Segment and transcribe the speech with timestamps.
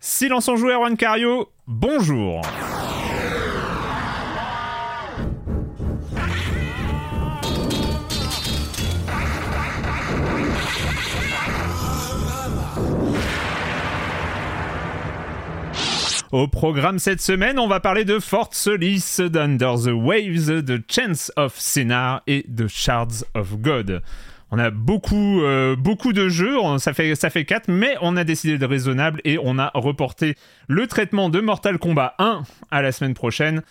[0.00, 2.40] Silence en joue, Erwan Cario, bonjour
[16.30, 21.32] Au programme cette semaine, on va parler de Fort Solis, d'Under the Waves, de Chance
[21.36, 24.02] of Sinar et de Shards of God.
[24.50, 28.24] On a beaucoup, euh, beaucoup de jeux, ça fait, ça fait 4, mais on a
[28.24, 30.36] décidé de raisonnable et on a reporté
[30.68, 33.62] le traitement de Mortal Kombat 1 à la semaine prochaine.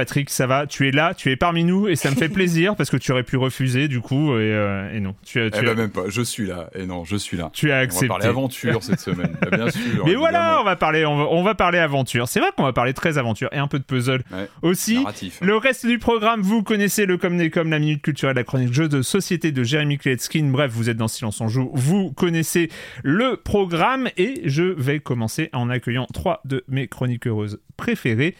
[0.00, 2.74] Patrick, ça va Tu es là, tu es parmi nous et ça me fait plaisir
[2.74, 5.14] parce que tu aurais pu refuser du coup et, euh, et non.
[5.26, 6.70] Tu, as- Eh tu, ben as- même pas, je suis là.
[6.74, 7.50] Et non, je suis là.
[7.52, 8.08] tu as On va accepté.
[8.08, 10.04] parler aventure cette semaine, Bah, bien sûr.
[10.06, 10.60] Mais voilà, évidemment.
[10.62, 12.28] on va parler, on va, on va parler aventure.
[12.28, 14.94] C'est vrai qu'on va parler très aventure et un peu de puzzle Ouais, aussi.
[15.00, 15.38] narratif.
[15.42, 18.72] Le reste du programme, vous connaissez le comme des comme, la minute culturelle, la chronique
[18.72, 20.48] jeu de société de Jérémy Kletskin.
[20.50, 22.70] Bref, vous êtes dans Silence en joue, vous connaissez
[23.02, 28.34] le programme et je vais commencer en accueillant trois de mes chroniqueuses préférées.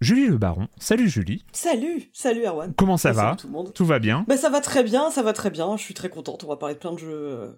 [0.00, 0.68] Julie Le Baron.
[0.78, 1.44] Salut Julie.
[1.52, 2.72] Salut, salut Erwan.
[2.76, 3.72] Comment ça Et va tout le monde.
[3.74, 5.76] Tout va bien Bah ça va très bien, ça va très bien.
[5.76, 6.42] Je suis très contente.
[6.44, 7.48] On va parler de plein de jeux, euh,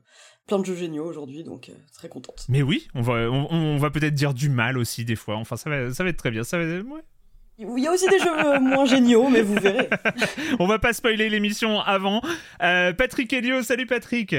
[0.48, 2.44] plein de jeux géniaux aujourd'hui, donc euh, très contente.
[2.48, 5.36] Mais oui, on va, on, on va peut-être dire du mal aussi des fois.
[5.36, 6.42] Enfin, ça va, ça va être très bien.
[6.42, 7.02] Ça va, ouais.
[7.58, 9.88] Il y a aussi des jeux euh, moins géniaux, mais vous verrez.
[10.58, 12.22] On va pas spoiler l'émission avant.
[12.62, 14.34] Euh, Patrick Helio, salut Patrick.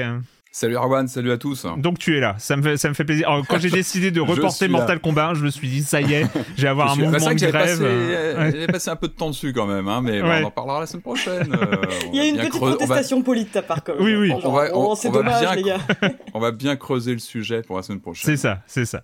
[0.56, 1.66] Salut Arwan, salut à tous.
[1.78, 3.28] Donc tu es là, ça me fait, ça me fait plaisir.
[3.28, 4.78] Alors, quand j'ai décidé de reporter là.
[4.78, 6.26] Mortal Kombat, je me suis dit ça y est,
[6.56, 6.96] je vais avoir un.
[6.96, 7.52] Bah, mouvement vrai de grève.
[7.80, 8.66] passé, ouais.
[8.68, 10.42] passé un peu de temps dessus quand même, hein, mais Ouais.
[10.44, 11.52] on en parlera la semaine prochaine.
[11.60, 11.76] euh,
[12.12, 13.82] Il y a va une bien petite creu- on va- protestation polie de ta part
[13.82, 14.04] quand même.
[14.04, 14.28] Oui, oui.
[14.28, 15.78] Genre, On va- on- va dommage bien les gars.
[16.34, 18.24] On va bien creuser le sujet pour la semaine prochaine.
[18.30, 19.02] C'est ça, c'est ça.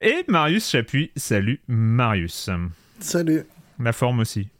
[0.00, 2.48] Et Marius Chapuis, salut Marius.
[3.00, 3.42] Salut.
[3.80, 4.50] La forme aussi.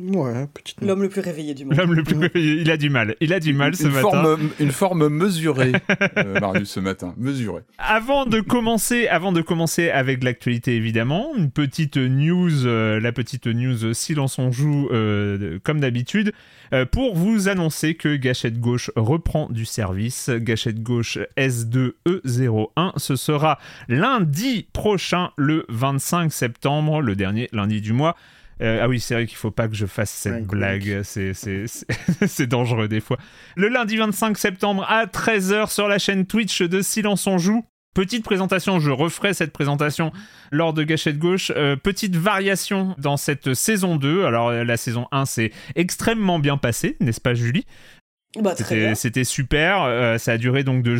[0.00, 0.80] Ouais, petite.
[0.80, 1.76] L'homme le plus réveillé du monde.
[1.76, 2.30] L'homme le plus...
[2.34, 4.00] Il a du mal, il a du mal ce une, matin.
[4.00, 5.72] forme, une forme mesurée,
[6.18, 7.14] euh, Marius, ce matin.
[7.16, 7.62] Mesurée.
[7.78, 13.48] Avant de commencer, avant de commencer avec l'actualité évidemment, une petite news, euh, la petite
[13.48, 16.32] news silence on joue euh, comme d'habitude,
[16.72, 20.30] euh, pour vous annoncer que Gâchette Gauche reprend du service.
[20.30, 23.58] Gâchette Gauche S2E01, ce sera
[23.88, 28.14] lundi prochain, le 25 septembre, le dernier lundi du mois.
[28.60, 32.46] Euh, ah oui, c'est vrai qu'il faut pas que je fasse cette Ouais, blague, c'est,
[32.46, 33.18] dangereux des fois.
[33.56, 37.64] Le lundi 25 septembre à 13h sur la chaîne Twitch de Silence on joue.
[37.94, 40.12] Petite présentation, je referai cette présentation
[40.52, 41.50] lors de Gâchette Gauche.
[41.56, 44.24] Euh, petite variation dans cette saison 2.
[44.24, 47.64] Alors euh, la saison 1 c'est extrêmement bien passé, n'est-ce pas Julie?
[48.36, 48.54] Bah
[48.94, 49.82] c'était, super.
[49.82, 50.96] euh, ça a duré donc de,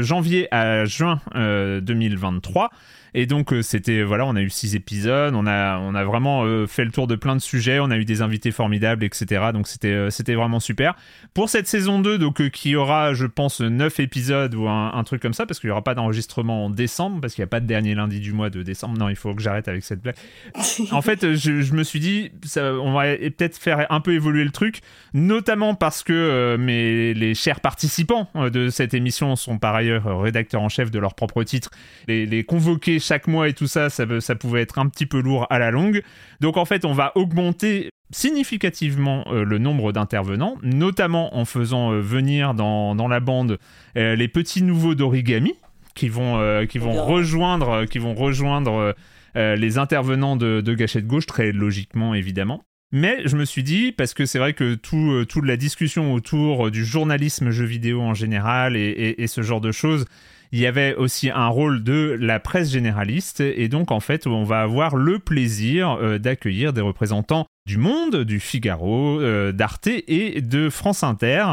[0.00, 2.70] janvier à juin euh, 2023.
[3.14, 6.44] Et donc euh, c'était voilà, on a eu six épisodes, on a on a vraiment
[6.44, 9.50] euh, fait le tour de plein de sujets, on a eu des invités formidables, etc.
[9.52, 10.94] Donc c'était euh, c'était vraiment super.
[11.34, 15.22] Pour cette saison 2, donc qui aura, je pense, neuf épisodes ou un, un truc
[15.22, 17.60] comme ça, parce qu'il n'y aura pas d'enregistrement en décembre, parce qu'il n'y a pas
[17.60, 18.98] de dernier lundi du mois de décembre.
[18.98, 20.16] Non, il faut que j'arrête avec cette blague.
[20.92, 24.44] En fait, je, je me suis dit, ça, on va peut-être faire un peu évoluer
[24.44, 24.80] le truc,
[25.14, 30.62] notamment parce que euh, mes, les chers participants de cette émission sont par ailleurs rédacteurs
[30.62, 31.70] en chef de leur propre titre.
[32.08, 35.20] Les, les convoquer chaque mois et tout ça, ça, ça pouvait être un petit peu
[35.20, 36.02] lourd à la longue.
[36.40, 42.00] Donc en fait, on va augmenter significativement euh, le nombre d'intervenants, notamment en faisant euh,
[42.00, 43.58] venir dans, dans, la bande
[43.96, 45.54] euh, les petits nouveaux d'origami
[45.94, 48.94] qui vont, qui vont rejoindre, qui vont rejoindre
[49.34, 52.62] les intervenants de, de Gâchette Gauche, très logiquement évidemment.
[52.92, 56.70] Mais je me suis dit, parce que c'est vrai que tout, toute la discussion autour
[56.70, 60.06] du journalisme jeu vidéo en général et, et, et ce genre de choses,
[60.52, 64.42] il y avait aussi un rôle de la presse généraliste et donc en fait on
[64.42, 70.40] va avoir le plaisir euh, d'accueillir des représentants du Monde, du Figaro, euh, d'Arte et
[70.40, 71.44] de France Inter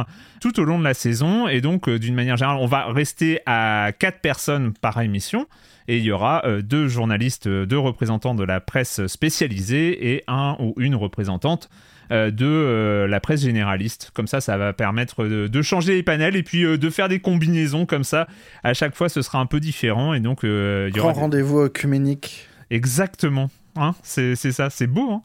[0.42, 1.48] tout au long de la saison.
[1.48, 5.48] Et donc euh, d'une manière générale on va rester à quatre personnes par émission
[5.88, 10.74] et il y aura deux journalistes, deux représentants de la presse spécialisée et un ou
[10.76, 11.70] une représentante
[12.09, 14.12] de euh, la presse généraliste.
[14.13, 17.19] Comme ça, ça va permettre de, changer les panels et puis euh, de faire des
[17.19, 18.27] combinaisons comme ça.
[18.63, 20.50] À chaque fois, ce sera un peu différent et donc il
[20.95, 21.12] y aura.
[21.12, 22.48] Grand rendez-vous œcuménique.
[22.69, 23.50] Exactement.
[23.75, 25.12] Hein c'est ça, c'est beau.
[25.12, 25.21] Hein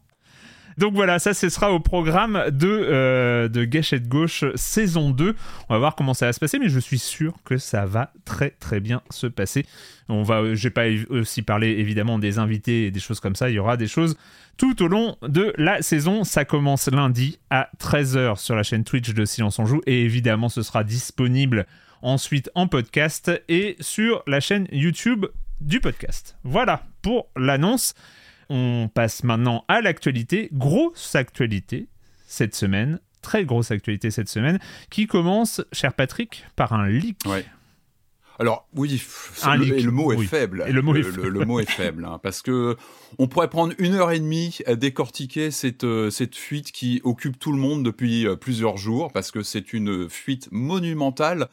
[0.79, 5.35] donc voilà, ça ce sera au programme de, euh, de Gâchette Gauche saison 2.
[5.69, 8.13] On va voir comment ça va se passer, mais je suis sûr que ça va
[8.25, 9.67] très très bien se passer.
[10.09, 13.51] On va, j'ai pas aussi parlé évidemment des invités et des choses comme ça.
[13.51, 14.17] Il y aura des choses
[14.57, 16.25] tout au long de la saison.
[16.25, 20.49] Ça commence lundi à 13h sur la chaîne Twitch de Silence on Joue et évidemment
[20.49, 21.67] ce sera disponible
[22.03, 25.27] ensuite en podcast et sur la chaîne YouTube
[25.61, 26.37] du podcast.
[26.43, 27.95] Voilà pour l'annonce.
[28.55, 30.51] On passe maintenant à l'actualité.
[30.53, 31.89] Grosse actualité
[32.27, 33.01] cette semaine.
[33.23, 34.59] Très grosse actualité cette semaine.
[34.91, 37.17] Qui commence, cher Patrick, par un leak.
[38.39, 39.03] Alors oui,
[39.47, 40.67] le, mot est faible.
[40.69, 41.29] le mot est faible.
[41.29, 42.77] Le, mot est faible, hein, parce que
[43.19, 47.39] on pourrait prendre une heure et demie à décortiquer cette euh, cette fuite qui occupe
[47.39, 51.49] tout le monde depuis euh, plusieurs jours, parce que c'est une fuite monumentale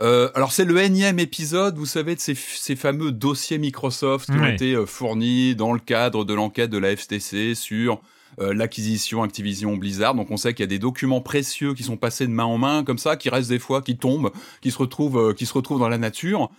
[0.00, 4.38] euh, alors c'est le énième épisode, vous savez, de ces, ces fameux dossiers Microsoft qui
[4.38, 8.00] ont été euh, fournis dans le cadre de l'enquête de la FTC sur
[8.38, 10.14] euh, l'acquisition Activision Blizzard.
[10.14, 12.58] Donc on sait qu'il y a des documents précieux qui sont passés de main en
[12.58, 15.80] main comme ça, qui restent des fois, qui tombent, qui se retrouvent, qui se retrouvent
[15.80, 16.50] dans la nature.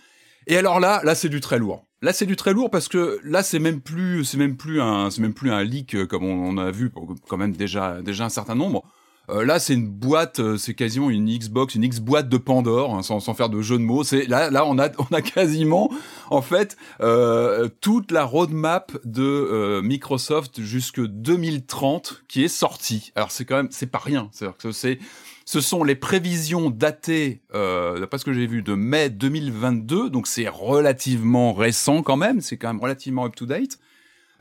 [0.48, 1.84] Et alors là, là c'est du très lourd.
[2.02, 5.10] Là c'est du très lourd parce que là c'est même plus, c'est même plus un,
[5.10, 6.90] c'est même plus un leak comme on, on a vu
[7.28, 8.84] quand même déjà, déjà un certain nombre.
[9.30, 12.94] Euh, là, c'est une boîte, euh, c'est quasiment une Xbox, une X boîte de Pandore,
[12.94, 14.04] hein, sans, sans, faire de jeu de mots.
[14.04, 15.90] C'est là, là, on a, on a quasiment,
[16.30, 23.12] en fait, euh, toute la roadmap de euh, Microsoft jusque 2030 qui est sortie.
[23.14, 24.28] Alors c'est quand même, c'est pas rien.
[24.32, 24.98] C'est que c'est,
[25.44, 30.10] ce sont les prévisions datées, euh, d'après ce que j'ai vu, de mai 2022.
[30.10, 32.40] Donc c'est relativement récent quand même.
[32.40, 33.78] C'est quand même relativement up to date.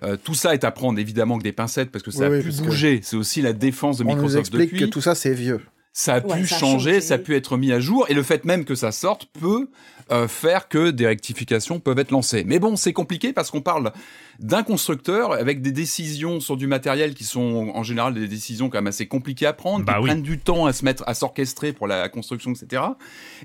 [0.03, 2.51] Euh, tout ça est à prendre évidemment que des pincettes parce que ça a pu
[2.51, 2.99] bouger.
[3.03, 5.61] C'est aussi la défense de Microsoft On nous explique que tout ça c'est vieux.
[5.93, 8.65] Ça a pu changer, ça a pu être mis à jour, et le fait même
[8.65, 9.67] que ça sorte peut
[10.11, 12.43] euh, faire que des rectifications peuvent être lancées.
[12.45, 13.91] Mais bon, c'est compliqué parce qu'on parle
[14.39, 18.77] d'un constructeur avec des décisions sur du matériel qui sont en général des décisions quand
[18.77, 21.73] même assez compliquées à prendre, bah qui prennent du temps à se mettre, à s'orchestrer
[21.73, 22.83] pour la construction, etc.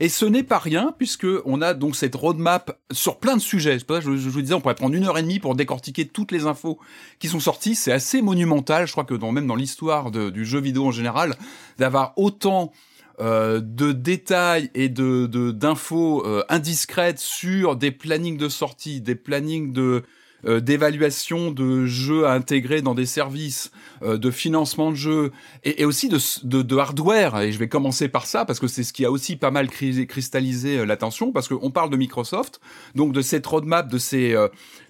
[0.00, 3.78] Et ce n'est pas rien puisque on a donc cette roadmap sur plein de sujets.
[3.78, 5.38] C'est pour ça que je, je, vous disais, on pourrait prendre une heure et demie
[5.38, 6.78] pour décortiquer toutes les infos
[7.18, 7.74] qui sont sorties.
[7.74, 8.86] C'est assez monumental.
[8.86, 11.34] Je crois que dans, même dans l'histoire du jeu vidéo en général,
[11.78, 12.72] d'avoir autant
[13.20, 19.72] euh, de détails et de d'infos euh, indiscrètes sur des plannings de sortie, des plannings
[19.72, 20.02] de
[20.44, 23.70] euh, d'évaluation de jeux à intégrer dans des services,
[24.02, 25.32] euh, de financement de jeux,
[25.64, 27.40] et, et aussi de, de, de, hardware.
[27.40, 29.68] Et je vais commencer par ça parce que c'est ce qui a aussi pas mal
[29.68, 32.60] cristallisé euh, l'attention, parce qu'on parle de Microsoft,
[32.94, 34.36] donc de cette roadmap, de ces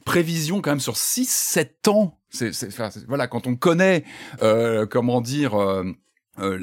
[0.05, 2.19] prévisions quand même sur 6-7 ans.
[2.31, 2.53] C'est,
[3.07, 4.05] voilà, quand on connaît,
[4.91, 5.55] comment dire.
[6.39, 6.59] Euh,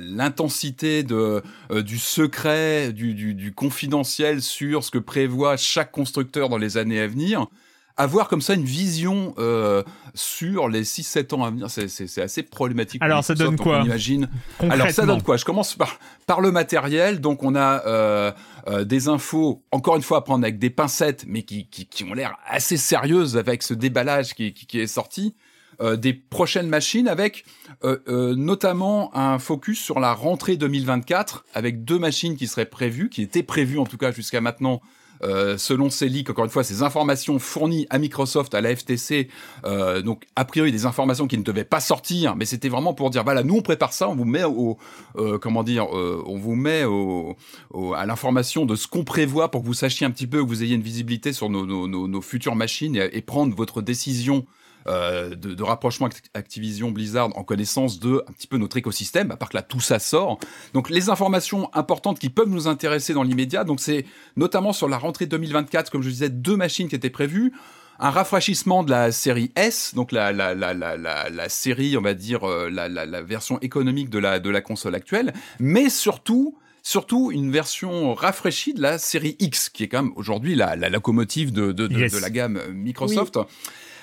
[0.00, 6.58] l'intensité de du secret, du, du, du, confidentiel sur ce que prévoit chaque constructeur dans
[6.58, 7.46] les années à venir,
[7.96, 9.82] avoir comme ça une vision euh,
[10.14, 13.02] sur les 6-7 ans à venir, c'est assez problématique.
[13.02, 14.28] Alors ça donne quoi imagine.
[14.60, 15.36] Alors ça donne quoi?
[15.36, 17.20] Je commence par, par le matériel.
[17.20, 18.32] Donc on a euh,
[18.68, 22.04] euh, des infos, encore une fois à prendre avec des pincettes, mais qui, qui, qui
[22.04, 25.34] ont l'air assez sérieuses avec ce déballage qui, qui, qui est sorti.
[25.80, 27.44] Euh, des prochaines machines avec
[27.82, 33.08] euh, euh, notamment un focus sur la rentrée 2024 avec deux machines qui seraient prévues,
[33.08, 34.80] qui étaient prévues en tout cas jusqu'à maintenant
[35.24, 39.28] euh, selon leaks, encore une fois, ces informations fournies à Microsoft, à la FTC,
[39.64, 43.10] euh, donc a priori des informations qui ne devaient pas sortir, mais c'était vraiment pour
[43.10, 44.78] dire voilà, nous on prépare ça, on vous met au,
[45.16, 47.36] euh, comment dire, euh, on vous met au,
[47.70, 50.48] au à l'information de ce qu'on prévoit pour que vous sachiez un petit peu, que
[50.48, 54.44] vous ayez une visibilité sur nos, nos, nos, futures machines et, prendre votre décision
[54.86, 59.48] de, de, rapprochement Activision Blizzard en connaissance de un petit peu notre écosystème, à part
[59.48, 60.38] que là tout ça sort.
[60.74, 64.04] Donc les informations importantes qui peuvent nous intéresser dans l'immédiat, donc c'est
[64.36, 67.52] notamment sur la rentrée 2024, comme je disais, deux machines qui étaient prévues.
[68.00, 72.12] un rafraîchissement de la série S, donc la, la, la, la, la, série, on va
[72.14, 77.52] dire, euh, la, version économique de la, de la console actuelle, mais surtout, surtout une
[77.52, 81.70] version rafraîchie de la série X, qui est quand même aujourd'hui la, la locomotive de,
[81.72, 82.12] de, de, Yes.
[82.12, 83.38] de la gamme Microsoft.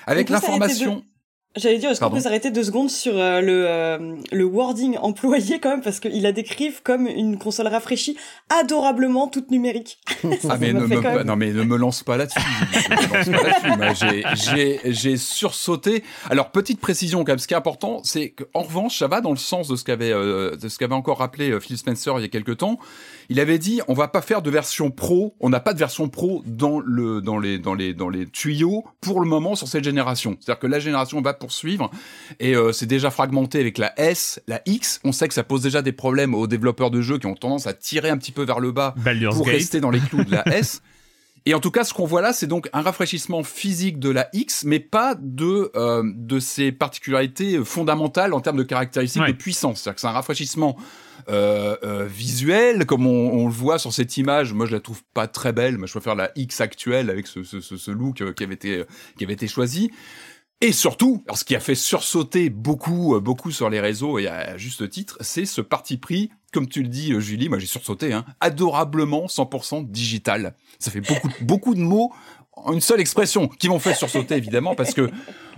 [0.06, 1.04] Avec l'information.
[1.54, 5.58] J'allais dire, est-ce qu'on peut s'arrêter deux secondes sur euh, le, euh, le wording employé
[5.60, 8.16] quand même, parce qu'il la décrivent comme une console rafraîchie,
[8.48, 9.98] adorablement toute numérique.
[10.48, 12.38] Ah mais ne me, même- non mais ne me lance pas là-dessus.
[13.94, 16.02] J'ai- J'ai j'ai sursauté.
[16.30, 19.30] Alors petite précision quand même, ce qui est important, c'est qu'en revanche, ça va dans
[19.30, 22.22] le sens de ce qu'avait euh, de ce qu'avait encore rappelé euh, Phil Spencer il
[22.22, 22.78] y a quelques temps.
[23.28, 26.08] Il avait dit on va pas faire de version pro, on n'a pas de version
[26.08, 29.84] pro dans le dans les dans les dans les tuyaux pour le moment sur cette
[29.84, 30.36] génération.
[30.40, 31.90] C'est-à-dire que la génération va poursuivre
[32.40, 35.00] et euh, c'est déjà fragmenté avec la S, la X.
[35.04, 37.66] On sait que ça pose déjà des problèmes aux développeurs de jeux qui ont tendance
[37.66, 39.56] à tirer un petit peu vers le bas Baldur's pour Gate.
[39.56, 40.80] rester dans les clous de la S.
[41.44, 44.28] Et en tout cas, ce qu'on voit là, c'est donc un rafraîchissement physique de la
[44.32, 49.32] X, mais pas de euh, de ses particularités fondamentales en termes de caractéristiques Ouais.
[49.32, 49.80] de puissance.
[49.80, 50.76] C'est-à-dire que c'est un rafraîchissement
[51.28, 54.52] euh, euh, visuel, comme on, on le voit sur cette image.
[54.52, 55.78] Moi, je la trouve pas très belle.
[55.78, 58.84] Moi, je préfère la X actuelle avec ce, ce, ce, look qui avait été
[59.18, 59.90] qui avait été choisi.
[60.64, 64.28] Et surtout, alors ce qui a fait sursauter beaucoup, euh, beaucoup sur les réseaux et
[64.28, 67.66] à juste titre, c'est ce parti pris, comme tu le dis, euh, Julie, moi j'ai
[67.66, 70.54] sursauté, hein, adorablement 100% digital.
[70.78, 72.12] Ça fait beaucoup, beaucoup de mots
[72.52, 75.10] en une seule expression qui m'ont fait sursauter évidemment parce que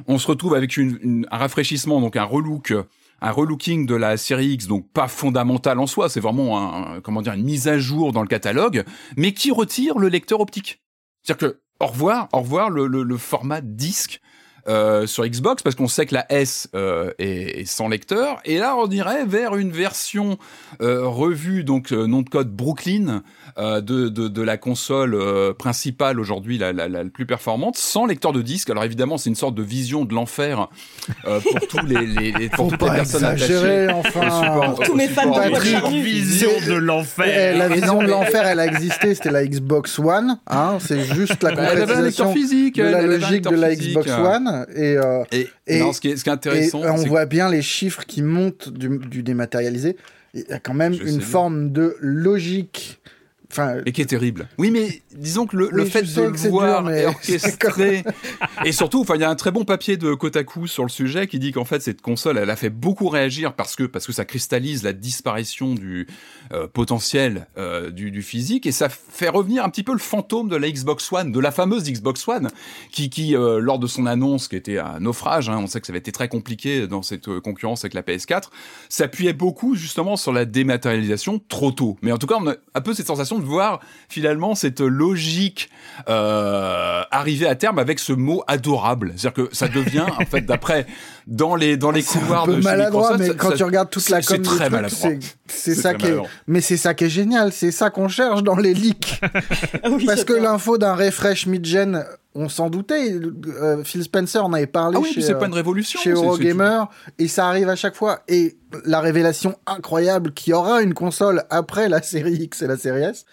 [0.07, 2.73] on se retrouve avec une, une- un rafraîchissement, donc un relook,
[3.21, 6.59] un relooking de la série X, donc pas fondamental en soi, c'est vraiment
[6.95, 8.85] un, comment dire, une mise à jour dans le catalogue,
[9.19, 10.81] mais qui retire le lecteur optique.
[11.23, 14.23] C'est-à-dire que au revoir, au revoir le, le, le format disque
[14.67, 18.41] euh, sur Xbox parce qu'on sait que la S euh, est, est sans lecteur.
[18.45, 20.39] Et là on irait vers une version
[20.81, 23.23] euh, revue donc nom de code Brooklyn
[23.57, 28.33] de, de, de la console euh, principale aujourd'hui la, la, la plus performante sans lecteur
[28.33, 30.69] de disque alors évidemment c'est une sorte de vision de l'enfer
[31.27, 34.21] euh, pour tous les, les, les- pour toutes les personnes attachées enfin.
[34.31, 35.95] support- Pour tous mes fans de.
[36.03, 37.59] Vision de Eh, l'enfer.
[37.59, 40.39] la mais vision de l'enfer, elle a existé, c'était la Xbox One.
[40.47, 44.67] Hein, c'est juste la concrétisation physique de la logique de la physique, Xbox euh, One.
[44.75, 46.97] Et, euh, et, Et- non, ce qui est, ce qui est et intéressant euh, on
[47.07, 49.97] voit bien les chiffres qui montent du, du dématérialisé.
[50.35, 51.27] Il y a quand même Je une bien.
[51.27, 53.01] forme de logique.
[53.55, 54.49] Enfin, Et qui est terrible.
[54.59, 58.03] Oui, mais disons que le, fait de le voir dur, mais- et orchestré,
[58.65, 61.29] et surtout, enfin, il y a un très bon papier de Kotaku sur le sujet
[61.29, 64.13] qui dit qu'en fait cette console, elle a fait beaucoup réagir parce que parce que
[64.13, 66.09] ça cristallise la disparition du
[66.53, 70.49] euh, potentiel euh, du, du physique et ça fait revenir un petit peu le fantôme
[70.49, 72.49] de la Xbox One, de la fameuse Xbox One,
[72.91, 75.87] qui qui euh, lors de son annonce, qui était un naufrage, hein, on sait que
[75.87, 78.49] ça avait été très compliqué dans cette euh, concurrence avec la PS4,
[78.89, 81.97] s'appuyait beaucoup justement sur la dématérialisation trop tôt.
[82.03, 85.71] Mais en tout cas, on a un peu cette sensation de voir finalement cette logique
[86.09, 89.13] euh, arriver à terme avec ce mot adorable.
[89.17, 90.87] C'est-à-dire que ça devient, en fait, d'après
[91.27, 93.57] dans les dans les couloirs un peu de chez maladroit, Microsoft, mais ça- quand ça-
[93.57, 94.45] tu regardes toute la c'est com
[94.89, 96.17] c'est c'est C'est ça qui est,
[96.47, 99.21] mais c'est ça qui est génial, c'est ça qu'on cherche dans les leaks.
[99.83, 102.05] Ah oui, Parce que l'info d'un refresh mid-gen,
[102.35, 103.13] on s'en doutait.
[103.61, 106.01] euh, Phil Spencer en avait parlé Ah oui, chez, puis c'est euh, pas une révolution.
[106.01, 106.85] chez Eurogamer
[107.19, 108.21] et ça arrive à chaque fois.
[108.29, 112.77] Et la révélation incroyable qu'il y aura une console après la série X et la
[112.77, 113.25] série S,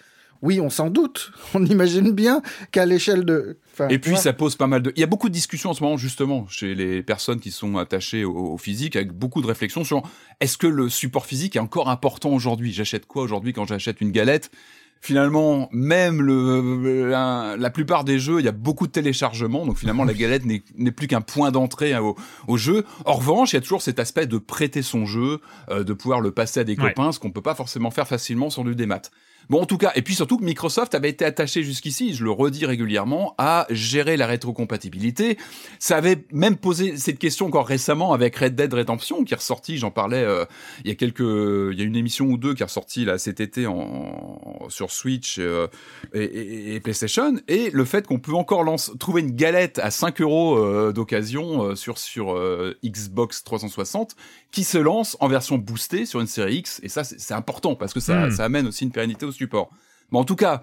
[0.42, 1.32] oui, on s'en doute.
[1.54, 3.58] On imagine bien qu'à l'échelle de.
[3.72, 4.92] enfin, Et puis ça pose pas mal de.
[4.96, 7.76] Il y a beaucoup de discussions en ce moment justement chez les personnes qui sont
[7.78, 10.02] attachées au, au physique, avec beaucoup de réflexions sur
[10.40, 12.72] est-ce que le support physique est encore important aujourd'hui?
[12.72, 14.50] J'achète quoi aujourd'hui quand j'achète une galette?
[15.04, 19.76] Finalement, même le, un- la plupart des jeux, il y a beaucoup de téléchargements, donc
[19.76, 22.14] finalement la galette n'est n'est plus qu'un point d'entrée hein, au,
[22.46, 22.84] au jeu.
[23.04, 26.20] En revanche, il y a toujours cet aspect de prêter son jeu, euh, de pouvoir
[26.20, 26.90] le passer à des Ouais.
[26.94, 29.02] copains, ce qu'on peut pas forcément faire facilement sur du démat.
[29.50, 32.30] Bon, en tout cas, et puis surtout que Microsoft avait été attaché jusqu'ici, je le
[32.30, 35.36] redis régulièrement, à gérer la rétrocompatibilité.
[35.78, 39.78] Ça avait même posé cette question encore récemment avec Red Dead Redemption, qui est ressorti,
[39.78, 40.44] j'en parlais euh,
[40.84, 43.18] il y a quelques, il y a une émission ou deux qui est ressortie là
[43.18, 43.66] cet été
[44.68, 45.66] sur Switch euh,
[46.14, 48.64] et, PlayStation, et le fait qu'on peut encore
[48.98, 52.38] trouver une galette à 5 euros euh, d'occasion sur
[52.84, 54.16] Xbox 360
[54.52, 57.92] qui se lance en version boostée sur une série X, et ça c'est important parce
[57.92, 58.30] que ça, Hmm.
[58.30, 59.70] ça amène aussi une pérennité au support.
[60.12, 60.62] Mais en tout cas,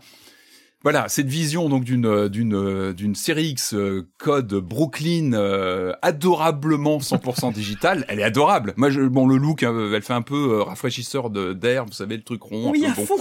[0.81, 5.91] voilà, cette vision donc d'une euh, d'une euh, d'une série X euh, code Brooklyn euh,
[6.01, 8.73] adorablement 100% digital, elle est adorable.
[8.77, 11.91] Moi, je, bon, le look, hein, elle fait un peu euh, rafraîchisseur de d'air, vous
[11.91, 12.69] savez, le truc rond.
[12.69, 13.05] un Oui, peu à bon.
[13.07, 13.17] fond.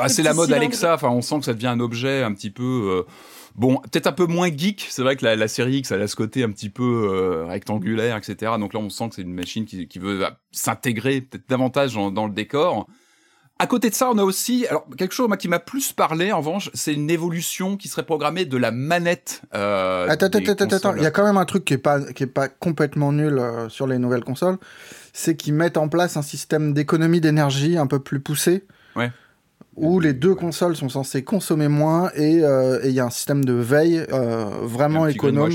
[0.00, 0.62] Ah, c'est la mode cylindre.
[0.62, 0.94] Alexa.
[0.94, 3.04] Enfin, on sent que ça devient un objet un petit peu.
[3.56, 4.86] Bon, peut-être un peu moins geek.
[4.90, 7.46] C'est vrai que la, la série X, elle a ce côté un petit peu euh,
[7.46, 8.52] rectangulaire, etc.
[8.60, 11.94] Donc là, on sent que c'est une machine qui, qui veut euh, s'intégrer peut-être davantage
[11.94, 12.86] dans, dans le décor.
[13.58, 16.30] À côté de ça, on a aussi alors quelque chose moi, qui m'a plus parlé
[16.30, 19.40] en revanche, c'est une évolution qui serait programmée de la manette.
[19.54, 20.96] Euh, attends, attends, attends.
[20.96, 23.38] Il y a quand même un truc qui est pas qui est pas complètement nul
[23.38, 24.58] euh, sur les nouvelles consoles,
[25.14, 28.66] c'est qu'ils mettent en place un système d'économie d'énergie un peu plus poussé.
[28.94, 29.10] Ouais.
[29.76, 33.44] Où les deux consoles sont censées consommer moins et euh, il y a un système
[33.44, 35.50] de veille euh, vraiment économe.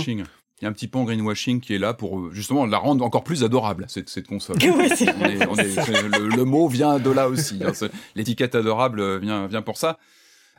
[0.61, 2.77] Il y a un petit peu en greenwashing qui est là pour euh, justement la
[2.77, 4.57] rendre encore plus adorable cette, cette console.
[4.61, 7.59] Ouais, c'est On est- on est- le, le mot vient de là aussi.
[7.65, 7.71] hein.
[8.15, 9.97] L'étiquette adorable vient, vient pour ça.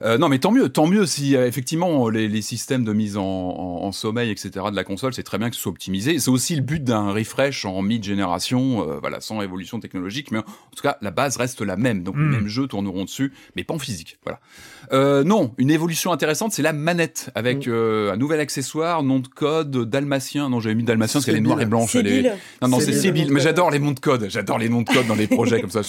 [0.03, 3.17] Euh, non, mais tant mieux, tant mieux si euh, effectivement les, les systèmes de mise
[3.17, 4.51] en, en- en sommeil, etc.
[4.71, 6.19] de la console, c'est très bien que ce soit optimisé.
[6.19, 10.43] C'est aussi le but d'un refresh en mid-génération, euh, voilà, sans évolution technologique, mais en
[10.77, 12.03] tout cas la base reste la même.
[12.03, 14.19] Donc les mêmes jeux tourneront dessus, mais pas en physique.
[14.25, 14.41] Voilà.
[14.93, 19.29] Euh, non, une évolution intéressante, c'est la manette avec euh, un nouvel accessoire, nom de
[19.29, 20.49] code, dalmatien.
[20.49, 21.95] Non, j'avais mis dalmatien parce qu'elle est noire et blanche.
[21.97, 22.23] elle est-
[22.61, 22.93] non, non, c'est.
[22.93, 23.33] Sébile.
[23.33, 24.27] Mais j'adore les noms de code.
[24.29, 25.81] J'adore les noms de code dans les projets comme ça.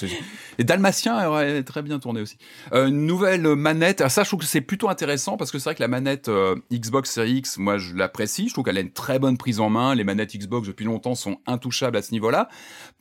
[0.58, 2.38] Les Dalmatiens auraient très bien tourné aussi.
[2.74, 4.02] Euh, une nouvelle manette.
[4.02, 6.30] Alors ça, je trouve que c'est plutôt intéressant parce que c'est vrai que la manette
[6.30, 8.48] euh, Xbox Series X, moi, je l'apprécie.
[8.48, 9.96] Je trouve qu'elle a une très bonne prise en main.
[9.96, 12.50] Les manettes Xbox depuis longtemps sont intouchables à ce niveau-là.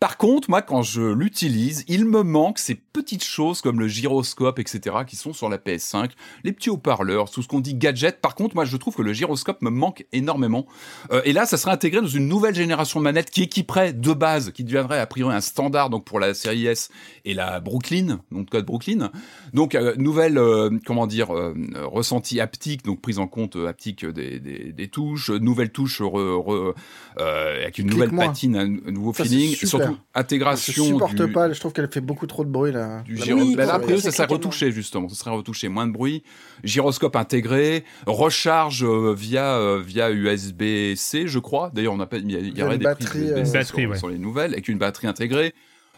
[0.03, 4.59] Par contre, moi, quand je l'utilise, il me manque ces petites choses comme le gyroscope,
[4.59, 6.11] etc., qui sont sur la PS5,
[6.43, 8.21] les petits haut-parleurs, tout ce qu'on dit gadget.
[8.21, 10.67] Par contre, moi, je trouve que le gyroscope me manque énormément.
[11.13, 14.13] Euh, et là, ça serait intégré dans une nouvelle génération de manettes qui équiperait de
[14.13, 16.91] base, qui deviendrait a priori un standard donc pour la série S
[17.25, 19.13] et la Brooklyn, de code Brooklyn.
[19.55, 21.55] Donc euh, nouvelle, euh, comment dire, euh,
[21.85, 26.43] ressenti haptique, donc prise en compte euh, haptique des, des, des touches, nouvelle touche re-
[26.45, 26.75] re-
[27.21, 29.55] euh, avec une nouvelle patine, un, nouveau Ça, feeling,
[29.93, 33.03] surtout Je intégration supporte du, pas, je trouve qu'elle fait beaucoup trop de bruit là.
[33.03, 35.09] du La gyro- Oui, bah là, pour- après, ça serait retouché, justement.
[35.09, 35.69] Ça serait retouché.
[35.69, 36.23] Moins de bruit.
[36.65, 37.85] Gyroscope intégré.
[38.07, 41.71] Recharge euh, via, euh, via USB-C, je crois.
[41.75, 43.91] D'ailleurs, on appelle, il y, a- il y aurait des batterie, prises euh, Batterie, sur,
[43.91, 43.99] ouais.
[43.99, 45.55] sur les nouvelles, avec une batterie intégrée.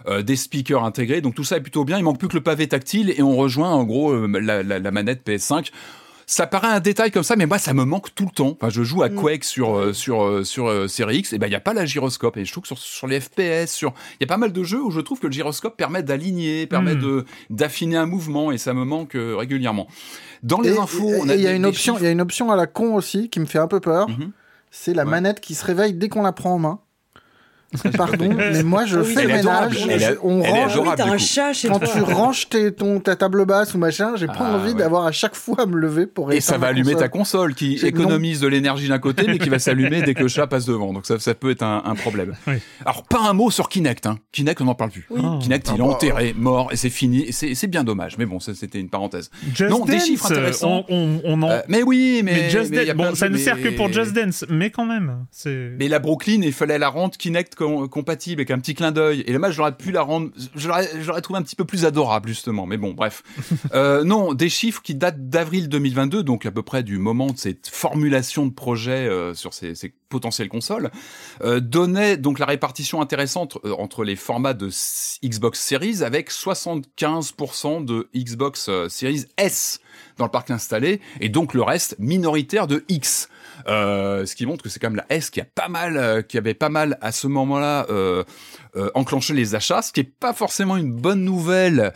[0.08, 1.96] euh, des speakers intégrés, donc tout ça est plutôt bien.
[1.98, 4.80] Il manque plus que le pavé tactile et on rejoint en gros euh, la, la-
[4.80, 5.70] la manette PS5.
[6.26, 8.57] Ça paraît un détail comme ça, mais moi ça me manque tout le temps.
[8.61, 9.14] Enfin, je joue à Mm.
[9.16, 11.75] Quake sur euh, sur euh, sur euh, Series X, et ben il y a pas
[11.75, 12.37] la gyroscope.
[12.37, 14.62] Et je trouve que sur, sur les FPS, sur il y a pas mal de
[14.62, 17.00] jeux où je trouve que le gyroscope permet d'aligner, permet Mm.
[17.00, 19.87] de d'affiner un mouvement, et ça me manque régulièrement.
[20.43, 22.07] Dans les Et infos, et- on a y a des- une des option, il y
[22.07, 24.09] a une option à la con aussi qui me fait un peu peur.
[24.09, 24.31] Mhm.
[24.70, 25.11] C'est la Ouais.
[25.11, 26.81] manette qui se réveille dès qu'on la prend en main.
[27.96, 29.87] Pardon, mais moi je Ah oui, fais elle le est ménage.
[29.88, 30.72] Elle est- on elle est range.
[30.76, 31.88] Ah oui, un chat chez Quand toi.
[31.94, 34.74] tu ranges tes, ton, ta table basse ou machin, j'ai pas Ah, envie ouais.
[34.74, 37.00] d'avoir à chaque fois à me lever pour Et ça va allumer console.
[37.00, 40.28] ta console qui économise de l'énergie d'un côté mais qui va s'allumer dès que le
[40.28, 40.92] chat passe devant.
[40.92, 42.34] Donc ça, ça peut être un, un problème.
[42.46, 42.54] Oui.
[42.84, 44.06] Alors pas un mot sur Kinect.
[44.06, 44.18] Hein.
[44.32, 45.06] Kinect, on n'en parle plus.
[45.10, 45.20] Oui.
[45.24, 45.38] Oh.
[45.40, 45.84] Kinect, il est Ah bah.
[45.92, 47.22] enterré, mort, et c'est fini.
[47.22, 48.18] Et c'est c'est bien dommage.
[48.18, 49.30] Mais bon, ça c'était une parenthèse.
[49.54, 50.84] Just Non, des chiffres intéressants.
[50.88, 51.50] On, on, on en...
[51.50, 54.70] Euh, mais oui, mais, Just Dance, bon, ça ne sert que pour Just Dance, mais
[54.70, 55.70] quand même, c'est...
[55.78, 59.20] Mais la Brooklyn, il fallait la rendre Kinect com- compatible avec un petit clin d'œil.
[59.27, 60.31] Et là, moi, j'aurais pu la rendre,
[61.07, 62.66] l'aurais trouvé un petit peu plus adorable, justement.
[62.66, 63.22] Mais bon, bref.
[63.74, 67.38] euh, non, des chiffres qui datent d'avril 2022, donc à peu près du moment de
[67.38, 70.90] cette formulation de projet euh, sur ces, ces potentielles consoles,
[71.42, 74.70] euh, donnaient donc la répartition intéressante euh, entre les formats de
[75.24, 79.81] Xbox Series avec 75% de Xbox Series S
[80.18, 83.29] dans le parc installé et donc le reste minoritaire de X.
[83.69, 86.23] Euh, ce qui montre que c'est quand même la S qui a pas mal, euh,
[86.23, 88.25] qui avait pas mal à ce moment-là euh,
[88.77, 91.93] euh, enclenché les achats, ce qui est pas forcément une bonne nouvelle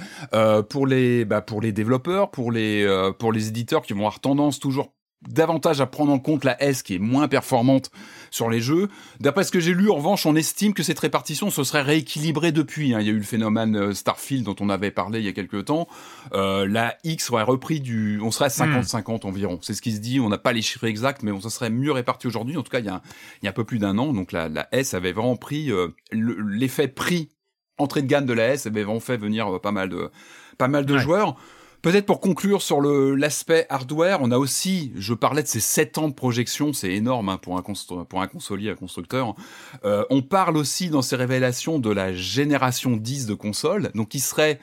[0.69, 2.87] pour les bah, pour les développeurs, pour les
[3.19, 4.93] pour les éditeurs qui vont avoir tendance toujours
[5.27, 7.91] davantage à prendre en compte la S qui est moins performante
[8.31, 8.89] sur les jeux.
[9.21, 12.53] D'après ce que j'ai lu, en revanche, on estime que cette répartition se serait rééquilibrée
[12.53, 12.95] depuis.
[12.95, 13.01] hein.
[13.01, 15.33] Il y a eu le phénomène euh, Starfield dont on avait parlé il y a
[15.33, 15.89] quelques temps.
[16.35, 18.21] Euh, la X aurait repris du...
[18.23, 19.59] On serait à 50-50 environ.
[19.63, 20.21] C'est ce qui se dit.
[20.21, 22.57] On n'a pas les chiffres exacts, mais on ça serait mieux réparti aujourd'hui.
[22.57, 23.03] En tout cas, il y a un,
[23.43, 24.13] il y a un peu plus d'un an.
[24.13, 27.31] Donc la, la S avait vraiment pris euh, le- l'effet prix
[27.79, 30.11] entrée de gamme de la S avait vraiment fait venir euh, pas mal de
[30.59, 31.01] pas mal de Ouais.
[31.01, 31.37] joueurs.
[31.81, 36.09] Peut-être pour conclure sur l'aspect hardware, on a aussi, je parlais de ces 7 ans
[36.09, 39.37] de projection, c'est énorme hein, pour un pour un consolier, un constructeur.
[39.85, 44.19] Euh, on parle aussi dans ces révélations de la génération 10 de consoles, donc qui
[44.19, 44.59] serait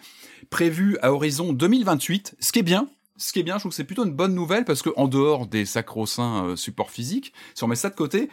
[0.49, 2.89] prévue à horizon 2028, ce qui est bien.
[3.17, 5.07] Ce qui est bien, je trouve que c'est plutôt une bonne nouvelle parce que en
[5.07, 8.29] dehors des sacro-saints euh, supports physiques, si on met ça de côté,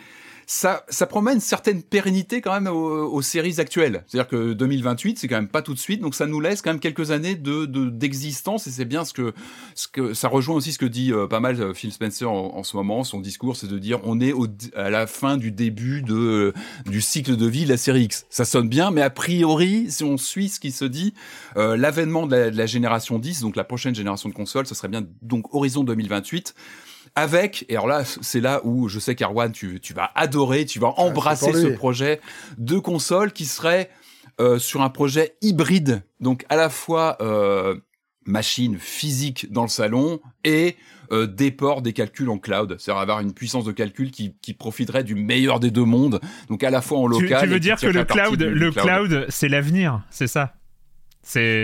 [0.47, 4.05] ça, ça promet une certaine pérennité quand même aux, séries actuelles.
[4.07, 6.71] C'est-à-dire que 2028, c'est quand même pas tout de suite, donc ça nous laisse quand
[6.71, 9.33] même quelques années de de- d'existence et c'est bien ce que
[9.75, 12.63] ce que ça rejoint aussi ce que dit euh, pas mal euh, Phil Spencer en,
[12.65, 13.05] ce moment.
[13.05, 16.53] Son discours, c'est de dire on est au, à la fin du début de
[16.87, 18.27] du cycle de vie de la série X.
[18.29, 21.15] Ça sonne bien, mais a priori, si on suit ce qui se dit,
[21.57, 24.89] l'avènement de la, de la génération 10, donc la prochaine génération de consoles, ce serait
[24.89, 26.55] bien donc horizon 2028
[27.15, 30.79] avec, et alors là, c'est là où je sais qu'Arwan, tu, tu vas adorer, tu
[30.79, 32.21] vas embrasser pour ce projet
[32.59, 33.91] de console qui serait
[34.41, 37.77] euh, sur un projet hybride, donc à la fois euh,
[38.25, 40.77] machine physique dans le salon et
[41.11, 45.05] euh, déport des calculs en cloud, c'est-à-dire avoir une puissance de calcul qui, qui profiterait
[45.05, 47.43] du meilleur des deux mondes, donc à la fois en Tu, local.
[47.43, 50.55] tu veux et dire que le cloud, du- du le cloud, c'est l'avenir, c'est ça?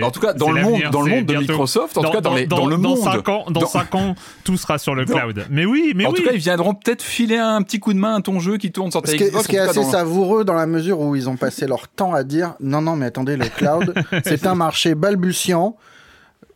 [0.01, 1.41] En tout cas, dans c'est le monde, dans le monde de bientôt.
[1.51, 2.97] Microsoft, en tout cas dans, les, dans, le dans monde.
[2.97, 5.45] 5 ans, dans Dans- cinq ans, tout sera sur le Dans- cloud.
[5.49, 6.15] Mais oui, mais en oui.
[6.17, 8.71] tout cas, ils viendront peut-être filer un petit coup de main à ton jeu qui
[8.71, 9.43] tourne sur ta Ce qui, est, Xbox.
[9.43, 11.89] ce qui est en assez dans- savoureux dans la mesure où ils ont passé leur
[11.89, 13.93] temps à dire non, non, mais attendez, le cloud,
[14.23, 15.75] c'est un marché balbutiant.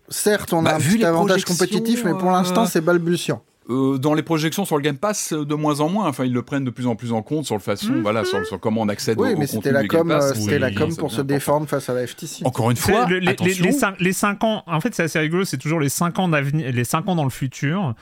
[0.10, 2.82] Certes, on a Bah, un vu petit les avantage compétitif, mais pour euh, l'instant, c'est
[2.82, 3.42] balbutiant.
[3.70, 6.06] Euh, dans les projections sur le Game Pass, euh, de moins en moins.
[6.08, 8.46] Enfin, ils le prennent de plus en plus en compte sur le façon, voilà, sur,
[8.46, 10.34] sur comment on accède au, Oui, au mais contenu c'était la du Game com, Pass.
[10.40, 12.46] c'était Oui, la com pour se défendre face à la FTC.
[12.46, 13.64] Encore une fois, le- les, les, attention.
[13.66, 16.28] les, cinq, les cinq ans, en fait, c'est assez rigolo, c'est toujours les 5 ans
[16.28, 17.94] d'avenir, les 5 ans dans le futur.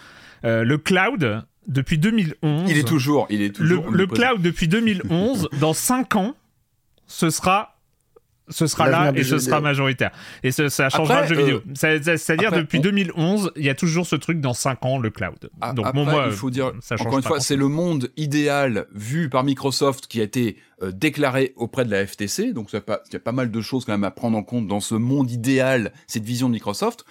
[0.45, 2.69] Euh, le cloud, depuis 2011.
[2.71, 3.83] il est toujours, il est le, toujours.
[3.91, 4.29] le omniprésent.
[4.29, 6.33] cloud depuis 2011, dans 5 ans,
[7.05, 7.70] ce sera
[8.49, 9.61] ce sera là et ce sera vidéo.
[9.61, 10.11] majoritaire.
[10.43, 11.57] Et ce- ça changera Après, le jeu vidéo.
[11.57, 14.83] euh, Ça- ça- C'est-à-dire depuis on- 2011, il y a toujours ce truc dans 5
[14.85, 15.49] ans, le cloud.
[15.61, 17.67] A- Donc Après, bon, moi, il faut dire, ça change encore une fois, c'est le
[17.67, 22.53] monde idéal vu par Microsoft qui a été euh, déclaré auprès de la FTC.
[22.53, 24.79] Donc, il y, a pas- mal de choses quand même à prendre en compte dans
[24.79, 27.05] ce monde idéal, cette vision de Microsoft.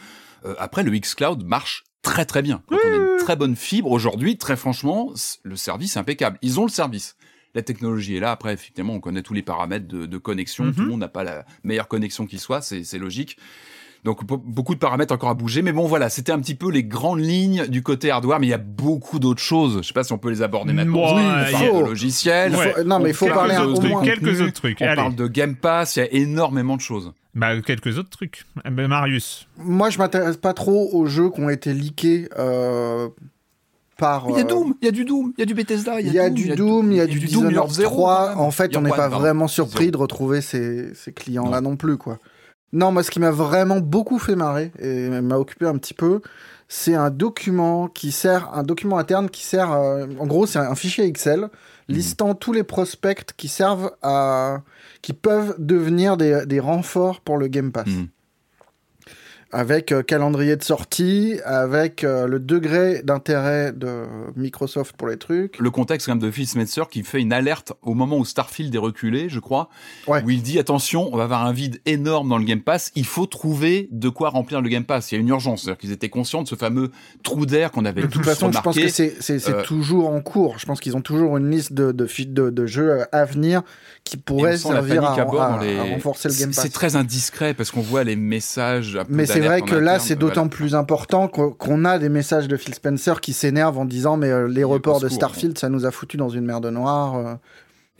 [0.44, 2.62] Euh, après, le xCloud marche très très bien.
[2.66, 5.12] Quand on a une très bonne fibre aujourd'hui, très franchement,
[5.44, 6.38] le service est impeccable.
[6.42, 7.14] Ils ont le service.
[7.54, 8.30] La technologie est là.
[8.30, 10.64] Après, effectivement, on connaît tous les paramètres de, de connexion.
[10.64, 10.74] Mhm.
[10.74, 12.62] Tout le monde n'a pas la meilleure connexion qui soit.
[12.62, 13.36] C'est logique.
[14.02, 16.70] Donc be- beaucoup de paramètres encore à bouger, mais bon voilà, c'était un petit peu
[16.70, 19.80] les grandes lignes du côté hardware, mais il y a beaucoup d'autres choses.
[19.82, 20.94] Je sais pas si on peut les aborder maintenant.
[20.94, 22.56] Ouais, on il y a- de.
[22.56, 22.72] Ouais.
[22.72, 24.02] Faut- non, mais il faut Quelques parler un- autres au moins.
[24.02, 24.42] quelques contenu.
[24.44, 24.78] autres trucs.
[24.80, 24.94] On Allez.
[24.96, 27.12] parle de Game Pass, il y a énormément de choses.
[27.34, 28.44] Bah, quelques autres trucs.
[28.64, 29.46] Eh ben, Marius.
[29.58, 33.08] Moi, je m'intéresse pas trop aux jeux qui ont été leakés euh,
[34.00, 34.26] par.
[34.30, 36.00] Il y a euh, Doom, il y a du Doom, il y a du Bethesda,
[36.00, 38.16] Il y a du Doom, il y a du Doom Dishonored Year Zero, 3.
[38.16, 38.38] quand même.
[38.40, 39.92] En fait, on n'est pas vraiment surpris Zero.
[39.92, 41.76] de retrouver ces, ces clients-là non.
[41.76, 42.18] plus, quoi.
[42.72, 46.20] Non, moi, ce qui m'a vraiment beaucoup fait marrer et m'a occupé un petit peu,
[46.68, 50.74] c'est un document qui sert, un document interne qui sert, euh, en gros, c'est un
[50.74, 51.48] fichier Excel
[51.88, 54.62] listant tous les prospects qui servent à,
[55.02, 57.88] qui peuvent devenir des, des renforts pour le Game Pass.
[57.88, 58.08] Mhm.
[59.52, 64.04] Avec euh, calendrier de sortie, avec euh, le degré d'intérêt de
[64.36, 65.58] Microsoft pour les trucs.
[65.58, 68.72] Le contexte quand même de Phil Spencer qui fait une alerte au moment où Starfield
[68.72, 69.68] est reculé, je crois,
[70.06, 70.22] Ouais.
[70.24, 73.04] où il dit attention, on va avoir un vide énorme dans le Game Pass, il
[73.06, 75.10] faut trouver de quoi remplir le Game Pass.
[75.10, 76.90] Il y a une urgence, c'est-à-dire qu'ils étaient conscients de ce fameux
[77.24, 80.58] trou d'air qu'on avait De toute façon, je pense que c'est Euh, toujours en cours.
[80.60, 83.62] Je pense qu'ils ont toujours une liste de, de, de, de jeux à venir
[84.16, 86.56] qui la servir à, panique à bord à- dans les- à renforcer le Game C'est-
[86.56, 86.64] Pass.
[86.64, 88.96] C'est très indiscret parce qu'on voit les messages.
[88.96, 90.48] un peu Mais c'est vrai que là, c'est d'autant voilà.
[90.50, 94.46] plus important qu'on a des messages de Phil Spencer qui s'énervent en disant mais euh,
[94.48, 95.08] les reports de.
[95.08, 97.16] Starfield, ça nous a foutu dans une merde noire.
[97.16, 97.34] euh.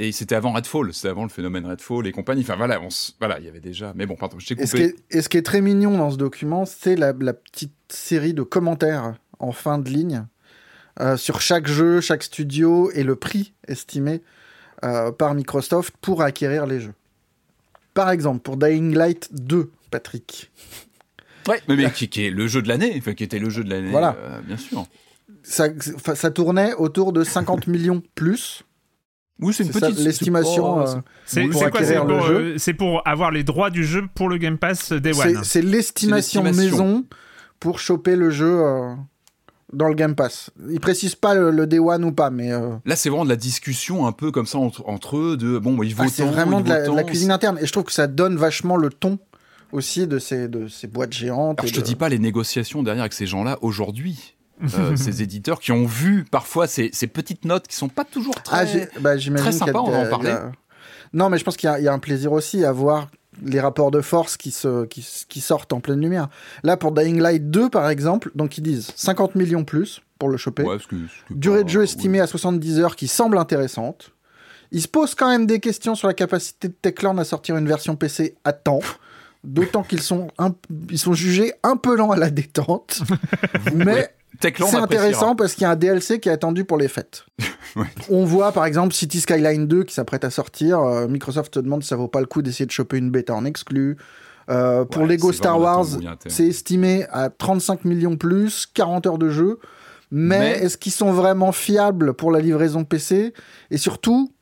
[0.03, 2.41] Et c'était avant Redfall, c'était avant le phénomène Redfall et compagnie.
[2.41, 3.93] Enfin voilà, on s- voilà, il y avait déjà.
[3.95, 4.97] Mais bon, pardon, je t'ai Et ce, qui coupé.
[5.11, 8.33] est, et ce qui est très mignon dans ce document, c'est la, la petite série
[8.33, 10.25] de commentaires en fin de ligne
[11.01, 14.23] euh, sur chaque jeu, chaque studio et le prix estimé
[14.85, 16.95] euh, par Microsoft pour acquérir les jeux.
[17.95, 20.51] Par exemple, pour Dying Light 2, Patrick,
[21.49, 23.65] Ouais, mais, mais qui, qui est le jeu de l'année, enfin, qui était le jeu
[23.65, 24.15] de l'année, Voilà.
[24.21, 24.85] euh, bien sûr.
[25.43, 25.71] ça,
[26.31, 28.63] tournait autour de 50 millions plus.
[29.41, 30.87] Oui, c'est une petite l'estimation.
[30.87, 32.35] c'est- euh, C'est Pour c'est quoi C'est acquérir le pour, jeu.
[32.35, 35.45] euh, c'est pour avoir les droits du jeu pour le Game Pass Day c'est- One.
[35.45, 36.85] c'est l'estimation C'est l'estimation.
[36.87, 37.07] maison
[37.59, 38.95] pour choper le jeu euh,
[39.73, 40.51] dans le Game Pass.
[40.71, 43.31] Ils précisent pas le, le Day One ou pas, mais euh, Là, c'est vraiment de
[43.31, 46.25] la discussion un peu comme ça entre, entre eux de bon, il vaut ah, c'est
[46.25, 47.59] vraiment de la, de cuisine interne.
[47.61, 49.19] Et je trouve que ça donne vachement le ton
[49.73, 51.61] aussi de ces, de ces boîtes géantes.
[51.61, 54.35] Alors, je te de- dis pas les négociations derrière avec ces gens-là aujourd'hui.
[54.79, 58.35] Euh, ces éditeurs qui ont vu parfois ces, ces petites notes qui sont pas toujours
[58.43, 58.67] très.
[58.93, 60.35] Ah, bah, très sympa, qu'il y a- on va en a- parler.
[61.13, 63.09] Non, mais je pense qu'il y a un plaisir aussi à voir
[63.45, 66.29] les rapports de force qui, se, qui, qui sortent en pleine lumière.
[66.63, 70.37] Là, pour Dying Light 2, par exemple, donc ils disent 50 millions plus pour le
[70.37, 70.63] choper.
[70.65, 73.39] Ouais, parce que- parce que Durée pas- de jeu estimée à 70 heures qui semble
[73.39, 74.11] intéressante.
[74.73, 77.67] Ils se posent quand même des questions sur la capacité de Techland à sortir une
[77.67, 78.81] version PC à temps.
[79.43, 80.55] D'autant qu'ils sont, un-
[80.91, 83.01] ils sont jugés un peu lents à la détente.
[83.75, 84.11] mais
[84.43, 87.25] c'est intéressant parce qu'il y a un DLC qui est attendu pour les fêtes.
[87.77, 87.87] Ouais.
[88.09, 90.81] On voit par exemple City Skyline 2 qui s'apprête à sortir.
[90.81, 93.33] Euh, Microsoft se demande si ça vaut pas le coup d'essayer de choper une bêta
[93.33, 93.97] en exclu.
[94.51, 95.87] Euh, pour Ouais, Lego Star Wars,
[96.27, 99.61] c'est estimé à 35 millions plus, 40 heures de jeu.
[100.11, 103.33] Mais, Mais- est-ce qu'ils sont vraiment fiables pour la livraison PC
[103.71, 104.33] Et surtout,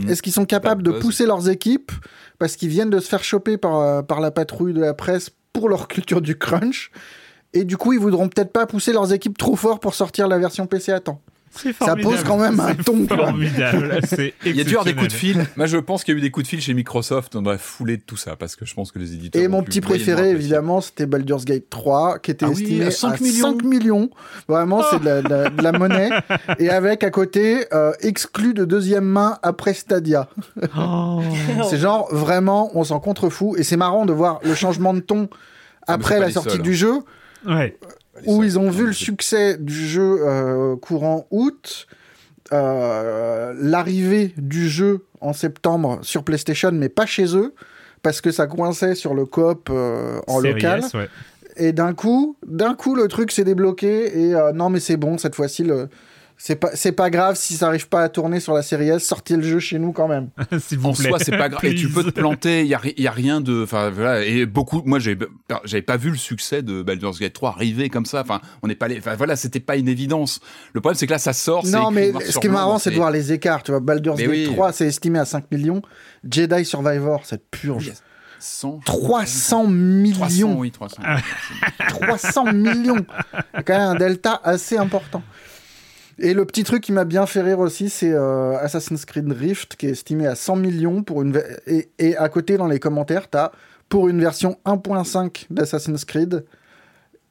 [0.00, 0.08] Hmm.
[0.08, 1.92] est-ce qu'ils sont capables de pousser leurs équipes
[2.38, 5.30] parce qu'ils viennent de se faire choper par, euh, par la patrouille de la presse
[5.52, 6.90] pour leur culture du crunch?
[7.52, 10.38] Et du coup, ils voudront peut-être pas pousser leurs équipes trop fort pour sortir la
[10.38, 11.20] version PC à temps.
[11.80, 13.08] ça pose quand même un ton.
[13.08, 14.00] Formidable.
[14.46, 15.44] Il y a dû avoir des coups de fil.
[15.56, 17.58] Moi, je pense qu'il y a eu des coups de fil chez Microsoft dans la
[17.58, 19.42] foulée de tout ça, parce que je pense que les éditeurs.
[19.42, 23.20] Et mon petit préféré, évidemment, c'était Baldur's Gate 3, qui était ah estimé à 5
[23.64, 24.10] millions.
[24.46, 26.10] Vraiment, c'est de, la, monnaie.
[26.60, 30.28] Et avec à côté, euh, exclu de deuxième main après Stadia.
[30.78, 31.20] Oh.
[31.68, 33.58] c'est genre, vraiment, on s'en contrefout.
[33.58, 35.28] Et c'est marrant de voir le changement de ton
[35.88, 37.00] ah, après la sortie du jeu.
[37.46, 37.76] Ouais.
[38.26, 41.86] Où ils ont vu le succès du jeu euh, courant août,
[42.52, 47.54] euh, l'arrivée du jeu en septembre sur PlayStation, mais pas chez eux,
[48.02, 50.82] parce que ça coinçait sur le coop euh, en local.
[51.56, 55.34] Et d'un coup, d'un coup, le truc s'est débloqué et non, mais c'est bon, cette
[55.34, 55.88] fois-ci, le,
[56.42, 59.04] c'est pas c'est pas grave si ça arrive pas à tourner sur la série S,
[59.04, 60.30] sortez le jeu chez nous quand même.
[60.58, 61.08] S'il vous plaît.
[61.08, 63.10] En soi, c'est pas grave et tu peux te planter, il y a, y a
[63.10, 65.18] rien de enfin voilà et beaucoup moi j'ai
[65.64, 68.74] j'avais pas vu le succès de Baldur's Gate 3 arriver comme ça, enfin on n'est
[68.74, 70.40] pas enfin voilà, c'était pas une évidence.
[70.72, 72.96] Le problème c'est que là ça sort Non mais ce qui est marrant c'est de
[72.96, 75.82] voir les écarts, tu vois Baldur's Gate 3 c'est estimé à 5 millions,
[76.24, 77.92] Jedi Survivor cette purge
[78.86, 80.16] 300 millions.
[80.16, 81.02] 300, oui, 300.
[81.88, 83.04] 300 millions.
[83.54, 85.22] C'est quand même un delta assez important.
[86.22, 89.76] Et le petit truc qui m'a bien fait rire aussi, c'est euh, Assassin's Creed Rift,
[89.76, 91.02] qui est estimé à 100 millions.
[91.66, 93.52] Et, et à côté, dans les commentaires, t'as
[93.88, 96.44] pour une version 1.5 d'Assassin's Creed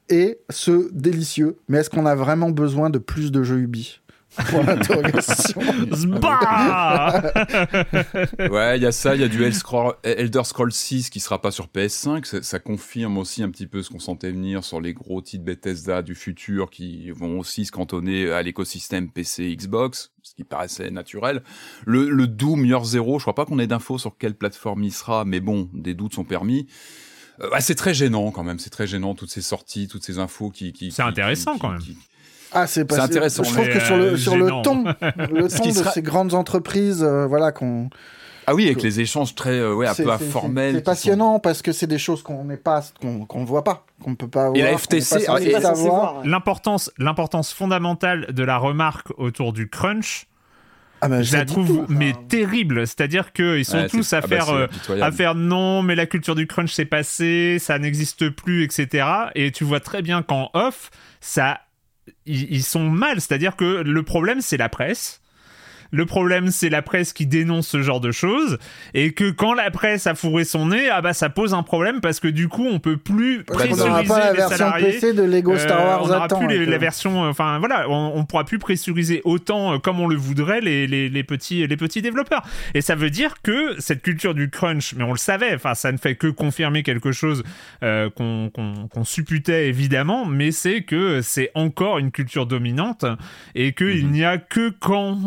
[0.10, 1.58] et ce délicieux.
[1.68, 4.02] Mais est-ce qu'on a vraiment besoin de plus de jeux Ubi?
[8.52, 11.52] ouais, il y a ça, il y a du Elder Scrolls 6 qui sera pas
[11.52, 12.42] sur PS5.
[12.42, 16.02] Ça, confirme aussi un petit peu ce qu'on sentait venir sur les gros titres Bethesda
[16.02, 21.44] du futur qui vont aussi se cantonner à l'écosystème PC Xbox, ce qui paraissait naturel.
[21.86, 24.94] Le, le Doom Year Zero, je crois pas qu'on ait d'infos sur quelle plateforme il
[24.94, 26.68] sera, mais bon, des doutes sont permis.
[27.42, 30.50] Euh, c'est très gênant quand même, c'est très gênant toutes ces sorties, toutes ces infos
[30.50, 30.74] qui.
[30.74, 31.82] qui c'est intéressant quand même.
[32.52, 33.44] Ah, c'est intéressant.
[33.44, 34.84] Je trouve que sur le, sur le ton,
[35.32, 37.90] le ton de ces grandes entreprises, euh, voilà, qu'on.
[38.48, 40.76] Ah oui, avec les échanges très, euh, ouais, un peu informels.
[40.76, 44.12] C'est passionnant parce que c'est des choses qu'on n'est pas, qu'on ne voit pas, qu'on
[44.12, 44.56] ne peut pas voir.
[44.56, 45.28] Et la FTC,
[46.24, 50.26] l'importance, l'importance fondamentale de la remarque autour du crunch.
[51.02, 54.50] Ah ben, je la trouve mais terrible, c'est-à-dire qu'ils sont tous à ah bah, faire
[54.50, 54.68] euh,
[55.00, 59.08] à faire non, mais la culture du crunch s'est passée, ça n'existe plus, etc.
[59.36, 60.90] Et tu vois très bien qu'en off,
[61.22, 61.62] ça
[62.26, 63.22] ils, sont mal.
[63.22, 65.22] C'est-à-dire que le problème, c'est la presse.
[65.92, 68.58] Le problème, c'est la presse qui dénonce ce genre de choses
[68.94, 72.02] et que quand la presse a fourré son nez, ah bah ça pose un problème
[72.02, 74.92] parce que du coup, on peut plus pressuriser on pas la version salariés.
[74.92, 76.02] PC de Lego Star Wars.
[76.02, 79.78] Euh, on n'aura plus la version, euh, enfin voilà, on, pourra plus pressuriser autant euh,
[79.80, 82.44] comme on le voudrait les, les, petits les petits développeurs.
[82.74, 85.92] Et ça veut dire que cette culture du crunch, mais on le savait, enfin ça
[85.92, 87.44] ne fait que confirmer quelque chose
[87.82, 93.06] qu'on supputait évidemment, mais c'est que c'est encore une culture dominante
[93.56, 94.12] et qu'il mhm.
[94.12, 95.18] n'y a que quand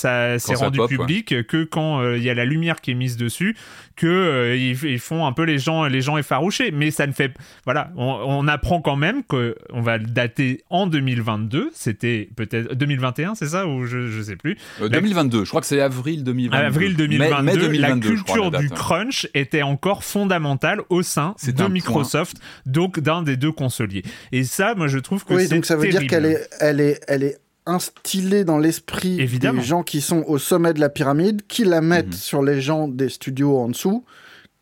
[0.00, 3.16] ça s'est rendu public que quand euh, il y a la lumière qui est mise
[3.16, 3.56] dessus,
[3.96, 6.70] que euh, ils, font un peu les gens, les gens effarouchés.
[6.70, 7.34] Mais ça ne fait,
[7.64, 11.70] voilà, on, apprend quand même que on va le dater en 2022.
[11.74, 13.66] C'était peut-être 2021, c'est ça?
[13.66, 14.56] Ou je, je sais plus.
[14.80, 15.38] 2022.
[15.40, 16.64] Euh, je crois que c'est avril 2022.
[16.64, 17.68] Avril 2022.
[17.78, 23.52] la culture du crunch était encore fondamentale au sein de Microsoft, donc d'un des deux
[23.52, 24.02] consoliers.
[24.32, 27.00] Et ça, moi, je trouve que oui, donc ça veut dire qu'elle est, elle est,
[27.06, 27.36] elle est
[27.66, 32.06] instillée dans l'esprit des gens qui sont au sommet de la pyramide, qui la mettent
[32.06, 32.12] mhm.
[32.12, 34.04] sur les gens des studios en dessous,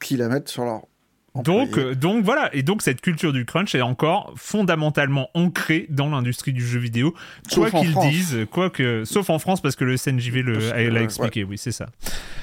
[0.00, 0.82] qui la mettent sur leur
[1.44, 6.08] donc, euh, donc voilà, et donc cette culture du crunch est encore fondamentalement ancrée dans
[6.08, 7.14] l'industrie du jeu vidéo,
[7.52, 11.58] quoi qu'ils disent, quoi que, sauf en France parce que le SNJV l'a expliqué, oui
[11.58, 11.86] c'est ça.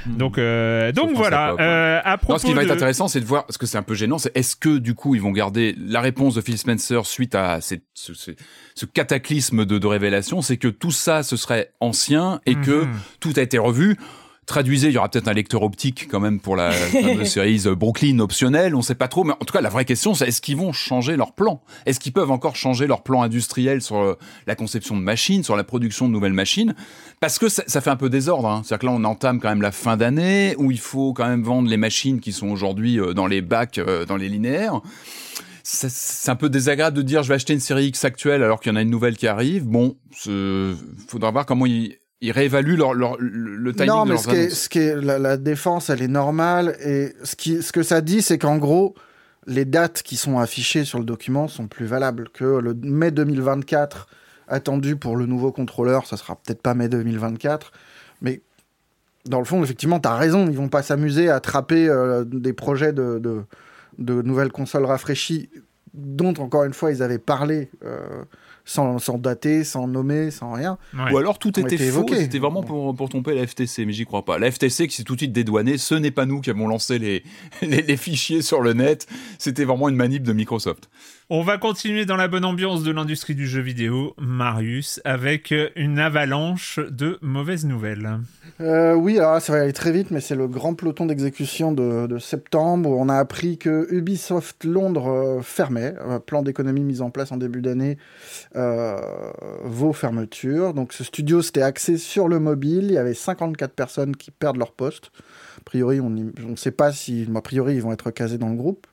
[0.06, 0.18] Hmm.
[0.18, 1.56] Donc, euh, donc voilà.
[1.60, 3.84] Euh, à propos ce qui va être intéressant, c'est de voir, parce que c'est un
[3.84, 7.06] peu gênant, c'est est-ce que du coup ils vont garder la réponse de Phil Spencer
[7.06, 12.40] suite à ce, ce, cataclysme de, de révélation, c'est que tout ça ce serait ancien
[12.46, 12.94] et que mhm.
[13.20, 13.98] tout a été revu
[14.46, 16.72] traduisez, il y aura peut-être un lecteur optique quand même pour la
[17.26, 20.28] série Brooklyn optionnelle, on sait pas trop, mais en tout cas la vraie question c'est
[20.28, 21.62] est-ce qu'ils vont changer leur plan?
[21.86, 25.56] Est-ce qu'ils peuvent encore changer leur plan industriel sur euh, la conception de machines, sur
[25.56, 26.76] la production de nouvelles machines?
[27.20, 28.62] Parce que ça, fait un peu désordre, hein.
[28.64, 31.44] c'est-à-dire que là on entame quand même la fin d'année où il faut quand même
[31.44, 34.82] vendre les machines qui sont aujourd'hui euh, dans les bacs, euh, dans les linéaires
[35.68, 38.72] c'est un peu désagréable de dire je vais acheter une série X actuelle alors qu'il
[38.72, 39.66] y en a une nouvelle qui arrive.
[39.66, 39.98] Bon,
[41.08, 44.70] faudra voir comment ils ils réévaluent leur, le timing non, mais ce, qui est, ce
[44.70, 46.76] qui est la, défense, elle est normale.
[46.84, 48.96] Et ce, qui, ce que ça dit, c'est qu'en gros,
[49.48, 54.08] les dates qui sont affichées sur le document sont plus valables que le mai 2024
[54.48, 56.06] attendu pour le nouveau contrôleur.
[56.06, 57.72] Ça sera peut-être pas mai 2024,
[58.22, 58.42] mais
[59.26, 60.48] dans le fond, effectivement, tu as raison.
[60.48, 63.20] Ils vont pas s'amuser à attraper euh, des projets de,
[63.98, 65.50] de, nouvelles consoles rafraîchies,
[65.94, 67.70] dont encore une fois ils avaient parlé.
[67.84, 68.24] Euh,
[68.66, 70.78] sans, sans dater, sans nommer, sans rien.
[70.94, 71.14] Ouais.
[71.14, 74.06] Ou alors tout était été faux, c'était vraiment pour, pour tromper la FTC, mais j'y
[74.06, 74.40] crois pas.
[74.40, 77.00] La FTC qui s'est tout de suite dédouanée, ce n'est pas nous qui avons lancé
[77.00, 77.24] les,
[77.62, 80.90] les, les fichiers sur le net, c'était vraiment une manip de Microsoft.
[81.32, 85.70] On va continuer dans la bonne ambiance de l'industrie du jeu vidéo, Marius, avec euh,
[85.76, 88.20] une avalanche de mauvaises nouvelles.
[88.62, 92.06] Euh, oui, alors ça va aller très vite, mais c'est le grand peloton d'exécution de,
[92.06, 95.96] de septembre où on a appris que Ubisoft Londres euh, fermait.
[96.00, 97.98] Un plan d'économie mis en place en début d'année
[98.56, 99.00] euh,
[99.64, 100.76] vaut fermeture.
[100.76, 102.84] Donc ce studio s'était axé sur le mobile.
[102.84, 105.10] Il y avait 54 personnes qui perdent leur poste.
[105.58, 108.56] A priori, on ne sait pas si, a priori, ils vont être casés dans le
[108.56, 108.86] groupe,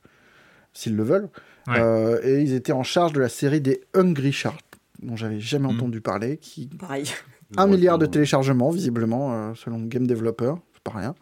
[0.72, 1.28] s'ils le veulent.
[1.68, 1.74] Ouais.
[1.78, 4.64] Euh, et ils étaient en charge de la série des Hungry Shark,
[5.02, 5.76] dont j'avais jamais Mhm.
[5.76, 7.04] entendu parler, qui Pareil.
[7.56, 11.14] un milliard de téléchargements, visiblement, euh, selon Game Developer, c'est pas rien,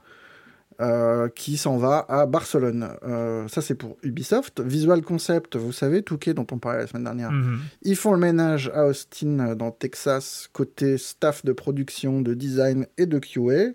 [0.81, 2.89] euh, qui s'en va à Barcelone.
[3.03, 4.61] Euh, ça, c'est pour Ubisoft.
[4.63, 7.59] Visual Concept, vous savez, Touquet, dont on parlait la semaine dernière, Mhm.
[7.83, 13.05] ils font le ménage à Austin, dans Texas, côté staff de production, de design et
[13.05, 13.73] de QA.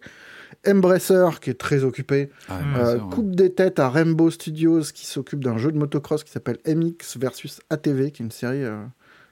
[0.68, 5.44] Embracer, qui est très occupé, Ah, euh, coupe des têtes à Rainbow Studios, qui s'occupe
[5.44, 8.84] d'un jeu de motocross qui s'appelle MX versus ATV, qui est une série euh,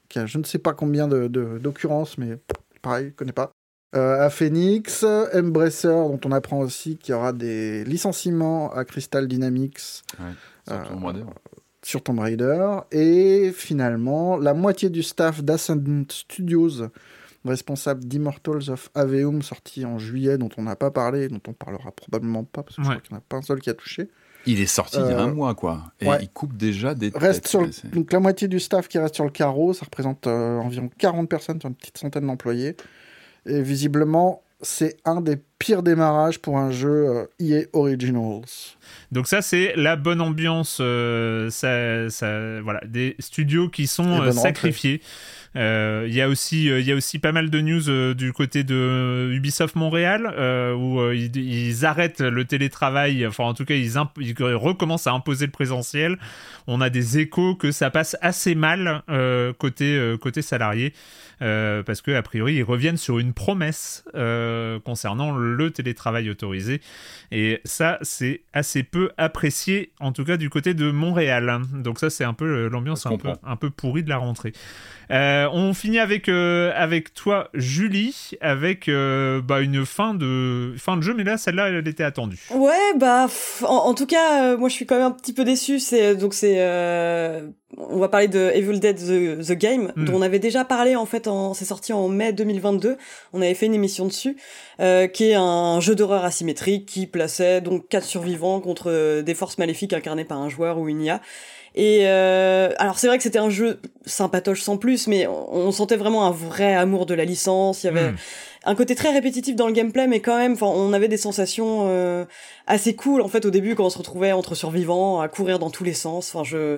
[0.09, 2.37] qui a je ne sais pas combien de- de- d'occurrences, mais
[2.81, 3.51] pareil, je connais pas.
[3.95, 9.27] Euh, à Phoenix, Embracer, dont on apprend aussi qu'il y aura des licenciements à Crystal
[9.27, 10.01] Dynamics
[11.05, 11.25] Raider.
[11.83, 12.65] sur Tomb Raider.
[12.91, 16.87] Et finalement, la moitié du staff d'Ascendant Studios,
[17.45, 21.91] responsable d'Immortals of Aveum, sorti en juillet, dont on n'a pas parlé, dont on parlera
[21.91, 22.95] probablement pas, parce que je Ouais.
[22.95, 24.09] crois qu'il n'y en a pas un seul qui a touché.
[24.45, 25.93] Il est sorti il y a Euh, un mois, quoi.
[26.01, 26.17] Et ouais.
[26.21, 27.47] il coupe déjà des Reste têtes.
[27.47, 30.57] sur le- Donc la moitié du staff qui reste sur le carreau, ça représente euh,
[30.59, 32.75] environ 40 personnes sur une petite centaine d'employés.
[33.45, 38.41] Et visiblement, c'est un des pires démarrages pour un jeu euh, EA Originals.
[39.11, 40.79] Donc ça, c'est la bonne ambiance.
[40.81, 45.01] euh, ça, ça- voilà, des studios qui sont euh, sacrifiés.
[45.55, 49.29] Euh, Il y a aussi, y a aussi pas mal de news du côté de
[49.33, 50.25] Ubisoft Montréal
[50.75, 53.25] où ils, ils arrêtent le télétravail.
[53.27, 56.17] Enfin, en tout cas, ils, recommencent à imposer le présentiel.
[56.65, 59.03] On a des échos que ça passe assez mal
[59.59, 60.93] côté côté salarié.
[61.41, 66.81] Euh, parce que a priori ils reviennent sur une promesse euh, concernant le télétravail autorisé.
[67.31, 71.61] Et ça c'est assez peu apprécié en tout cas du côté de Montréal.
[71.73, 74.53] Donc ça c'est un peu euh, l'ambiance peu, un peu pourrie de la rentrée
[75.11, 80.95] Euh, on finit avec euh, avec toi Julie avec euh, bah, une fin de fin
[80.97, 83.27] de jeu mais là celle-là elle était attendue Ouais, bah,
[83.63, 85.79] en, en tout cas, euh, moi je suis quand même un petit peu déçu.
[85.79, 90.05] C'est donc c'est, euh, on va parler de Evil Dead the, the Game, Mm.
[90.05, 91.27] dont on avait déjà parlé en fait.
[91.27, 92.97] En, c'est sorti en mai 2022.
[93.33, 94.37] On avait fait une émission dessus,
[94.79, 99.33] euh, qui est un jeu d'horreur asymétrique qui plaçait donc quatre survivants contre euh, des
[99.33, 101.21] forces maléfiques incarnées par un joueur ou une IA.
[101.75, 105.71] Et euh, alors c'est vrai que c'était un jeu sympatoche sans plus, mais on, on
[105.71, 107.83] sentait vraiment un vrai amour de la licence.
[107.83, 108.15] Il y avait Mm.
[108.65, 111.87] un côté très répétitif dans le gameplay, mais quand même, enfin, on avait des sensations
[111.89, 112.25] euh,
[112.67, 115.69] assez cool en fait au début quand on se retrouvait entre survivants à courir dans
[115.71, 116.33] tous les sens.
[116.33, 116.77] Enfin, je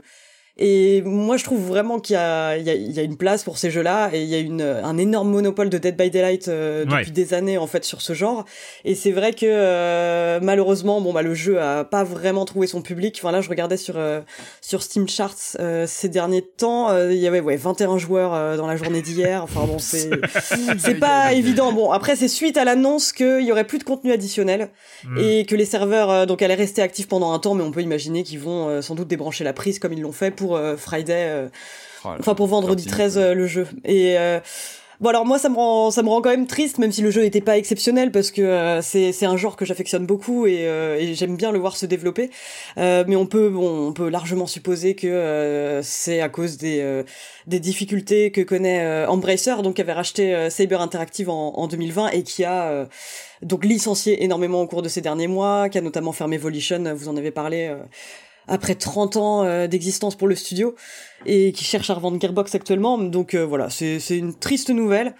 [0.58, 3.18] et moi, je trouve vraiment qu'il y a, il y, a, il y a une
[3.18, 6.10] place pour ces jeux-là et il y a une, un énorme monopole de Dead by
[6.10, 7.12] Daylight euh, depuis Ouais.
[7.12, 8.46] des années en fait sur ce genre.
[8.86, 12.82] Et c'est vrai que euh, malheureusement, bon bah le jeu a pas vraiment trouvé son
[12.82, 13.20] public.
[13.22, 14.22] Enfin là, je regardais sur euh,
[14.62, 18.56] sur Steam Charts euh, ces derniers temps, euh, il y avait ouais 21 joueurs euh,
[18.58, 19.44] dans la journée d'hier.
[19.44, 20.10] Enfin bon, c'est
[20.78, 21.74] c'est pas évident.
[21.74, 24.70] Bon après, c'est suite à l'annonce qu'il y aurait plus de contenu additionnel
[25.06, 25.18] Mm.
[25.20, 27.82] et que les serveurs euh, donc allaient rester actifs pendant un temps, mais on peut
[27.82, 30.78] imaginer qu'ils vont euh, sans doute débrancher la prise comme ils l'ont fait pour euh,
[30.78, 31.48] Friday, euh,
[32.06, 33.68] Oh enfin pour vendredi sorti, 13 euh, le jeu.
[33.84, 34.16] Et
[35.02, 37.12] bon alors moi ça me rend ça me rend quand même triste, même si le
[37.12, 40.68] jeu n'était pas exceptionnel parce que euh, c'est c'est un genre que j'affectionne beaucoup et,
[40.68, 42.30] euh, et j'aime bien le voir se développer.
[42.78, 47.04] Euh, mais on peut bon on peut largement supposer que c'est à cause des
[47.48, 52.24] des difficultés que connaît Embracer, donc qui avait racheté Saber Interactive en, en 2020 et
[52.24, 52.88] qui a
[53.42, 57.10] donc licencié énormément au cours de ces derniers mois, qui a notamment fermé Volition, vous
[57.10, 57.72] en avez parlé,
[58.48, 60.76] après 30 ans euh, d'existence pour le studio,
[61.26, 62.98] et qui cherche à revendre Gearbox actuellement.
[62.98, 65.16] Donc euh, voilà, c'est c'est une triste nouvelle.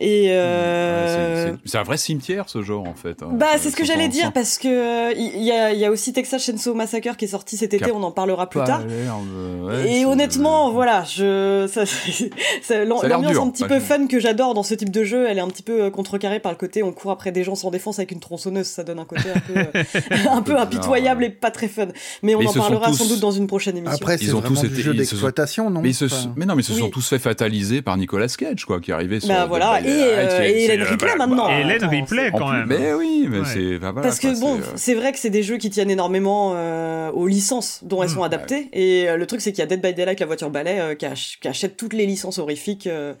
[0.00, 3.22] Et euh, Ouais, c'est- un vrai cimetière ce genre en fait.
[3.22, 3.30] hein.
[3.32, 5.84] bah, Euh, c'est ce que j'allais dire parce que euh, il y, a, il y
[5.84, 8.82] a aussi Texas Chainsaw Massacre qui est sorti cet été, on en parlera plus tard.
[8.84, 11.84] ouais, Et honnêtement, voilà, je, ça,
[12.84, 15.48] l'ambiance un petit peu fun que j'adore dans ce type de jeu, elle est un
[15.48, 18.12] petit peu euh, contrecarrée par le côté on court après des gens sans défense avec
[18.12, 19.82] une tronçonneuse, ça donne un côté un peu, euh,
[20.30, 21.28] un peu impitoyable ouais.
[21.28, 21.88] et pas très fun.
[22.22, 23.96] Mais on Mais en parlera sans doute dans une prochaine émission.
[23.96, 25.80] Après, Ils c'est ont vraiment tous du été- jeu d'exploitation, non?
[25.82, 26.90] Mais, Enfin, mais non, mais ils se sont Oui.
[26.90, 29.28] tous fait fataliser par Nicolas Cage, quoi, qui arrivait sur.
[29.28, 31.48] bah voilà, Et, euh, et Hélène Ripley maintenant.
[31.50, 32.66] Et Hélène Ripley quand plus- même.
[32.68, 33.44] Mais oui, mais Ouais.
[33.46, 33.76] c'est.
[33.76, 35.90] enfin, voilà, Parce quoi, que bon, c'est, euh, vrai que c'est des jeux qui tiennent
[35.90, 38.14] énormément euh, aux licences dont elles Mm.
[38.14, 38.68] sont adaptées.
[38.72, 40.94] Et euh, le truc, c'est qu'il y a Dead by Daylight, la voiture balai, euh,
[40.94, 43.14] qui, ach- qui achète toutes les licences horrifiques euh,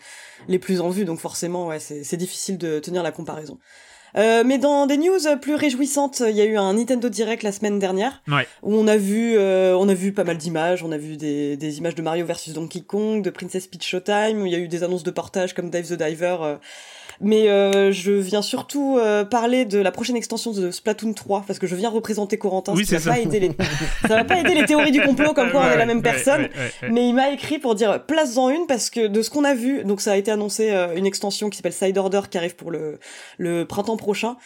[0.48, 1.04] les plus en vue.
[1.04, 3.58] Donc forcément, ouais, c'est difficile de tenir la comparaison.
[4.16, 7.52] Euh, mais dans des news plus réjouissantes, il y a eu un Nintendo Direct la
[7.52, 8.46] semaine dernière Ouais.
[8.62, 10.82] où on a vu, euh, on a vu pas mal d'images.
[10.82, 14.46] On a vu des, des images de Mario versus Donkey Kong, de Princess Peach Showtime.
[14.46, 16.36] Il y a eu des annonces de portage comme Dive the Diver.
[17.20, 21.58] Mais euh, je viens surtout euh, parler de la prochaine extension de Splatoon 3 parce
[21.58, 22.74] que je viens représenter Corentin.
[22.74, 23.10] Oui, va ça.
[23.10, 23.50] Pas aider les...
[24.02, 26.02] ça va pas aider les théories du complot comme quoi on est la même Ouais,
[26.02, 26.42] personne.
[26.42, 26.88] ouais.
[26.90, 29.84] Mais il m'a écrit pour dire place-en une parce que de ce qu'on a vu,
[29.84, 32.70] donc ça a été annoncé euh, une extension qui s'appelle Side Order qui arrive pour
[32.70, 32.98] le,
[33.38, 34.36] le printemps prochain.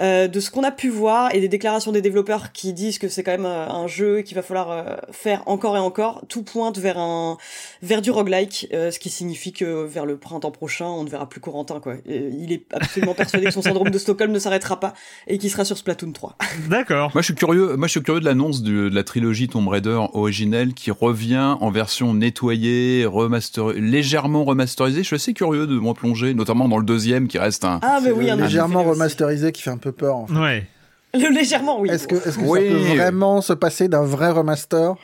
[0.00, 3.08] Euh, de ce qu'on a pu voir et des déclarations des développeurs qui disent que
[3.08, 6.42] c'est quand même euh, un jeu qu'il va falloir euh, faire encore et encore, tout
[6.42, 7.36] pointe vers un
[7.82, 11.28] vers du roguelike, euh, ce qui signifie que vers le printemps prochain, on ne verra
[11.28, 11.94] plus Corentin quoi.
[12.06, 14.94] Et il est absolument persuadé que son syndrome de Stockholm ne s'arrêtera pas
[15.26, 16.36] et qu'il sera sur Splatoon 3.
[16.70, 17.10] D'accord.
[17.14, 17.76] Moi, je suis curieux.
[17.76, 21.56] Moi, je suis curieux de l'annonce de, de la trilogie Tomb Raider originelle qui revient
[21.60, 25.02] en version nettoyée, remaster, légèrement remasterisée.
[25.02, 27.80] Je suis assez curieux de m'en plonger, notamment dans le deuxième qui reste un.
[27.82, 30.16] Ah mais oui, un légèrement remasterisé qui fait un peu peur.
[30.16, 30.34] en fait.
[30.34, 30.66] Ouais.
[31.14, 31.90] Le légèrement oui.
[31.90, 32.60] Est-ce que, est-ce que Oui.
[32.70, 34.94] ça peut vraiment se passer d'un vrai remaster?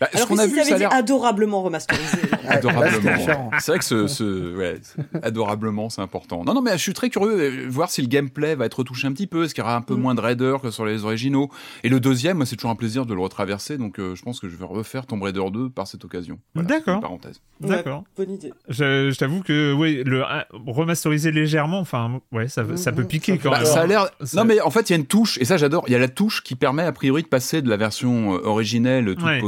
[0.00, 1.62] Bah, ce Alors qu'on que a si vu, ça ça avait a dit l'air adorablement
[1.62, 2.18] remasterisé.
[2.48, 3.50] Adorablement.
[3.60, 4.80] C'est vrai que ce, ce ouais,
[5.22, 6.42] adorablement, c'est important.
[6.44, 7.36] Non, non, mais je suis très curieux
[7.66, 9.44] de voir si le gameplay va être retouché un petit peu.
[9.44, 10.00] Est-ce qu'il y aura un peu Mm.
[10.00, 11.50] moins de raiders que sur les originaux?
[11.84, 13.78] Et le deuxième, moi, c'est toujours un plaisir de le retraverser.
[13.78, 16.38] Donc, euh, je pense que je vais refaire Tomb Raider 2 par cette occasion.
[16.54, 17.00] Voilà, D'accord.
[17.00, 17.40] Parenthèse.
[17.60, 18.04] D'accord.
[18.18, 18.52] Ouais, bonne idée.
[18.68, 23.06] Je, je t'avoue que oui, le euh, remasteriser légèrement, enfin, ouais, ça, ça peut Mhm.
[23.08, 23.64] piquer Ça quand peut- même.
[23.64, 24.08] Bah, ça a l'air.
[24.34, 25.84] Non, mais en fait, il y a une touche, et ça j'adore.
[25.88, 28.40] Il y a la touche qui permet a priori de passer de la version euh,
[28.44, 29.40] originelle, toute Ouais.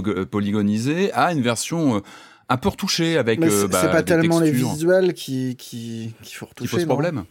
[0.42, 2.00] Polygonisée, à une version euh,
[2.48, 3.38] un peu retouchée avec.
[3.38, 6.76] Mais euh, c'est bah, pas des tellement les visuels qui, qui, qu'il faut qui retoucher.
[6.76, 6.94] posent non?
[6.94, 7.24] problème.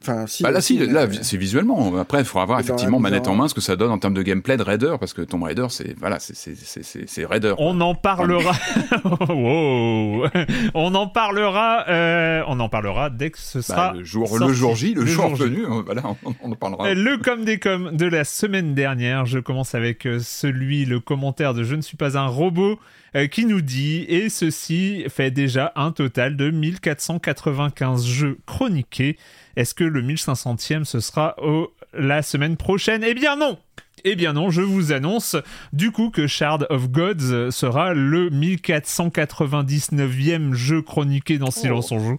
[0.00, 0.42] Enfin, si.
[0.44, 1.96] Bah là, aussi, si, là, mais- c'est visuellement.
[1.98, 4.22] Après, il faudra voir effectivement manette en- main ce que ça donne en termes de
[4.22, 7.54] gameplay de Raider, parce que Tomb Raider, c'est voilà, c'est Raider.
[7.58, 8.52] On en parlera.
[9.28, 10.26] wow.
[10.74, 11.84] On en parlera.
[11.88, 13.92] euh, on en parlera dès que ce Bah, sera.
[13.94, 14.46] le jour sorti.
[14.46, 16.86] le jour J, le, Le jour venu, euh, voilà, on, on en parlera.
[16.88, 19.26] Euh, Le com des com de la semaine dernière.
[19.26, 22.78] Je commence avec euh, celui, le commentaire de Je ne suis pas un robot,
[23.16, 29.16] euh, qui nous dit Et ceci fait déjà un total de 1495 jeux chroniqués.
[29.58, 33.02] Est-ce que le 1500e ce sera au, la semaine prochaine?
[33.02, 33.58] Eh bien non
[34.04, 35.36] eh bien non, je vous annonce
[35.72, 42.16] du coup que Shard of Gods sera le 1499e jeu chroniqué dans Silence on joue.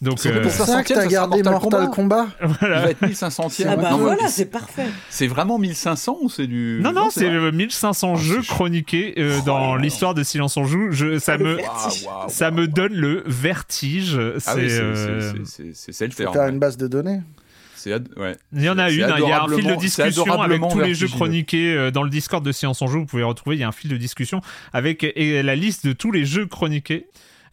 [0.00, 2.26] Donc C'est euh, pour ça que 500e, t'as ça gardé sera Mortal Mortal Kombat.
[2.42, 2.80] Il voilà.
[2.82, 3.66] va être 1500e.
[3.68, 4.86] Ah bah Non, voilà, c'est- c'est parfait.
[5.10, 6.80] C'est vraiment 1500 ou c'est du.
[6.82, 10.22] Non, non, c'est vrai euh, 1500 Ah, jeux c'est chroniqués euh, Oh dans l'histoire de
[10.22, 10.88] Silence on joue.
[10.90, 11.60] Je, ça Ah, le me,
[12.28, 14.18] ça me donne le vertige.
[14.18, 16.32] Ah oui, C'est, c'est- euh, c'est- c'est- c'est c'est le Faut faire.
[16.32, 16.50] faire ouais.
[16.50, 17.20] une base de données.
[17.80, 18.36] C'est ad- ouais.
[18.52, 20.80] Il y en a une, hein, il y a un fil de discussion avec tous
[20.80, 22.98] les jeux chroniqués euh, dans le Discord de Silence en Jeu.
[22.98, 24.40] Vous pouvez retrouver, il y a un fil de discussion
[24.72, 27.06] avec la liste de tous les jeux chroniqués.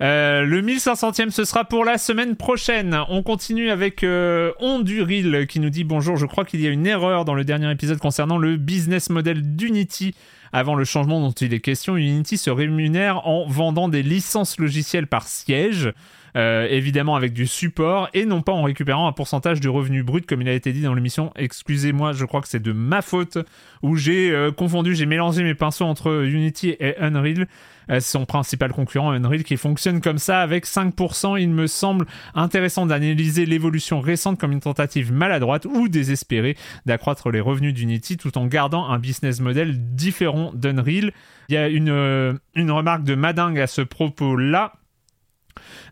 [0.03, 2.95] Euh, le 1500e, ce sera pour la semaine prochaine.
[3.09, 6.17] On continue avec euh, Onduril qui nous dit bonjour.
[6.17, 9.55] Je crois qu'il y a une erreur dans le dernier épisode concernant le business model
[9.55, 10.13] d'Unity.
[10.53, 15.07] Avant le changement dont il est question, Unity se rémunère en vendant des licences logicielles
[15.07, 15.91] par siège.
[16.38, 20.27] Euh, évidemment avec du support et non pas en récupérant un pourcentage du revenu brut
[20.27, 21.31] comme il a été dit dans l'émission.
[21.35, 23.39] Excusez-moi, je crois que c'est de ma faute
[23.81, 27.47] où j'ai euh, confondu, j'ai mélangé mes pinceaux entre Unity et Unreal,
[27.89, 31.41] euh, son principal concurrent Unreal qui fonctionne comme ça avec 5%.
[31.41, 37.41] Il me semble intéressant d'analyser l'évolution récente comme une tentative maladroite ou désespérée d'accroître les
[37.41, 41.13] revenus d'Unity tout en gardant un business model différent d'Unreal.
[41.49, 44.73] Il y a une, une remarque de Madingue à ce propos-là.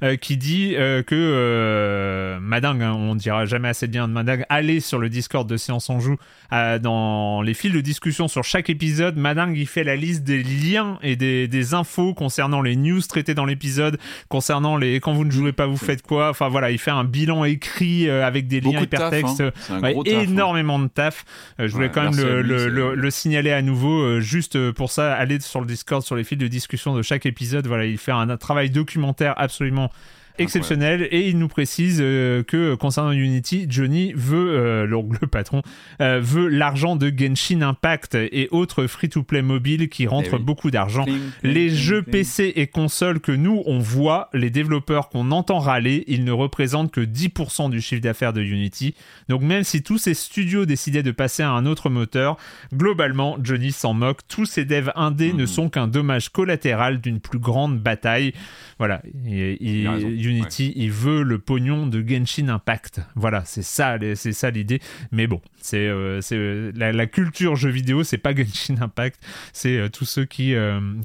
[0.04, 4.46] Euh, qui dit euh, que euh, Madingue, hein, on dira jamais assez bien de Madingue,
[4.50, 6.18] allez sur le Discord de Séance en Joue
[6.54, 9.18] euh, dans les fils de discussion sur chaque épisode.
[9.18, 13.34] Madingue, il fait la liste des liens et des, des infos concernant les news traitées
[13.34, 13.98] dans l'épisode,
[14.30, 16.30] concernant les quand vous ne jouez pas, vous faites quoi.
[16.30, 19.42] Enfin voilà, il fait un bilan écrit avec des liens Beaucoup de taf, hypertextes.
[19.42, 19.80] hein.
[19.82, 20.20] Ouais, taf, hein.
[20.22, 21.26] énormément de taf.
[21.60, 24.72] Je voulais Ouais, quand même le, lui, le- c'est- le- le signaler à nouveau, juste
[24.72, 27.68] pour ça, allez sur le Discord, sur les fils de discussion de chaque épisode.
[27.68, 29.92] Voilà, il fait un, un travail documentaire absolument absolument
[30.38, 34.86] exceptionnel et il nous précise euh, que concernant Unity, Johnny veut, euh,
[35.22, 35.62] le, patron,
[36.02, 40.44] euh, veut l'argent de Genshin Impact et autres free-to-play mobiles qui rentrent Eh oui.
[40.44, 41.06] beaucoup d'argent.
[41.44, 42.12] Les cling, jeux cling.
[42.12, 46.92] PC et consoles que nous, on voit, les développeurs qu'on entend râler, ils ne représentent
[46.92, 48.96] que 10% du chiffre d'affaires de Unity.
[49.30, 52.38] Donc même si tous ces studios décidaient de passer à un autre moteur,
[52.74, 54.20] globalement, Johnny s'en moque.
[54.28, 55.48] Tous ces devs indés ne Mhm.
[55.48, 58.34] sont qu'un dommage collatéral d'une plus grande bataille.
[58.80, 59.02] Voilà.
[59.28, 59.88] Et- et
[60.26, 63.02] Unity, il veut le pognon de Genshin Impact.
[63.16, 64.82] Voilà, c'est ça, c'est ça l'idée.
[65.12, 65.90] Mais bon, c'est
[66.22, 69.22] c'est la, culture jeu vidéo, c'est pas Genshin Impact,
[69.54, 70.54] c'est tous ceux qui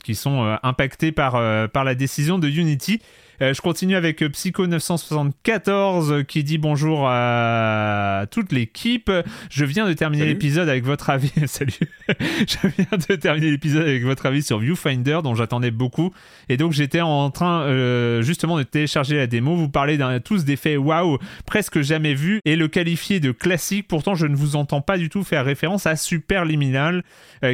[0.05, 3.01] qui sont impactés par par la décision de Unity.
[3.43, 9.11] Euh, je continue avec euh, Psycho974 euh, qui dit bonjour à toute l'équipe.
[9.51, 11.33] Je viens de terminer l'épisode avec votre avis.
[11.47, 11.73] Salut.
[12.09, 16.13] je viens de terminer l'épisode avec votre avis sur Viewfinder dont j'attendais beaucoup.
[16.51, 19.57] Et donc j'étais en train justement de télécharger la démo.
[19.57, 23.89] Vous parlez tous d'effets waouh presque jamais vus et le qualifier de classique.
[23.89, 27.03] Pourtant, je ne vous entends pas du tout faire référence à Superliminal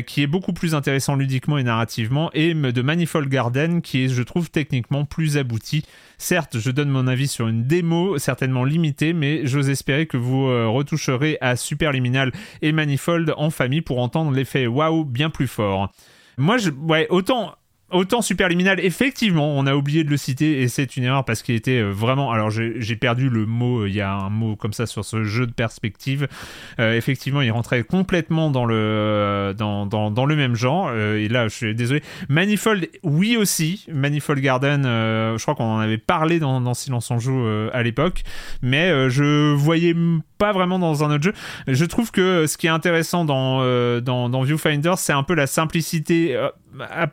[0.07, 4.23] qui est beaucoup plus intéressant ludiquement et narrativement et de Manifold Garden qui est, je
[4.23, 5.76] trouve, techniquement plus abouti
[6.19, 10.47] Certes, je donne mon avis sur une démo certainement limitée, mais j'ose espérer que vous
[10.47, 15.93] euh, retoucherez à Superliminal et Manifold en famille pour entendre l'effet waouh bien plus fort.
[16.39, 17.55] Moi, je, ouais, autant
[17.93, 21.55] Autant Superliminal, effectivement, on a oublié de le citer et c'est une erreur parce qu'il
[21.55, 22.33] était euh, vraiment.
[22.33, 25.23] Alors j'ai perdu le mot, euh, il y a un mot comme ça sur ce
[25.23, 26.27] jeu de perspective.
[26.81, 30.93] Euh, effectivement, il rentrait complètement dans le, dans, dans, dans le même genre.
[30.93, 32.03] et là, je suis désolé.
[32.29, 33.87] Manifold, oui aussi.
[33.93, 38.25] Manifold Garden, je crois qu'on en avait parlé dans, dans Silence en Joue à l'époque.
[38.63, 39.95] Mais je voyais
[40.39, 41.33] pas vraiment dans un autre jeu.
[41.67, 43.61] Je trouve que ce qui est intéressant dans,
[44.01, 46.37] dans, dans Viewfinder, c'est un peu la simplicité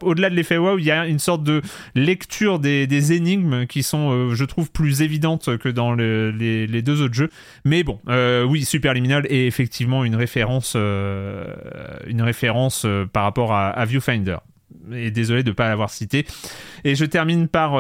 [0.01, 1.61] au-delà de l'effet wow, il y a une sorte de
[1.95, 7.13] lecture des, énigmes qui sont, euh, je trouve, plus évidentes que dans les, deux autres
[7.13, 7.30] jeux.
[7.65, 11.45] Mais bon, euh, oui, Superliminal est effectivement une référence, euh,
[12.07, 14.38] une référence par rapport à, Viewfinder.
[14.92, 16.26] Et désolé de ne pas l'avoir cité.
[16.84, 17.80] Et je termine par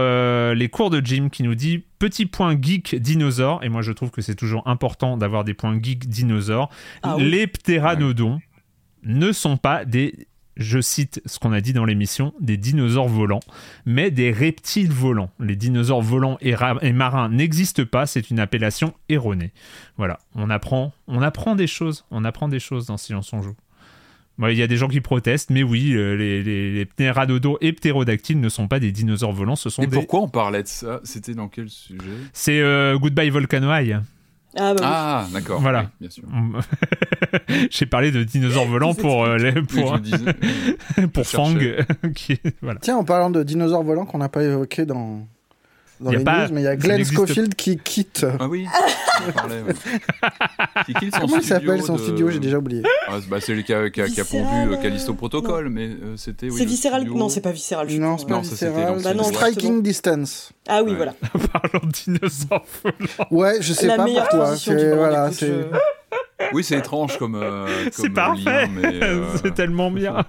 [0.53, 3.63] les cours de Jim qui nous dit petit point geek dinosaure.
[3.63, 6.69] Et moi, je trouve que c'est toujours important d'avoir des points geek dinosaures.
[7.01, 8.39] Ah les ptéranodons
[9.03, 10.27] ne sont pas des
[10.57, 13.39] je cite ce qu'on a dit dans l'émission, des dinosaures volants,
[13.85, 15.31] mais des reptiles volants.
[15.39, 16.55] Les dinosaures volants et,
[16.93, 19.51] marins n'existent pas, c'est une appellation erronée.
[19.97, 23.55] Voilà, on apprend, on apprend des choses, on apprend des choses dans Silence on joue.
[24.39, 26.87] Il y a des gens qui protestent, mais oui, euh, les, les, les
[27.61, 29.95] et ptérodactyles ne sont pas des dinosaures volants, ce sont et des...
[29.95, 31.01] pourquoi on parlait de ça?
[31.03, 31.99] C'était dans quel sujet?
[32.33, 33.99] C'est euh, Goodbye Volcano High.
[34.55, 35.61] Ah, bah ah d'accord.
[35.61, 35.89] Voilà.
[35.99, 36.23] bien sûr.
[37.71, 39.97] J'ai parlé de dinosaures volants pour euh, les, pour,
[41.13, 41.55] pour Fang.
[42.15, 42.79] qui voilà.
[42.79, 45.27] Tiens, en parlant de dinosaures volants qu'on n'a pas évoqué dans
[46.03, 48.25] dans les news, mais il y a Glenn Schofield qui quitte.
[48.39, 48.67] Ah oui.
[49.33, 49.73] parlait, ouais.
[50.85, 52.83] qui quitte son Comment il s'appelle son studio J'ai déjà oublié.
[53.07, 55.87] Ah, bah, c'est lui qui a, qui a, qui a pourvu euh, Callisto Protocol, mais
[55.87, 56.49] euh, c'était.
[56.49, 57.05] Oui, c'est Visceral.
[57.05, 57.87] Non, c'est pas Visceral.
[57.99, 59.01] Non, c'est pas Visceral.
[59.03, 60.51] Bah, non, Striking Distance.
[60.67, 61.13] Ah oui, voilà.
[61.51, 62.65] Parlons de dinosaures.
[63.31, 64.55] Ouais, je sais pas pour toi.
[64.95, 65.51] Voilà, c'est.
[66.53, 67.35] Oui, c'est étrange comme.
[67.35, 68.69] Euh, c'est parfait.
[68.83, 70.25] Euh, c'est tellement bien.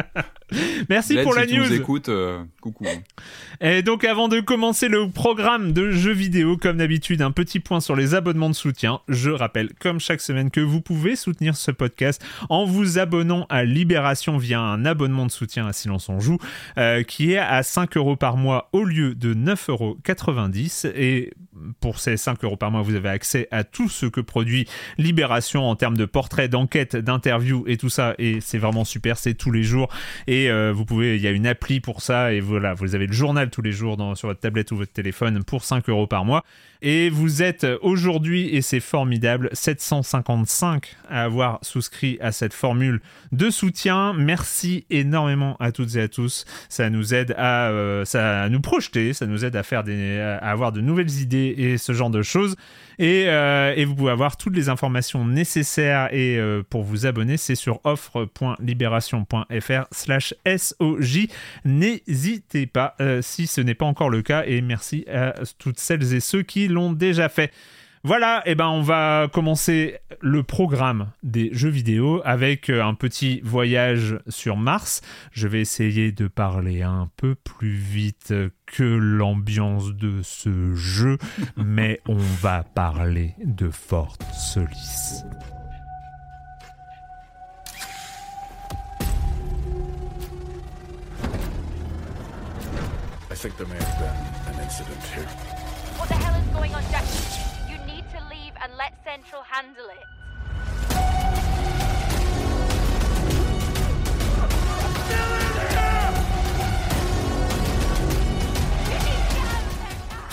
[0.88, 1.64] Merci pour la si news.
[1.64, 2.84] Tu nous écoutes, euh, coucou.
[3.60, 7.80] Et donc, avant de commencer le programme de jeux vidéo, comme d'habitude, un petit point
[7.80, 9.00] sur les abonnements de soutien.
[9.08, 13.64] Je rappelle, comme chaque semaine, que vous pouvez soutenir ce podcast en vous abonnant à
[13.64, 16.38] Libération via un abonnement de soutien à Silence on Joue,
[17.06, 20.94] qui est à 5 euros par mois au lieu de 9,90 euros.
[20.96, 21.32] Et
[21.80, 24.66] pour ces 5 euros par mois, vous avez accès à tout ce que produit
[24.98, 28.14] Libération en termes de portraits, d'enquêtes, d'interviews et tout ça.
[28.18, 29.88] Et c'est vraiment super, c'est tous les jours.
[30.26, 32.32] Et euh, vous pouvez, il y a une appli pour ça.
[32.32, 35.42] Et voilà, vous avez le journal tous les jours sur votre tablette ou votre téléphone
[35.44, 36.44] pour 5 euros par mois.
[36.86, 43.00] Et vous êtes aujourd'hui, et c'est formidable, 755 à avoir souscrit à cette formule
[43.32, 44.12] de soutien.
[44.12, 46.44] Merci énormément à toutes et à tous.
[46.68, 50.50] Ça nous aide à, euh, ça nous projeter, ça nous aide à faire des, à
[50.50, 52.56] avoir de nouvelles idées et ce genre de choses.
[52.98, 57.36] Et, euh, et, vous pouvez avoir toutes les informations nécessaires et euh, pour vous abonner,
[57.36, 61.26] c'est sur offre.libération.fr slash SOJ.
[61.64, 66.20] N'hésitez pas si ce n'est pas encore le cas et merci à toutes celles et
[66.20, 67.50] ceux qui l'ont déjà fait.
[68.06, 72.92] Voilà, et eh ben on va commencer le programme des jeux vidéo avec euh, un
[72.92, 75.00] petit voyage sur Mars.
[75.32, 78.34] Je vais essayer de parler un peu plus vite
[78.66, 81.16] que l'ambiance de ce jeu,
[81.56, 85.24] mais on va parler de Fort Solis.
[93.30, 95.24] I think there may have been an incident here.
[95.96, 97.53] What the hell is going on, Jackie?
[98.64, 100.14] And let Central handle it.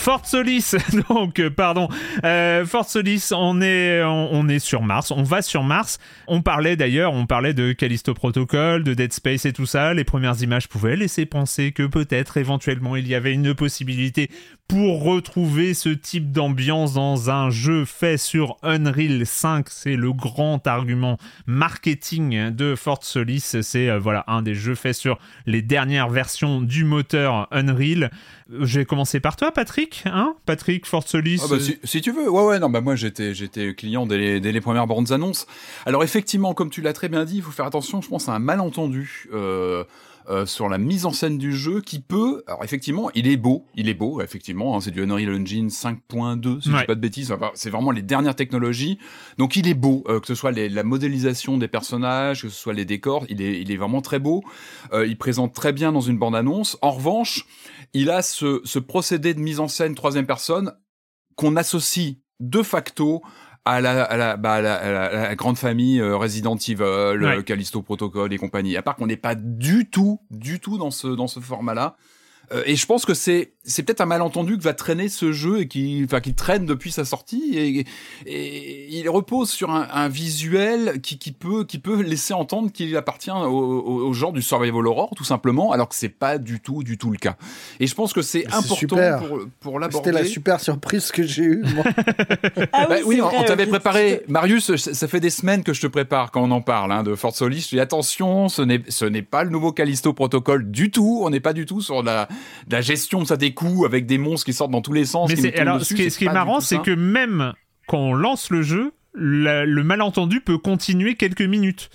[0.02, 0.74] Fort Solis,
[1.10, 1.88] donc, euh, pardon.
[2.24, 6.00] Euh, Fort Solis, on est, on, est sur Mars, on va sur Mars.
[6.28, 9.94] On parlait d'ailleurs, on parlait de Callisto Protocol, de Dead Space et tout ça.
[9.94, 14.32] Les premières images pouvaient laisser penser que peut-être éventuellement il y avait une possibilité
[14.72, 19.68] pour retrouver ce type d'ambiance dans un jeu fait sur Unreal 5.
[19.70, 23.58] C'est le grand argument marketing de Fort Solis.
[23.62, 28.12] C'est euh, voilà un des jeux faits sur les dernières versions du moteur Unreal.
[28.60, 30.04] Je vais commencer par toi, Patrick.
[30.06, 30.36] Hein?
[30.46, 31.42] Patrick, Fort Solis.
[31.44, 32.30] Ah bah, si, tu veux.
[32.30, 35.48] Ouais, ouais, non, bah moi j'étais, j'étais client dès les, dès les premières bandes annonces.
[35.86, 38.34] Alors effectivement, comme tu l'as très bien dit, il faut faire attention, je pense, à
[38.34, 39.30] un malentendu.
[39.34, 39.84] Euh,
[40.30, 43.66] euh, sur la mise en scène du jeu qui peut, alors effectivement, il est beau,
[43.76, 47.00] il est beau, effectivement, hein, c'est du Unreal Engine 5.2, si je dis pas de
[47.00, 49.00] bêtises, c'est vraiment les dernières technologies,
[49.40, 52.74] donc il est beau, euh, que ce soit la modélisation des personnages, que ce soit
[52.74, 54.44] les décors, il est, il est vraiment très beau,
[54.94, 57.48] euh, il présente très bien dans une bande-annonce, en revanche,
[57.94, 60.74] il a ce, ce procédé de mise en scène troisième personne
[61.36, 63.22] qu'on associe de facto
[63.66, 68.38] à la, à la, bah, la, grande famille euh, Resident Evil, euh, Callisto Protocol et
[68.38, 68.76] compagnie.
[68.76, 71.96] À part qu'on n'est pas du tout, du tout dans ce dans ce format-là.
[72.54, 75.62] Euh, et je pense que c'est c'est peut-être un malentendu que va traîner ce jeu
[75.62, 77.86] et qui enfin qui traîne depuis sa sortie et,
[78.26, 82.96] et il repose sur un, un visuel qui, qui peut qui peut laisser entendre qu'il
[82.98, 86.84] appartient au, au, genre du survival horror tout simplement alors que c'est pas du tout
[86.84, 87.36] du tout le cas.
[87.80, 90.10] Et je pense que c'est important pour pour l'aborder.
[90.10, 91.84] C'était la super surprise que j'ai eue moi.
[92.74, 95.88] ah oui, bah, oui on, t'avait préparé Marius ça fait des semaines que je te
[95.88, 97.68] prépare quand on en parle hein, de Fort Solis.
[97.70, 101.30] Je dis attention, ce n'est ce n'est pas le nouveau Callisto Protocol du tout, on
[101.30, 102.28] n'est pas du tout sur la
[102.70, 105.32] la gestion ça des coups avec des monstres qui sortent dans tous les sens.
[105.36, 107.54] Mais alors, ce qui est, marrant, c'est que même
[107.88, 111.90] quand on lance le jeu, le malentendu peut continuer quelques minutes.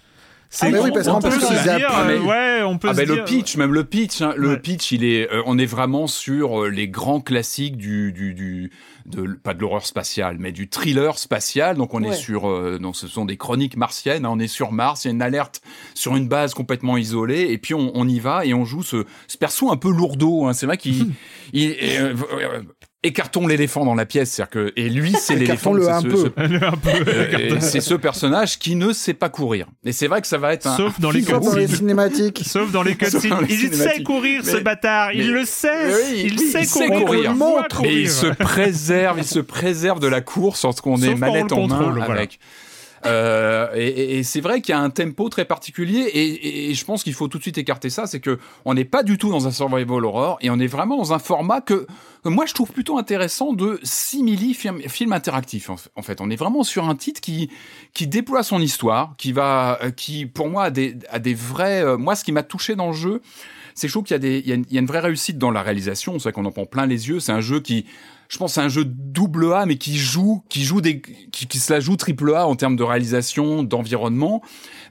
[0.49, 3.57] C'est ah oui, parce qu'en plus, dire, euh, ouais, on peut ah se le pitch,
[3.57, 6.89] même le pitch, hein, le pitch, il est, euh, on est vraiment sur euh, les
[6.89, 8.71] grands classiques du, du, du
[9.07, 11.77] de, pas de l'horreur spatiale, mais du thriller spatial.
[11.77, 14.25] Donc on est sur, donc ce sont des chroniques martiennes.
[14.25, 15.61] Hein, on est sur Mars, il y a une alerte
[15.95, 19.05] sur une base complètement isolée, et puis on, on y va et on joue ce,
[19.27, 20.47] ce perso un peu lourdeau.
[20.47, 20.53] Hein.
[20.53, 21.13] C'est vrai qu'il,
[21.53, 21.77] il,
[23.07, 25.75] écartons l'éléphant dans la pièce, c'est-à-dire que et lui c'est l'éléphant,
[27.61, 29.67] c'est ce, personnage qui ne sait pas courir.
[29.85, 31.23] Et c'est vrai que ça va être un, sauf dans les,
[31.67, 33.47] cinématiques, sauf dans les cutscenes.
[33.49, 37.35] Il sait courir ce bâtard, il le sait, il, sait courir.
[37.83, 42.01] Mais il se préserve, il se préserve de la course lorsqu'on est manette en main
[42.01, 42.39] avec.
[43.07, 47.15] Euh, et, c'est vrai qu'il y a un tempo très particulier et, je pense qu'il
[47.15, 49.51] faut tout de suite écarter ça, c'est que on n'est pas du tout dans un
[49.51, 51.87] survival horror et on est vraiment dans un format que,
[52.25, 56.21] moi je trouve plutôt intéressant de simili film, interactif en fait.
[56.21, 57.51] On est vraiment sur un titre qui
[57.97, 61.83] qui déploie son histoire, qui va, qui pour moi a des, vrais.
[61.83, 63.23] Euh, moi, ce qui m'a touché dans le jeu,
[63.75, 65.63] c'est chaud qu'il y a des, y une, y a une vraie réussite dans la
[65.63, 66.19] réalisation.
[66.19, 67.21] C'est qu'on en prend plein les yeux.
[67.21, 67.87] C'est un jeu qui
[68.29, 71.59] je pense c'est un jeu double A mais qui joue qui joue des qui, qui
[71.59, 74.43] se la joue triple A en termes de réalisation d'environnement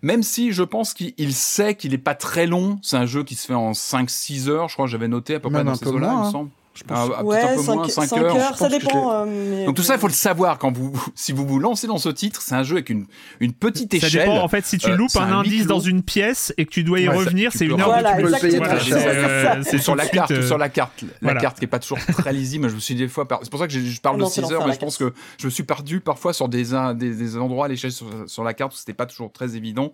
[0.02, 3.36] même si je pense qu'il sait qu'il est pas très long c'est un jeu qui
[3.36, 5.76] se fait en 5 6 heures je crois que j'avais noté à peu près dans
[5.76, 6.32] ces eaux-là il me hein.
[6.32, 7.10] semble je pense.
[7.16, 8.58] Ah, ouais, un peu 5, moins, 5, heures.
[8.58, 9.26] ça dépend.
[9.26, 11.98] Euh, Donc tout ça, il faut le savoir quand vous, si vous vous lancez dans
[11.98, 13.06] ce titre, c'est un jeu avec une,
[13.40, 14.10] une petite échelle.
[14.10, 14.44] Ça dépend.
[14.44, 17.00] En fait, si tu euh, loupes un, indice dans une pièce et que tu dois
[17.00, 20.70] y revenir, c'est une heure voilà, que tu peux C'est sur la carte, sur la
[20.70, 22.70] carte, la carte qui est pas toujours très lisible.
[22.70, 24.74] Je me suis des fois, c'est pour ça que je parle de 6 heures, mais
[24.74, 26.66] je pense que je me suis perdu parfois sur des,
[26.96, 29.94] des, endroits à l'échelle sur, sur la carte où c'était pas toujours très évident.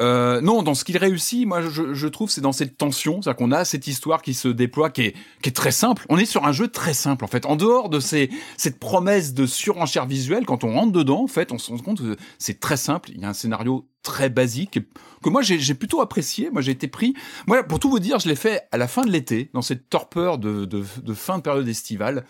[0.00, 3.36] Euh, non, dans ce qu'il réussit, moi je, je trouve, c'est dans cette tension, c'est-à-dire
[3.36, 6.04] qu'on a cette histoire qui se déploie, qui est, qui est très simple.
[6.08, 7.46] On est sur un jeu très simple en fait.
[7.46, 11.52] En dehors de ces, cette promesse de surenchère visuelle, quand on rentre dedans, en fait,
[11.52, 13.10] on se rend compte que c'est très simple.
[13.14, 14.80] Il y a un scénario très basique
[15.22, 16.50] que moi j'ai plutôt apprécié.
[16.50, 17.14] Moi j'ai été pris.
[17.46, 19.88] Moi pour tout vous dire, je l'ai fait à la fin de l'été dans cette
[19.88, 22.24] torpeur de, de, de, fin de période estivale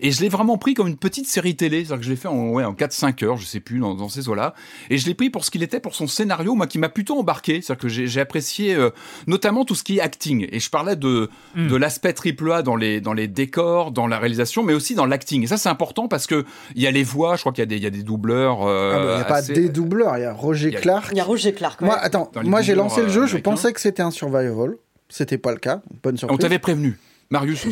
[0.00, 1.84] et je l'ai vraiment pris comme une petite série télé.
[1.84, 4.08] C'est-à-dire que je l'ai fait en ouais en 4-5 heures, je sais plus dans, dans
[4.08, 4.54] ces eaux-là.
[4.90, 7.18] Et je l'ai pris pour ce qu'il était pour son scénario, moi qui m'a plutôt
[7.18, 7.62] embarqué.
[7.62, 8.90] C'est-à-dire que j'ai apprécié euh,
[9.26, 10.46] notamment tout ce qui est acting.
[10.52, 11.68] Et je parlais de hmm.
[11.68, 15.06] de l'aspect triple A dans les dans les décors, dans la réalisation, mais aussi dans
[15.06, 15.42] l'acting.
[15.42, 16.44] Et ça c'est important parce que
[16.74, 17.36] il y a les voix.
[17.36, 18.66] Je crois qu'il y a des il y a des doubleurs.
[18.66, 20.18] Euh, ah il n'y a pas des doubleurs.
[20.18, 21.13] Il y a Roger Clark.
[21.14, 21.80] Il y a Roger Clark.
[21.80, 24.76] Moi attends moi, j'ai lancé le jeu, je pensais que c'était un survival.
[25.08, 25.80] C'était pas le cas.
[26.02, 26.34] Bonne surprise.
[26.34, 26.98] On t'avait prévenu.
[27.30, 27.66] Marius,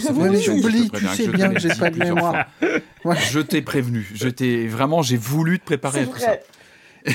[0.45, 2.47] j'oublie, tu sais bien que j'ai pas de mémoire.
[3.31, 4.09] Je t'ai prévenu.
[4.15, 6.37] Je t'ai vraiment, j'ai voulu te préparer à tout ça.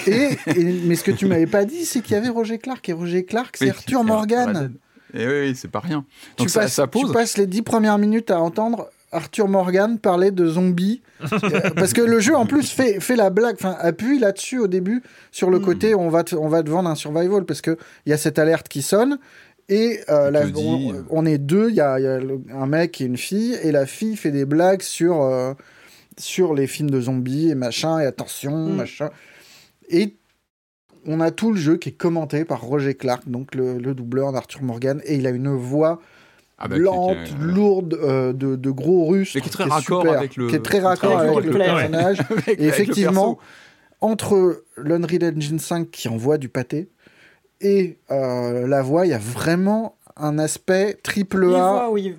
[0.08, 0.38] Et,
[0.84, 2.88] mais ce que tu m'avais pas dit, c'est qu'il y avait Roger Clark.
[2.90, 4.74] Et Roger Clark, c'est Arthur Morgan.
[5.14, 6.04] Et oui, c'est pas rien.
[6.38, 7.08] Donc tu, ça, passes, ça pose...
[7.08, 11.02] tu passes les dix premières minutes à entendre Arthur Morgan parlait de zombies.
[11.44, 14.68] Euh, parce que le jeu, en plus, fait, fait la blague, enfin, appuie là-dessus au
[14.68, 15.02] début,
[15.32, 15.66] sur le hmm.
[15.66, 18.38] côté, on va, te, on va te vendre un survival, parce qu'il y a cette
[18.38, 19.18] alerte qui sonne,
[19.70, 22.40] Et euh, la- on, euh, on est deux, il y a, il y a le-
[22.54, 25.54] un mec et une fille, et la fille fait des blagues sur, euh,
[26.20, 28.76] sur les films de zombies et machin, et attention, Mm.
[28.76, 29.10] machin.
[29.90, 30.16] Et
[31.06, 34.32] on a tout le jeu qui est commenté par Roger Clark, donc le, le doubleur
[34.34, 36.00] d'Arthur Morgan, et il a une voix
[36.60, 39.36] Ah bah, qui- lente, qui- lourde, euh, de, de gros russes.
[39.36, 41.32] Mais qui est très raccord avec le- Qui est très qui est très raccord avec
[41.32, 42.18] le avec le personnage.
[42.30, 43.38] avec- Et effectivement,
[44.02, 46.90] entre l'Unreal Engine 5 qui envoie du pâté
[47.62, 51.48] et euh, la voix, il y a vraiment un aspect triple A.
[51.72, 52.16] voix, oui.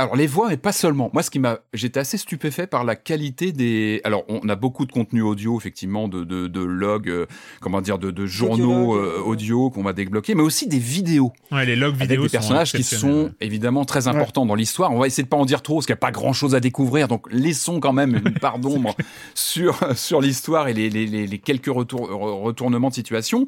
[0.00, 1.10] Alors les voix, mais pas seulement.
[1.12, 4.00] Moi, ce qui m'a, j'étais assez stupéfait par la qualité des.
[4.04, 7.26] Alors, on a beaucoup de contenu audio, effectivement, de de, de logs, euh,
[7.60, 11.66] comment dire, de, de journaux euh, audio qu'on va débloquer, mais aussi des vidéos Ouais,
[11.66, 14.92] les logs avec vidéo des sont personnages qui sont évidemment très importants dans l'histoire.
[14.92, 16.54] On va essayer de pas en dire trop, parce qu'il n'y a pas grand chose
[16.54, 17.06] à découvrir.
[17.08, 18.94] Donc, laissons quand même une part d'ombre
[19.34, 23.46] sur sur l'histoire et les, les, les, les quelques retour- re- retournements de situation.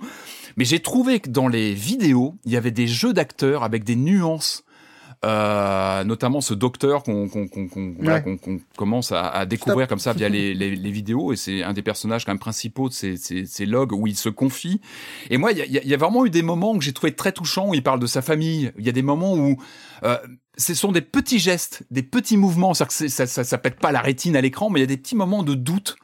[0.57, 3.97] Mais j'ai trouvé que dans les vidéos, il y avait des jeux d'acteurs avec des
[3.97, 4.65] nuances.
[5.25, 7.29] Euh, notamment ce docteur qu'on
[8.01, 8.25] Ouais.
[8.77, 11.33] commence à, à découvrir comme ça via les, les, les vidéos.
[11.33, 14.17] Et c'est un des personnages quand même principaux de ces, ces, ces logs où il
[14.17, 14.81] se confie.
[15.31, 17.31] Et moi il y a, y a- vraiment eu des moments que j'ai trouvé très
[17.31, 18.73] touchants où il parle de sa famille.
[18.79, 19.57] Il y a des moments où
[20.03, 20.17] euh,
[20.59, 22.75] ce sont des petits gestes des petits mouvements.
[22.75, 24.97] C'est-à-dire que ça, ça pète pas la rétine à l'écran mais il y a des
[24.97, 25.95] petits moments de doute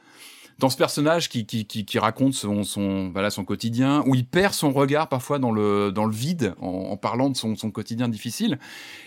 [0.59, 4.25] dans ce personnage qui, qui, qui, qui raconte son, son, voilà, son quotidien, où il
[4.25, 7.71] perd son regard parfois dans le, dans le vide en, en parlant de son, son
[7.71, 8.59] quotidien difficile.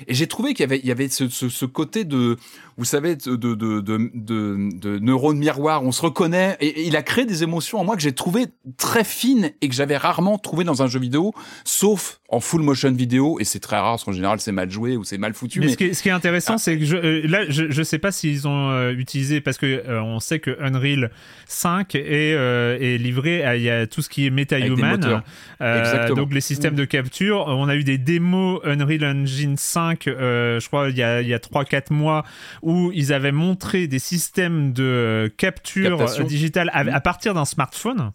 [0.08, 2.38] Et j'ai trouvé qu'il y avait, il y avait ce, ce, ce côté de,
[2.78, 6.96] vous savez, de, de, de, de, de, neurones miroirs, on se reconnaît, et, et il
[6.96, 8.46] a créé des émotions en moi que j'ai trouvé
[8.78, 11.34] très fines et que j'avais rarement trouvé dans un jeu vidéo,
[11.64, 14.96] sauf en full motion vidéo, et c'est très rare, parce qu'en général c'est mal joué
[14.96, 15.60] ou c'est mal foutu.
[15.60, 17.70] Mais, Mais, ce, qui est, ce qui est intéressant, c'est que je, euh, là, je,
[17.70, 21.10] je sais pas s'ils ont euh, utilisé parce que euh, on sait que Unreal
[21.46, 25.22] 5 est, euh, est livré à y a tout ce qui est MetaHuman,
[25.60, 27.44] euh, donc les systèmes de capture.
[27.46, 31.28] On a eu des démos Unreal Engine 5, euh, je crois il y a il
[31.28, 32.24] y a trois quatre mois
[32.62, 36.24] où ils avaient montré des systèmes de euh, capture Captation.
[36.24, 38.12] digitale à, à partir d'un smartphone.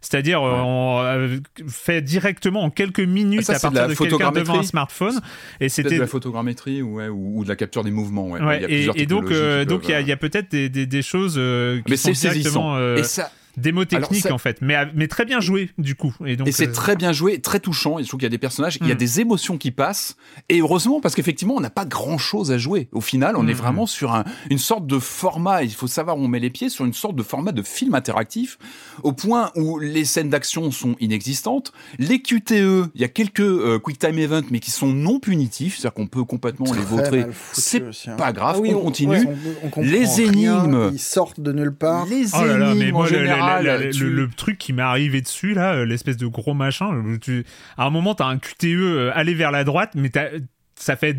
[0.00, 0.58] C'est-à-dire, euh, Ouais.
[0.64, 1.36] on euh,
[1.68, 5.20] fait directement en quelques minutes ça, à de partir la de quelqu'un devant un smartphone.
[5.60, 8.28] Et c'était de la photogrammétrie ou, ouais, ou, ou de la capture des mouvements.
[8.28, 8.40] Ouais.
[8.40, 10.86] Ouais, il y a et, donc, euh, donc il y a, a peut-être des, des,
[10.86, 12.76] des choses euh, qui mais sont c'est directement saisissant.
[12.76, 16.14] euh, et ça, démo ça- en fait, mais, mais très bien joué du coup.
[16.26, 17.98] Et donc et c'est euh, très bien joué, très touchant.
[17.98, 18.98] Et je trouve qu'il y a des personnages, il y a Mm.
[18.98, 20.16] des émotions qui passent.
[20.48, 22.88] Et heureusement, parce qu'effectivement, on n'a pas grand chose à jouer.
[22.92, 23.56] Au final, on est Mm.
[23.56, 25.62] vraiment sur un, une sorte de format.
[25.62, 27.94] Il faut savoir où on met les pieds sur une sorte de format de film
[27.94, 28.58] interactif,
[29.02, 31.72] au point où les scènes d'action sont inexistantes.
[31.98, 35.76] Les QTE, il y a quelques euh, quick time events, mais qui sont non punitifs,
[35.78, 37.26] c'est-à-dire qu'on peut complètement les vautrer.
[37.52, 38.16] C'est hein.
[38.16, 39.10] pas grave, Ah oui, on on- continue.
[39.12, 39.24] ouais.
[39.26, 40.90] On- on comprend Les rien, énigmes.
[40.92, 42.06] Ils sortent de nulle part.
[42.06, 45.54] Les Oh là là, mais énigmes, moi, en le, le- truc qui m'est arrivé dessus,
[45.54, 47.44] là, euh, l'espèce de gros machin, euh, tu,
[47.76, 50.30] à un moment, t'as un QTE euh, aller vers la droite, mais t'as-
[50.76, 51.16] ça fait,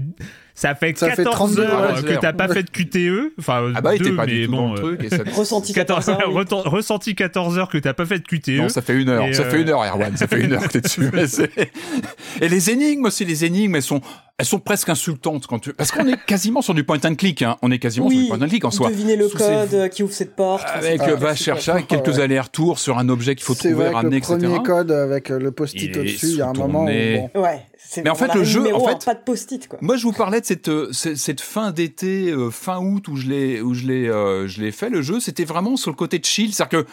[0.55, 3.33] ça fait Ça fait 14 32 heures que t'as pas fait de QTE.
[3.39, 5.03] Enfin, Ah bah, il deux, était pas mais du tout bon, dans le euh, truc.
[5.05, 5.17] Et ça...
[5.35, 6.43] Ressenti 14 14 heures, oui.
[6.69, 8.49] ressenti 14 heures que t'as pas fait de QTE.
[8.61, 9.25] Non, ça fait une heure.
[9.33, 10.15] Ça euh, fait une heure, Erwan.
[10.17, 11.09] Ça fait une heure que t'es dessus.
[12.41, 14.01] Et les énigmes aussi, les énigmes, elles sont,
[14.37, 17.41] elles sont presque insultantes quand tu, parce qu'on est quasiment sur du point and click,
[17.41, 17.57] hein.
[17.61, 18.89] On est quasiment sur du point and click en soi.
[18.89, 20.65] deviner le ces- code euh, qui ouvre cette porte.
[20.73, 22.21] Avec, euh, Ah, va chercher quelques ouais.
[22.21, 24.61] allers-retours sur un objet qu'il faut trouver, vrai que ramener, le premier etc.
[24.65, 27.29] code avec euh, le post-it Il est au-dessus, il y a un moment où, nez.
[27.33, 27.61] bon, Ouais.
[28.03, 29.77] Mais en fait, le jeu, en fait- pas de post-it quoi.
[29.81, 33.61] Moi, je vous parlais cette, euh, cette, fin d'été, euh, fin août, où je l'ai,
[33.61, 34.89] où je l'ai, euh, je l'ai fait.
[34.89, 36.89] Le jeu, c'était vraiment sur le côté de chill, c'est-à-dire que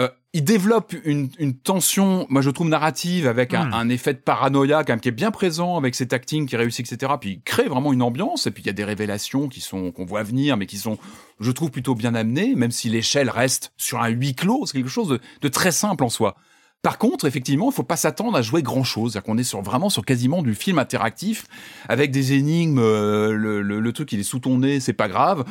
[0.00, 3.74] euh, il développe une, une tension, moi je trouve narrative, avec un, Mm.
[3.74, 6.90] un effet de paranoïa quand même qui est bien présent, avec cet acting qui réussit,
[6.90, 7.14] etc.
[7.20, 9.90] Puis il crée vraiment une ambiance, et puis il y a des révélations qui sont
[9.90, 10.98] qu'on voit venir, mais qui sont,
[11.40, 14.88] je trouve, plutôt bien amenées, même si l'échelle reste sur un huis clos, c'est quelque
[14.88, 16.36] chose de, de très simple en soi.
[16.82, 19.12] Par contre, effectivement, il faut pas s'attendre à jouer grand chose.
[19.12, 21.46] C'est-à-dire qu'on est sur vraiment sur quasiment du film interactif
[21.88, 22.78] avec des énigmes.
[22.78, 25.44] euh, le, le, le truc il est sous ton nez, c'est pas grave.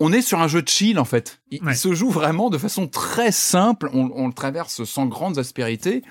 [0.00, 1.40] On est sur un jeu de chill en fait.
[1.50, 1.72] Il, Ouais.
[1.72, 3.90] il se joue vraiment de façon très simple.
[3.92, 6.02] On, on le traverse sans grandes aspérités.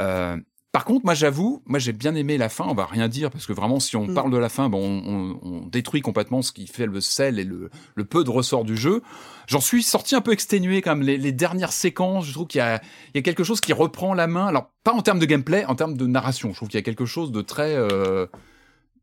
[0.00, 0.36] Euh,
[0.72, 2.64] par contre, moi j'avoue, moi j'ai bien aimé la fin.
[2.66, 4.14] On va rien dire parce que vraiment, si on Mm.
[4.14, 7.38] parle de la fin, bon, on, on- on détruit complètement ce qui fait le sel
[7.38, 9.02] et le, le peu de ressort du jeu.
[9.46, 11.06] J'en suis sorti un peu exténué quand même.
[11.06, 12.80] Les, les dernières séquences, je trouve qu'il y a,
[13.12, 14.46] il y a quelque chose qui reprend la main.
[14.46, 16.50] Alors pas en termes de gameplay, en termes de narration.
[16.52, 18.26] Je trouve qu'il y a quelque chose de très, euh,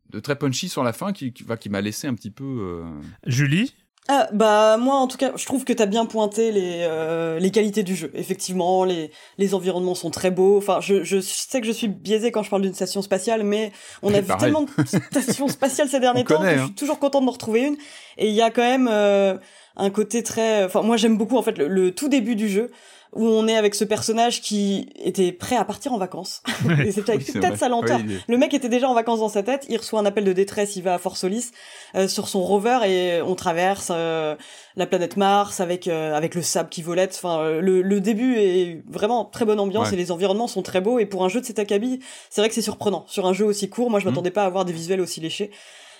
[0.10, 2.44] de très punchy sur la fin qui, qui, va- qui m'a laissé un petit peu.
[2.46, 2.84] euh,
[3.28, 3.76] Julie?
[4.12, 7.52] Ah, bah moi en tout cas, je trouve que t'as bien pointé les euh, les
[7.52, 8.10] qualités du jeu.
[8.16, 10.58] Effectivement, les les environnements sont très beaux.
[10.58, 13.72] Enfin, je je sais que je suis biaisé quand je parle d'une station spatiale, mais
[14.02, 14.46] on a vu pareil.
[14.46, 14.70] tellement de
[15.12, 16.66] stations spatiales ces derniers On temps connaît, que je hein.
[16.66, 17.78] suis toujours contente d'en retrouver une.
[18.18, 19.38] Et il y a quand même euh,
[19.78, 20.64] un côté très.
[20.64, 22.72] Enfin, moi j'aime beaucoup en fait le, le tout début du jeu.
[23.14, 26.44] Où on est avec ce personnage qui était prêt à partir en vacances.
[26.86, 28.00] et c'est peut-être sa lenteur.
[28.28, 30.76] Le mec était déjà en vacances dans sa tête, il reçoit un appel de détresse,
[30.76, 31.52] il va à Fort Solis
[31.96, 34.36] euh, sur son rover et on traverse euh,
[34.76, 37.14] la planète Mars avec euh, avec le sable qui volette.
[37.16, 41.00] Enfin, le, le, début est vraiment très bonne ambiance et les environnements sont très beaux.
[41.00, 42.00] Et pour un jeu de cet acabit,
[42.30, 43.06] c'est vrai que c'est surprenant.
[43.08, 44.10] Sur un jeu aussi court, moi je mmh.
[44.10, 45.52] m'attendais pas à avoir des visuels aussi léchés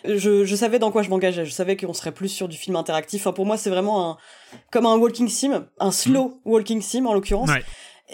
[0.06, 1.46] je, je savais dans quoi je m'engageais.
[1.46, 3.22] Je savais qu'on serait plus sur du film interactif.
[3.22, 4.18] Enfin, pour moi, c'est vraiment un,
[4.72, 6.52] comme un walking sim, un slow mm.
[6.52, 7.50] walking sim en l'occurrence.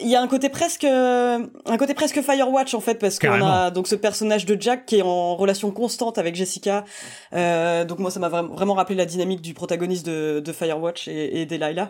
[0.02, 3.72] Il y a un côté presque, un côté presque Firewatch en fait, parce qu'on a
[3.72, 6.84] donc ce personnage de Jack qui est en relation constante avec Jessica.
[7.32, 11.40] Euh, donc moi, ça m'a vraiment rappelé la dynamique du protagoniste de, de Firewatch et,
[11.40, 11.90] et Delilah.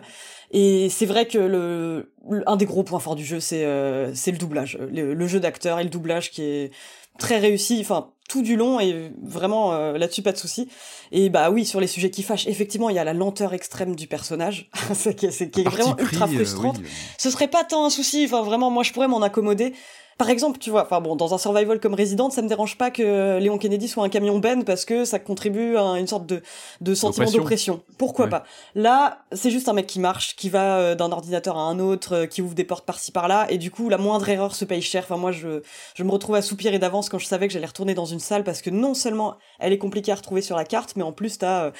[0.52, 2.12] Et c'est vrai que le,
[2.46, 5.40] un des gros points forts du jeu, c'est euh, c'est le doublage, le, le jeu
[5.40, 6.70] d'acteur et le doublage qui est
[7.18, 7.78] très réussi.
[7.80, 10.68] Enfin, tout du long et vraiment euh, là-dessus pas de souci.
[11.12, 13.94] Et bah oui, sur les sujets qui fâchent, effectivement, il y a la lenteur extrême
[13.94, 16.80] du personnage, c'est qui est, vraiment ultra euh, frustrante.
[17.18, 19.72] Ce serait pas tant un souci, enfin vraiment, moi je pourrais m'en accommoder.
[20.18, 22.90] Par exemple, tu vois, enfin bon, dans un survival comme Resident, ça me dérange pas
[22.90, 26.42] que Léon Kennedy soit un camion Ben parce que ça contribue à une sorte de,
[26.80, 27.82] de sentiment d'oppression.
[27.98, 28.44] Pourquoi pas?
[28.74, 32.14] Là, c'est juste un mec qui marche, qui va euh, d'un ordinateur à un autre,
[32.14, 34.80] euh, qui ouvre des portes par-ci par-là, et du coup, la moindre erreur se paye
[34.80, 35.04] cher.
[35.04, 35.60] Enfin, moi, je,
[35.94, 38.42] je me retrouve à soupirer d'avance quand je savais que j'allais retourner dans une salle
[38.42, 41.36] parce que non seulement elle est compliquée à retrouver sur la carte, mais en plus,
[41.36, 41.70] t'as, euh,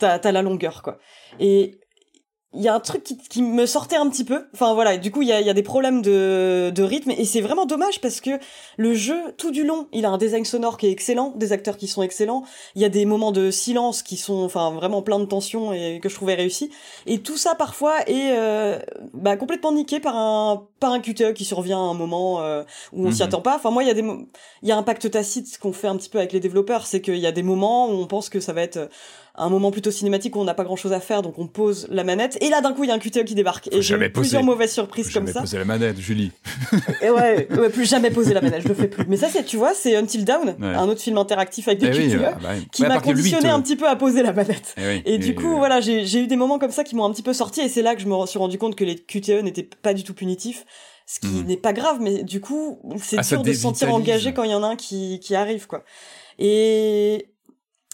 [0.00, 0.98] t'as, t'as la longueur, quoi.
[1.38, 1.78] Et
[2.54, 4.46] il y a un truc qui, qui, me sortait un petit peu.
[4.54, 7.24] Enfin voilà, du coup il y a, y a, des problèmes de, de rythme et
[7.24, 8.30] c'est vraiment dommage parce que
[8.76, 11.76] le jeu tout du long, il a un design sonore qui est excellent, des acteurs
[11.76, 12.44] qui sont excellents.
[12.74, 16.00] Il y a des moments de silence qui sont enfin vraiment plein de tension et
[16.00, 16.70] que je trouvais réussi.
[17.06, 18.78] Et tout ça parfois est euh,
[19.12, 23.06] bah, complètement niqué par un par un QTE qui survient à un moment euh, où
[23.06, 23.28] on s'y mhm.
[23.28, 23.56] attend pas.
[23.56, 24.04] Enfin moi il y a des
[24.62, 27.00] il y a un pacte tacite qu'on fait un petit peu avec les développeurs, c'est
[27.00, 28.88] qu'il y a des moments où on pense que ça va être
[29.36, 31.88] un moment plutôt cinématique où on n'a pas grand chose à faire, donc on pose
[31.90, 32.38] la manette.
[32.40, 33.68] Et là, d'un coup, il y a un QTE qui débarque.
[33.72, 35.40] et j'ai plusieurs mauvaises surprises comme ça.
[35.40, 36.30] poser la manette, Julie.
[37.02, 39.04] et ouais, ouais, plus jamais poser la manette, je le fais plus.
[39.08, 42.08] Mais ça, c'est, tu vois, c'est Until Down, un autre film interactif avec des eh
[42.08, 44.74] QTE, ah bah qui m'a conditionné un petit peu à poser la manette.
[44.76, 47.22] Eh et, du coup, voilà, j'ai eu des moments comme ça qui m'ont un petit
[47.22, 49.68] peu sorti, et c'est là que je me suis rendu compte que les QTE n'étaient
[49.82, 50.64] pas du tout punitifs
[51.06, 51.46] ce qui mhm.
[51.46, 54.50] n'est pas grave, mais du coup, c'est ah, dur de se sentir engagé quand il
[54.50, 55.84] y en a un qui, qui arrive, quoi.
[56.38, 57.28] Et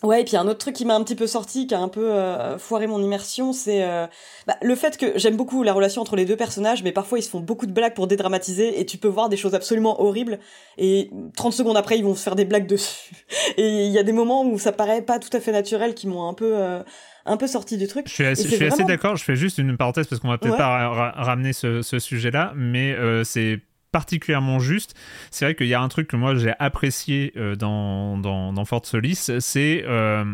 [0.03, 1.89] Ouais, et puis un autre truc qui m'a un petit peu sorti, qui a un
[1.89, 4.07] peu euh, foiré mon immersion, c'est euh,
[4.47, 7.23] bah, le fait que j'aime beaucoup la relation entre les deux personnages, mais parfois ils
[7.23, 10.39] se font beaucoup de blagues pour dédramatiser, et tu peux voir des choses absolument horribles,
[10.79, 13.11] et 30 secondes après ils vont se faire des blagues dessus.
[13.57, 16.07] Et il y a des moments où ça paraît pas tout à fait naturel, qui
[16.07, 16.53] m'ont un peu...
[16.57, 16.83] Euh,
[17.27, 18.09] un peu sorti du truc.
[18.09, 19.15] Je suis assez, d'accord.
[19.15, 22.97] Je fais juste une parenthèse parce qu'on va peut-être pas ramener ce, ce sujet-là, mais
[23.25, 23.61] c'est
[23.93, 24.95] particulièrement juste.
[25.31, 28.65] C'est vrai qu'il y a un truc que moi j'ai apprécié euh, dans, dans, dans,
[28.65, 30.25] Fort Solis, c'est euh,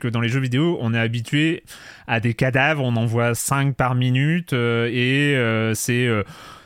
[0.00, 1.64] que dans les jeux vidéo, on est habitué
[2.06, 6.08] à des cadavres, on en voit 5 par minute, euh, et c'est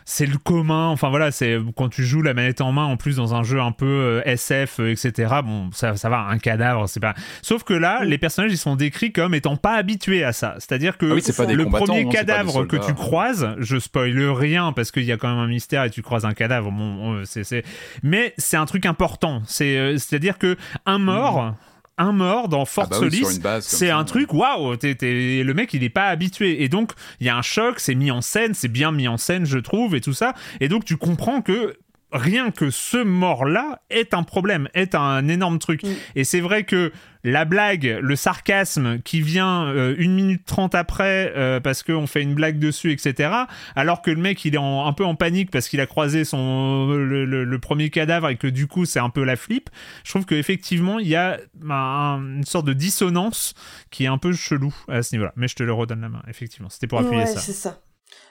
[0.04, 0.88] c'est le commun.
[0.88, 3.60] Enfin voilà, c'est quand tu joues la manette en main en plus dans un jeu
[3.60, 5.36] un peu euh, SF, euh, etc.
[5.44, 7.14] Bon, ça, ça va, un cadavre, c'est pas.
[7.42, 10.56] Sauf que là, les personnages ils sont décrits comme étant pas habitués à ça.
[10.58, 15.12] C'est-à-dire que ah le premier cadavre que tu croises, je spoil rien parce qu'il y
[15.12, 16.70] a quand même un mystère et tu croises un cadavre.
[16.70, 17.64] Bon, c'est,
[18.02, 19.42] mais c'est un truc important.
[19.46, 21.42] C'est, euh, c'est-à-dire que un mort.
[21.42, 21.54] Mmh
[21.98, 25.90] un mort dans Fort ah bah Solis, c'est un truc, waouh, le mec il est
[25.90, 26.62] pas habitué.
[26.62, 29.16] Et donc il y a un choc, c'est mis en scène, c'est bien mis en
[29.16, 30.34] scène, je trouve, et tout ça.
[30.60, 31.76] Et donc tu comprends que
[32.12, 35.82] rien que ce mort-là est un problème, est un énorme truc.
[35.82, 35.92] Mm.
[36.16, 36.92] Et c'est vrai que
[37.24, 42.22] la blague, le sarcasme qui vient euh, une minute trente après euh, parce qu'on fait
[42.22, 43.32] une blague dessus, etc.
[43.74, 46.86] Alors que le mec il est un peu en panique parce qu'il a croisé son
[46.86, 49.70] le, premier cadavre et que du coup c'est un peu la flip.
[50.04, 53.54] Je trouve qu'effectivement il y a une sorte de dissonance
[53.90, 55.32] qui est un peu chelou à ce niveau-là.
[55.36, 56.68] Mais je te le redonne la main, effectivement.
[56.68, 57.80] C'était pour appuyer ouais, c'est ça.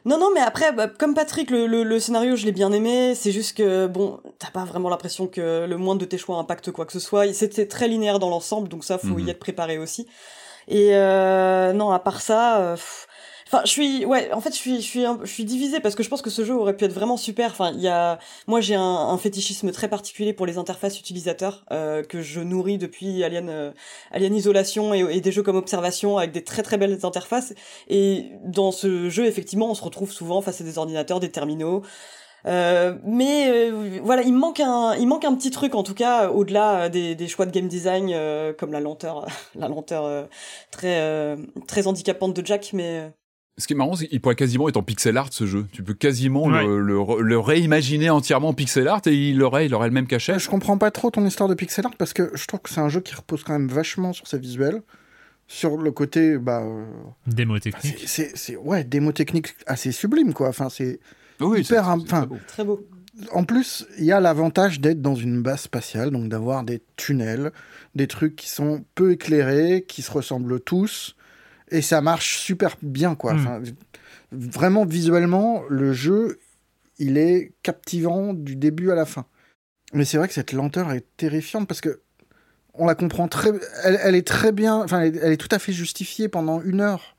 [0.06, 3.16] Non, non, mais après, bah, comme Patrick, le, le, scénario, je l'ai bien aimé.
[3.16, 6.72] C'est juste que, bon, t'as pas vraiment l'impression que le moindre de tes choix impacte
[6.72, 7.32] quoi que ce soit.
[7.34, 9.30] C'était très linéaire dans l'ensemble, donc ça, faut y mhm.
[9.30, 10.08] être préparé aussi.
[10.68, 12.76] Et euh, non, à part ça, euh,
[13.54, 16.02] Enfin, je suis, ouais, en fait, je suis, je suis, je suis divisée parce que
[16.02, 17.52] je pense que ce jeu aurait pu être vraiment super.
[17.52, 21.64] Enfin, il y a, moi, j'ai un, un, fétichisme très particulier pour les interfaces utilisateurs
[21.72, 23.72] euh, que je nourris depuis Alien, euh,
[24.10, 27.54] Alien Isolation et, des jeux comme Observation avec des très très belles interfaces.
[27.90, 31.84] Et dans ce jeu, effectivement, on se retrouve souvent face à des ordinateurs, des terminaux.
[32.46, 36.30] Euh, mais euh, voilà, il manque un, il manque un petit truc en tout cas
[36.30, 40.28] au-delà des, des, choix de game design euh, comme la lenteur, la lenteur
[40.72, 41.38] très
[41.68, 43.14] très handicapante de Jack, mais
[43.58, 45.68] ce qui est marrant, c'est qu'il pourrait quasiment être en pixel art ce jeu.
[45.72, 49.88] Tu peux quasiment le, le, réimaginer entièrement en pixel art et il aurait, il aurait
[49.88, 50.40] le même cachet.
[50.40, 52.82] Je comprends pas trop ton histoire de pixel art parce que je trouve que c'est
[52.82, 54.82] un jeu qui repose quand même vachement sur ses visuels.
[55.48, 56.86] sur le côté bah, euh,
[57.28, 58.04] démo technique.
[58.08, 60.50] C'est ouais, démo technique assez sublime quoi.
[60.50, 61.00] Enfin c'est
[61.40, 61.88] oui, hyper.
[61.88, 62.38] Enfin, très beau.
[62.48, 62.88] Très beau.
[63.32, 67.52] en plus, il y a l'avantage d'être dans une base spatiale, donc d'avoir des tunnels,
[67.96, 71.16] des trucs qui sont peu éclairés, qui se ressemblent tous,
[71.74, 73.34] et ça marche super bien, quoi.
[73.34, 73.38] Mm.
[73.40, 73.62] Enfin,
[74.32, 76.40] vraiment, visuellement, le jeu,
[77.00, 79.26] il est captivant du début à la fin.
[79.94, 82.00] Mais c'est vrai que cette lenteur est terrifiante parce que
[82.76, 83.52] on la comprend très,
[83.84, 86.62] elle, elle est très bien, enfin, elle, est- elle est tout à fait justifiée pendant
[86.62, 87.16] une heure.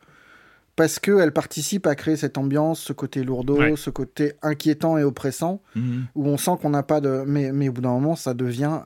[0.76, 3.74] Parce qu'elle participe à créer cette ambiance, ce côté lourdeau, Ouais.
[3.76, 6.06] ce côté inquiétant et oppressant Mhm.
[6.16, 7.22] où on sent qu'on n'a pas de.
[7.26, 8.80] Mais, mais au bout d'un moment, ça devient.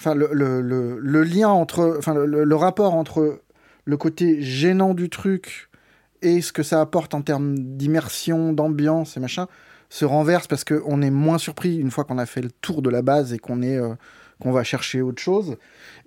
[0.00, 1.94] Enfin, le, le, le, le lien entre.
[1.96, 3.40] Enfin, le rapport entre
[3.84, 5.68] le côté gênant du truc
[6.22, 9.46] et ce que ça apporte en termes d'immersion, d'ambiance et machin
[9.90, 12.90] se renverse parce qu'on est moins surpris une fois qu'on a fait le tour de
[12.90, 13.76] la base et qu'on est.
[13.76, 13.94] euh,
[14.40, 15.56] qu'on va chercher autre chose.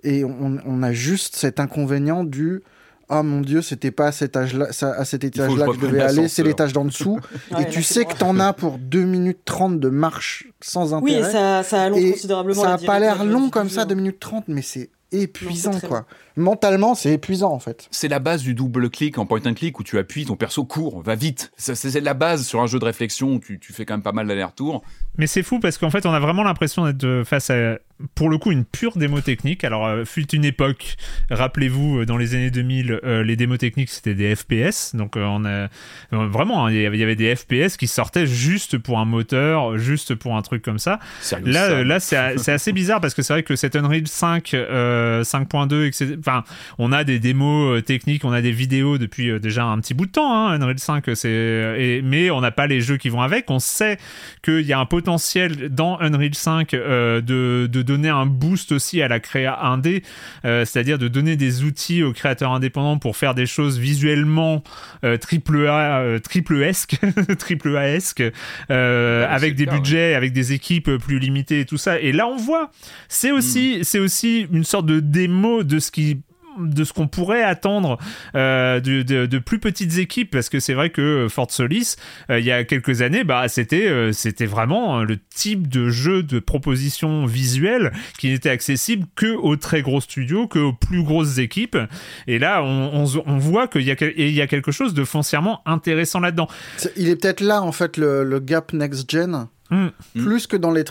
[0.04, 2.62] Et on, on a juste cet inconvénient du.
[3.08, 6.28] Ah mon dieu, c'était pas à cet âge-là, à cet étage-là que je devais aller,
[6.28, 7.18] c'est l'étage d'en dessous.
[7.50, 11.12] Ouais, et tu sais que t'en as pour 2 minutes 30 de marche sans Oui,
[11.12, 11.32] et intérêt.
[11.32, 13.86] ça, ça allonge considérablement ça la a pas l'air long comme ça, hein.
[13.86, 16.06] 2 minutes 30, mais c'est épuisant, Non, quoi.
[16.36, 17.88] Mentalement, c'est épuisant, en fait.
[17.90, 20.64] C'est la base du double clic en point and click où tu appuies, ton perso
[20.64, 21.52] court, va vite.
[21.56, 24.02] Ça, C'est la base sur un jeu de réflexion où tu, tu fais quand même
[24.02, 24.82] pas mal d'allers-retours.
[25.16, 27.78] Mais c'est fou parce qu'en fait, on a vraiment l'impression d'être face à,
[28.14, 29.64] pour le coup, une pure démo technique.
[29.64, 30.96] Alors, euh, fut une époque,
[31.30, 34.94] rappelez-vous, euh, dans les années 2000, euh, les démos techniques, c'était des FPS.
[34.94, 35.68] Donc, euh, on a
[36.12, 39.04] vraiment, hein, il y avait- il y avait des FPS qui sortaient juste pour un
[39.04, 40.98] moteur, juste pour un truc comme ça.
[41.20, 41.84] Sérieux, Là, ça.
[41.84, 45.24] là, c'est a- c'est assez bizarre parce que c'est vrai que cet Unreal 5, euh,
[45.24, 46.16] 5.2, etc.
[46.18, 46.44] Enfin,
[46.78, 50.12] on a des démos techniques, on a des vidéos depuis déjà un petit bout de
[50.12, 50.32] temps.
[50.48, 53.50] Hein, Unreal 5, c'est, mais on n'a pas les jeux qui vont avec.
[53.50, 53.98] On sait
[54.42, 59.02] qu'il y a un potentiel dans Unreal 5 euh, de, de donner un boost aussi
[59.02, 60.02] à la créa indé,
[60.44, 64.62] euh, c'est-à-dire de donner des outils aux créateurs indépendants pour faire des choses visuellement
[65.04, 66.98] euh, triple A, euh, triple esque,
[67.38, 68.22] triple A esque,
[68.68, 69.80] Ouais, avec des clair, ouais.
[69.80, 71.98] budgets, avec des équipes plus limitées et tout ça.
[71.98, 72.70] Et là, on voit,
[73.08, 76.20] c'est aussi, c'est aussi une sorte de démo de ce qui
[76.58, 77.98] de ce qu'on pourrait attendre
[78.34, 81.96] euh, de, de- de plus petites équipes parce que c'est vrai que Fort Solis
[82.30, 85.88] euh, il y a quelques années bah c'était euh, c'était vraiment euh, le type de
[85.90, 91.02] jeu de proposition visuelle qui n'était accessible que aux très gros studios que aux plus
[91.04, 91.78] grosses équipes
[92.26, 95.04] et là on, on, on voit qu'il y a il y a quelque chose de
[95.04, 96.48] foncièrement intéressant là-dedans
[96.96, 99.46] Il est peut-être là, en fait, le, le gap next-gen.
[99.70, 99.88] Mm.
[100.14, 100.82] Plus que dans les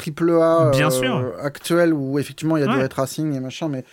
[0.87, 1.33] euh, sûr.
[1.41, 2.87] actuels où effectivement il y a du Ouais.
[2.87, 3.83] tracing et machin, mais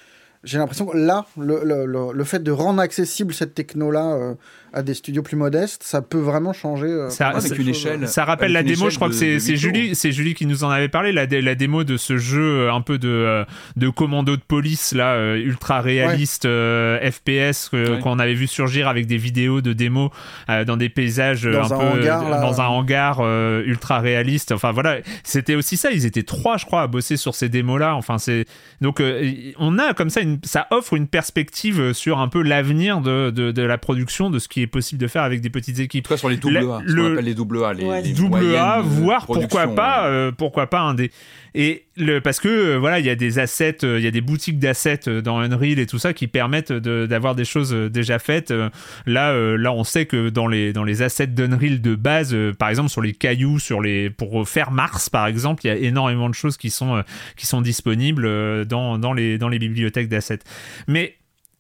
[0.45, 4.35] j'ai l'impression que là, le, le, le, fait de rendre accessible cette techno-là euh,
[4.75, 6.87] à des studios plus modestes, ça peut vraiment changer.
[6.89, 8.09] euh, Ça- avec une échelle.
[8.09, 10.47] Ça rappelle Avec la une démo, je crois que de- c'est Julie, c'est Julie qui
[10.47, 13.09] nous en avait parlé, la, dé- la démo de ce jeu euh, un peu de,
[13.09, 13.45] euh,
[13.77, 18.01] de commando de police, là, euh, ultra réaliste, euh, FPS, euh, Ouais.
[18.01, 20.11] qu'on avait vu surgir avec des vidéos de démo
[20.51, 22.41] euh, dans des paysages Dans un, un peu hangar, euh, là.
[22.41, 24.53] dans un hangar euh, ultra réaliste.
[24.53, 25.91] Enfin voilà, c'était aussi ça.
[25.93, 27.95] Ils étaient trois, je crois, à bosser sur ces démos-là.
[27.95, 28.45] Enfin c'est
[28.81, 33.01] donc euh, on a comme ça, une, ça offre une perspective sur un peu l'avenir
[33.01, 35.79] de, de, de la production, de ce qui est possible de faire avec des petites
[35.79, 36.05] équipes.
[36.07, 37.85] En tout cas, sur les double A, ce le- qu'on appelle les double A, les,
[37.85, 41.11] Ouais, les double moyennes A, voire pourquoi pas, euh, pourquoi pas un des.
[41.57, 44.11] Et le, parce que euh, voilà, il y a des assets, euh, il y a
[44.11, 47.73] des boutiques d'assets euh, dans Unreal et tout ça qui permettent de- d'avoir des choses
[47.73, 48.51] euh, déjà faites.
[48.51, 48.71] Euh,
[49.07, 52.53] Là, euh, là, on sait que dans les dans les assets d'Unreal de base, euh,
[52.53, 55.77] par exemple sur les cailloux, sur les pour faire Mars, par exemple, il y a
[55.77, 57.03] énormément de choses qui sont euh,
[57.37, 60.41] qui sont disponibles euh, dans dans les dans les bibliothèques d'assets.
[60.89, 61.15] Mais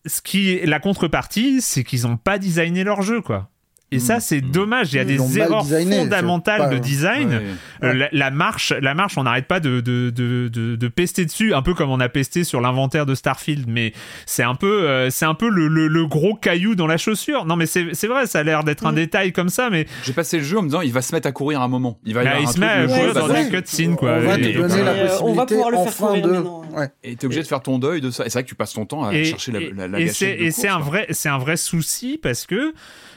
[0.07, 3.51] ce qui est la contrepartie, c'est qu'ils n'ont pas designé leur jeu, quoi.
[3.93, 4.93] Et ça, c'est dommage.
[4.93, 7.29] Il y a l'ont des erreurs designé, fondamentales pas- de design.
[7.31, 7.43] Ouais.
[7.85, 11.25] Euh, la, la marche, la marche, on n'arrête pas de, de, de, de, de pester
[11.25, 13.93] dessus, un peu comme on a pesté sur l'inventaire de Starfield, mais
[14.27, 17.45] c'est un peu, euh, c'est un peu le, le, le gros caillou dans la chaussure.
[17.45, 18.97] Non, mais c'est c'est vrai, ça a l'air d'être un Mm.
[18.97, 21.29] détail comme ça, mais J'ai passé le jeu en me disant, il va se mettre
[21.29, 22.01] à courir un moment.
[22.05, 23.95] Il va y Bah, avoir il un se met truc, à va dans des cutscenes,
[23.97, 24.11] quoi.
[24.15, 26.23] On va Et- te et- donner la Euh, on va possibilité pouvoir le faire courir
[26.23, 26.77] de.
[26.77, 26.89] Ouais.
[27.05, 28.27] Et t'es obligé de faire ton deuil de ça.
[28.27, 30.07] Et c'est vrai que tu passes ton temps à et, chercher la, et- la, et
[30.07, 32.75] gâchette c'est un vrai c'est un vrai souci parce que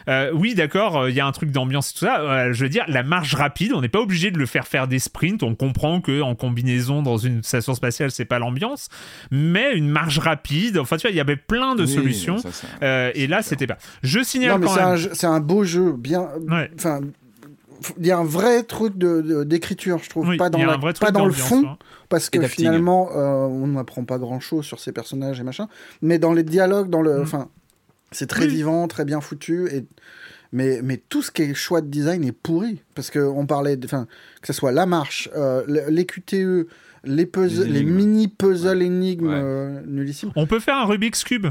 [0.07, 2.69] euh, oui d'accord il y a un truc d'ambiance et tout ça euh, je veux
[2.69, 5.55] dire la marche rapide on n'est pas obligé de le faire faire des sprints on
[5.55, 8.89] comprend que en combinaison dans une station spatiale c'est pas l'ambiance
[9.31, 12.51] mais une marche rapide enfin tu vois il y avait plein de Oui, solutions ça,
[12.51, 15.63] ça- euh, et là c'était pas je signale Non, mais quand même c'est un beau
[15.63, 16.27] jeu, bien.
[16.49, 16.69] Ouais.
[16.75, 17.01] Enfin,
[17.99, 20.77] il y a un vrai truc de- de- d'écriture, je trouve, Oui, pas dans, la-
[20.77, 21.77] pas le fond, hein.
[22.09, 25.67] parce que finalement, euh, on n'apprend pas grand-chose sur ces personnages et machin,
[26.01, 27.21] mais dans les dialogues, dans le, Mm.
[27.21, 27.49] enfin,
[28.17, 28.49] c'est très Oui.
[28.55, 29.85] vivant, très bien foutu, et
[30.51, 33.75] mais, mais tout ce qui est choix de design est pourri, parce que on parlait,
[33.77, 34.07] de- enfin,
[34.41, 36.67] que ce soit la marche, euh, le- les QTE,
[37.03, 37.95] les puzzles, Les les, énigmes.
[37.95, 39.35] mini puzzles énigmes Ouais.
[39.41, 40.31] euh, nullissimes.
[40.35, 41.47] on peut faire un Rubik's cube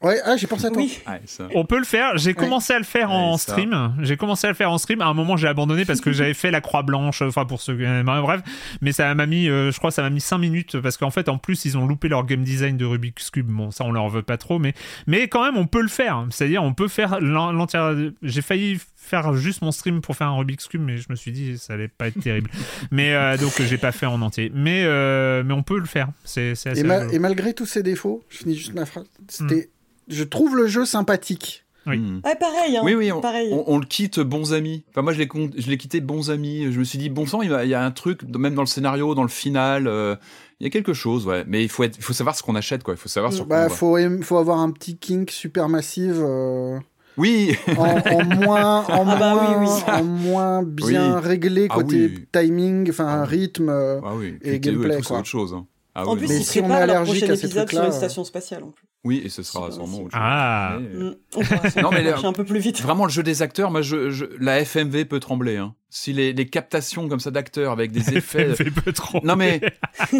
[0.00, 0.80] Ouais, ah, j'ai pensé à toi.
[0.80, 0.96] Oui.
[1.08, 1.48] Ouais, ça.
[1.56, 2.16] On peut le faire.
[2.18, 3.52] J'ai commencé à le faire en Ouais, ça.
[3.52, 3.94] stream.
[4.00, 5.00] J'ai commencé à le faire en stream.
[5.00, 7.20] À un moment, j'ai abandonné parce que j'avais fait la croix blanche.
[7.22, 7.76] Enfin, pour ceux.
[7.80, 8.42] euh, bref,
[8.80, 9.48] mais ça m'a mis.
[9.48, 11.84] euh, je crois, ça m'a mis 5 minutes parce qu'en fait, en plus, ils ont
[11.86, 13.48] loupé leur game design de Rubik's Cube.
[13.48, 14.72] Bon, ça, on leur veut pas trop, mais
[15.08, 16.24] mais quand même, on peut le faire.
[16.30, 17.92] C'est-à-dire, on peut faire l'en- l'entière.
[18.22, 21.32] J'ai failli faire juste mon stream pour faire un Rubik's Cube, mais je me suis
[21.32, 22.50] dit ça allait pas être terrible.
[22.92, 24.52] mais euh, donc, j'ai pas fait en entier.
[24.54, 26.08] Mais euh, mais on peut le faire.
[26.22, 26.78] C'est assez.
[26.78, 29.06] Et, ma- et malgré tous ses défauts, je finis juste ma phrase.
[29.26, 29.70] C'était, Hmm.
[30.08, 31.64] Je trouve le jeu sympathique.
[31.86, 31.96] Oui.
[31.98, 32.20] Hmm.
[32.24, 32.76] Ouais, pareil.
[32.76, 32.82] Hein.
[32.84, 33.48] Oui, oui, on, pareil.
[33.52, 34.84] on- on le quitte bons amis.
[34.90, 36.70] Enfin, moi, je l'ai, con- je l'ai quitté bons amis.
[36.70, 38.54] Je me suis dit, bon sang, il y a, il y a un truc, même
[38.54, 40.14] dans le scénario, dans le final, euh,
[40.60, 41.44] il y a quelque chose, ouais.
[41.46, 42.92] Mais il faut, être, il faut savoir ce qu'on achète, quoi.
[42.92, 46.20] Il faut savoir sur quoi Bah, faut, aim- faut avoir un petit kink super massive.
[46.22, 46.78] euh,
[47.16, 49.82] Oui, en, en moins, en Ah bah oui, moins, oui.
[49.92, 51.20] en moins bien Oui.
[51.26, 52.26] réglé Ah côté oui.
[52.32, 53.38] timing, enfin Ah oui.
[53.38, 53.68] rythme.
[53.70, 54.34] euh, ah oui.
[54.42, 55.18] Et gameplay, tout, c'est quoi.
[55.20, 55.54] autre chose.
[55.54, 55.66] hein.
[55.94, 56.28] Ah En oui, plus.
[56.28, 58.62] Mais si on est allergique à ces épisode sur trucs-là, une euh, station spatiale.
[58.64, 58.84] En plus.
[59.04, 60.20] Oui, et ce sera C'est sûrement autre chose.
[60.22, 60.76] Ah.
[60.80, 61.14] Mais, euh, Mm.
[61.36, 62.80] On pourra ça Non, mais le- un peu plus vite.
[62.82, 65.56] Vraiment, le jeu des acteurs, moi, je, je- la FMV peut trembler.
[65.56, 65.74] Hein.
[65.90, 68.54] Si les, les captations comme ça d'acteurs avec des effets.
[68.54, 69.20] fait peu trop.
[69.24, 69.60] Non mais
[70.12, 70.16] je,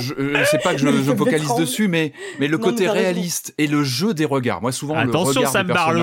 [0.00, 1.60] je- je sais pas que je, je FMV focalise tremble.
[1.60, 4.60] dessus, mais mais le Non, mais côté réaliste et le jeu des regards.
[4.62, 6.00] Moi souvent Attention, le regard Sam des Barlow.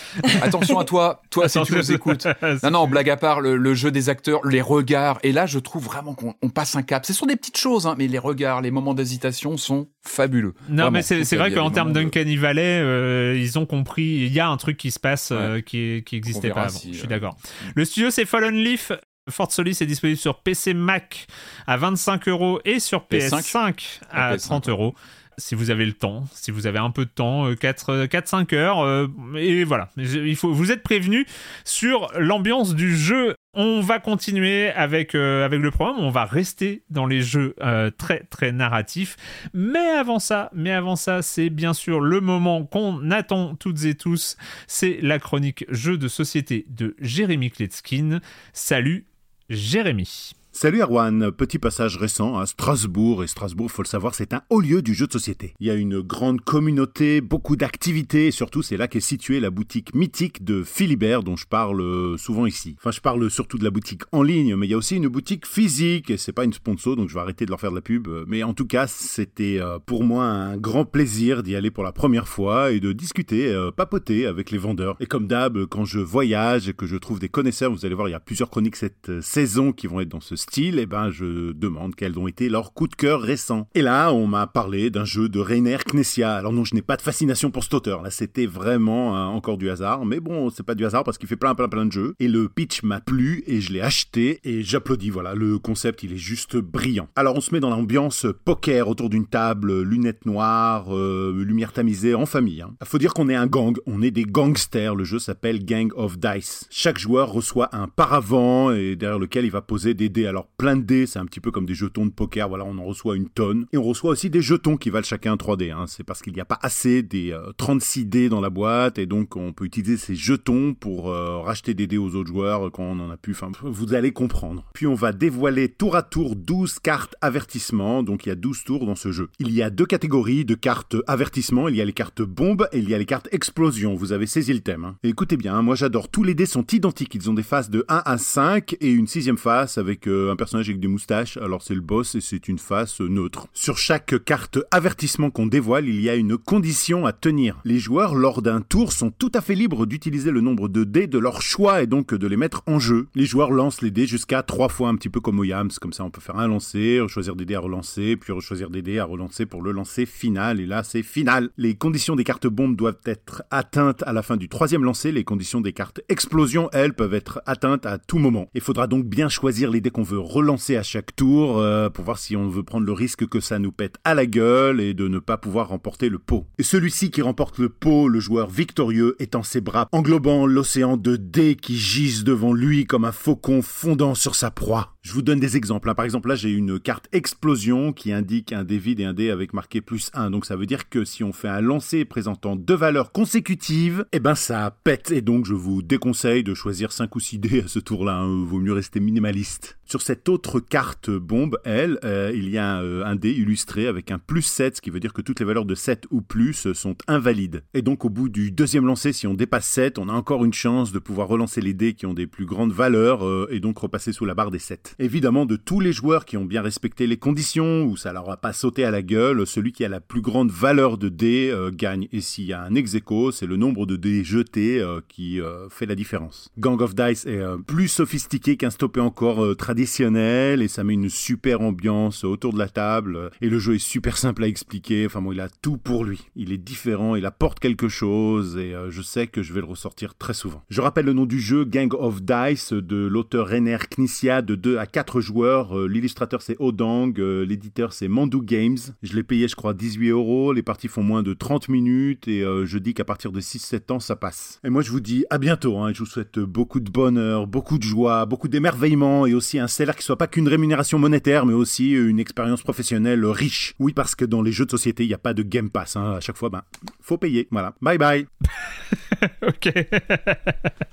[0.42, 2.26] Attention à toi, toi si tu nous écoutes.
[2.62, 5.18] Non, non, blague à part, le, le jeu des acteurs, les regards.
[5.22, 7.04] Et là, je trouve vraiment qu'on on passe un cap.
[7.06, 10.54] Ce sont des petites choses, hein, mais les regards, les moments d'hésitation sont fabuleux.
[10.68, 14.40] Non, Vraiment, mais c'est vrai qu'en termes d'Uncanny Valley, euh, ils ont compris, il y
[14.40, 16.70] a un truc qui se passe euh, qui, qui existait pas avant.
[16.70, 17.36] si, je suis euh, d'accord.
[17.74, 18.92] Le studio, c'est Fallen Leaf.
[19.30, 21.26] Fort Solis est disponible sur PC Mac
[21.68, 24.94] à 25 euros et sur PS5 PS5 à PS5, 30 euros.
[25.42, 29.08] Si vous avez le temps, si vous avez un peu de temps, 4-5 heures, euh,
[29.36, 29.90] et voilà.
[29.96, 31.26] Il faut, vous êtes prévenus
[31.64, 33.34] sur l'ambiance du jeu.
[33.52, 37.90] On va continuer avec, euh, avec le programme, on va rester dans les jeux euh,
[37.90, 39.16] très très narratifs.
[39.52, 43.96] Mais avant ça, mais avant ça, c'est bien sûr le moment qu'on attend toutes et
[43.96, 44.36] tous.
[44.68, 48.20] C'est la chronique jeux de société de Jérémy Kletskin.
[48.52, 49.06] Salut
[49.50, 50.34] Jérémy.
[50.54, 54.60] Salut Erwan, petit passage récent à Strasbourg, et Strasbourg, faut le savoir, c'est un haut
[54.60, 55.54] lieu du jeu de société.
[55.60, 59.48] Il y a une grande communauté, beaucoup d'activités, et surtout c'est là qu'est située la
[59.48, 62.76] boutique mythique de Philibert dont je parle euh, souvent ici.
[62.78, 65.08] Enfin, je parle surtout de la boutique en ligne, mais il y a aussi une
[65.08, 67.76] boutique physique, et c'est pas une sponsor, donc je vais arrêter de leur faire de
[67.76, 71.56] la pub, euh, mais en tout cas, c'était euh, pour moi un grand plaisir d'y
[71.56, 74.96] aller pour la première fois et de discuter, papoter avec les vendeurs.
[75.00, 78.08] Et comme d'hab, quand je voyage et que je trouve des connaisseurs, vous allez voir,
[78.08, 81.10] il y a plusieurs chroniques cette saison qui vont être dans ce style, et ben
[81.10, 83.68] je demande quels ont été leurs coups de cœur récents.
[83.74, 86.34] Et là, on m'a parlé d'un jeu de Rainer Knessia.
[86.34, 88.02] Alors non, je n'ai pas de fascination pour cet auteur.
[88.02, 91.28] Là, c'était vraiment euh, encore du hasard, mais bon, c'est pas du hasard parce qu'il
[91.28, 92.14] fait plein plein plein de jeux.
[92.18, 95.10] Et le pitch m'a plu et je l'ai acheté et j'applaudis.
[95.10, 97.08] Voilà, le concept, il est juste brillant.
[97.16, 102.14] Alors on se met dans l'ambiance poker autour d'une table, lunettes noires, euh, lumière tamisée
[102.14, 102.62] en famille.
[102.62, 102.74] Hein.
[102.84, 104.94] Faut dire qu'on est un gang, on est des gangsters.
[104.94, 106.66] Le jeu s'appelle Gang of Dice.
[106.70, 110.26] Chaque joueur reçoit un paravent et derrière lequel il va poser des dés.
[110.32, 112.48] Alors plein de dés, c'est un petit peu comme des jetons de poker.
[112.48, 113.66] Voilà, on en reçoit une tonne.
[113.74, 115.72] Et on reçoit aussi des jetons qui valent chacun 3 dés.
[115.72, 115.84] Hein.
[115.86, 119.04] C'est parce qu'il n'y a pas assez des euh, 36 dés dans la boîte et
[119.04, 122.82] donc on peut utiliser ces jetons pour euh, racheter des dés aux autres joueurs quand
[122.82, 123.32] on en a plus.
[123.34, 124.64] Enfin, vous allez comprendre.
[124.72, 128.02] Puis on va dévoiler tour à tour 12 cartes avertissement.
[128.02, 129.28] Donc il y a 12 tours dans ce jeu.
[129.38, 131.68] Il y a deux catégories de cartes avertissement.
[131.68, 133.96] Il y a les cartes bombes et il y a les cartes explosion.
[133.96, 134.86] Vous avez saisi le thème.
[134.86, 134.96] hein.
[135.02, 136.08] Écoutez bien, hein, moi j'adore.
[136.08, 137.14] Tous les dés sont identiques.
[137.14, 140.36] Ils ont des faces de 1 à 5 et une sixième face avec euh, un
[140.36, 141.36] personnage avec des moustaches.
[141.36, 143.46] Alors c'est le boss et c'est une face euh, neutre.
[143.52, 147.60] Sur chaque carte avertissement qu'on dévoile, il y a une condition à tenir.
[147.64, 151.06] Les joueurs, lors d'un tour, sont tout à fait libres d'utiliser le nombre de dés
[151.06, 153.08] de leur choix et donc de les mettre en jeu.
[153.14, 155.42] Les joueurs lancent les dés jusqu'à 3 fois, un petit peu comme au.
[155.80, 158.80] Comme ça, on peut faire un lancer, choisir des dés à relancer, puis choisir des
[158.80, 160.60] dés à relancer pour le lancer final.
[160.60, 161.50] Et là, c'est final.
[161.56, 165.12] Les conditions des cartes bombes doivent être atteintes à la fin du troisième lancer.
[165.12, 168.48] Les conditions des cartes explosion, elles, peuvent être atteintes à tout moment.
[168.54, 172.04] Il faudra donc bien choisir les dés qu'on veut relancer à chaque tour euh, pour
[172.04, 174.94] voir si on veut prendre le risque que ça nous pète à la gueule et
[174.94, 176.46] de ne pas pouvoir remporter le pot.
[176.60, 181.56] Celui-ci qui remporte le pot, le joueur victorieux, étend ses bras, englobant l'océan de dés
[181.56, 184.94] qui gisent devant lui comme un faucon fondant sur sa proie.
[185.02, 185.90] Je vous donne des exemples.
[185.90, 185.94] hein.
[185.94, 189.30] Par exemple, là, j'ai une carte explosion qui indique un dé vide et un dé
[189.30, 190.30] avec marqué plus 1.
[190.30, 194.20] Donc ça veut dire que si on fait un lancer présentant deux valeurs consécutives, eh
[194.20, 195.10] ben ça pète.
[195.10, 198.18] Et donc je vous déconseille de choisir 5 ou 6 dés à ce tour-là.
[198.18, 198.44] hein.
[198.44, 199.76] Vaut mieux rester minimaliste.
[199.84, 204.10] Sur cette autre carte bombe, elle, euh, il y a un, un, dé illustré avec
[204.10, 206.72] un plus 7, ce qui veut dire que toutes les valeurs de 7 ou plus
[206.72, 207.64] sont invalides.
[207.74, 210.52] Et donc au bout du deuxième lancer, si on dépasse 7, on a encore une
[210.52, 213.78] chance de pouvoir relancer les dés qui ont des plus grandes valeurs euh, et donc
[213.78, 214.94] repasser sous la barre des 7.
[214.98, 218.36] Évidemment, de tous les joueurs qui ont bien respecté les conditions, où ça leur a
[218.36, 221.70] pas sauté à la gueule, celui qui a la plus grande valeur de dés euh,
[221.70, 222.08] gagne.
[222.12, 222.92] Et s'il y a un ex
[223.32, 226.50] c'est le nombre de dés jetés euh, qui euh, fait la différence.
[226.58, 231.08] Gang of Dice est euh, plus sophistiqué qu'un stoppé encore traditionnel et ça met une
[231.08, 233.30] super ambiance autour de la table.
[233.40, 235.06] Et le jeu est super simple à expliquer.
[235.06, 236.20] Enfin bon, il a tout pour lui.
[236.36, 240.14] Il est différent, il apporte quelque chose et je sais que je vais le ressortir
[240.14, 240.62] très souvent.
[240.70, 244.78] Je rappelle le nom du jeu, Gang of Dice, de l'auteur Rainer Knizia, de 2
[244.78, 245.78] à 4 joueurs.
[245.88, 248.78] L'illustrateur c'est Odang, l'éditeur c'est Mandu Games.
[249.02, 250.52] Je l'ai payé je crois 18 euros.
[250.52, 254.00] Les parties font moins de 30 minutes et je dis qu'à partir de 6-7 ans,
[254.00, 254.60] ça passe.
[254.64, 255.78] Et moi, je vous dis à bientôt.
[255.78, 259.61] Hein, je vous souhaite beaucoup de bonheur, beaucoup de joie, beaucoup d'émerveillement et aussi un
[259.68, 263.74] salaire qui soit pas qu'une rémunération monétaire, mais aussi une expérience professionnelle riche.
[263.78, 265.96] Oui, parce que dans les jeux de société, il n'y a pas de Game Pass.
[265.96, 266.14] Hein.
[266.16, 266.62] À chaque fois, ben,
[267.00, 267.48] faut payer.
[267.50, 267.74] Voilà.
[267.80, 268.26] Bye bye.
[269.46, 269.72] ok.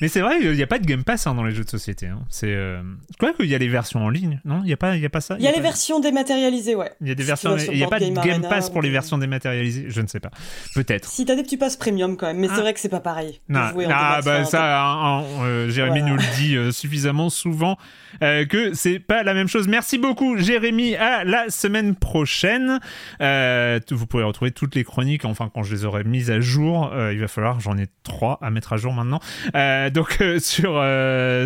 [0.02, 1.70] mais c'est vrai, il n'y a pas de Game Pass hein, dans les jeux de
[1.70, 2.08] société.
[2.08, 2.20] Hein.
[2.30, 2.82] C'est, euh...
[3.12, 4.40] je crois qu'il y a les versions en ligne.
[4.46, 5.36] Non, il n'y a pas, il a pas ça?
[5.40, 5.64] Il y, a, les pas...
[5.64, 6.92] versions dématérialisées, ouais.
[7.02, 7.58] Il y a des versions.
[7.58, 9.86] Il n'y a pas de Game Pass pour les versions dématérialisées?
[9.88, 10.32] Je ne sais pas.
[10.74, 11.10] Peut-être.
[11.10, 13.42] Si t'as des petits passes premium quand même, mais c'est vrai que c'est pas pareil.
[13.50, 16.16] Non, ah, bah ça, euh, Jérémy voilà.
[16.16, 17.78] nous le dit euh, suffisamment souvent
[18.22, 19.68] euh, que c'est pas la même chose.
[19.68, 20.96] Merci beaucoup, Jérémy.
[20.96, 22.80] À la semaine prochaine.
[23.22, 25.26] Euh, vous pourrez retrouver toutes les chroniques.
[25.26, 27.60] Enfin, quand je les aurai mises à jour, euh, il va falloir.
[27.60, 29.20] J'en ai trois à mettre à jour maintenant.
[29.56, 30.84] Euh, donc sur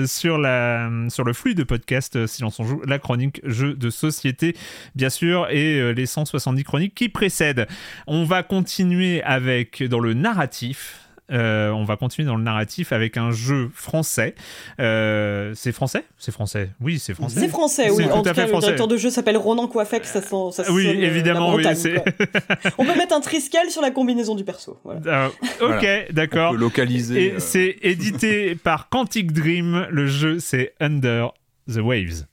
[0.08, 4.56] sur la sur le flux de podcast Silence on joue, la chronique jeu de société,
[4.96, 7.68] bien sûr, et les 170 chroniques qui précèdent.
[8.08, 11.09] On va continuer avec dans le narratif.
[11.32, 14.36] Euh, on va continuer dans le narratif avec un jeu français.
[14.80, 16.04] Euh, c'est français?
[16.18, 16.72] C'est français.
[16.82, 17.40] Oui, c'est français.
[17.40, 18.06] C'est français, oui.
[18.06, 20.06] En tout, tout cas, le directeur de jeu s'appelle Ronan Coiffec.
[20.06, 21.54] Ça sent, ça oui, évidemment.
[21.54, 21.66] Oui,
[22.78, 24.80] on peut mettre un triskel sur la combinaison du perso.
[24.84, 25.26] Voilà.
[25.26, 26.04] Euh, ok, voilà.
[26.12, 26.54] d'accord.
[26.54, 27.36] localiser.
[27.36, 29.88] Et c'est édité par Quantic Dream.
[29.90, 31.32] Le jeu, c'est Under
[31.68, 32.26] the Waves.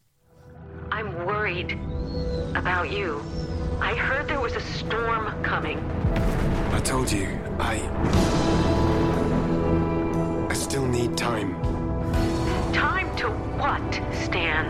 [0.92, 1.76] I'm worried
[2.54, 3.20] about you.
[3.80, 5.78] I heard there was a storm coming.
[6.72, 7.26] I told you,
[7.60, 8.85] I.
[10.56, 11.54] I still need time.
[12.72, 13.28] Time to
[13.60, 14.64] what, Stan?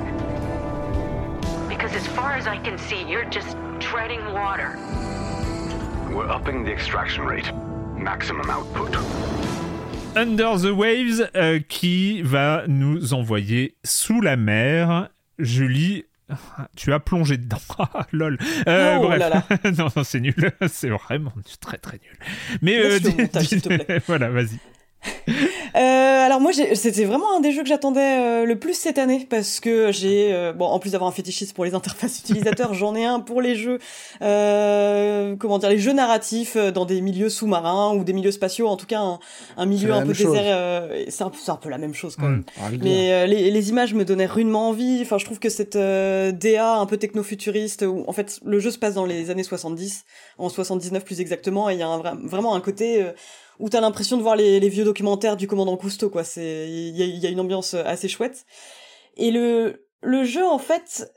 [1.69, 4.77] Because as far as I can see, you're just treading water.
[6.13, 7.53] We're upping the extraction rate.
[7.97, 8.97] Maximum output.
[10.17, 15.09] Under the Waves euh, qui va nous envoyer sous la mer.
[15.39, 16.05] Julie,
[16.75, 17.61] tu as plongé dedans.
[17.79, 18.39] Ah, lol.
[18.67, 19.21] Euh, oh bref.
[19.21, 19.45] là là.
[19.79, 20.35] non, non c'est nul.
[20.69, 22.19] C'est vraiment très très nul.
[22.61, 23.63] Mais euh, dis, montage, dis...
[24.09, 24.59] voilà, vas-y.
[25.77, 29.27] Euh, alors moi c'était vraiment un des jeux que j'attendais euh, le plus cette année
[29.28, 32.95] parce que j'ai euh, bon en plus d'avoir un fétichisme pour les interfaces utilisateurs j'en
[32.95, 33.78] ai un pour les jeux
[34.20, 38.87] comment dire les jeux narratifs dans des milieux sous-marins ou des milieux spatiaux en tout
[38.87, 39.19] cas un,
[39.59, 42.45] un milieu un peu désert c'est un, un, peu la même chose quand même.
[42.59, 45.01] mmh, mais les, les, images me donnaient rudement envie.
[45.03, 48.78] Enfin je trouve que cette DA un peu techno-futuriste où en fait le jeu se
[48.78, 50.05] passe dans les années 70
[50.39, 53.05] en 79 plus exactement et il y a un, vraiment un côté
[53.59, 56.24] où t'as l'impression de voir les, vieux documentaires du commandant Cousteau, quoi.
[56.24, 58.47] C'est, il y a, une ambiance assez chouette.
[59.16, 61.11] Et le, le jeu, en fait,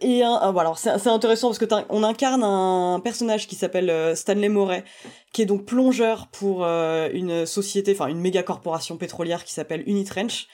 [0.00, 4.48] est un, bon, alors c'est, intéressant parce que on incarne un personnage qui s'appelle Stanley
[4.48, 4.84] Moret,
[5.32, 9.82] qui est donc plongeur pour euh, une société, enfin une méga corporation pétrolière qui s'appelle
[9.86, 10.46] Unitrench.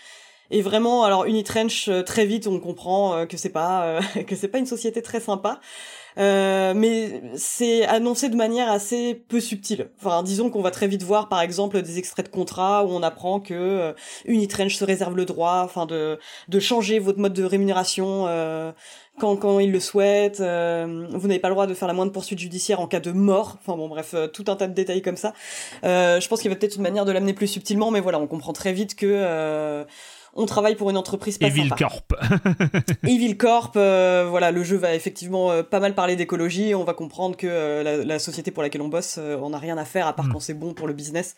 [0.50, 4.66] Et vraiment, alors Unitrench, très vite, on comprend que c'est pas que c'est pas une
[4.66, 5.60] société très sympa.
[6.18, 9.90] Euh, mais c'est annoncé de manière assez peu subtile.
[9.98, 13.02] Enfin, disons qu'on va très vite voir, par exemple, des extraits de contrats où on
[13.02, 13.92] apprend que euh,
[14.24, 16.18] Unitrench se réserve le droit, enfin, de
[16.48, 18.26] de changer votre mode de rémunération.
[18.26, 18.72] Euh,
[19.18, 22.12] quand, quand il le souhaite, euh, vous n'avez pas le droit de faire la moindre
[22.12, 23.56] poursuite judiciaire en cas de mort.
[23.60, 25.34] Enfin bon, bref, euh, tout un tas de détails comme ça.
[25.82, 28.28] Je pense qu'il y avait peut-être une manière de l'amener plus subtilement, mais voilà, on
[28.28, 29.84] comprend très vite que
[30.34, 31.76] on travaille pour une entreprise pas Evil sympa.
[31.76, 32.14] Corp.
[33.06, 36.74] Evil Corp, euh, voilà, le jeu va effectivement euh, pas mal parler d'écologie.
[36.74, 39.78] On va comprendre que euh, la, la, société pour laquelle on bosse, on n'a rien
[39.78, 40.32] à faire à part mm.
[40.32, 41.34] quand c'est bon pour le business.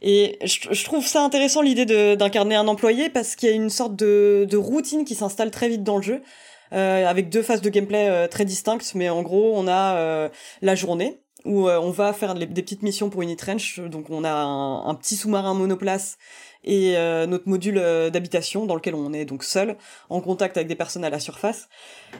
[0.00, 3.70] Et je, je trouve ça intéressant l'idée d'incarner un employé parce qu'il y a une
[3.70, 6.22] sorte de, de routine qui s'installe très vite dans le jeu.
[6.70, 10.30] avec deux phases de gameplay très distinctes, mais en gros, on a
[10.62, 13.80] la journée, où on va faire des petites missions pour Unitrench.
[13.80, 16.18] Donc on a un, un petit sous-marin monoplace
[16.64, 19.76] et euh, notre module euh, d'habitation dans lequel on est donc seul,
[20.10, 21.68] en contact avec des personnes à la surface.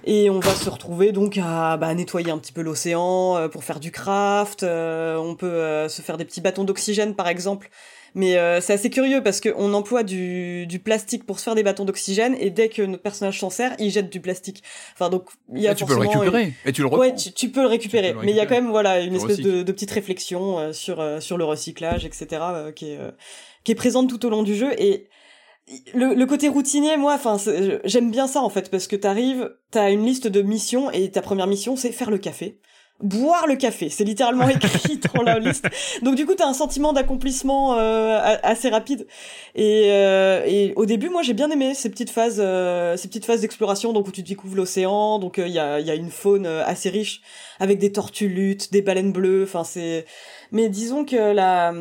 [0.05, 3.65] Et on va se retrouver donc à bah, nettoyer un petit peu l'océan euh, pour
[3.65, 4.62] faire du craft.
[4.62, 7.69] Euh, on peut euh, se faire des petits bâtons d'oxygène par exemple
[8.15, 11.62] Mais euh, c'est assez curieux parce qu'on emploie du, du plastique pour se faire des
[11.62, 14.62] bâtons d'oxygène et dès que notre personnage s'en sert, il jette du plastique.
[14.94, 15.24] Enfin donc
[15.55, 16.55] il y a Et tu peux le forcément une- récupérer.
[16.65, 16.89] Et tu le.
[16.89, 18.60] Ouais, tu, tu peux le récupérer, Tu peux le mais il y a quand récupérer.
[18.62, 22.27] même voilà une espèce de, de petite réflexion euh, sur euh, sur le recyclage, etc.
[22.74, 23.10] qui est euh,
[23.64, 25.09] qui est présente tout au long du jeu et
[25.94, 27.36] le, le côté routinier, moi, enfin,
[27.85, 31.22] j'aime bien ça en fait parce que t'arrives, t'as une liste de missions et ta
[31.22, 32.60] première mission c'est faire le café.
[33.01, 35.68] Boire le café, c'est littéralement écrit dans la liste.
[36.02, 39.06] Donc du coup, t'as un sentiment d'accomplissement euh, assez rapide.
[39.55, 43.24] Et, euh, et au début, moi, j'ai bien aimé ces petites phases, euh, ces petites
[43.24, 45.20] phases d'exploration, donc où tu découvres l'océan.
[45.20, 47.20] Donc il y a, il y a une faune euh, assez riche
[47.60, 49.44] avec des tortues luttes, des baleines bleues.
[49.44, 50.05] Enfin, c'est.
[50.51, 51.72] Mais disons que la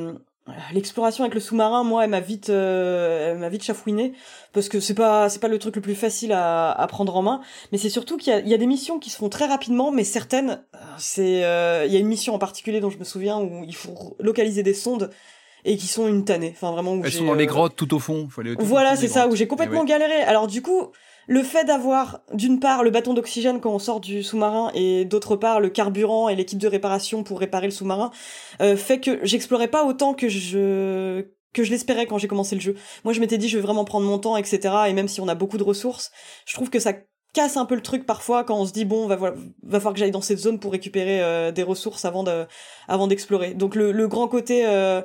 [0.73, 4.13] l'exploration avec le sous-marin, moi, elle m'a vite, euh, elle m'a vite chafouiné
[4.53, 7.21] parce que c'est pas, c'est pas le truc le plus facile à, à prendre en
[7.21, 7.41] main.
[7.71, 9.45] Mais c'est surtout qu'il y a, il y a des missions qui se font très
[9.45, 12.97] rapidement, mais certaines, euh, c'est, euh, il y a une mission en particulier dont je
[12.97, 15.09] me souviens où il faut localiser des sondes
[15.65, 16.53] et qui sont une tannée.
[16.55, 16.93] Enfin, vraiment.
[16.93, 18.27] Où Elles sont dans les euh, grottes tout au fond.
[18.29, 19.87] Faut aller tout voilà, c'est ça, où j'ai complètement Eh ouais.
[19.89, 20.21] galéré.
[20.21, 20.91] Alors du coup,
[21.27, 25.35] le fait d'avoir d'une part le bâton d'oxygène quand on sort du sous-marin et d'autre
[25.35, 28.11] part le carburant et l'équipe de réparation pour réparer le sous-marin
[28.61, 32.61] euh, fait que j'explorais pas autant que je que je l'espérais quand j'ai commencé le
[32.61, 32.75] jeu.
[33.03, 34.73] Moi, je m'étais dit je vais vraiment prendre mon temps, etc.
[34.87, 36.11] Et même si on a beaucoup de ressources,
[36.45, 36.93] je trouve que ça
[37.33, 39.33] casse un peu le truc parfois quand on se dit bon va va,
[39.63, 42.45] va falloir que j'aille dans cette zone pour récupérer euh, des ressources avant de
[43.07, 43.53] d'explorer.
[43.53, 45.01] Donc le, le grand côté euh,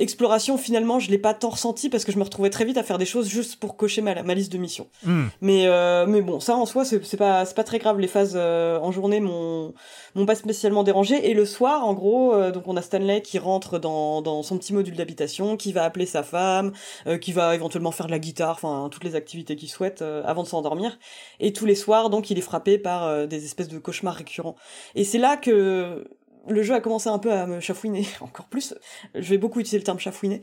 [0.00, 2.82] exploration finalement je l'ai pas tant ressenti parce que je me retrouvais très vite à
[2.82, 4.88] faire des choses juste pour cocher ma, ma liste de missions.
[5.04, 5.26] Hmm.
[5.40, 8.34] Mais euh, mais bon ça en soi c'est pas c'est pas très grave les phases
[8.34, 9.74] euh, en journée m'ont
[10.14, 13.38] m'ont pas spécialement dérangé et le soir en gros euh, donc on a Stanley qui
[13.38, 16.72] rentre dans dans son petit module d'habitation qui va appeler sa femme
[17.06, 20.22] euh, qui va éventuellement faire de la guitare enfin toutes les activités qu'il souhaite euh,
[20.24, 20.98] avant de s'endormir
[21.38, 24.56] et tous les soirs donc il est frappé par euh, des espèces de cauchemars récurrents
[24.94, 26.04] et c'est là que
[26.48, 28.74] le jeu a commencé un peu à me chafouiner encore plus.
[29.14, 30.42] Je vais beaucoup utiliser le terme chafouiner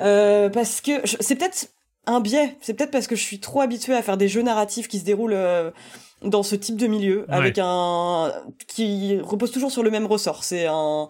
[0.00, 1.68] euh, parce que c'est peut-être
[2.06, 2.56] un biais.
[2.60, 5.04] C'est peut-être parce que je suis trop habituée à faire des jeux narratifs qui se
[5.04, 5.70] déroulent euh,
[6.22, 7.34] dans ce type de milieu Ouais.
[7.34, 8.32] avec un
[8.68, 10.44] qui repose toujours sur le même ressort.
[10.44, 11.08] C'est un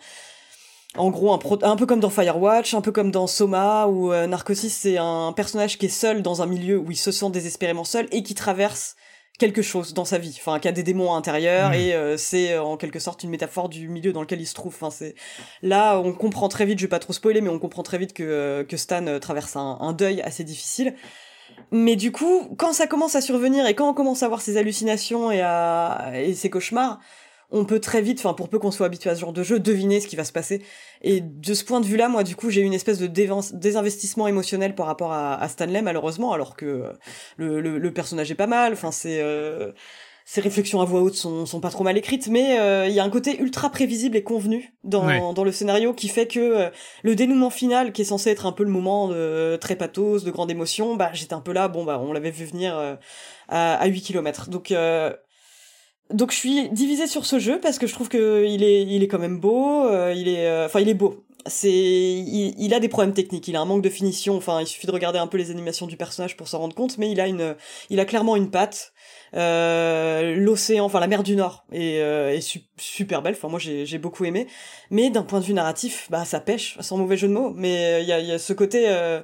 [0.96, 4.12] en gros, un, pro- un peu comme dans Firewatch, un peu comme dans Soma, où
[4.12, 7.30] euh, Narcosis, c'est un personnage qui est seul dans un milieu où il se sent
[7.30, 8.94] désespérément seul et qui traverse
[9.38, 11.74] quelque chose dans sa vie, enfin qui a des démons intérieurs Mhm.
[11.74, 14.54] et euh, c'est euh, en quelque sorte une métaphore du milieu dans lequel il se
[14.54, 14.72] trouve.
[14.74, 15.14] Enfin c'est
[15.62, 18.12] là on comprend très vite, je vais pas trop spoiler, mais on comprend très vite
[18.12, 20.94] que euh, que Stan traverse un, un deuil assez difficile.
[21.70, 24.56] Mais du coup, quand ça commence à survenir et quand on commence à voir ses
[24.56, 27.00] hallucinations et à et ses cauchemars,
[27.56, 29.58] on peut très vite, enfin pour peu qu'on soit habitué à ce genre de jeu,
[29.60, 30.62] deviner ce qui va se passer.
[31.02, 34.26] Et de ce point de vue-là, moi, du coup, j'ai eu une espèce de désinvestissement
[34.26, 36.92] émotionnel par rapport à, à Stanley, malheureusement, alors que euh,
[37.36, 38.72] le, le, le personnage est pas mal.
[38.72, 39.72] Enfin, c'est euh,
[40.26, 42.98] ses réflexions à voix haute sont, sont pas trop mal écrites, mais euh, il y
[43.00, 45.20] a un côté ultra prévisible et convenu dans, Ouais.
[45.34, 46.70] dans le scénario qui fait que euh,
[47.02, 50.30] le dénouement final, qui est censé être un peu le moment de très pathos, de
[50.30, 52.94] grande émotion, bah j'étais un peu là, bon bah on l'avait vu venir euh,
[53.48, 54.48] à, à 8 km.
[54.48, 55.12] Donc euh,
[56.12, 59.02] donc je suis divisée sur ce jeu parce que je trouve que il est il
[59.02, 61.24] est quand même beau, euh, il est euh, enfin il est beau.
[61.46, 64.66] C'est il, il a des problèmes techniques, il a un manque de finition, enfin il
[64.66, 67.20] suffit de regarder un peu les animations du personnage pour s'en rendre compte, mais il
[67.20, 67.54] a une
[67.90, 68.92] il a clairement une patte.
[69.34, 73.34] Euh, l'océan, enfin la mer du Nord est, euh, est su- super belle.
[73.36, 74.46] Enfin moi j'ai j'ai beaucoup aimé,
[74.90, 77.52] mais d'un point de vue narratif, bah ça pêche, sans mauvais jeu de mots.
[77.54, 79.20] Mais il y a, y a ce côté, euh,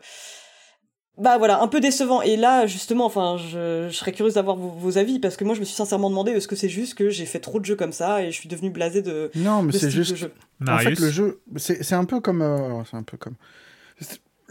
[1.21, 2.23] bah voilà, un peu décevant.
[2.23, 5.55] Et là justement, enfin je, je serais curieuse d'avoir vos, vos avis parce que moi
[5.55, 7.77] je me suis sincèrement demandé est-ce que c'est juste que j'ai fait trop de jeux
[7.77, 9.31] comme ça et je suis devenu blasé de.
[9.35, 10.17] Non, mais ce c'est juste.
[10.17, 10.33] jeu.
[10.67, 12.43] En fait, le jeu, c'est c'est un peu comme.
[12.43, 13.35] euh, c'est un peu comme.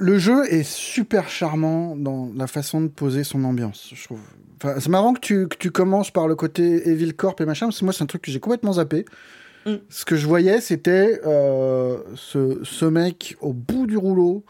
[0.02, 4.22] Le jeu est super charmant dans la façon de poser son ambiance, je trouve.
[4.56, 7.68] Enfin, c'est marrant que tu, que tu commences par le côté Evil Corp et machin,
[7.68, 9.04] parce que moi, c'est un truc que j'ai complètement zappé.
[9.66, 9.76] Mm.
[9.90, 14.46] Ce que je voyais, c'était euh, ce, ce mec au bout du rouleau,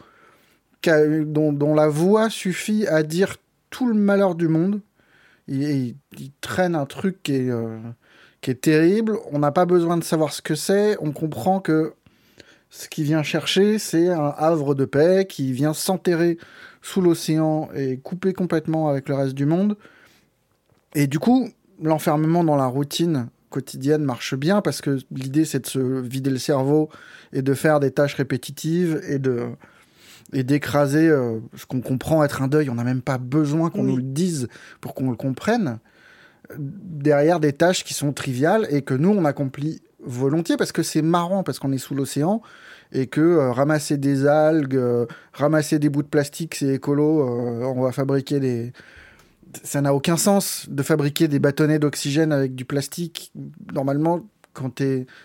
[0.82, 3.36] dont, la voix suffit à dire
[3.70, 4.80] tout le malheur du monde.
[5.48, 5.96] Il
[6.40, 7.78] traîne un truc qui est, euh,
[8.40, 9.18] qui est terrible.
[9.32, 10.96] On n'a pas besoin de savoir ce que c'est.
[11.00, 11.94] On comprend que
[12.70, 16.38] ce qu'il vient chercher, c'est un havre de paix qui vient s'enterrer
[16.82, 19.76] sous l'océan et couper complètement avec le reste du monde.
[20.94, 21.50] Et du coup,
[21.82, 26.38] l'enfermement dans la routine quotidienne marche bien parce que l'idée c'est de se vider le
[26.38, 26.88] cerveau
[27.32, 29.48] et de faire des tâches répétitives et de
[30.32, 32.70] et d'écraser euh, ce qu'on comprend être un deuil.
[32.70, 33.90] On n'a même pas besoin qu'on Oui.
[33.90, 34.48] nous le dise
[34.80, 35.78] pour qu'on le comprenne.
[36.58, 41.02] Derrière des tâches qui sont triviales et que nous on accomplit volontiers parce que c'est
[41.02, 42.42] marrant parce qu'on est sous l'océan
[42.92, 47.20] et que euh, ramasser des algues, euh, ramasser des bouts de plastique, c'est écolo.
[47.20, 48.72] euh, on va fabriquer des.
[49.62, 53.32] Ça n'a aucun sens de fabriquer des bâtonnets d'oxygène avec du plastique.
[53.72, 54.20] Normalement,
[54.52, 54.82] quand,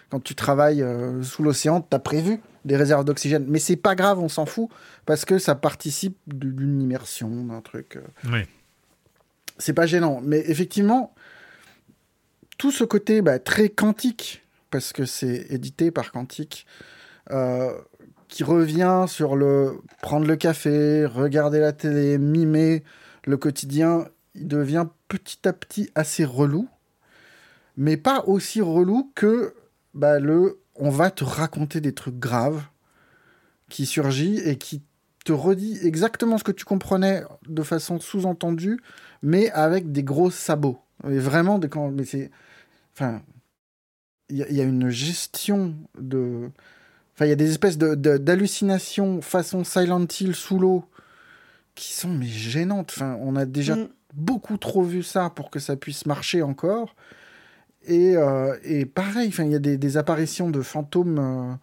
[0.10, 3.46] quand tu travailles euh, sous l'océan, tu as prévu des réserves d'oxygène.
[3.48, 4.70] Mais c'est pas grave, on s'en fout,
[5.06, 7.96] parce que ça participe d'une immersion, d'un truc.
[7.96, 8.02] euh,
[8.32, 8.40] Oui.
[9.58, 10.20] c'est pas gênant.
[10.24, 11.14] Mais effectivement,
[12.58, 16.66] tout ce côté bah, très quantique, parce que c'est édité par Quantique,
[17.32, 17.72] euh,
[18.28, 22.84] qui revient sur le prendre le café, regarder la télé, mimer
[23.26, 26.68] le quotidien, il devient petit à petit assez relou,
[27.78, 29.54] mais pas aussi relou que
[29.94, 32.64] bah, le on va te raconter des trucs graves
[33.70, 34.82] qui surgit et qui
[35.24, 38.80] te redit exactement ce que tu comprenais de façon sous-entendue,
[39.24, 40.80] mais avec des gros sabots.
[41.10, 42.30] Et vraiment, des, quand, mais c'est,
[42.94, 43.22] enfin,
[44.30, 46.52] il y, a- il y a une gestion de,
[47.16, 50.86] enfin, il y a des espèces de, de- d'hallucinations façon Silent Hill sous l'eau
[51.74, 52.92] qui sont mais gênantes.
[52.96, 53.88] Enfin, on a déjà Mm.
[54.14, 56.96] beaucoup trop vu ça pour que ça puisse marcher encore.
[57.88, 61.54] Et, euh, et pareil, il y a des, des apparitions de fantômes euh,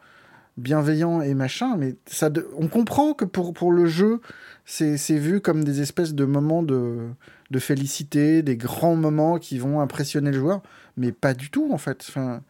[0.57, 4.21] bienveillants et machin, mais ça, de- on comprend que pour, pour le jeu,
[4.65, 7.09] c'est vu comme des espèces de moments de,
[7.51, 10.63] de félicité, des grands moments qui vont impressionner le joueur,
[10.97, 12.05] mais pas du tout en fait.
[12.09, 12.43] Enfin,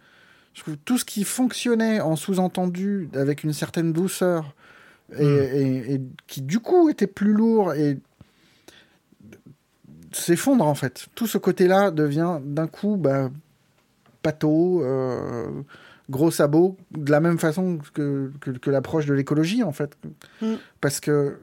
[0.54, 4.54] je trouve tout ce qui fonctionnait en sous-entendu avec une certaine douceur
[5.18, 7.98] et, et- et qui du coup était plus lourd et
[10.12, 11.06] s'effondre en fait.
[11.14, 13.30] Tout ce côté-là devient d'un coup bah,
[14.22, 15.50] pâteau, euh,
[16.10, 19.96] gros sabot, de la même façon que, que, que l'approche de l'écologie en fait.
[20.40, 20.54] Mm.
[20.80, 21.38] Parce que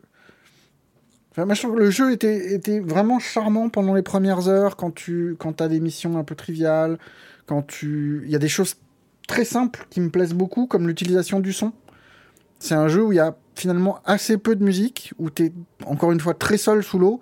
[1.31, 4.76] Enfin, moi, je trouve que le jeu était, était vraiment charmant pendant les premières heures,
[4.76, 6.97] quand tu quand as des missions un peu triviales,
[7.45, 8.23] quand tu...
[8.26, 8.76] Il y a des choses
[9.27, 11.72] très simples qui me plaisent beaucoup, comme l'utilisation du son.
[12.57, 15.53] C'est un jeu où il y a finalement assez peu de musique, où tu es
[15.85, 17.19] encore une fois très seul sous l'eau,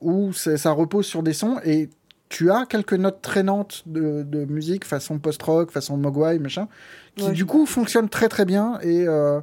[0.00, 1.90] où ça repose sur des sons, et
[2.28, 6.68] tu as quelques notes traînantes de, de musique, façon post-rock, façon Mogwai, machin,
[7.16, 9.40] qui Ouais, du coup fonctionnent très très bien, et, euh,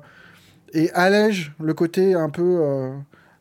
[0.73, 2.59] et allègent le côté un peu...
[2.61, 2.91] euh,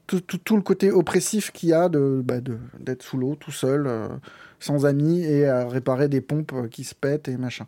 [0.07, 3.37] tout, tout, tout le côté oppressif qu'il y a de bah, de- d'être sous l'eau
[3.37, 4.09] tout seul, euh,
[4.61, 7.67] sans amis, et à réparer des pompes qui se pètent et machin.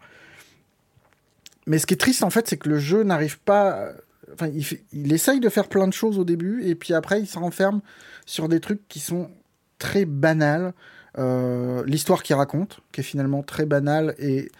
[1.67, 3.89] Mais ce qui est triste en fait, c'est que le jeu n'arrive pas.
[4.33, 7.21] Enfin, il, fait- il essaye de faire plein de choses au début, et puis après,
[7.21, 7.81] il se renferme
[8.27, 9.31] sur des trucs qui sont
[9.79, 10.73] très banals.
[11.19, 14.51] Euh, L'histoire qu'il raconte, qui est finalement très banale et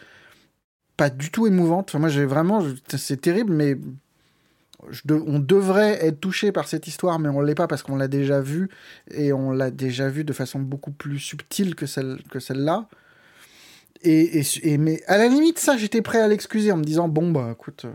[0.97, 1.91] pas du tout émouvante.
[1.91, 2.65] Enfin, moi, j'ai vraiment.
[2.89, 3.77] C'est terrible, mais
[5.11, 8.41] on devrait être touché par cette histoire, mais on l'est pas parce qu'on l'a déjà
[8.41, 8.69] vu
[9.11, 12.89] et on l'a déjà vu de façon beaucoup plus subtile que celle que celle-là.
[14.03, 14.45] Et,
[14.79, 17.87] mais à la limite, ça, j'étais prêt à l'excuser en me disant bon bah écoute,
[17.87, 17.93] euh,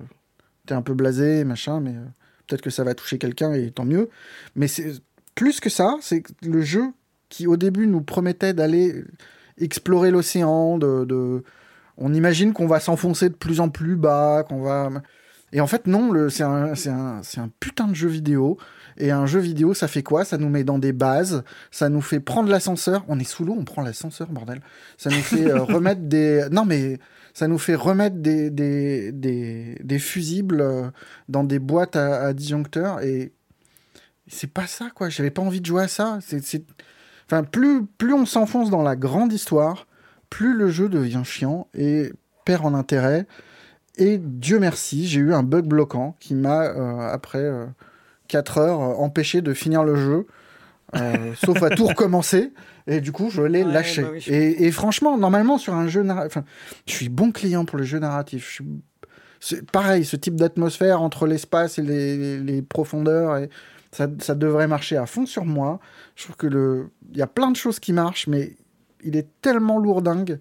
[0.66, 2.06] t'es un peu blasé, machin, mais euh,
[2.48, 4.10] peut-être que ça va toucher quelqu'un et tant mieux.
[4.56, 4.94] Mais c'est
[5.36, 6.92] plus que ça, c'est le jeu
[7.32, 9.04] qui au début nous promettait d'aller
[9.58, 11.44] explorer l'océan, de, de-
[11.98, 14.90] on imagine qu'on va s'enfoncer de plus en plus bas, qu'on va
[15.54, 18.58] et en fait, non, c'est un, putain de jeu vidéo.
[18.98, 20.24] Et un jeu vidéo, ça fait quoi?
[20.26, 23.04] Ça nous met dans des bases, ça nous fait prendre l'ascenseur.
[23.08, 24.62] On est sous l'eau, on prend l'ascenseur, bordel.
[24.98, 26.46] Ça nous fait euh, remettre des.
[26.52, 27.00] Non, mais
[27.34, 30.90] ça nous fait remettre des, des, des, des fusibles euh,
[31.30, 33.02] dans des boîtes à, à disjoncteurs.
[33.02, 33.32] Et
[34.28, 35.10] c'est pas ça, quoi.
[35.10, 36.20] J'avais pas envie de jouer à ça.
[36.22, 36.64] C'est...
[37.32, 39.88] Enfin, plus, plus on s'enfonce dans la grande histoire,
[40.30, 42.12] plus le jeu devient chiant et
[42.44, 43.26] perd en intérêt.
[43.98, 47.50] Et Dieu merci, j'ai eu un bug bloquant qui m'a, euh, après
[48.28, 50.28] 4 heures, euh, empêché de finir le jeu,
[50.98, 52.52] euh, sauf à tout recommencer.
[52.88, 54.02] Et du coup, je l'ai Ouais, lâché.
[54.02, 56.42] bah oui, je- et, et franchement, normalement, sur un jeu narratif,
[56.86, 58.46] je suis bon client pour les jeux narratifs.
[58.50, 58.66] Je suis...
[59.40, 63.50] C'est pareil, ce type d'atmosphère entre l'espace et les, les- les profondeurs, et
[63.92, 65.80] ça, ça devrait marcher à fond sur moi.
[66.16, 68.56] Je trouve que le, il y a plein de choses qui marchent, mais
[69.04, 70.40] il est tellement lourdingue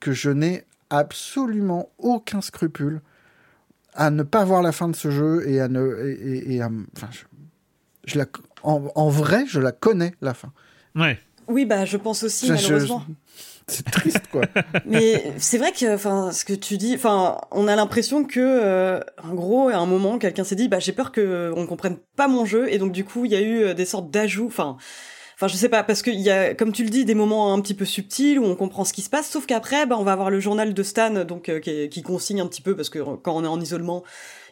[0.00, 3.00] que je n'ai absolument aucun scrupule
[3.94, 6.62] à ne pas voir la fin de ce jeu et à ne et, et- et
[6.62, 7.24] à m- enfin je,
[8.04, 8.26] je la
[8.62, 10.52] en, en vrai je la connais la fin
[10.94, 11.18] Ouais.
[11.48, 13.04] Oui, bah, je pense aussi, Je- je- malheureusement.
[13.68, 14.42] C'est triste quoi
[14.86, 19.00] Mais c'est vrai que, enfin, ce que tu dis, enfin, on a l'impression que, euh,
[19.22, 22.28] en gros, à un moment, quelqu'un s'est dit, bah, j'ai peur que on comprenne pas
[22.28, 24.76] mon jeu, et donc du coup, il y a eu euh, des sortes d'ajouts, enfin.
[25.38, 27.60] Enfin, je sais pas, parce qu'il y a, comme tu le dis, des moments un
[27.60, 30.12] petit peu subtils où on comprend ce qui se passe, sauf qu'après, bah, on va
[30.12, 33.16] avoir le journal de Stan, donc, euh, qui, consigne un petit peu, parce que euh,
[33.22, 34.02] quand on est en isolement,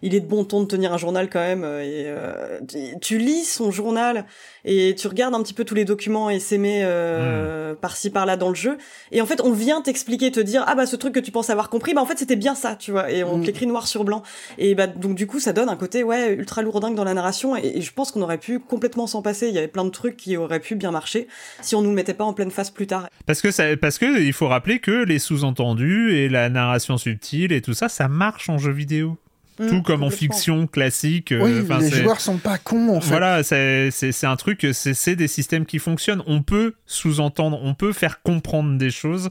[0.02, 2.98] il est de bon ton de tenir un journal quand même, euh, et euh, tu-
[3.00, 4.24] tu lis son journal,
[4.64, 8.48] et tu regardes un petit peu tous les documents et s'aimer euh, par-ci par-là dans
[8.48, 8.78] le jeu,
[9.12, 11.50] et en fait, on vient t'expliquer, te dire, ah bah ce truc que tu penses
[11.50, 13.40] avoir compris, bah en fait c'était bien ça, tu vois, et on Mm.
[13.42, 14.22] te l'écrit noir sur blanc.
[14.58, 17.56] Et bah donc du coup, ça donne un côté ouais ultra lourdingue dans la narration,
[17.56, 19.48] et, et je pense qu'on aurait pu complètement s'en passer.
[19.48, 21.28] Il y avait plein de trucs qui auraient pu bien marcher
[21.60, 23.08] si on nous le mettait pas en pleine face plus tard.
[23.26, 27.52] Parce que, ça, parce que il faut rappeler que les sous-entendus et la narration subtile
[27.52, 29.16] et tout ça, ça marche en jeu vidéo.
[29.59, 31.31] Mmh, tout comme en fiction classique.
[31.31, 33.09] euh, Oui, les joueurs sont pas cons en fait.
[33.10, 36.22] Voilà, c'est un truc, c'est des systèmes qui fonctionnent.
[36.26, 39.31] On peut sous-entendre, on peut faire comprendre des choses.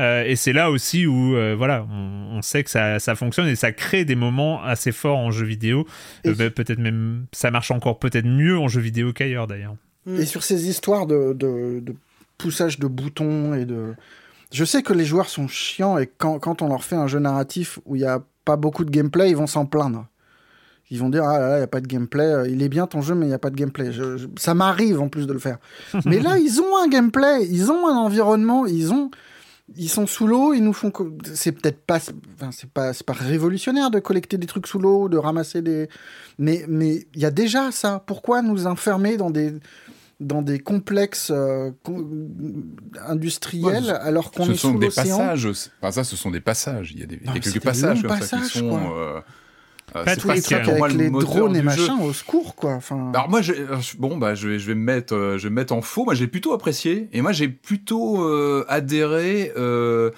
[0.00, 3.48] euh, et c'est là aussi où, euh, voilà, on, on sait que ça, ça fonctionne
[3.48, 5.86] et ça crée des moments assez forts en jeu vidéo.
[6.26, 9.74] Euh, bah, peut-être même, ça marche encore peut-être mieux en jeu vidéo qu'ailleurs d'ailleurs.
[10.06, 11.94] Et sur ces histoires de, de, de
[12.38, 13.94] poussage de boutons et de.
[14.50, 17.18] Je sais que les joueurs sont chiants et quand, quand on leur fait un jeu
[17.18, 20.06] narratif où il n'y a pas beaucoup de gameplay, ils vont s'en plaindre.
[20.90, 22.70] Ils vont dire Ah là là, il n'y a pas de gameplay, euh, il est
[22.70, 23.92] bien ton jeu, mais il n'y a pas de gameplay.
[23.92, 25.58] Je- je- ça m'arrive en plus de le faire.
[26.06, 29.10] mais là, ils ont un gameplay, ils ont un environnement, ils ont.
[29.76, 30.90] Ils sont sous l'eau, ils nous font.
[31.34, 31.98] C'est peut-être pas.
[32.36, 35.90] Enfin, c'est pas, c'est pas révolutionnaire de collecter des trucs sous l'eau, de ramasser des.
[36.38, 38.02] Mais mais il y a déjà ça.
[38.06, 39.52] Pourquoi nous enfermer dans des
[40.20, 41.70] dans des complexes euh,
[43.06, 45.46] industriels Ouais, alors qu'on ce est sont sous des passages.
[45.80, 46.92] Enfin, ça, ce sont des passages.
[46.92, 48.68] Il y a, des, il y a Non, quelques passages comme ça passages, qui sont.
[48.68, 48.98] quoi.
[48.98, 49.20] euh,
[49.96, 52.74] euh, Pas tous les trucs moi avec le les drones et machin au secours quoi.
[52.74, 55.44] Enfin, Alors moi, euh, je- bon bah je vais, je vais me mettre, euh, je
[55.44, 56.04] vais me mettre en faux.
[56.04, 59.52] Moi, j'ai plutôt apprécié et moi j'ai plutôt euh, adhéré.
[59.56, 60.10] euh,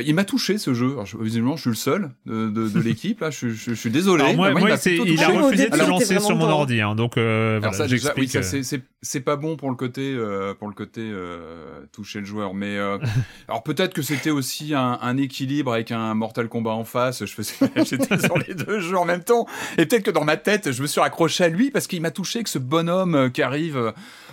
[0.00, 0.92] il m'a touché ce jeu.
[0.92, 3.20] Alors, je- visiblement, je suis le seul de, de, de l'équipe.
[3.20, 4.22] Là, je, je- je suis désolé.
[4.24, 6.94] Alors moi, moi, plutôt il a refusé de début, se lancer sur mon ordi, hein,
[6.94, 8.30] donc euh, voilà, ça, oui, j'explique.
[8.30, 11.80] ça euh, c'est- c'est c'est pas bon pour le côté euh, pour le côté euh,
[11.92, 12.98] toucher le joueur, mais euh,
[13.48, 17.24] alors peut-être que c'était aussi un, un équilibre avec un Mortal Kombat en face.
[17.24, 17.54] Je faisais,
[17.84, 19.46] j'étais sur les deux jeux en même temps,
[19.78, 22.10] et peut-être que dans ma tête, je me suis raccroché à lui parce qu'il m'a
[22.12, 23.76] touché que ce bonhomme euh, qui arrive.
[23.76, 23.90] euh,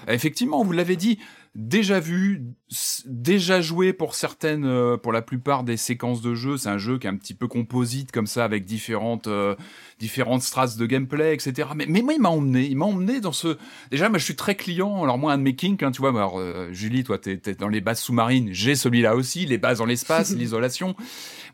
[0.08, 1.20] effectivement, vous l'avez dit,
[1.56, 2.44] déjà vu,
[3.06, 6.58] déjà joué pour certaines, euh, pour la plupart des séquences de jeu.
[6.58, 9.56] C'est un jeu qui est un petit peu composite comme ça, avec différentes, euh,
[10.00, 11.70] différentes strates de gameplay, etc.
[11.76, 13.58] Mais, mais moi, il m'a emmené, il m'a emmené dans ce.
[13.92, 15.04] Déjà, moi, je suis très client.
[15.04, 16.10] Alors moi, un de mes kinks, hein, tu vois.
[16.10, 18.50] Alors, euh, Julie, toi, t'es es dans les bases sous-marines.
[18.52, 20.96] J'ai celui-là aussi, les bases dans l'espace, l'isolation.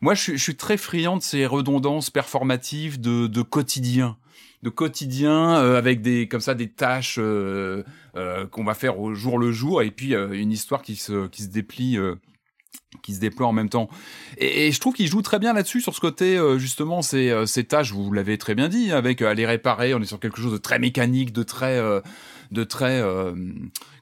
[0.02, 4.16] Moi, je suis, je suis très friand de ces redondances performatives de, de quotidien
[4.62, 7.82] de quotidien euh, avec des comme ça des tâches euh,
[8.16, 11.26] euh, qu'on va faire au jour le jour et puis euh, une histoire qui se
[11.28, 12.16] qui se déplie euh,
[13.02, 13.88] qui se déploie en même temps.
[14.38, 17.64] Et, je trouve qu'il joue très bien là-dessus sur ce côté euh, justement ces, ces
[17.64, 17.92] tâches.
[17.92, 19.94] Vous l'avez très bien dit avec euh, aller réparer.
[19.94, 21.80] On est sur quelque chose de très mécanique, de très
[22.50, 23.32] de très euh,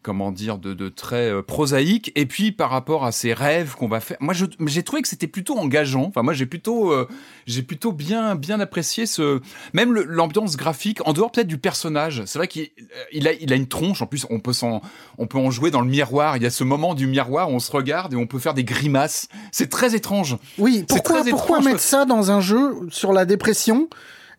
[0.05, 3.89] comment dire de, de très euh, prosaïque et puis par rapport à ces rêves qu'on
[3.89, 6.05] va faire moi j'ai trouvé que c'était plutôt engageant.
[6.05, 7.09] Enfin moi j'ai plutôt euh,
[7.47, 9.41] j'ai plutôt bien bien apprécié ce
[9.73, 12.23] même l'ambiance graphique en dehors peut-être du personnage.
[12.27, 14.03] C'est vrai qu'il euh, il a il a une tronche.
[14.03, 14.83] En plus on peut s'en
[15.17, 16.37] on peut en jouer dans le miroir.
[16.37, 18.55] Il y a ce moment du miroir où on se regarde et on peut faire
[18.55, 19.29] des grimaces.
[19.53, 20.37] C'est très étrange.
[20.59, 21.65] Oui, pourquoi pourquoi étrange.
[21.65, 23.89] mettre ça dans un jeu sur la dépression?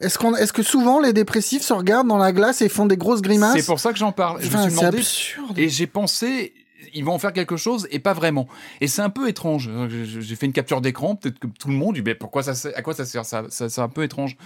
[0.02, 2.98] Est-ce qu'on est-ce que souvent les dépressifs se regardent dans la glace et font des
[2.98, 5.58] grosses grimaces c'est pour ça que j'en parle je me suis demandé absurde.
[5.58, 6.54] Et j'ai pensé,
[6.94, 8.48] ils vont en faire quelque chose et pas vraiment.
[8.82, 9.70] Et c'est un peu étrange.
[9.90, 12.82] J'ai fait une capture d'écran, peut-être que tout le monde dit, mais pourquoi ça, à
[12.82, 14.38] quoi ça sert ça, ça C'est un peu étrange.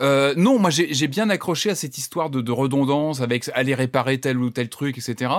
[0.00, 4.18] Euh, non, moi j'ai bien accroché à cette histoire de, de redondance avec aller réparer
[4.18, 5.30] tel ou tel truc, etc.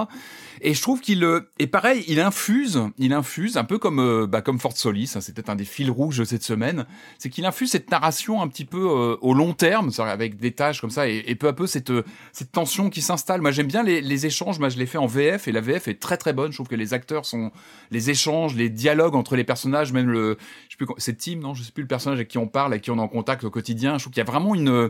[0.62, 4.28] Et je trouve qu'il euh, et pareil, il infuse, il infuse un peu comme euh,
[4.28, 5.14] bah, comme Fort Solis.
[5.16, 6.86] hein, peut-être un des fils rouges de cette semaine,
[7.18, 10.82] c'est qu'il infuse cette narration un petit peu euh, au long terme, avec des tâches
[10.82, 11.92] comme ça et, peu à peu cette
[12.32, 13.42] cette tension qui s'installe.
[13.42, 14.60] Moi j'aime bien les, les échanges.
[14.60, 16.52] Moi je l'ai fait en VF et la VF est très très bonne.
[16.52, 17.52] Je trouve que les acteurs sont
[17.92, 20.38] les échanges, les dialogues entre les personnages, même le
[20.70, 22.84] je sais c'est Tim non, je sais plus le personnage avec qui on parle, avec
[22.84, 23.98] qui on est en contact au quotidien.
[23.98, 24.90] Je trouve qu'il y a vraiment une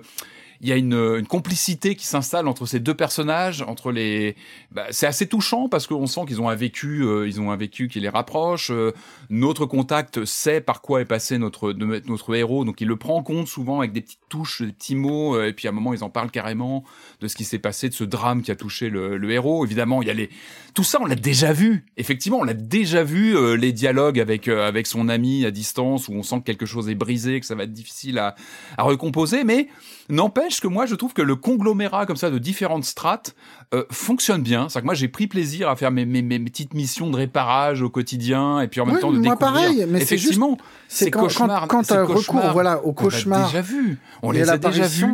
[0.61, 4.35] il y a une, une complicité qui s'installe entre ces deux personnages, entre les.
[4.71, 7.57] Bah, c'est assez touchant parce qu'on sent qu'ils ont un vécu, euh, ils ont un
[7.57, 8.71] vécu qui les rapproche.
[8.71, 8.91] Euh,
[9.29, 13.23] notre contact sait par quoi est passé notre notre héros, donc il le prend en
[13.23, 15.93] compte souvent avec des petites touches, des petits mots, euh, et puis à un moment
[15.93, 16.83] ils en parlent carrément
[17.21, 19.65] de ce qui s'est passé, de ce drame qui a touché le, le héros.
[19.65, 20.29] Évidemment, il y a les
[20.75, 21.85] tout ça, on l'a déjà vu.
[21.95, 26.09] Effectivement, on l'a déjà vu euh, les dialogues avec euh, avec son ami à distance
[26.09, 28.35] où on sent que quelque chose est brisé, que ça va être difficile à
[28.77, 29.69] à recomposer, mais
[30.09, 33.35] N'empêche que moi, je trouve que le conglomérat comme ça de différentes strates
[33.73, 34.69] euh, fonctionne bien.
[34.69, 37.81] C'est que moi, j'ai pris plaisir à faire mes, mes, mes petites missions de réparage
[37.81, 39.37] au quotidien et puis en même temps de moi découvrir.
[39.63, 40.57] pareil, mais Effectivement,
[40.87, 43.47] c'est ces quand- quand- cauchemars, quand ces t'as recours, cauchemars voilà, au qu'on a cauchemar
[43.47, 43.99] déjà vu.
[44.21, 45.13] On les a déjà vus.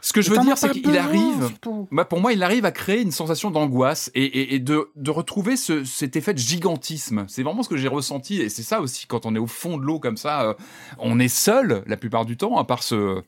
[0.00, 1.50] Ce que je veux dire, c'est qu'il arrive.
[1.90, 5.10] Bah, pour moi, il arrive à créer une sensation d'angoisse et, et, et de, de
[5.10, 7.24] retrouver ce, cet effet de gigantisme.
[7.26, 9.78] C'est vraiment ce que j'ai ressenti et c'est ça aussi quand on est au fond
[9.78, 10.54] de l'eau comme ça, euh,
[10.98, 13.22] on est seul la plupart du temps, à part ce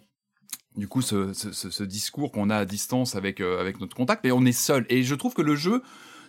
[0.77, 4.23] du coup ce, ce, ce- discours qu'on a à distance avec euh, avec notre contact,
[4.25, 4.87] mais on est seul.
[4.89, 5.83] Et je trouve que le jeu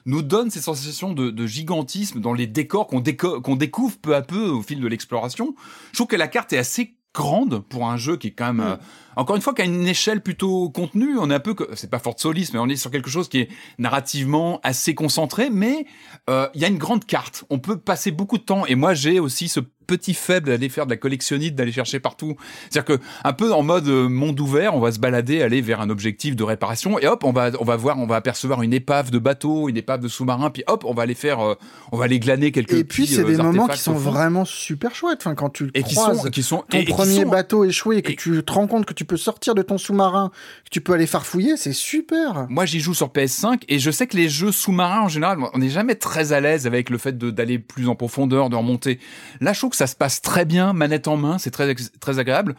[0.06, 4.16] nous donne ces sensations de, de gigantisme dans les décors qu'on déco- qu'on découvre peu
[4.16, 5.54] à peu au fil de l'exploration.
[5.92, 8.66] Je trouve que la carte est assez grande pour un jeu qui est quand même
[8.66, 8.76] euh,
[9.18, 11.90] encore une fois qui a une échelle plutôt contenue on est un peu que c'est
[11.90, 15.86] pas Fort Solis mais on est sur quelque chose qui est narrativement assez concentré mais
[16.30, 18.94] euh, il y a une grande carte on peut passer beaucoup de temps et moi
[18.94, 22.36] j'ai aussi ce petit faible d'aller faire de la collectionnite, d'aller chercher partout.
[22.70, 25.80] C'est-à-dire que un peu en mode euh, monde ouvert, on va se balader, aller vers
[25.80, 28.74] un objectif de réparation et hop, on va on va voir, on va apercevoir une
[28.74, 31.56] épave de bateau, une épave de sous-marin, puis hop, on va aller faire, euh,
[31.94, 32.74] on va aller glaner quelques.
[32.74, 35.20] Et puis c'est euh, des moments qui sont vraiment super chouettes.
[35.22, 37.22] Enfin, quand tu le et qui croises, sont qui sont ton et- et qui premier
[37.24, 39.62] sont- bateau échoué et que et- tu te rends compte que tu peux sortir de
[39.62, 40.32] ton sous-marin,
[40.66, 42.46] que tu peux aller farfouiller, c'est super.
[42.50, 45.58] Moi, j'y joue sur PS5 et je sais que les jeux sous-marins en général, on
[45.58, 49.00] n'est jamais très à l'aise avec le fait d'aller plus en profondeur, de remonter.
[49.42, 52.20] Là, je trouve que ça se passe très bien, manette en main, c'est très très
[52.20, 52.56] agréable.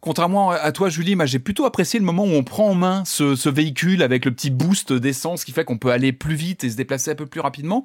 [0.00, 3.02] Contrairement à toi, Julie, moi j'ai plutôt apprécié le moment où on prend en main
[3.04, 6.70] ce véhicule avec le petit boost d'essence qui fait qu'on peut aller plus vite et
[6.70, 7.84] se déplacer un peu plus rapidement.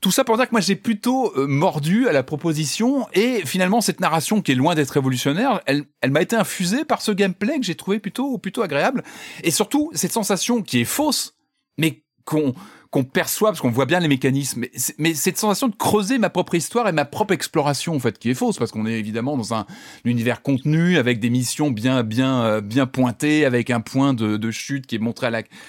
[0.00, 3.80] Tout ça pour dire que moi j'ai plutôt euh, mordu à la proposition et finalement
[3.80, 7.58] cette narration qui est loin d'être révolutionnaire, elle, elle m'a été infusée par ce gameplay
[7.58, 9.02] que j'ai trouvé plutôt plutôt agréable.
[9.42, 11.34] Et surtout cette sensation qui est fausse
[11.78, 12.54] mais qu'on
[12.90, 14.64] qu'on perçoit parce qu'on voit bien les mécanismes.
[14.98, 18.30] Mais, cette sensation de creuser ma propre histoire et ma propre exploration en fait qui
[18.30, 19.66] est fausse parce qu'on est évidemment dans un
[20.04, 24.86] univers contenu avec des missions bien bien euh, bien pointées avec un point de, chute
[24.86, 25.28] qui est montré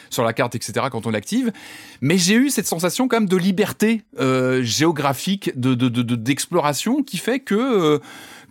[0.09, 1.51] sur la carte etc quand on l'active.
[2.01, 5.75] Mais j'ai eu cette sensation quand même de liberté euh, géographique de-
[6.15, 7.99] d'exploration qui fait que euh,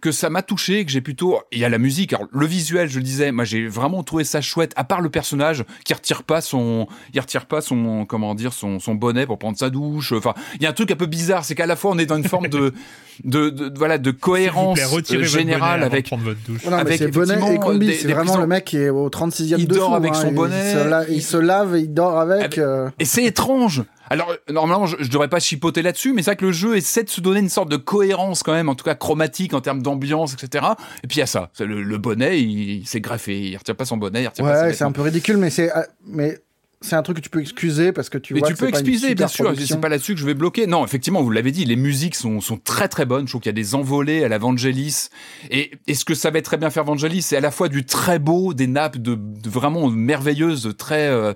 [0.01, 1.41] que ça m'a touché, que j'ai plutôt.
[1.53, 2.13] Il y a la musique.
[2.13, 4.73] Alors le visuel, je le disais, moi j'ai vraiment trouvé ça chouette.
[4.77, 8.79] À part le personnage qui retire pas son, il retire pas son, comment dire, son,
[8.81, 10.13] son bonnet pour prendre sa douche.
[10.13, 12.07] Enfin, il y a un truc un peu bizarre, c'est qu'à la fois on est
[12.07, 12.73] dans une forme de,
[13.25, 16.11] de, de- voilà, de cohérence plaît, euh, générale avec.
[16.11, 16.67] votre douche.
[16.67, 19.67] Avec c'est bonnet et combi, c'est vraiment prisons- le mec qui est au 36e Il
[19.69, 19.81] dessous.
[19.81, 22.19] dort avec hein, son il bonnet, se la- il, il- se lave et il dort
[22.19, 22.39] avec.
[22.45, 23.83] Avec- euh, Et c'est étrange.
[24.11, 26.77] Alors euh, normalement, je, je devrais pas chipoter là-dessus, mais c'est vrai que le jeu
[26.77, 29.61] essaie de se donner une sorte de cohérence quand même, en tout cas chromatique en
[29.61, 30.67] termes d'ambiance, etc.
[31.03, 33.77] Et puis il y a ça, le, le bonnet, il, il s'est greffé, il retire
[33.77, 35.83] pas son bonnet, il retire pas ses Ouais, c'est un peu ridicule, mais c'est euh,
[36.07, 36.39] mais
[36.81, 38.69] c'est un truc que tu peux excuser parce que tu Mais vois tu que peux
[38.69, 39.53] excuser, bien sûr.
[39.59, 40.67] C'est pas là-dessus que je vais bloquer.
[40.67, 43.27] Non, effectivement, vous l'avez dit, les musiques sont, sont très très bonnes.
[43.27, 45.09] Je trouve qu'il y a des envolées à la Vangelis.
[45.51, 48.21] Et, et ce que savait très bien faire Vangelis, c'est à la fois du très
[48.21, 51.33] beau, des nappes de, de vraiment merveilleuses, très euh,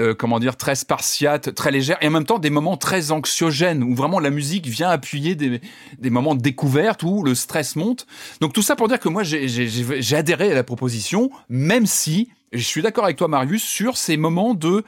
[0.00, 3.82] euh, comment dire, très spartiates, très légères, et en même temps des moments très anxiogènes
[3.84, 5.60] où vraiment la musique vient appuyer des,
[5.98, 8.06] des moments de découverte où le stress monte.
[8.40, 12.62] Donc tout ça pour dire que moi j'ai- adhéré à la proposition, même si je
[12.62, 14.84] suis d'accord avec toi Marius sur ces moments de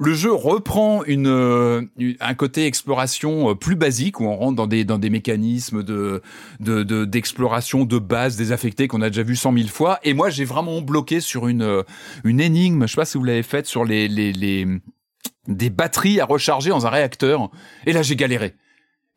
[0.00, 1.82] le jeu reprend une, euh,
[2.20, 6.22] un côté exploration euh, plus basique où on rentre dans des dans des mécanismes de
[6.60, 9.98] de de- d'exploration de, base désaffectés qu'on a déjà vu cent mille fois.
[10.04, 11.82] Et moi j'ai vraiment bloqué sur une euh,
[12.24, 14.66] une énigme je sais pas si vous l'avez faite sur les les les
[15.48, 17.50] des batteries à recharger dans un réacteur.
[17.86, 18.54] Et là j'ai galéré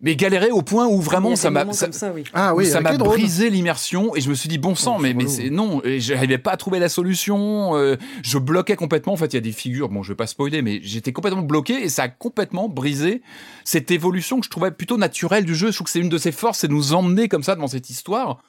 [0.02, 2.24] mais galéré au point où vraiment ça m'a ça, comme ça, oui.
[2.34, 5.14] Ah oui, ça m'a brisé l'immersion et je me suis dit bon sang Oh, mais
[5.14, 9.14] mais c'est non et j'arrivais pas à trouver la solution euh, je bloquais complètement.
[9.14, 11.44] En fait il y a des figures bon je vais pas spoiler mais j'étais complètement
[11.44, 13.22] bloqué et ça a complètement brisé
[13.64, 15.72] cette évolution que je trouvais plutôt naturelle du jeu.
[15.72, 17.68] Je trouve que c'est une de ses forces c'est de nous emmener comme ça devant
[17.68, 18.42] cette histoire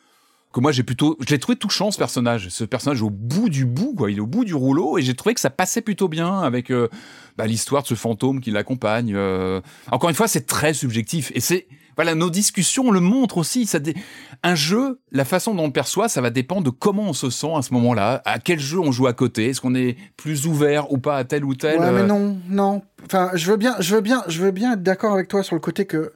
[0.53, 3.65] que moi j'ai plutôt je l'ai trouvé touchant ce personnage ce personnage au bout du
[3.65, 6.09] bout quoi il est au bout du rouleau et j'ai trouvé que ça passait plutôt
[6.09, 6.89] bien avec euh,
[7.37, 9.61] bah, l'histoire de ce fantôme qui l'accompagne euh.
[9.91, 11.67] encore une fois c'est très subjectif et c'est
[11.97, 13.95] voilà nos discussions le montrent aussi ça dé-
[14.43, 17.31] un jeu la façon dont on le perçoit ça va dépendre de comment on se
[17.31, 20.47] sent à ce moment-là à quel jeu on joue à côté est-ce qu'on est plus
[20.47, 22.83] ouvert ou pas à tel ou tel Ouais, euh, mais non, non.
[23.05, 25.55] Enfin, je veux bien, je veux bien, je veux bien être d'accord avec toi sur
[25.55, 26.13] le côté que.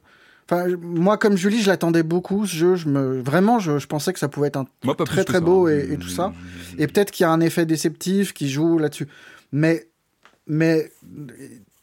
[0.49, 2.75] Enfin, moi, comme Julie, je l'attendais beaucoup, ce jeu.
[2.75, 5.67] Je me, vraiment, je, je pensais que ça pouvait être un moi, très très beau
[5.67, 6.33] et, et tout ça.
[6.77, 9.07] Et peut-être qu'il y a un effet déceptif qui joue là-dessus.
[9.51, 9.87] Mais,
[10.47, 10.89] mais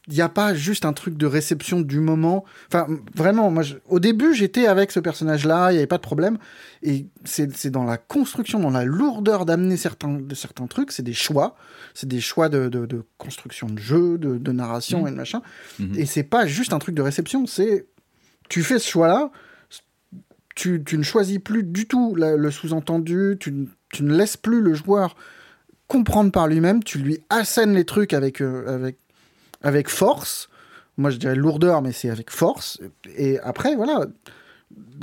[0.07, 2.45] il n'y a pas juste un truc de réception du moment.
[2.67, 6.03] Enfin, vraiment, moi, je- au début, j'étais avec ce personnage-là, il n'y avait pas de
[6.03, 6.37] problème.
[6.83, 11.13] Et c'est dans la construction, dans la lourdeur d'amener certains, de certains trucs, c'est des
[11.13, 11.55] choix.
[11.95, 15.07] C'est des choix de, de, de construction de jeu, de, de narration Mhm.
[15.07, 15.41] et de machin.
[15.79, 15.93] Mhm.
[15.97, 17.87] Et c'est pas juste un truc de réception, c'est
[18.49, 19.31] tu fais ce choix-là,
[20.55, 24.37] tu, tu ne choisis plus du tout la- le sous-entendu, tu, ne- tu ne laisses
[24.37, 25.15] plus le joueur
[25.87, 28.97] comprendre par lui-même, tu lui assènes les trucs avec, euh, avec,
[29.61, 30.49] avec force.
[30.97, 32.79] Moi, je dirais lourdeur, mais c'est avec force.
[33.17, 34.05] Et après, voilà,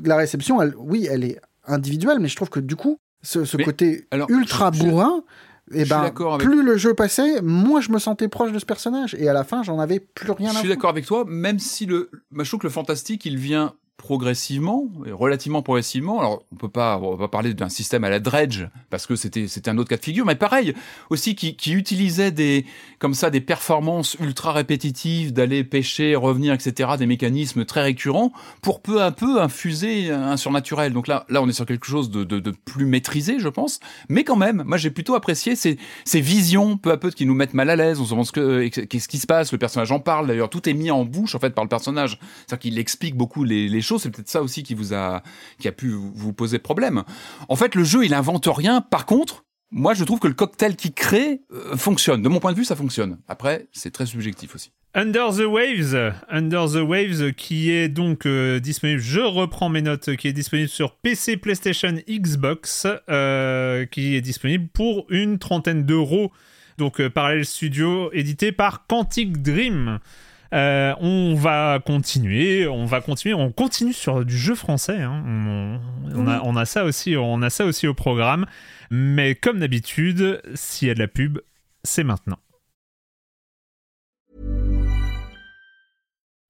[0.05, 4.06] la réception, elle, oui, elle est individuelle, mais je trouve que du coup, ce, côté
[4.10, 7.90] alors, ultra je- bourrin, je suis ben, d'accord avec- plus le jeu passait, moins je
[7.90, 9.15] me sentais proche de ce personnage.
[9.19, 10.77] Et à la fin, j'en avais plus rien Je à suis foutre.
[10.78, 14.88] d'accord avec toi, même si le, moi, je trouve que le fantastique, il vient progressivement,
[15.12, 16.18] relativement progressivement.
[16.18, 19.46] Alors, on peut pas, on va parler d'un système à la dredge parce que c'était,
[19.46, 20.74] c'était un autre cas de figure, mais pareil
[21.08, 22.66] aussi qui, qui utilisait des,
[22.98, 28.82] comme ça, des performances ultra répétitives d'aller pêcher, revenir, etc., des mécanismes très récurrents pour
[28.82, 30.92] peu à peu infuser un surnaturel.
[30.92, 33.78] Donc là, là, on est sur quelque chose de, de, de plus maîtrisé, je pense,
[34.08, 37.34] mais quand même, moi, j'ai plutôt apprécié ces, ces visions peu à peu qui nous
[37.34, 38.00] mettent mal à l'aise.
[38.00, 39.52] On se demande ce que, qu'est-ce qui se passe.
[39.52, 40.26] Le personnage en parle.
[40.26, 42.18] D'ailleurs, tout est mis en bouche en fait par le personnage.
[42.20, 43.91] C'est-à-dire qu'il explique beaucoup les, les choses.
[43.98, 45.23] C'est peut-être ça aussi qui vous a,
[45.59, 47.05] qui a pu vous poser problème.
[47.48, 48.81] En fait, le jeu, il invente rien.
[48.81, 49.44] Par contre,
[49.74, 52.20] moi, je trouve que le cocktail qui crée euh, fonctionne.
[52.20, 53.16] De mon point de vue, ça fonctionne.
[53.27, 54.70] Après, c'est très subjectif aussi.
[54.94, 59.01] Under the Waves, Under the Waves, qui est donc euh, disponible.
[59.01, 64.69] Je reprends mes notes, qui est disponible sur PC, PlayStation, Xbox, euh, qui est disponible
[64.74, 66.32] pour une trentaine d'euros.
[66.77, 70.01] Donc Parallel Studio, édité par Quantic Dream.
[70.52, 75.00] On va continuer, on va continuer, on continue sur du jeu français.
[75.00, 75.22] Hein.
[76.14, 78.46] On, a, on, a, ça aussi, on a ça aussi au programme.
[78.90, 81.38] Mais comme d'habitude, s'il y a de la pub,
[81.82, 82.38] c'est maintenant.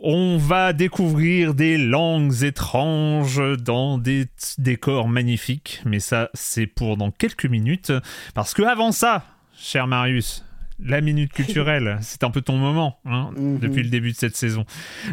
[0.00, 4.26] On va découvrir des langues étranges dans des
[4.58, 7.92] décors magnifiques, mais ça c'est pour dans quelques minutes
[8.34, 9.24] parce que avant ça,
[9.56, 10.44] cher Marius,
[10.82, 11.98] la minute culturelle.
[12.02, 13.58] C'est un peu ton moment hein, mhm.
[13.58, 14.64] depuis le début de cette saison.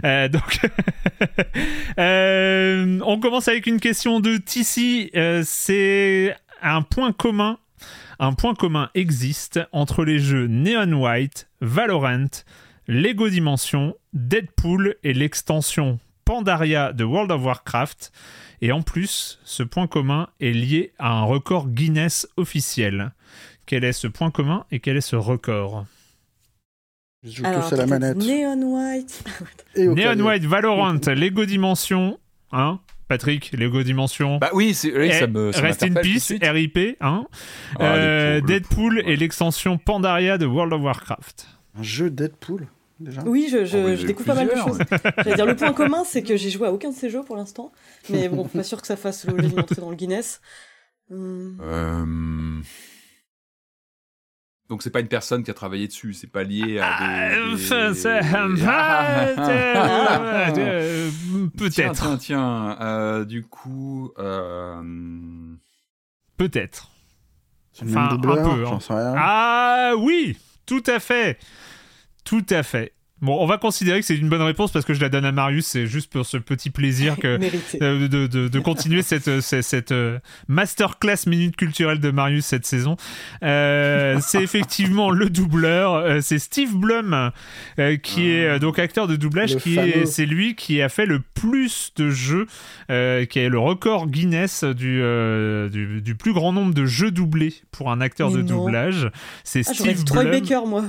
[0.03, 0.59] Euh, donc,
[1.99, 5.09] euh, on commence avec une question de Tissi.
[5.15, 7.57] Euh, c'est un point commun.
[8.19, 12.29] Un point commun existe entre les jeux Neon White, Valorant,
[12.87, 18.11] Lego Dimension, Deadpool et l'extension Pandaria de World of Warcraft.
[18.61, 23.11] Et en plus, ce point commun est lié à un record Guinness officiel.
[23.65, 25.85] Quel est ce point commun et quel est ce record?
[27.23, 28.17] Je joue tous à la manette.
[28.17, 29.23] Neon White.
[29.77, 32.19] Neon White, Valorant, Lego Dimension,
[32.51, 34.37] hein Patrick, Lego Dimension.
[34.37, 34.89] Bah oui, ça
[35.27, 37.25] me ça Rest in Peace, RIP, hein
[37.79, 41.47] ah, euh, Deadpool, et l'extension Pandaria de World of Warcraft.
[41.77, 42.67] Un jeu Deadpool?
[42.99, 43.23] Déjà?
[43.25, 44.77] Oui, je, je, ah je découvre pas mal de choses.
[45.35, 47.71] Dire, le point commun, c'est que j'ai joué à aucun de ces jeux pour l'instant.
[48.09, 50.41] Mais bon, pas sûr que ça fasse l'objet d'une entrée dans le Guinness.
[51.11, 51.57] Hum.
[51.61, 52.61] Euh...
[54.69, 57.29] Donc c'est pas une personne qui a travaillé dessus, c'est pas lié à
[60.51, 61.11] des...
[61.55, 61.71] Peut-être.
[61.71, 62.77] Tiens, tiens, tiens.
[62.81, 64.81] Euh, du coup, euh...
[66.37, 66.89] peut-être.
[67.83, 68.65] Enfin, un peu.
[68.65, 68.79] Hein.
[69.17, 71.37] Ah oui, tout à fait,
[72.25, 72.94] tout à fait.
[73.21, 75.31] Bon, on va considérer que c'est une bonne réponse parce que je la donne à
[75.31, 75.67] Marius.
[75.67, 77.39] C'est juste pour ce petit plaisir que
[77.81, 80.19] euh, de, de, de, continuer cette, euh, cette, cette euh,
[80.49, 82.97] masterclass minute culturelle de Marius cette saison.
[83.41, 86.21] Euh, c'est effectivement le doubleur.
[86.21, 87.31] c'est Steve Blum
[88.03, 88.59] qui est ah.
[88.59, 89.55] donc acteur de doublage.
[89.57, 92.47] qui est, c'est lui qui a fait le plus de jeux,
[92.89, 92.93] qui
[93.39, 95.01] a le record Guinness du,
[95.71, 99.09] du, du, plus grand nombre de jeux doublés pour un acteur de doublage.
[99.45, 100.05] C'est ah, Steve Blum.
[100.05, 100.83] Troy Baker, moi.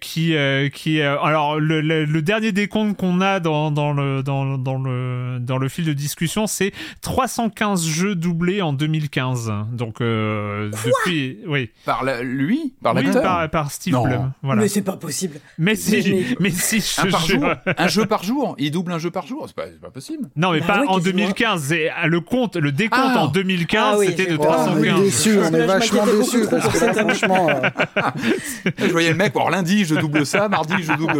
[0.00, 0.34] qui
[0.72, 5.58] qui alors le, le, dernier décompte qu'on a dans, dans, le, dans, dans, le, dans
[5.58, 6.72] le fil de discussion, c'est
[7.02, 9.52] 315 jeux doublés en 2015.
[9.72, 11.70] Donc euh, depuis, oui.
[11.84, 14.32] Par lui, par oui, par, par, Steve Blum.
[14.44, 14.62] Voilà.
[14.62, 15.40] Mais c'est pas possible.
[15.58, 17.44] Mais si, mais, si, un, par jour,
[17.76, 18.54] un jeu par jour?
[18.58, 19.46] Il double un jeu par jour?
[19.48, 20.28] C'est pas, pas possible.
[20.36, 21.74] Non, mais bah pas en 2015.
[22.04, 23.24] Le compte, le décompte ah.
[23.24, 24.76] en 2015, ah c'était de 315.
[24.76, 27.48] on est déçus, on est vachement déçus parce que là, franchement.
[27.50, 27.70] Euh,
[28.78, 29.34] je voyais le mec.
[29.34, 30.48] Alors lundi, je double ça.
[30.48, 31.15] Mardi, je double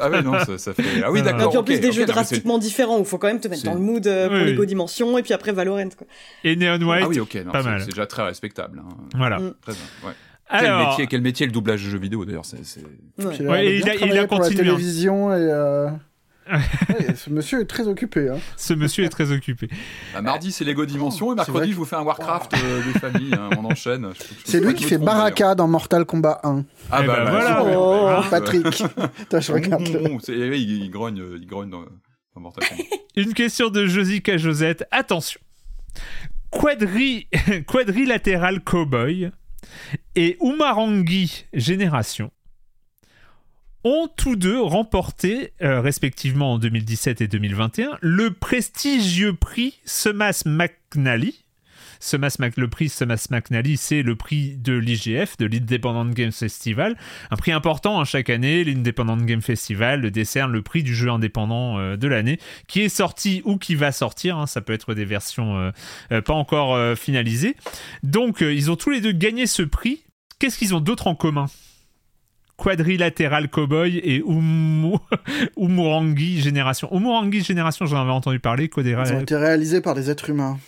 [0.00, 0.82] ah oui, non, ça, fait.
[1.04, 1.46] Ah oui, d'accord.
[1.46, 3.64] Et puis en plus, des jeux drastiquement différents où il faut quand même te mettre
[3.64, 5.88] dans le mood euh, pour Lego Dimension et puis après Valorant.
[5.96, 6.06] Quoi.
[6.44, 7.02] Et Neon White.
[7.04, 7.80] Ah oui, ok, pas mal.
[7.80, 8.82] C'est déjà très respectable.
[8.84, 8.94] Hein.
[9.16, 9.38] Voilà.
[9.38, 9.54] Mm.
[9.62, 10.14] Très bien, ouais.
[10.50, 10.78] Alors...
[10.78, 12.58] Quel, métier, quel métier le doublage de jeux vidéo d'ailleurs c'est,
[13.18, 13.46] Ouais.
[13.46, 14.56] ouais, il, a, il a continué.
[14.56, 15.36] La télévision et.
[15.36, 15.88] Euh
[17.14, 18.28] ce monsieur est très occupé.
[18.28, 18.38] Hein.
[18.56, 19.68] Ce monsieur est très occupé.
[20.14, 23.34] Bah, mardi, c'est Lego Dimension et mercredi, je vous fais un Warcraft euh, de famille.
[23.34, 24.10] Hein, on enchaîne.
[24.44, 26.64] C'est lui qui fait Baraka dans Mortal Kombat 1.
[26.90, 27.62] Ah, eh bah, ben, bah, voilà.
[27.78, 28.66] Oh, Patrick.
[29.32, 29.88] je regarde.
[30.28, 31.84] il, grogne, il grogne dans,
[32.36, 32.82] Mortal Kombat.
[33.16, 34.84] Une question de Josica Josette.
[34.90, 35.40] Attention.
[36.50, 37.28] Quadri...
[37.66, 39.30] Quadrilatéral Cowboy
[40.14, 42.30] et Umarangi Génération
[43.84, 51.44] ont tous deux remporté, euh, respectivement en 2017 et 2021, le prestigieux prix Semas McNally.
[52.56, 56.96] Le prix Semas McNally, c'est le prix de l'IGF, de l'Independent Game Festival.
[57.32, 58.62] Un prix important hein, chaque année.
[58.62, 62.38] L'Independent Game Festival décerne le prix du jeu indépendant euh, de l'année,
[62.68, 64.38] qui est sorti ou qui va sortir.
[64.38, 64.46] Hein.
[64.46, 65.72] ça peut être des versions
[66.12, 67.56] euh, pas encore finalisées.
[68.04, 70.04] Donc, ils ont tous les deux gagné ce prix.
[70.38, 71.46] Qu'est-ce qu'ils ont d'autre en commun?
[72.58, 74.96] Quadrilatéral Cowboy et Umu...
[75.56, 76.88] Umurangi Génération.
[76.92, 78.68] Umurangi Génération, j'en avais entendu parler.
[78.76, 80.58] Ils ont été réalisés par des êtres humains.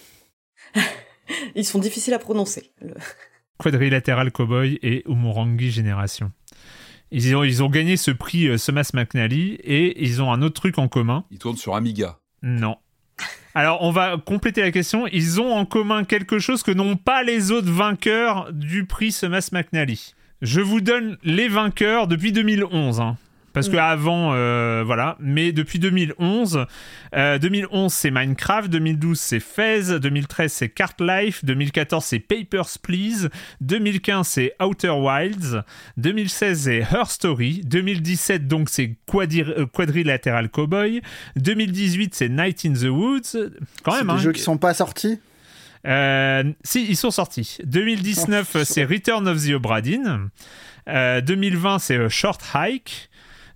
[1.55, 2.71] Ils sont difficiles à prononcer.
[2.81, 2.95] Le-
[3.59, 6.33] Quadrilatéral Cowboy et Umurangi Génération.
[7.11, 10.55] Ils ont, ils ont gagné ce prix euh, Somas McNally et ils ont un autre
[10.61, 11.25] truc en commun.
[11.33, 12.19] Il tourne sur Amiga.
[12.43, 12.77] Non.
[13.55, 15.09] Alors, on va compléter la question.
[15.09, 19.51] Ils ont en commun quelque chose que n'ont pas les autres vainqueurs du prix Somas
[19.53, 20.15] McNally.
[20.43, 23.01] Je vous donne les vainqueurs depuis 2011.
[23.01, 23.17] hein.
[23.53, 26.67] Parce que avant, euh, voilà, mais depuis 2011,
[27.17, 33.29] euh, 2011 c'est Minecraft, 2012 c'est Fez, 2013 c'est Cart Life, 2014 c'est Papers, Please,
[33.61, 35.65] 2015 c'est Outer Wilds,
[35.97, 41.01] 2016 c'est Her Story, 2017 donc c'est Quadri- euh, Quadrilateral Cowboy,
[41.35, 43.51] 2018 c'est Night in the Woods,
[43.83, 44.07] quand C'est même.
[44.07, 44.19] des hein.
[44.19, 45.19] jeux qui sont pas sortis.
[45.87, 47.59] Euh, si, ils sont sortis.
[47.65, 50.29] 2019, Oh, c'est Return of the Obra Dinn.
[50.89, 53.09] Euh, 2020, c'est euh, Short Hike.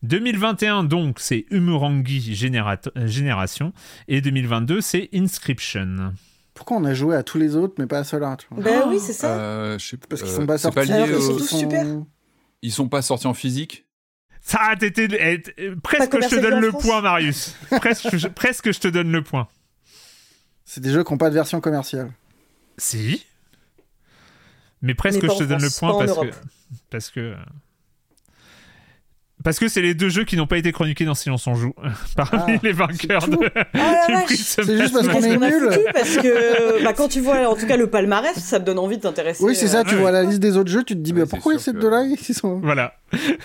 [0.02, 3.72] 2021, donc, c'est Umurangi Générat- euh, Génération.
[4.08, 6.12] Et 2022, c'est Inscription.
[6.52, 9.12] Pourquoi on a joué à tous les autres, mais pas à ceux-là Ben oui, c'est
[9.14, 9.28] ça.
[9.38, 10.88] Euh, je sais Parce qu'ils euh, sont pas c'est sortis.
[10.88, 11.86] lié Alors qu'ils au- sont tous super.
[12.62, 13.86] Ils sont pas sortis en physique
[14.40, 15.08] Ça a été.
[15.10, 17.56] eh, euh, presque je te donne le France point, Marius.
[17.80, 19.48] presque, je- presque je te donne le point.
[20.64, 22.12] C'est des jeux qui n'ont pas de version commerciale.
[22.78, 23.24] Si.
[24.82, 26.30] Mais presque Mais je te donne le point parce que,
[26.90, 27.36] parce que.
[29.44, 31.74] Parce que c'est les deux jeux qui n'ont pas été chroniqués dans Silence on joue.
[32.16, 33.38] Parmi Ah, les vainqueurs c'est de.
[33.54, 34.36] Ah la du vache.
[34.36, 35.68] C'est juste parce qu'on est nul.
[35.92, 38.96] parce que bah, quand tu vois en tout cas le palmarès, ça te donne envie
[38.96, 39.44] de t'intéresser.
[39.44, 40.00] Oui, c'est ça, euh, tu ouais.
[40.00, 42.04] vois la liste des autres jeux, tu te dis, Ouais, mais pourquoi ces que- deux-là,
[42.04, 42.58] ils sont...
[42.60, 42.94] Voilà.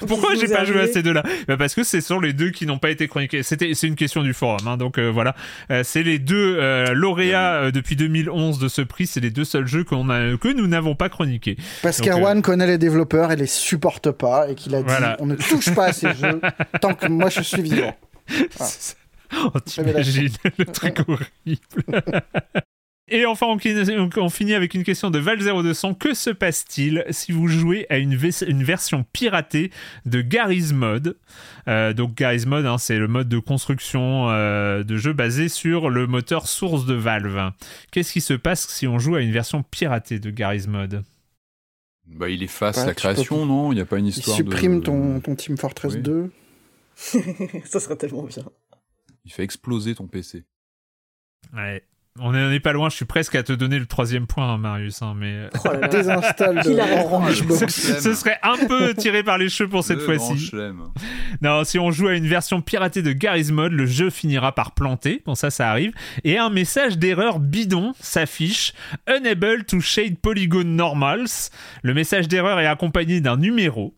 [0.08, 1.22] Pourquoi j'ai pas joué à ces deux-là?
[1.48, 3.44] Bah Parce que ce sont les deux qui n'ont pas été chroniqués.
[3.44, 5.36] C'était, c'est une question du forum, hein, donc euh, voilà.
[5.70, 9.06] Euh, c'est les deux euh, lauréats euh, depuis 2011 de ce prix.
[9.06, 11.56] C'est les deux seuls jeux qu'on a, que nous n'avons pas chroniqués.
[11.84, 15.18] Parce qu'Erwan connaît les développeurs et les supporte pas, et qu'il a dit, Voilà.
[15.20, 16.42] on ne touche pas à ces jeux
[16.82, 17.96] tant que moi je suis vivant.
[19.32, 22.02] Oh, t'imagines le truc horrible.
[23.12, 25.98] Et enfin, on, on finit avec une question de Val0200.
[25.98, 29.72] Que se passe-t-il si vous jouez à une version piratée
[30.06, 31.18] de Garry's Mod?
[31.68, 35.90] Euh, Donc, Garry's Mod, hein, c'est le mode de construction euh, de jeu basé sur
[35.90, 37.52] le moteur source de Valve.
[37.92, 41.04] Qu'est-ce qui se passe si on joue à une version piratée de Garry's Mod?
[42.10, 43.72] Bah, il efface Bah, la peux- création, non?
[43.72, 44.86] Il n'y a pas une Il histoire supprime de...
[44.86, 46.02] ton, ton Team Fortress Oui.
[46.02, 46.32] 2.
[47.66, 48.44] ça serait tellement bien.
[49.26, 50.44] Il fait exploser ton PC.
[51.54, 51.84] Ouais.
[52.22, 55.02] On n'est pas loin, je suis presque à te donner le troisième point, hein, Marius,
[55.02, 55.50] hein, mais...
[55.64, 55.88] Oh là là.
[55.88, 57.06] Désinstalle Qu'il de arrête.
[57.06, 58.00] Orange Box.
[58.00, 60.52] Ce serait un peu tiré par les cheveux pour cette fois-ci.
[61.42, 64.72] Non, si on joue à une version piratée de Garry's Mod, le jeu finira par
[64.74, 65.22] planter.
[65.26, 65.92] Bon, ça, ça arrive.
[66.24, 68.74] Et un message d'erreur bidon s'affiche.
[69.08, 71.50] Unable to shade polygon normals.
[71.84, 73.94] Le message d'erreur est accompagné d'un numéro.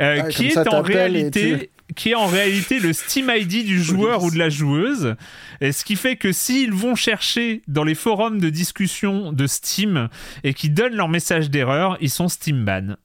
[0.00, 3.82] euh, Ah, qui ça, est en réalité qui est en réalité le Steam ID du
[3.82, 5.16] joueur ou de la joueuse.
[5.60, 10.08] Et ce qui fait que s'ils vont chercher dans les forums de discussion de Steam
[10.44, 12.96] et qui donnent leur message d'erreur ils sont Steam ban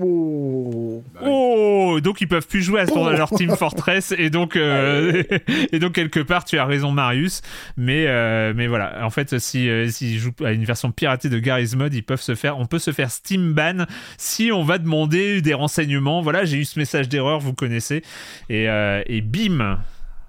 [0.00, 1.02] Oh.
[1.14, 1.28] Bah oui.
[1.30, 3.10] Oh, donc ils peuvent plus jouer à, son- Oh.
[3.10, 5.22] leur Team Fortress et donc euh,
[5.72, 7.42] et donc quelque part tu as raison Marius,
[7.76, 11.38] mais euh, mais voilà en fait si euh, s'ils jouent à une version piratée de
[11.38, 13.84] Garry's Mod ils peuvent se faire on peut se faire Steam ban
[14.18, 18.02] si on va demander des renseignements voilà j'ai eu ce message d'erreur vous connaissez
[18.50, 19.78] et euh, et bim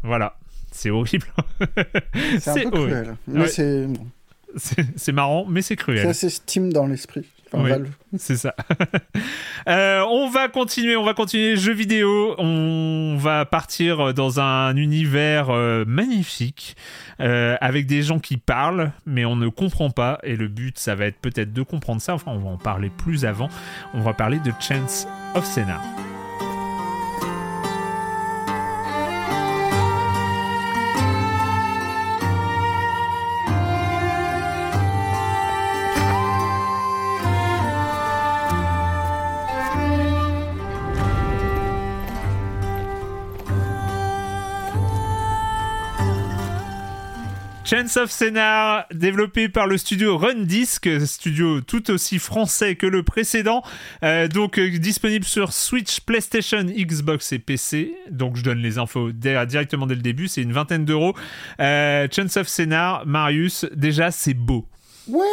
[0.03, 0.35] voilà
[0.71, 1.27] c'est horrible
[2.39, 2.91] C'est un peu horrible.
[2.91, 3.15] cruel.
[3.27, 3.47] Mais Ouais.
[3.47, 3.87] c'est.
[4.55, 7.25] C'est c'est marrant mais c'est c'est cruel assez Steam dans l'esprit.
[7.51, 7.69] Enfin, Oui.
[7.69, 7.89] Valve.
[8.17, 8.55] C'est ça.
[9.67, 12.35] Euh, on va continuer, on va continuer jeux vidéo.
[12.37, 16.75] On va partir dans un univers euh, magnifique
[17.19, 20.19] euh, avec des gens qui parlent, mais on ne comprend pas.
[20.21, 22.13] Et le but, ça va être peut-être de comprendre ça.
[22.13, 23.49] Enfin, on va en parler plus avant.
[23.95, 25.81] On va parler de Chance of Senna.
[47.65, 53.01] Chance of Scénar, développé par le studio Run Disc, studio tout aussi français que le
[53.01, 53.63] précédent,
[54.03, 57.95] Euh, donc euh, disponible sur Switch, PlayStation, Xbox et PC.
[58.11, 61.15] Donc je donne les infos directement dès le début, c'est une vingtaine d'euros.
[61.59, 64.65] Euh, Chance of Scénar, Marius, déjà c'est beau.
[65.07, 65.25] Ouais.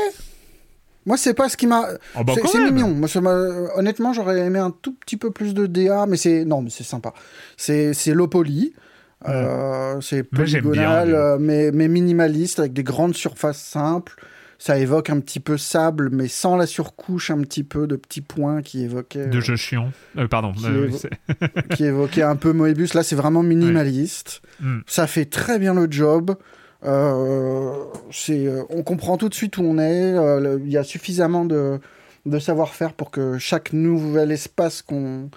[1.05, 1.85] Moi, c'est pas ce qui m'a.
[2.17, 2.95] Oh bah, c'est mignon.
[2.95, 3.09] Moi,
[3.75, 6.85] honnêtement, j'aurais aimé un tout petit peu plus de DA, mais c'est non, mais c'est
[6.85, 7.13] sympa.
[7.59, 8.73] C'est c'est low poly.
[9.29, 14.15] Euh, c'est polygonal, mais- euh, mais, mais minimaliste, avec des grandes surfaces simples.
[14.59, 18.21] ça évoque un petit peu sable, mais sans la surcouche un petit peu de petits
[18.21, 19.27] points qui évoquaient.
[19.27, 19.91] De jeux chiants.
[20.17, 20.53] Euh, pardon.
[20.53, 21.09] Qui, euh, évo-
[21.75, 22.95] qui évoquait un peu Moebius.
[22.95, 24.41] Là, c'est vraiment minimaliste.
[24.61, 24.79] Mm.
[24.87, 26.37] Ça fait très bien le job.
[26.85, 27.73] Euh,
[28.13, 30.15] c'est, euh, on comprend tout de suite où on est.
[30.17, 31.79] Euh, Il y a suffisamment de,
[32.27, 35.29] de savoir-faire pour que chaque nouvel espace qu'on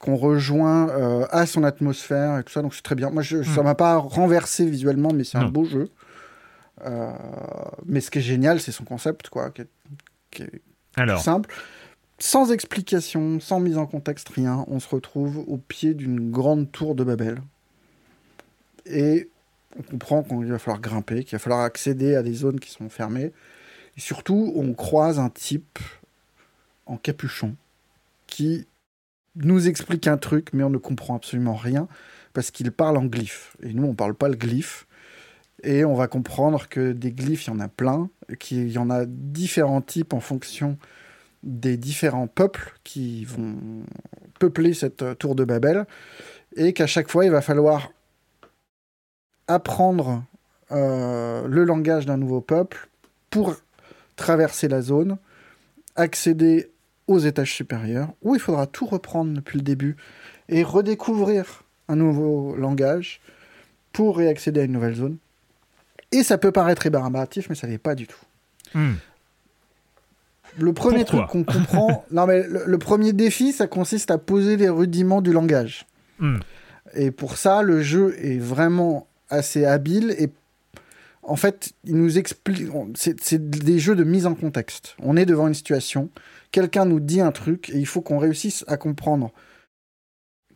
[0.00, 2.62] qu'on rejoint euh, a son atmosphère et tout ça.
[2.62, 3.10] Donc c'est très bien.
[3.10, 3.64] Moi, je, ça Mm.
[3.64, 5.90] m'a pas renversé visuellement, mais c'est un beau jeu.
[6.86, 7.12] Euh,
[7.86, 9.68] mais ce qui est génial, c'est son concept, quoi, qui est,
[10.30, 10.62] qui est
[10.96, 11.54] Alors, simple.
[12.18, 16.94] Sans explication, sans mise en contexte, rien, on se retrouve au pied d'une grande tour
[16.94, 17.38] de Babel.
[18.86, 19.28] Et
[19.78, 22.88] on comprend qu'il va falloir grimper, qu'il va falloir accéder à des zones qui sont
[22.88, 23.32] fermées.
[23.96, 25.78] Et surtout, on croise un type
[26.86, 27.54] en capuchon
[28.26, 28.66] qui
[29.36, 31.88] nous explique un truc, mais on ne comprend absolument rien
[32.32, 33.56] parce qu'il parle en glyphe.
[33.62, 34.86] Et nous, on parle pas le glyphe.
[35.62, 38.08] Et on va comprendre que des glyphes, il y en a plein,
[38.38, 40.78] qu'il y en a différents types en fonction
[41.42, 43.56] des différents peuples qui vont
[44.38, 45.86] peupler cette euh, tour de Babel,
[46.56, 47.92] et qu'à chaque fois, il va falloir
[49.46, 50.24] apprendre
[50.70, 52.88] euh, le langage d'un nouveau peuple
[53.30, 53.56] pour
[54.16, 55.18] traverser la zone,
[55.96, 56.69] accéder
[57.10, 59.96] aux étages supérieurs, où il faudra tout reprendre depuis le début
[60.48, 63.20] et redécouvrir un nouveau langage
[63.92, 65.16] pour y accéder à une nouvelle zone.
[66.12, 68.20] Et ça peut paraître rébarbatif, mais ça l'est pas du tout.
[68.74, 68.92] hmm.
[70.56, 74.18] Le premier Pourquoi truc qu'on comprend, non mais le, le premier défi, ça consiste à
[74.18, 75.86] poser les rudiments du langage.
[76.20, 76.38] Hmm.
[76.94, 80.30] Et pour ça, le jeu est vraiment assez habile et
[81.22, 82.68] en fait, il nous explique.
[82.94, 84.96] c'est des jeux de mise en contexte.
[85.00, 86.08] On est devant une situation,
[86.50, 89.32] quelqu'un nous dit un truc et il faut qu'on réussisse à comprendre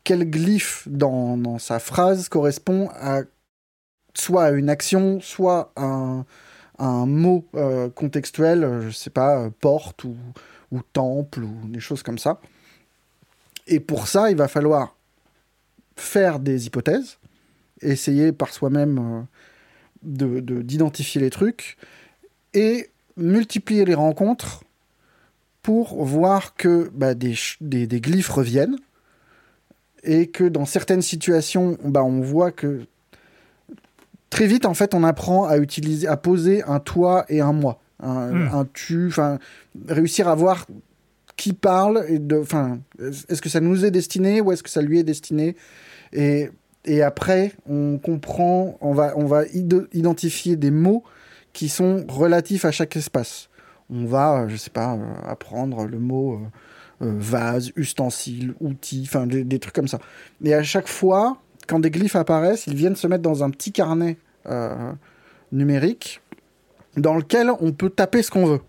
[0.04, 3.22] quel glyphe dans, sa phrase correspond à
[4.12, 6.24] soit à une action, soit à
[6.78, 10.16] un, mot euh, contextuel, euh, je sais pas, euh, porte ou,
[10.92, 12.40] temple ou des choses comme ça.
[13.66, 14.96] Et pour ça, il va falloir
[15.96, 17.18] faire des hypothèses,
[17.80, 19.26] essayer par soi-même
[20.02, 21.76] de- de- d'identifier les trucs
[22.54, 24.63] et multiplier les rencontres
[25.64, 28.76] pour voir que bah, des, des, des glyphes reviennent
[30.02, 32.82] et que dans certaines situations, bah, on voit que
[34.28, 37.80] très vite, en fait, on apprend à utiliser, à poser un toi et un moi,
[37.98, 38.48] un, Hmm.
[38.52, 39.38] un tu, enfin,
[39.88, 40.66] réussir à voir
[41.36, 44.82] qui parle et de, enfin, est-ce que ça nous est destiné ou est-ce que ça
[44.82, 45.56] lui est destiné?
[46.12, 46.50] Et,
[46.84, 51.04] et après, on comprend, on va, on va ide- identifier des mots
[51.54, 53.48] qui sont relatifs à chaque espace.
[53.90, 56.40] On va, euh, je sais pas, euh, apprendre le mot
[57.02, 59.98] euh, vase, ustensile, outil, enfin des, des trucs comme ça.
[60.43, 63.73] Et à chaque fois, quand des glyphes apparaissent, ils viennent se mettre dans un petit
[63.73, 64.19] carnet
[65.52, 66.20] numérique
[66.98, 68.61] dans lequel on peut taper ce qu'on veut.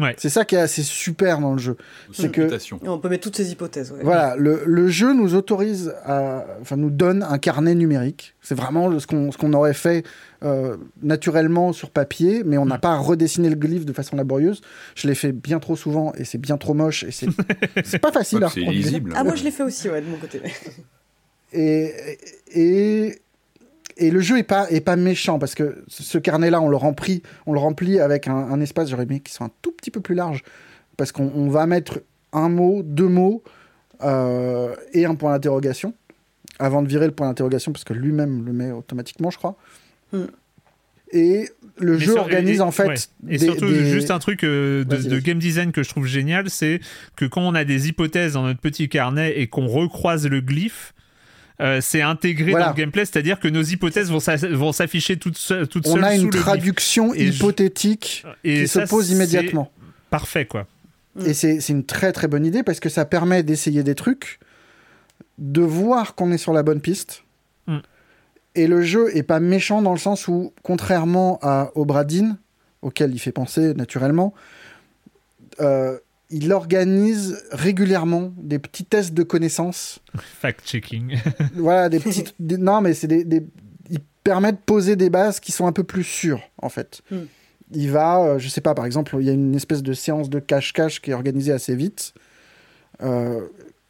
[0.00, 0.14] Ouais.
[0.18, 1.76] C'est ça qui est assez super dans le jeu.
[2.12, 2.48] C'est que
[2.88, 3.92] on peut mettre toutes ces hypothèses.
[3.92, 4.00] ouais.
[4.02, 8.34] voilà, le, le jeu nous autorise à, enfin, nous donne un carnet numérique.
[8.40, 10.04] C'est vraiment ce qu'on ce qu'on aurait fait
[10.42, 14.62] euh, naturellement sur papier, mais on n'a pas à redessiner le glyphe de façon laborieuse.
[14.94, 17.28] Je l'ai fait bien trop souvent et c'est bien trop moche et c'est
[17.84, 19.02] c'est pas facile à C'est reproduire.
[19.14, 20.40] Ah, moi je l'ai fait aussi, ouais, de mon côté.
[21.52, 21.92] Et,
[22.54, 23.18] et,
[24.00, 27.22] et le jeu est pas, est pas méchant parce que ce carnet-là, on le remplit,
[27.46, 30.00] on le remplit avec un, un espace, j'aurais aimé qu'il soit un tout petit peu
[30.00, 30.42] plus large
[30.96, 32.00] parce qu'on on va mettre
[32.32, 33.42] un mot, deux mots
[34.02, 35.94] euh, et un point d'interrogation
[36.58, 39.56] avant de virer le point d'interrogation parce que lui-même le met automatiquement, je crois.
[40.12, 40.24] Hmm.
[41.12, 41.48] Et
[41.78, 42.86] le Mais jeu sur- organise et- en fait.
[42.86, 42.94] ouais.
[43.28, 46.06] Et des- surtout, des- juste un truc euh, de, de game design que je trouve
[46.06, 46.80] génial, c'est
[47.16, 50.94] que quand on a des hypothèses dans notre petit carnet et qu'on recroise le glyphe,
[51.60, 52.66] euh, c'est intégré Voilà.
[52.66, 55.94] dans le gameplay, c'est-à-dire que nos hypothèses vont s'a- vont s'afficher toutes, se- toutes On
[55.94, 59.70] seules a sous une traduction hypothétique Et qui ça, se pose immédiatement.
[60.10, 60.66] Parfait, quoi.
[61.26, 64.38] Et c'est c'est une très très bonne idée parce que ça permet d'essayer des trucs,
[65.38, 67.24] de voir qu'on est sur la bonne piste.
[67.66, 67.78] Mm.
[68.54, 72.36] Et le jeu est pas méchant dans le sens où, contrairement à Obradin,
[72.82, 74.34] auquel il fait penser naturellement,
[75.60, 75.98] euh,
[76.30, 80.00] il organise régulièrement des petits tests de connaissances.
[80.40, 81.16] Fact-checking.
[81.54, 82.34] voilà, des petites.
[82.40, 83.46] des- non, mais c'est des, des-
[83.90, 87.02] Il permet de poser des bases qui sont un peu plus sûres, en fait.
[87.10, 87.16] Mm.
[87.72, 90.28] Il va, euh, je sais pas, par exemple, il y a une espèce de séance
[90.28, 92.14] de cache-cache qui est organisée assez vite,
[93.02, 93.46] euh,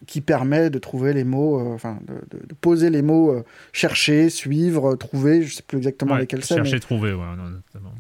[0.07, 3.43] qui permet de trouver les mots, euh, enfin, de, de- de poser les mots euh,
[3.73, 6.55] chercher, suivre, trouver, je sais plus exactement Ouais, lesquels c'est.
[6.57, 7.93] mais- chercher, trouver, ouais, non, notamment.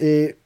[0.00, 0.36] et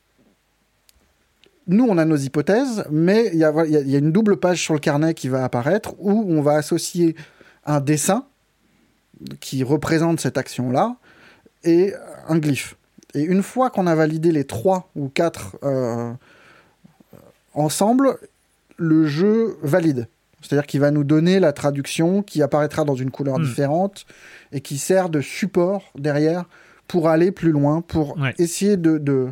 [1.72, 3.94] nous, on a nos hypothèses, mais il y a, voilà, il y a- il y
[3.96, 7.16] a une double page sur le carnet qui va apparaître où on va associer
[7.66, 8.24] un dessin
[9.40, 10.96] qui représente cette action-là
[11.64, 11.92] et
[12.28, 12.76] un glyphe.
[13.14, 16.12] Et une fois qu'on a validé les trois ou quatre euh,
[17.54, 18.16] ensemble,
[18.78, 20.08] le jeu valide.
[20.40, 23.44] C'est-à-dire qu'il va nous donner la traduction qui apparaîtra dans une couleur Hmm.
[23.44, 24.06] différente
[24.50, 26.46] et qui sert de support derrière
[26.88, 28.34] pour aller plus loin, pour Ouais.
[28.38, 29.28] essayer de, de,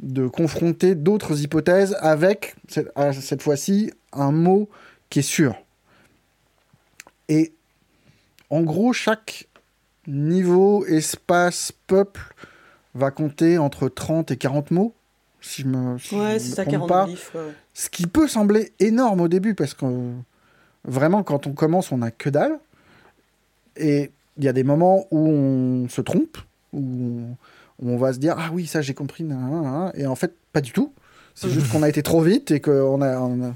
[0.00, 4.68] de confronter d'autres hypothèses avec, cette- fois-ci, un mot
[5.10, 5.54] qui est sûr.
[7.28, 7.52] Et
[8.50, 9.48] en gros, chaque
[10.06, 12.34] niveau, espace, peuple
[12.94, 14.94] va compter entre 30 et 40 mots.
[15.40, 17.04] Si je me, si je Ouais, me ça, trompe 40 pas.
[17.06, 17.34] glyphes.
[17.34, 17.52] ouais.
[17.74, 20.12] Ce qui peut sembler énorme au début, parce que euh,
[20.84, 22.58] vraiment, quand on commence, on n'a que dalle.
[23.76, 26.38] Et il y a des moments où on se trompe,
[26.72, 27.36] où on,
[27.80, 29.24] où on va se dire Ah oui, ça j'ai compris.
[29.94, 30.92] Et en fait, pas du tout.
[31.34, 33.18] C'est juste qu'on a été trop vite et qu'on a.
[33.20, 33.54] on a-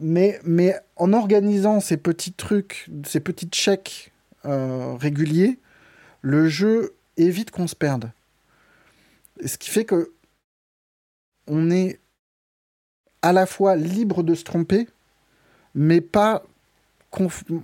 [0.00, 4.12] Mais, mais en organisant ces petits trucs, ces petits checks
[4.44, 5.58] euh, réguliers,
[6.22, 8.10] le jeu évite qu'on se perde.
[9.44, 10.10] Ce qui fait que
[11.46, 12.00] on est
[13.22, 14.88] à la fois libre de se tromper,
[15.74, 16.42] mais pas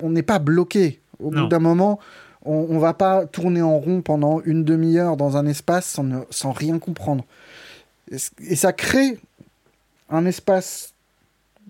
[0.03, 1.01] on n'est pas bloqué.
[1.19, 1.43] Au Non.
[1.43, 1.99] bout d'un moment,
[2.45, 6.53] on, on va pas tourner en rond pendant une demi-heure dans un espace sans, sans
[6.53, 7.25] rien comprendre.
[8.11, 9.19] Et, ça crée
[10.09, 10.95] un espace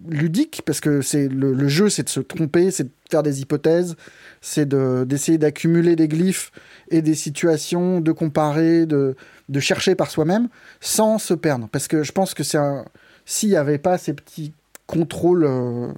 [0.09, 3.97] ludique parce que c'est le, jeu, c'est de se tromper, c'est de faire des hypothèses,
[4.41, 6.53] c'est de- d'essayer d'accumuler des glyphes
[6.91, 9.15] et des situations, de comparer, de,
[9.51, 10.49] de chercher par soi-même
[10.81, 11.69] sans se perdre.
[11.71, 12.59] Parce que je pense que c'est
[13.27, 14.53] s'il n'y avait pas ces petits
[14.91, 15.93] contrôles, euh,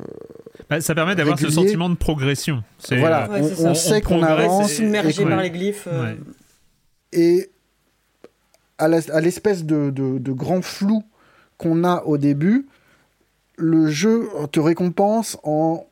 [0.70, 2.62] Bah, ça permet d'avoir ce sentiment de progression.
[2.78, 3.70] C'est, voilà, Ouais, on, c'est ça.
[3.70, 5.89] on sait qu'on avance et- Submergé par les glyphes.
[5.90, 6.16] euh, Ouais.
[7.12, 7.51] et
[8.78, 11.02] à la- à l'espèce de, de- de grand flou
[11.59, 12.66] qu'on a au début,
[13.56, 15.86] le jeu te récompense en,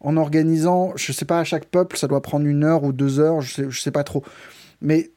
[0.00, 3.20] en organisant, je sais pas, à chaque peuple, ça doit prendre une heure ou deux
[3.20, 4.22] heures, je sais, je sais pas trop.
[4.82, 5.10] Mais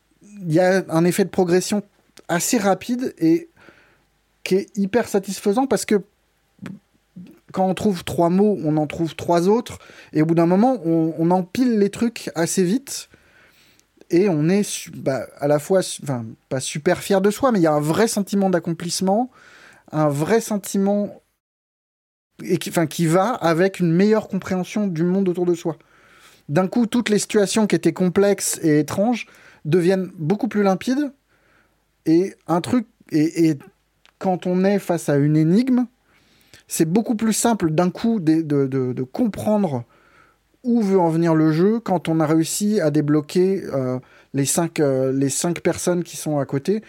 [0.45, 1.84] il y a un effet de progression
[2.27, 3.49] assez rapide et
[4.44, 6.02] qui est hyper satisfaisant parce que
[7.54, 9.78] quand on trouve trois mots, on en trouve trois autres,
[10.12, 13.10] et au bout d'un moment, on, empile les trucs assez vite,
[14.10, 17.62] et on est bah, à la fois, enfin, pas super fier de soi, mais il
[17.62, 19.32] y a un vrai sentiment d'accomplissement,
[19.92, 21.22] un vrai sentiment
[22.60, 25.78] qui, enfin, qui va avec une meilleure compréhension du monde autour de soi.
[26.50, 29.28] D'un coup, toutes les situations qui étaient complexes et étranges
[29.64, 31.14] deviennent beaucoup plus limpides,
[32.08, 33.58] et un truc, et
[34.18, 35.86] quand on est face à une énigme,
[36.68, 39.84] c'est beaucoup plus simple d'un coup de, de- de- de comprendre
[40.64, 43.99] où veut en venir le jeu quand on a réussi à débloquer euh,
[44.34, 46.81] les, cinq, euh, les cinq personnes qui sont à côté.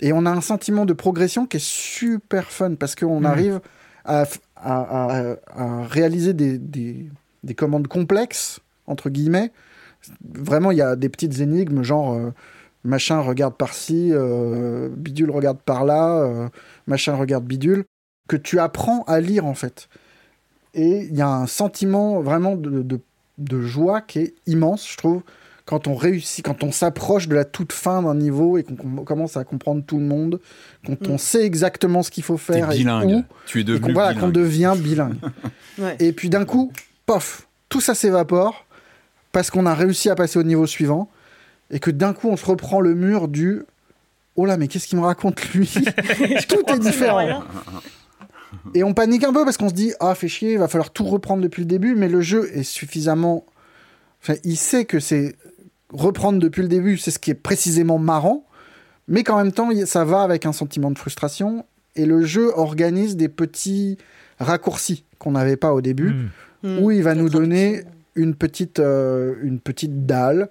[0.00, 3.26] Et on a un sentiment de progression qui est super fun parce qu'on Mhm.
[3.26, 3.60] arrive
[4.04, 4.24] à,
[4.56, 7.08] à- à- à réaliser des, des-
[7.42, 9.50] des commandes complexes, entre guillemets.
[10.34, 12.32] Vraiment, il y a des petites énigmes, genre euh,
[12.84, 14.12] machin regarde par-ci,
[14.96, 16.50] bidule regarde par-là,
[16.86, 17.84] machin regarde bidule,
[18.28, 19.88] que tu apprends à lire en fait.
[20.74, 23.00] Et il y a un sentiment vraiment de, de-
[23.38, 25.22] de joie qui est immense, je trouve,
[25.64, 29.02] quand on réussit, quand on s'approche de la toute fin d'un niveau et qu'on com-
[29.04, 30.40] commence à comprendre tout le monde,
[30.86, 33.10] quand on sait exactement ce qu'il faut faire et bilingue.
[33.10, 34.32] où, Tu es et devenu voilà, qu'on bilingue.
[34.32, 35.16] devient bilingue.
[35.78, 35.96] Ouais.
[36.00, 36.72] Et puis d'un coup,
[37.06, 38.64] pof, tout ça s'évapore
[39.30, 41.08] parce qu'on a réussi à passer au niveau suivant
[41.70, 43.62] et que d'un coup on se reprend le mur du
[44.36, 45.72] oh là mais qu'est-ce qu'il me raconte lui?
[46.48, 47.42] Tout est différent.
[48.74, 50.90] Et on panique un peu parce qu'on se dit ah fait chier, il va falloir
[50.90, 53.46] tout reprendre depuis le début, mais le jeu est suffisamment,
[54.22, 55.36] enfin il sait que c'est
[55.92, 58.46] reprendre depuis le début, c'est ce qui est précisément marrant,
[59.08, 61.64] mais qu'en même temps ça va avec un sentiment de frustration
[61.96, 63.98] et le jeu organise des petits
[64.38, 66.28] raccourcis qu'on n'avait pas au début Mm.
[66.62, 66.78] Hmm.
[66.78, 67.82] où il va nous donner
[68.14, 70.48] une petite, euh, une petite dalle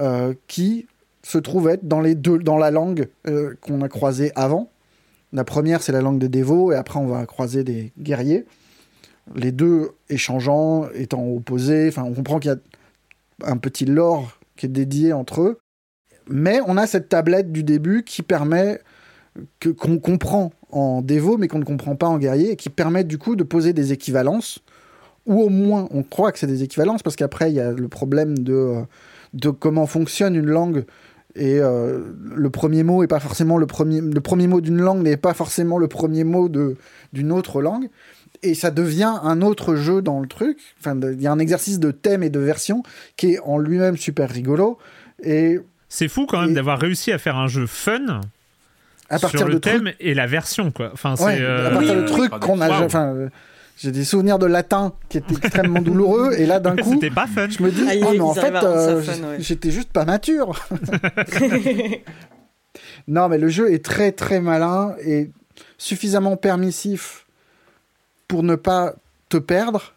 [0.00, 0.86] euh, qui
[1.22, 4.70] se trouve être dans, les deux, dans la langue euh, qu'on a croisée avant.
[5.32, 8.44] La première, c'est la langue des dévots, et après, on va croiser des guerriers.
[9.34, 11.88] Les deux échangeant, étant opposés.
[11.88, 15.58] Enfin, on comprend qu'il y a un petit lore qui est dédié entre eux.
[16.28, 18.80] Mais on a cette tablette du début qui permet
[19.60, 23.04] que qu'on comprend en dévot, mais qu'on ne comprend pas en guerrier, et qui permet
[23.04, 24.62] du coup de poser des équivalences
[25.26, 27.88] ou au moins on croit que c'est des équivalences, parce qu'après il y a le
[27.88, 28.82] problème de, euh,
[29.34, 30.84] de comment fonctionne une langue.
[31.34, 32.00] Et euh,
[32.34, 35.32] le premier mot est pas forcément le premier, le premier mot d'une langue n'est pas
[35.34, 36.76] forcément le premier mot de
[37.12, 37.88] d'une autre langue.
[38.42, 40.58] Et ça devient un autre jeu dans le truc.
[40.80, 42.82] Enfin, il y a un exercice de thème et de version
[43.16, 44.78] qui est en lui-même super rigolo.
[45.22, 48.20] Et C'est fou quand même Et- d'avoir réussi à faire un jeu fun
[49.08, 50.90] à partir sur le de trucs thème et la version quoi.
[50.92, 52.40] Enfin c'est Ouais, euh, à partir Oui, de oui, trucs oui.
[52.40, 52.80] qu'on a.
[52.84, 53.28] Enfin, euh,
[53.82, 57.26] j'ai des souvenirs de latin qui étaient extrêmement douloureux, et là d'un coup, c'était pas
[57.26, 57.48] fun.
[57.48, 59.36] je me dis, Ah, oh, mais en fait, euh, ouais.
[59.40, 60.64] j'étais juste pas mature.
[63.08, 65.30] Non, mais le jeu est très très malin et
[65.76, 67.26] suffisamment permissif
[68.28, 68.94] pour ne pas
[69.28, 69.92] te perdre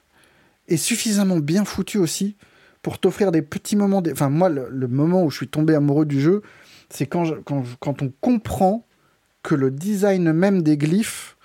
[0.68, 2.36] et suffisamment bien foutu aussi
[2.82, 4.02] pour t'offrir des petits moments.
[4.12, 6.42] Enfin, moi, le, le moment où je suis tombé amoureux du jeu,
[6.90, 8.86] c'est quand, je- quand, je- quand on comprend
[9.44, 11.38] que le design même des glyphes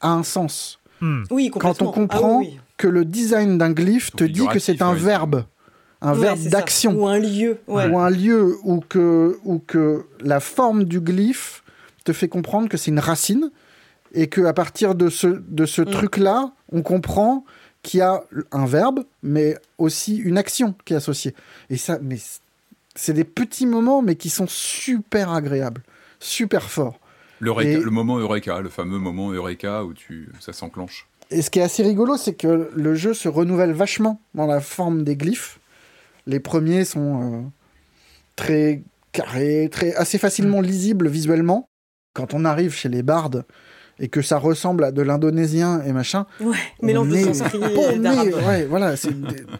[0.00, 0.80] a un sens.
[1.00, 1.24] Hmm.
[1.30, 2.60] Oui, Quand on comprend Ah oui, oui.
[2.76, 5.44] que le design d'un glyphe te dit que c'est un verbe,
[6.00, 7.58] un Ouais, verbe d'action Ou un lieu.
[7.68, 7.88] Ouais.
[7.88, 11.62] ou un lieu où que, où que la forme du glyphe
[12.04, 13.50] te fait comprendre que c'est une racine
[14.14, 15.86] et que à partir de ce, de ce Mm.
[15.90, 17.44] truc-là, on comprend
[17.82, 21.34] qu'il y a un verbe, mais aussi une action qui est associée.
[21.70, 22.16] Et ça, mais
[22.94, 25.82] c'est des petits moments, mais qui sont super agréables,
[26.20, 26.98] super forts.
[27.40, 31.06] Et- Le moment Eureka, le fameux moment Eureka où tu, ça s'enclenche.
[31.30, 34.60] Et ce qui est assez rigolo, c'est que le jeu se renouvelle vachement dans la
[34.60, 35.58] forme des glyphes.
[36.26, 37.42] Les premiers sont euh,
[38.36, 38.82] très
[39.12, 41.68] carrés, très, assez facilement lisibles visuellement.
[42.14, 43.44] Quand on arrive chez les bardes
[43.98, 46.56] et que ça ressemble à de l'indonésien et machin, Ouais.
[46.82, 47.58] Mélange de sanskrit.
[47.58, 48.94] Ouais, voilà.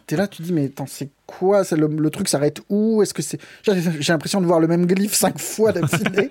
[0.05, 3.01] T'es là, tu dis, mais attends, c'est quoi c'est le, le truc s'arrête où?
[3.01, 3.39] Est-ce que c'est.
[3.65, 6.29] J'ai l'impression de voir le même glyphe cinq fois d'affilée.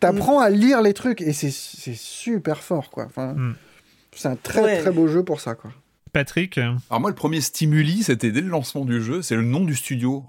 [0.00, 3.04] T'apprends à lire les trucs et c'est c'est super fort, quoi.
[3.06, 3.54] Enfin, Mm.
[4.16, 4.80] C'est un très Ouais.
[4.80, 5.72] très beau jeu pour ça, quoi.
[6.12, 9.64] Patrick, Alors moi, le premier stimuli, c'était dès le lancement du jeu, c'est le nom
[9.64, 10.24] du studio,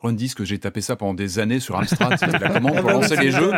[0.00, 0.38] Rundisk.
[0.38, 3.30] Rundisk, j'ai tapé ça pendant des années sur Amstrad, c'était la commande pour lancer les
[3.32, 3.52] jeux.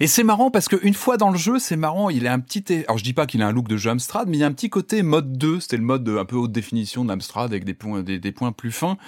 [0.00, 2.62] Et c'est marrant parce qu'une fois dans le jeu, c'est marrant, il a un petit...
[2.86, 4.46] Alors je dis pas qu'il a un look de jeu Amstrad, mais il y a
[4.46, 7.64] un petit côté mode 2, c'était le mode de- un peu haute définition d'Amstrad avec
[7.64, 8.98] des points, des, des points plus fins.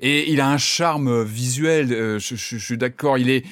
[0.00, 3.44] Et il a un charme visuel, euh, je, je- je suis d'accord, il est...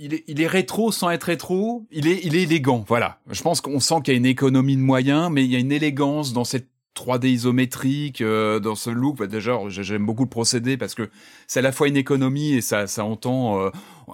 [0.00, 3.18] Il est, il est rétro sans être rétro, il est, il est élégant, voilà.
[3.28, 5.58] Je pense qu'on sent qu'il y a une économie de moyens, mais il y a
[5.58, 6.68] une élégance dans cette
[6.98, 9.18] 3D isométrique, euh, dans ce look.
[9.18, 11.08] Bah, déjà, j'ai- j'aime beaucoup le procédé parce que
[11.46, 13.60] c'est à la fois une économie et ça, ça entend.
[13.60, 13.70] euh,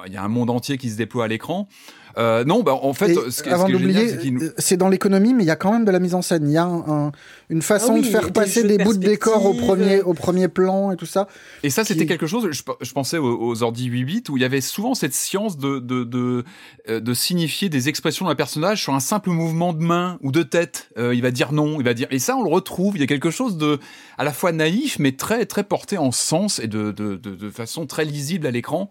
[0.07, 1.69] il y a un monde entier qui se déploie à l'écran.
[2.17, 4.89] Euh, non, bah en fait, Et ce, avant d'oublier, c'est qu'il nous- euh, c'est dans
[4.89, 6.49] l'économie, mais il y a quand même de la mise en scène.
[6.49, 7.13] Il y a un- un-
[7.51, 10.15] une façon Ah oui, de faire passer des de bouts de décor au premier, au
[10.15, 11.27] premier plan et tout ça.
[11.63, 14.37] Et ça, c'était qui- quelque chose, je, je pensais aux, aux ordi 8 bits, où
[14.37, 16.45] il y avait souvent cette science de, de, de,
[16.89, 20.43] euh, de signifier des expressions d'un personnage sur un simple mouvement de main ou de
[20.43, 20.89] tête.
[20.99, 22.07] Euh, il va dire non, il va dire...
[22.11, 23.81] Et ça, on le retrouve, il y a quelque chose de
[24.19, 27.51] à la fois naïf, mais très très porté en sens et de, de, de, de
[27.51, 28.89] façon très lisible à l'écran.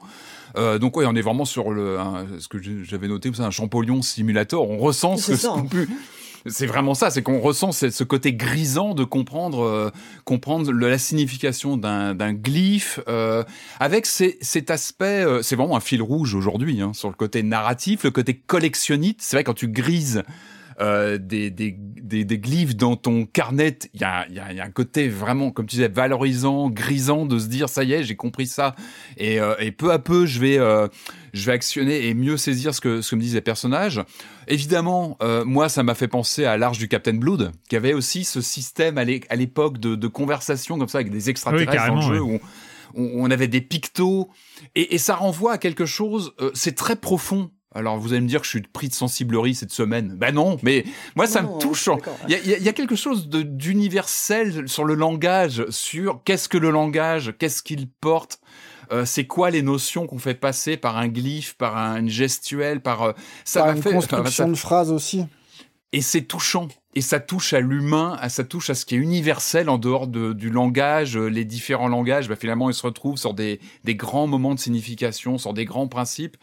[0.58, 3.52] Euh, donc ouais, on est vraiment sur le, un- ce que j'avais noté, c'est un
[3.52, 4.70] Champollion simulator.
[4.70, 5.56] On ressent ce C'est ça.
[6.46, 9.90] ce vraiment ça, c'est qu'on ressent ce, côté grisant de comprendre, euh,
[10.26, 13.44] comprendre le- la signification d'un d'un glyphe, euh,
[13.80, 17.44] avec ces- cet aspect, euh, c'est vraiment un fil rouge aujourd'hui, hein, sur le côté
[17.44, 19.20] narratif, le côté collectionnite.
[19.22, 20.24] C'est vrai quand tu grises
[20.80, 24.54] euh, des, des, des, des glyphes dans ton carnet, il y a, il y, a,
[24.54, 27.94] y a un côté vraiment, comme tu disais, valorisant, grisant, de se dire ça y
[27.94, 28.76] est, j'ai compris ça,
[29.18, 30.88] et, euh, et peu à peu, je vais, euh,
[31.34, 34.02] je vais actionner et mieux saisir ce que, ce que me disent les personnages.
[34.48, 38.24] Évidemment, euh, moi, ça m'a fait penser à l'Arche du Captain Blood, qui avait aussi
[38.24, 42.02] ce système à l'é- à l'époque de, de conversation comme ça avec des extraterrestres carrément,
[42.14, 42.40] jeu, où
[42.96, 44.30] on, on avait des pictos,
[44.76, 47.50] et, et ça renvoie à quelque chose, euh, c'est très profond.
[47.76, 50.16] Alors vous allez me dire que je suis pris de sensiblerie cette semaine.
[50.18, 50.86] Ben non, mais
[51.16, 51.90] moi ça Non, me touche.
[52.28, 53.42] Il y a, il y a- il y a quelque chose de-
[53.94, 58.40] d'universel sur le langage, sur qu'est-ce que le langage, qu'est-ce qu'il porte.
[58.92, 62.82] euh, c'est quoi les notions qu'on fait passer par un glyphe, par un, une gestuelle,
[62.82, 63.12] par euh,
[63.46, 65.26] ça Par une fait construction ça- de phrases aussi.
[65.94, 66.68] et c'est touchant.
[66.96, 70.06] Et ça touche à l'humain, à- ça touche à ce qui est universel en dehors
[70.08, 72.28] de- du langage, euh, les différents langages.
[72.30, 75.88] Bah, finalement, ils se retrouvent sur des, des grands moments de signification, sur des grands
[75.88, 76.38] principes.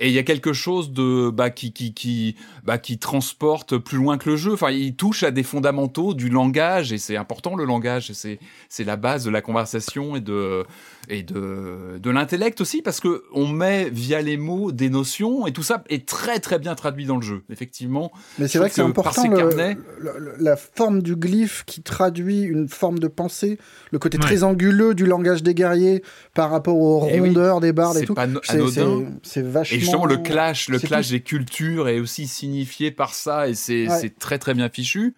[0.00, 3.98] Et il y a quelque chose de bah, qui qui qui bah, qui transporte plus
[3.98, 4.52] loin que le jeu.
[4.52, 8.12] Enfin, il touche à des fondamentaux du langage et c'est important le langage.
[8.12, 10.64] C'est c'est la base de la conversation et de
[11.08, 15.52] et de de l'intellect aussi parce que on met via les mots des notions et
[15.52, 17.42] tout ça est très très bien traduit dans le jeu.
[17.50, 18.12] Effectivement.
[18.38, 21.64] Mais c'est vrai que c'est que important le- carnets- le- le- la forme du glyphe
[21.66, 23.58] qui traduit une forme de pensée,
[23.90, 24.22] le côté Ouais.
[24.24, 26.02] très anguleux du langage des guerriers
[26.34, 28.14] par rapport aux Eh oui, rondeurs des bardes et c'est tout.
[28.42, 29.04] C'est- anodin.
[29.22, 29.76] c'est- C'est vachement.
[29.76, 31.12] Et justement, le clash, le clash tout.
[31.12, 33.98] des cultures est aussi signifié par ça, et c'est Ouais.
[34.00, 35.14] c'est très très bien fichu.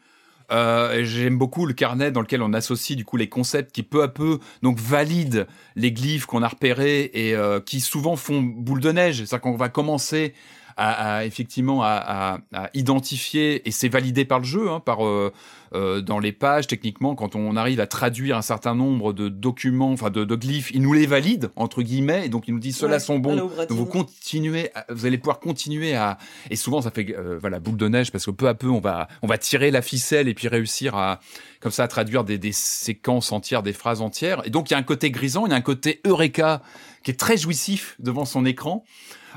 [0.50, 4.02] Euh, J'aime beaucoup le carnet dans lequel on associe du coup les concepts qui peu
[4.02, 5.46] à peu donc valident
[5.76, 9.16] les glyphes qu'on a repérés et euh, qui souvent font boule de neige.
[9.18, 10.32] C'est-à-dire qu'on va commencer
[10.76, 15.04] à, à, effectivement à, à- à identifier et c'est validé par le jeu, hein, par
[15.04, 15.32] euh,
[15.74, 19.92] euh, dans les pages techniquement quand on arrive à traduire un certain nombre de documents,
[19.92, 22.72] enfin de, de glyphes, il nous les valide entre guillemets et donc il nous dit
[22.72, 23.36] ceux-là Ouais, sont bons.
[23.36, 26.18] Donc vous continuez, à- vous allez pouvoir continuer à
[26.50, 28.80] et souvent ça fait euh, voilà boule de neige parce que peu à peu on
[28.80, 31.20] va on va tirer la ficelle et puis réussir à
[31.60, 34.42] comme ça à traduire des, des séquences entières, des phrases entières.
[34.46, 36.62] Et donc il y a un côté grisant, il y a un côté eureka
[37.02, 38.84] qui est très jouissif devant son écran,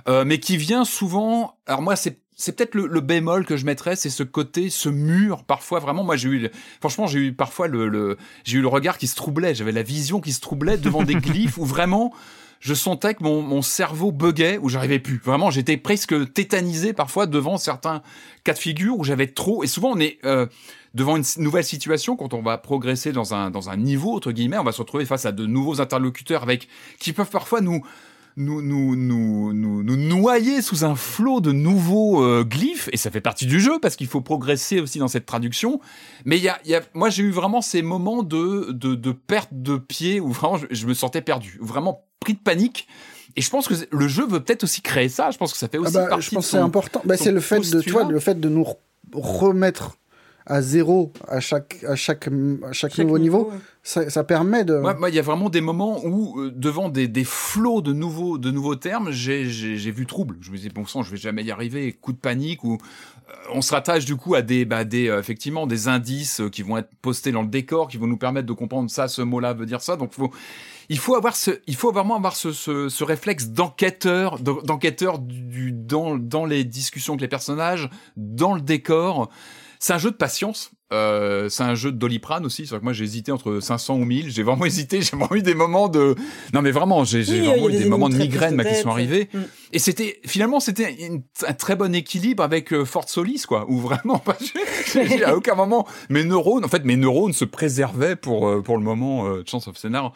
[0.07, 1.57] euh, mais qui vient souvent.
[1.65, 4.89] Alors moi, c'est c'est peut-être le, le, bémol que je mettrais, c'est ce côté, ce
[4.89, 5.43] mur.
[5.43, 6.49] Parfois, vraiment, moi, j'ai eu,
[6.80, 9.53] franchement, j'ai eu parfois le, le j'ai eu le regard qui se troublait.
[9.53, 12.11] J'avais la vision qui se troublait devant des glyphes où vraiment,
[12.59, 15.22] je sentais que mon, mon cerveau buguait, où j'arrivais plus.
[15.23, 18.01] Vraiment, j'étais presque tétanisé parfois devant certains
[18.43, 19.63] cas de figure où j'avais trop.
[19.63, 20.47] Et souvent, on est euh,
[20.95, 24.57] devant une nouvelle situation quand on va progresser dans un dans un niveau entre guillemets,
[24.57, 26.68] on va se retrouver face à de nouveaux interlocuteurs avec
[26.99, 27.84] qui peuvent parfois nous
[28.37, 33.11] nous, nous, nous, nous, nous noyer sous un flot de nouveaux euh, glyphes, et ça
[33.11, 35.79] fait partie du jeu parce qu'il faut progresser aussi dans cette traduction.
[36.25, 39.11] Mais il y a, y a, moi j'ai eu vraiment ces moments de, de, de
[39.11, 42.87] perte de pied où vraiment je, je, me sentais perdu, vraiment pris de panique.
[43.35, 45.31] Et je pense que le jeu veut peut-être aussi créer ça.
[45.31, 46.25] Je pense que ça fait aussi ah bah, partie.
[46.25, 47.01] Je pense que c'est important.
[47.05, 48.65] Bah, c'est le fait de, tu vois, le fait de nous
[49.13, 49.97] remettre
[50.45, 53.59] à zéro à chaque, à chaque, à chaque, chaque nouveau niveau, niveau ouais.
[53.84, 54.76] ça, ça, permet de.
[54.76, 58.38] Moi, il y a vraiment des moments où, euh, devant des, des flots de nouveaux,
[58.38, 59.43] de nouveaux termes, j'ai
[59.91, 60.38] vu trouble.
[60.41, 63.34] Je me disais, bon sang, je vais jamais y arriver, coup de panique, ou euh,
[63.53, 66.77] on se rattache du coup à des, bah, des euh, effectivement, des indices qui vont
[66.77, 69.65] être postés dans le décor, qui vont nous permettre de comprendre ça, ce mot-là veut
[69.65, 69.95] dire ça.
[69.95, 70.31] Donc, faut,
[70.89, 75.72] il faut avoir ce, il faut vraiment avoir ce, ce, ce réflexe d'enquêteur, d'enquêteur du,
[75.72, 79.30] dans, dans les discussions avec les personnages, dans le décor.
[79.81, 80.69] C'est un jeu de patience.
[80.93, 82.67] Euh, c'est un jeu de doliprane aussi.
[82.67, 84.29] C'est que moi j'ai hésité entre 500 ou 1000.
[84.29, 85.01] J'ai vraiment hésité.
[85.01, 86.13] J'ai vraiment eu des moments de.
[86.53, 88.91] Non mais vraiment, j'ai oui, vraiment eu des, des moments de migraine de qui sont
[88.91, 89.27] arrivés.
[89.33, 89.39] Mm.
[89.73, 93.65] Et c'était finalement c'était un très bon équilibre avec euh, Fort Solis quoi.
[93.69, 94.37] Où vraiment pas.
[95.25, 96.63] à aucun moment mes neurones.
[96.63, 100.13] En fait mes neurones se préservaient pour euh, pour le moment euh, Chance of Scénar.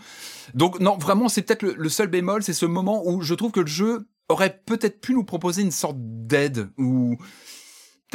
[0.53, 2.43] Donc non vraiment c'est peut-être le, le seul bémol.
[2.43, 5.71] C'est ce moment où je trouve que le jeu aurait peut-être pu nous proposer une
[5.71, 7.17] sorte d'aide ou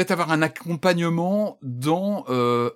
[0.01, 2.71] peut-être avoir un accompagnement dans euh,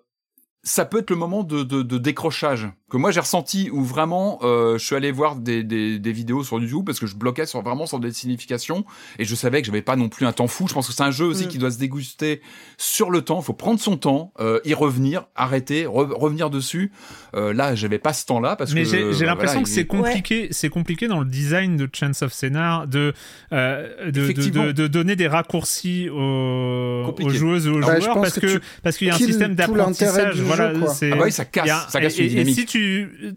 [0.62, 4.84] ça peut être le moment de, décrochage que moi j'ai ressenti où vraiment euh, je
[4.84, 7.86] suis allé voir des, des, des, vidéos sur YouTube parce que je bloquais sur vraiment
[7.86, 8.84] sur des significations
[9.18, 10.68] et je savais que j'avais pas non plus un temps fou.
[10.68, 11.48] Je pense que c'est un jeu aussi mmh.
[11.48, 12.40] qui doit se déguster
[12.78, 13.40] sur le temps.
[13.40, 16.92] Il faut prendre son temps, euh, y revenir, arrêter, re revenir dessus.
[17.34, 19.12] Euh, là, j'avais pas ce temps-là parce Mais que.
[19.12, 20.42] J'ai l'impression voilà, que c'est compliqué.
[20.42, 20.48] Ouais.
[20.52, 23.12] C'est compliqué dans le design de Chance of Scénar de
[23.50, 28.38] de, de, de, de, donner des raccourcis aux, aux joueuses et aux bah, joueurs parce
[28.38, 30.40] que, parce qu'il y a un système d'apprentissage.
[30.40, 30.72] Voilà.
[30.74, 32.58] Ah bah oui, ça casse, a, ça casse et, une dynamique.
[32.58, 32.83] Et si tu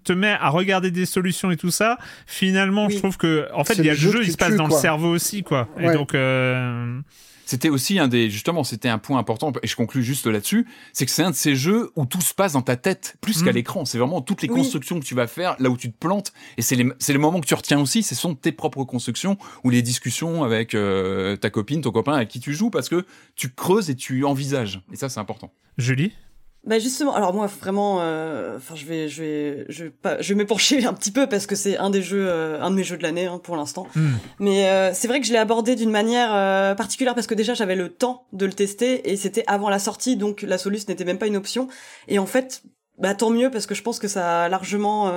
[0.04, 2.94] te mets à regarder des solutions et tout ça, finalement, oui.
[2.94, 4.78] je trouve que, en fait, il y a le jeu, il se passe dans quoi.
[4.78, 5.68] le cerveau aussi, quoi.
[5.78, 5.88] Ouais.
[5.88, 6.14] Et donc.
[6.16, 7.00] Euh...
[7.48, 11.06] C'était aussi un des, justement, c'était un point important, et je conclus juste là-dessus, c'est
[11.06, 13.46] que c'est un de ces jeux où tout se passe dans ta tête, plus mmh.
[13.46, 13.86] qu'à l'écran.
[13.86, 14.58] C'est vraiment toutes les oui.
[14.58, 17.20] constructions que tu vas faire, là où tu te plantes, et c'est les, c'est les
[17.20, 21.38] moments que tu retiens aussi, ce sont tes propres constructions, ou les discussions avec euh,
[21.38, 23.06] ta copine, ton copain avec qui tu joues, parce que
[23.38, 24.82] tu creuses et tu envisages.
[24.92, 25.54] Et ça, c'est important.
[25.78, 26.12] Julie?
[26.68, 30.34] Bah justement, alors moi vraiment, enfin euh, je vais, je vais, je vais pas, je
[30.34, 32.84] vais m'épancher un petit peu parce que c'est un des jeux, euh, un de mes
[32.84, 33.88] jeux de l'année hein, pour l'instant.
[33.96, 34.02] Hmm.
[34.02, 34.20] Mm.
[34.40, 37.54] Mais euh, c'est vrai que je l'ai abordé d'une manière euh, particulière parce que déjà
[37.54, 41.06] j'avais le temps de le tester et c'était avant la sortie, donc la Solus n'était
[41.06, 41.70] même pas une option.
[42.10, 42.64] Et en fait,
[42.98, 45.10] bah tant mieux parce que je pense que ça a largement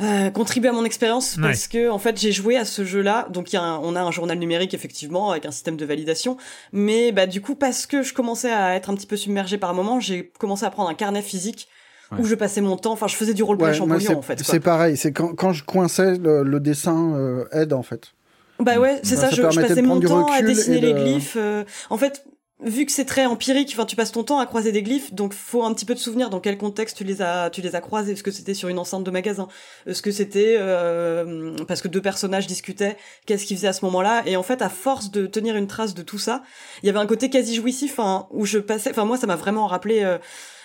[0.00, 1.42] euh, contribuer à mon expérience Ouais.
[1.42, 3.28] parce que en fait j'ai joué à ce jeu-là.
[3.30, 5.84] Donc il y a un- on a un journal numérique effectivement avec un système de
[5.84, 6.36] validation,
[6.72, 9.72] mais bah du coup parce que je commençais à être un petit peu submergé par
[9.74, 11.68] moment, j'ai commencé à prendre un carnet physique
[12.12, 12.18] Ouais.
[12.20, 12.92] où je passais mon temps.
[12.92, 14.38] Enfin je faisais du roleplay Ouais, c'est en fait.
[14.44, 14.96] c'est pareil.
[14.96, 18.12] C'est quand, quand je coinçais, le, le dessin euh, aide en fait.
[18.60, 20.30] Bah ouais, c'est Bah, ça, ça je, je permettait passais de mon prendre du temps
[20.32, 21.36] à dessiner les glyphes.
[21.38, 22.24] euh, en fait,
[22.64, 25.34] vu que c'est très empirique, enfin tu passes ton temps à croiser des glyphes, donc
[25.34, 27.80] faut un petit peu te souvenir dans quel contexte tu les as tu les as
[27.80, 28.12] croisés.
[28.12, 29.48] Est-ce que c'était sur une enceinte de magasin?
[29.86, 32.96] Est-ce que c'était euh, parce que deux personnages discutaient
[33.26, 34.22] Qu'est-ce qu'ils faisaient à ce moment-là?
[34.26, 36.42] Et en fait, à force de tenir une trace de tout ça,
[36.82, 38.90] il y avait un côté quasi jouissif hein, où je passais.
[38.90, 40.02] Enfin moi, ça m'a vraiment rappelé.
[40.02, 40.18] euh,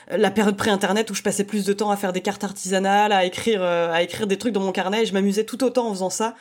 [0.10, 3.26] la période pré-internet où je passais plus de temps à faire des cartes artisanales, à
[3.26, 5.94] écrire, euh, à écrire des trucs dans mon carnet, et je m'amusais tout autant en
[5.94, 6.36] faisant ça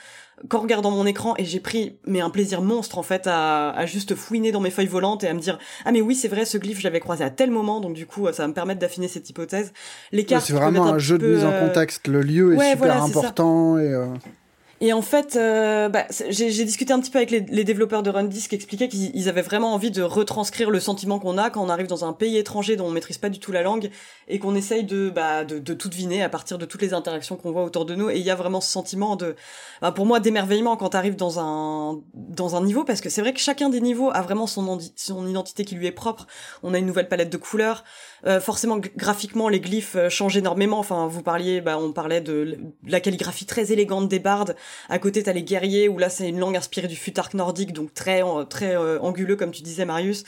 [0.49, 1.35] qu'en regardant mon écran.
[1.37, 4.71] Et j'ai pris mais un plaisir monstre en fait à, à juste fouiner dans mes
[4.71, 7.01] feuilles volantes et à me dire ah mais oui c'est vrai ce glyphe je l'avais
[7.01, 7.81] croisé à tel moment.
[7.81, 9.73] Donc du coup ça va me permettre d'affiner cette hypothèse.
[10.13, 12.07] Les cartes C'est vraiment un jeu de mise en euh, contexte.
[12.09, 14.07] Le lieu est super voilà, important et euh,
[14.81, 18.11] et en fait, euh, bah, j'ai discuté un petit peu avec les, les développeurs de
[18.11, 21.65] Rundisk qui expliquaient qu'ils ils avaient vraiment envie de retranscrire le sentiment qu'on a quand
[21.65, 23.91] on arrive dans un pays étranger dont on maîtrise pas du tout la langue
[24.29, 27.37] et qu'on essaye de, bah, de, de tout deviner à partir de toutes les interactions
[27.37, 28.11] qu'on voit autour de nous.
[28.11, 29.35] Et il y a vraiment ce sentiment de,
[29.83, 33.21] bah, pour moi, d'émerveillement quand tu arrives dans un, dans un niveau parce que c'est
[33.21, 36.27] vrai que chacun des niveaux a vraiment son, son identité qui lui est propre.
[36.63, 37.85] On a une nouvelle palette de couleurs.
[38.27, 40.79] Euh, forcément, graphiquement, les glyphes euh, changent énormément.
[40.79, 44.57] Enfin, vous parliez, bah, on parlait de la calligraphie très élégante des bardes.
[44.89, 47.95] À côté, t'as les guerriers où là c'est une langue inspirée du futark nordique, donc
[47.95, 50.25] très très anguleux comme tu disais Marius.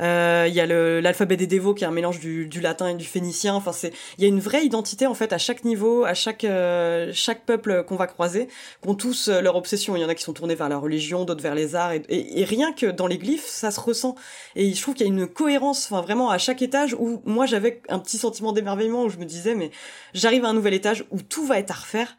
[0.00, 3.04] Euh, il y a l'alphabet des dévots qui est un mélange du, latin et du
[3.04, 3.54] phénicien.
[3.54, 6.44] Enfin, c'est il y a une vraie identité en fait à chaque niveau, à chaque
[6.44, 8.48] euh, chaque peuple qu'on va croiser,
[8.80, 9.96] qu'ont tous euh, leur obsession.
[9.96, 12.02] Il y en a qui sont tournés vers la religion, d'autres vers les arts, et,
[12.08, 14.14] et, rien que dans les glyphes, ça se ressent.
[14.56, 17.46] Et je trouve qu'il y a une cohérence, enfin vraiment à chaque étage où moi
[17.46, 19.70] j'avais un petit sentiment d'émerveillement où je me disais mais
[20.14, 22.16] j'arrive à un nouvel étage où tout va être à refaire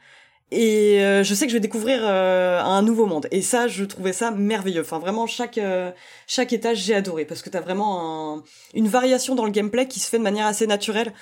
[0.52, 3.28] et euh, je sais que je vais découvrir euh, un nouveau monde.
[3.32, 4.82] Et ça, je trouvais ça merveilleux.
[4.82, 5.92] Enfin, vraiment, chaque euh,
[6.28, 10.02] chaque étage, j'ai adoré parce que t'as vraiment un, une variation dans le gameplay qui
[10.02, 11.14] se fait de manière assez naturelle.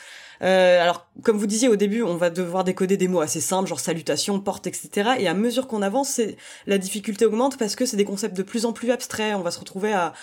[0.41, 3.79] alors, comme vous disiez au début, on va devoir décoder des mots assez simples, genre
[3.79, 5.11] salutation, porte, etc.
[5.19, 6.21] Et à mesure qu'on avance,
[6.65, 9.35] la difficulté augmente parce que c'est des concepts de plus en plus abstraits.
[9.35, 10.13] On va se retrouver à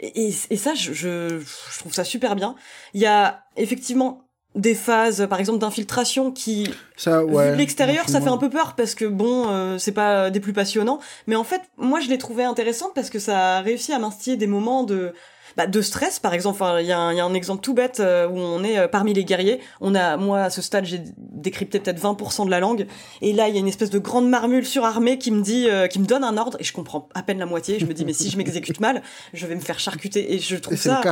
[0.00, 2.54] et, et ça, je, je, je trouve ça super bien.
[2.94, 4.25] Il y a effectivement
[4.56, 8.50] des phases par exemple d'infiltration qui ça, ouais, vu de l'extérieur ça fait un peu
[8.50, 10.98] peur parce que bon euh, c'est pas des plus passionnants.
[11.26, 14.36] Mais en fait moi je l'ai trouvé intéressante parce que ça a réussi à m'instiller
[14.36, 15.12] des moments de
[15.58, 16.56] bah, de stress par exemple.
[16.56, 19.12] Enfin il y, y, a un exemple tout bête euh, où on est euh, parmi
[19.12, 19.60] les guerriers.
[19.82, 22.86] On a moi à ce stade j'ai décrypté peut-être 20% de la langue.
[23.20, 25.98] Et là il y a une espèce de grande marmule surarmée qui me dit qui
[25.98, 26.56] me donne un ordre.
[26.60, 27.78] Et je comprends à peine la moitié.
[27.78, 29.02] Je me dis mais si je m'exécute mal
[29.34, 30.32] je vais me faire charcuter.
[30.34, 31.02] Et je trouve ça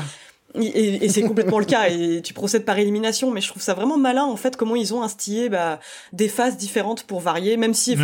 [0.55, 3.75] et, et c'est complètement le cas, et tu procèdes par élimination, mais je trouve ça
[3.75, 5.81] vraiment malin, en fait, comment ils ont instillé bah,
[6.12, 7.97] des phases différentes pour varier, même si...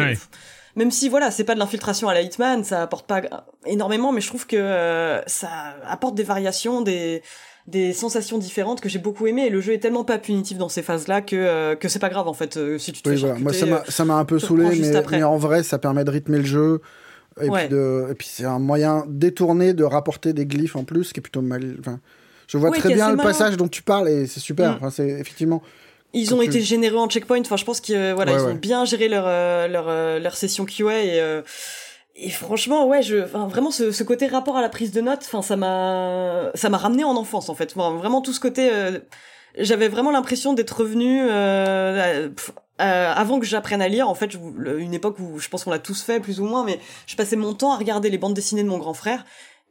[0.76, 3.22] Même si voilà, c'est pas de l'infiltration à la Hitman, ça apporte pas
[3.66, 5.48] énormément, mais je trouve que euh, ça
[5.84, 7.22] apporte des variations, des,
[7.66, 10.68] des sensations différentes que j'ai beaucoup aimé et le jeu est tellement pas punitif dans
[10.68, 13.10] ces phases là que euh, que c'est pas grave en fait euh, si tu te
[13.10, 13.38] oui, fais voilà.
[13.38, 16.10] moi ça m'a ça m'a un peu saoulé mais, mais, en vrai ça permet de
[16.10, 16.80] rythmer le jeu.
[17.40, 21.12] Et puis de et puis c'est un moyen détourné de rapporter des glyphes en plus
[21.12, 22.00] qui est plutôt mal enfin
[22.50, 24.72] je vois très bien le passage dont tu parles et c'est super.
[24.72, 24.76] Mm.
[24.76, 25.62] Enfin, c'est effectivement.
[26.12, 27.40] Ils ont été généreux en checkpoint.
[27.40, 30.34] Enfin, je pense qu'ils euh, voilà, ils ont bien géré leur euh, leur euh, leur
[30.34, 31.42] session QA et
[32.22, 35.22] et franchement, ouais, je, enfin, vraiment ce, ce, côté rapport à la prise de notes,
[35.22, 37.72] enfin, ça m'a, ça m'a ramené en enfance en fait.
[37.74, 38.68] Enfin, vraiment tout ce côté,
[39.56, 41.22] j'avais vraiment l'impression d'être revenu
[42.80, 44.08] euh, avant que j'apprenne à lire.
[44.08, 44.34] En fait,
[44.78, 47.36] une époque où je pense qu'on l'a tous fait plus ou moins, mais je passais
[47.36, 49.24] mon temps à regarder les bandes dessinées de mon grand frère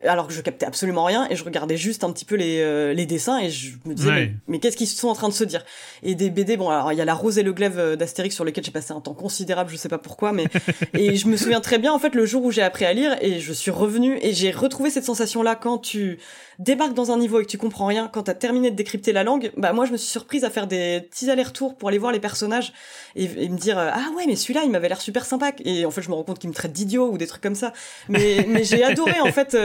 [0.07, 2.93] alors que je captais absolument rien et je regardais juste un petit peu les, euh,
[2.93, 5.65] les dessins et je me disais mais, qu'est-ce qu'ils sont en train de se dire?
[6.03, 8.34] Et des BD bon alors il y a la rose et le glaive euh, d'Astérix
[8.34, 10.45] sur lesquels j'ai passé un temps considérable je sais pas pourquoi mais
[10.93, 13.17] et je me souviens très bien en fait le jour où j'ai appris à lire
[13.21, 16.19] et je suis revenu et j'ai retrouvé cette sensation là quand tu
[16.60, 19.23] débarques dans un niveau et que tu comprends rien quand t'as terminé de décrypter la
[19.23, 22.11] langue bah moi je me suis surprise à faire des petits allers-retours pour aller voir
[22.11, 22.73] les personnages
[23.15, 25.91] et, me dire euh, ah ouais mais celui-là il m'avait l'air super sympa et en
[25.91, 27.73] fait je me rends compte qu'il me traite d'idiot ou des trucs comme ça
[28.07, 29.57] mais mais j'ai adoré en fait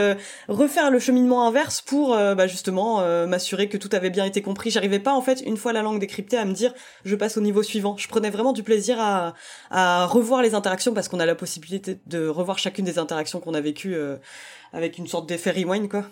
[0.47, 4.41] refaire le cheminement inverse pour euh, bah, justement euh, m'assurer que tout avait bien été
[4.41, 4.71] compris.
[4.71, 6.73] J'arrivais pas en fait une fois la langue décryptée à me dire
[7.03, 7.95] je passe au niveau suivant.
[7.97, 9.33] Je prenais vraiment du plaisir à,
[9.71, 13.53] à revoir les interactions parce qu'on a la possibilité de revoir chacune des interactions qu'on
[13.53, 14.17] a vécues euh,
[14.73, 16.05] avec une sorte d'effet rewind quoi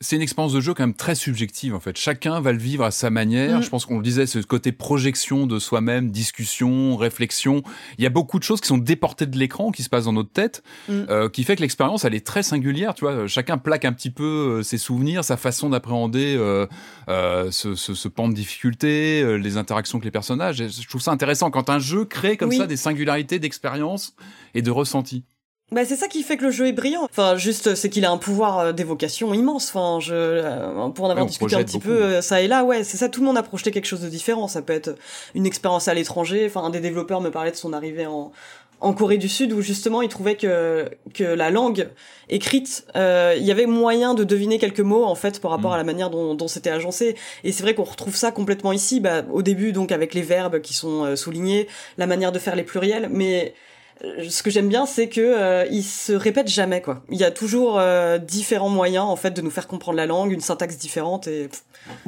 [0.00, 1.96] c'est une expérience de jeu quand même très subjective en fait.
[1.96, 3.58] Chacun va le vivre à sa manière.
[3.58, 3.62] Mm.
[3.62, 7.62] Je pense qu'on le disait, ce côté projection de soi-même, discussion, réflexion.
[7.98, 10.12] Il y a beaucoup de choses qui sont déportées de l'écran, qui se passent dans
[10.12, 10.92] notre tête, mm.
[11.10, 12.94] euh, qui fait que l'expérience elle est très singulière.
[12.94, 16.66] Tu vois, chacun plaque un petit peu euh, ses souvenirs, sa façon d'appréhender euh,
[17.08, 20.60] euh ce, ce, ce, pan de difficulté, euh, les interactions avec les personnages.
[20.60, 24.14] Et je trouve ça intéressant quand un jeu crée comme ça des singularités d'expérience
[24.54, 25.24] et de ressenti.
[25.70, 27.04] Bah c'est ça qui fait que le jeu est brillant.
[27.04, 29.68] Enfin juste c'est qu'il a un pouvoir euh, d'évocation immense.
[29.68, 32.84] Enfin je euh, pour en avoir discuté un petit peu euh, ça et là ouais
[32.84, 34.48] c'est ça tout le monde a projeté quelque chose de différent.
[34.48, 34.96] Ça peut être
[35.34, 36.46] une expérience à l'étranger.
[36.46, 38.32] Enfin un des développeurs me parlait de son arrivée en
[38.80, 41.88] en Corée du Sud où justement il trouvait que que la langue
[42.28, 45.74] écrite il y avait moyen de deviner quelques mots en fait par rapport mm.
[45.74, 49.00] à la manière dont, dont c'était agencé et c'est vrai qu'on retrouve ça complètement ici
[49.00, 51.66] bah, au début donc avec les verbes qui sont soulignés
[51.96, 53.67] la manière de faire les pluriels mais euh,
[54.00, 57.02] ce que j'aime bien, c'est que euh, il se répète jamais quoi.
[57.10, 60.32] Il y a toujours euh, différents moyens en fait de nous faire comprendre la langue,
[60.32, 61.48] une syntaxe différente et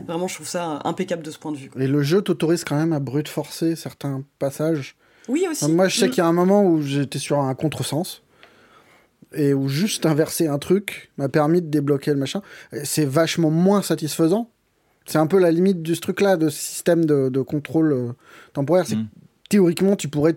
[0.07, 1.71] vraiment je trouve ça impeccable de ce point de vue.
[1.79, 4.97] Et le jeu t'autorise quand même à brute forcer certains passages.
[5.29, 5.71] Oui aussi.
[5.71, 6.11] moi je sais mm.
[6.11, 8.23] qu'il y a un moment où j'étais sur un contresens
[9.35, 12.43] et où juste inverser un truc m'a permis de débloquer le machin.
[12.85, 14.49] C'est vachement moins satisfaisant.
[15.07, 18.15] C'est un peu la limite de ce truc-là, de système de, contrôle
[18.53, 18.87] temporaire.
[18.87, 19.09] C'est mm.
[19.49, 20.37] théoriquement tu pourrais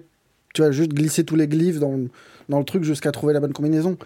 [0.53, 1.99] tu vas juste glisser tous les glyphes dans,
[2.49, 3.97] dans le truc jusqu'à trouver la bonne combinaison.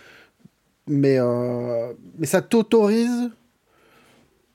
[0.87, 3.29] Mais, euh, mais ça t'autorise.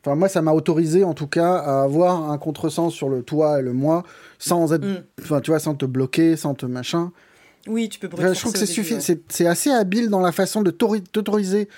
[0.04, 3.60] Enfin, moi, ça m'a autorisé, en tout cas, à avoir un contresens sur le toi
[3.60, 4.02] et le moi,
[4.38, 4.84] sans être.
[4.84, 5.04] Mm.
[5.20, 7.12] Enfin, tu vois, sans te bloquer, sans te machin.
[7.68, 11.68] Oui, tu peux Je trouve que c'est assez habile dans la façon de t'autoriser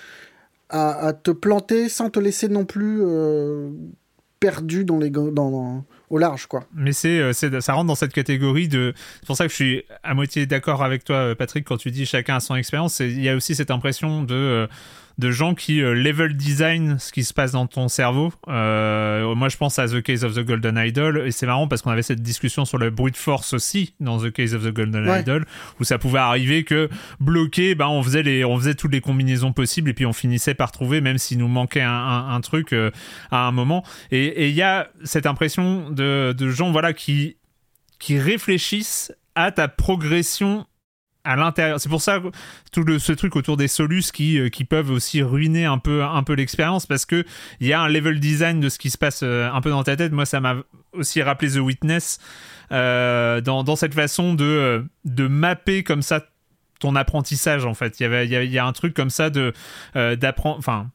[0.69, 3.69] à, à, te planter sans te laisser non plus euh,
[4.39, 5.85] perdu dans les, dans, dans,
[6.17, 6.63] large, quoi.
[6.73, 8.93] Mais c'est, euh, c'est, ça rentre dans cette catégorie de.
[9.19, 11.91] C'est pour ça que je suis à moitié d'accord avec toi, euh, Patrick, quand tu
[11.91, 12.99] dis chacun a son expérience.
[12.99, 14.67] Il y a aussi cette impression de.
[15.17, 18.33] De gens qui euh, level design ce qui se passe dans ton cerveau.
[18.47, 21.81] Euh, moi, je pense à The Case of the Golden Idol, et c'est marrant parce
[21.81, 25.07] qu'on avait cette discussion sur le brute force aussi dans The Case of the Golden
[25.07, 25.21] Ouais.
[25.21, 25.45] Idol,
[25.79, 26.89] où ça pouvait arriver que
[27.19, 30.53] bloqué, ben on faisait les, on faisait toutes les combinaisons possibles, et puis on finissait
[30.53, 32.91] par trouver, même s'il nous manquait un, un- un truc euh,
[33.31, 33.83] à un moment.
[34.11, 37.37] Et et il y a cette impression de, de gens, voilà, qui
[37.99, 40.65] qui réfléchissent à ta progression
[41.25, 41.79] à l'intérieur.
[41.79, 42.21] C'est pour ça
[42.71, 46.23] tout ce truc autour des solus qui, euh, qui peuvent aussi ruiner un peu, un
[46.23, 47.25] peu l'expérience parce que
[47.59, 49.83] il y a un level design de ce qui se passe euh, un peu dans
[49.83, 50.11] ta tête.
[50.11, 50.55] Moi, ça m'a
[50.93, 52.19] aussi rappelé The Witness
[52.71, 56.21] euh, dans, dans cette façon de, de mapper comme ça
[56.79, 57.99] ton apprentissage en fait.
[57.99, 59.53] Il y avait, il y a, un truc comme ça de
[59.93, 60.91] d'apprendre, enfin,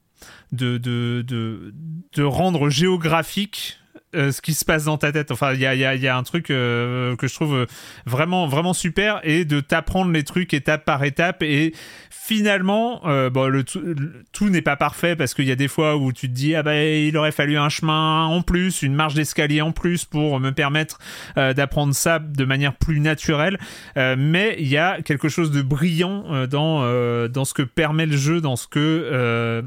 [0.53, 3.80] de, de, de rendre géographique
[4.15, 5.31] euh, ce qui se passe dans ta tête.
[5.31, 7.67] Enfin, il y a, y, a, y a un truc euh, que je trouve euh,
[8.07, 11.43] vraiment, vraiment super et de t'apprendre les trucs étape par étape.
[11.43, 11.75] Et
[12.11, 16.13] finalement, euh, bon, le tout, n'est pas parfait parce qu'il y a des fois où
[16.13, 19.61] tu te dis, ah ben, il aurait fallu un chemin en plus, une marge d'escalier
[19.61, 20.99] en plus pour me permettre
[21.37, 23.59] euh, d'apprendre ça de manière plus naturelle.
[23.97, 28.41] Mais il y a quelque chose de brillant dans, dans ce que permet le jeu,
[28.41, 29.63] dans ce que.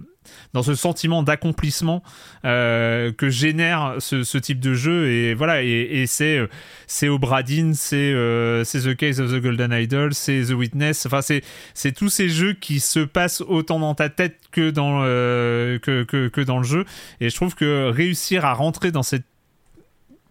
[0.53, 2.03] Dans ce sentiment d'accomplissement
[2.45, 5.09] euh, que génère ce, type de jeu.
[5.09, 6.47] Et voilà et, c'est euh,
[6.87, 11.05] c'est Obradin c'est euh, c'est The Case of the Golden Idol c'est The Witness.
[11.05, 16.43] Enfin c'est tous ces jeux qui se passent autant dans ta tête que dans que
[16.43, 16.85] dans le jeu.
[17.19, 19.25] Et je trouve que réussir à rentrer dans cette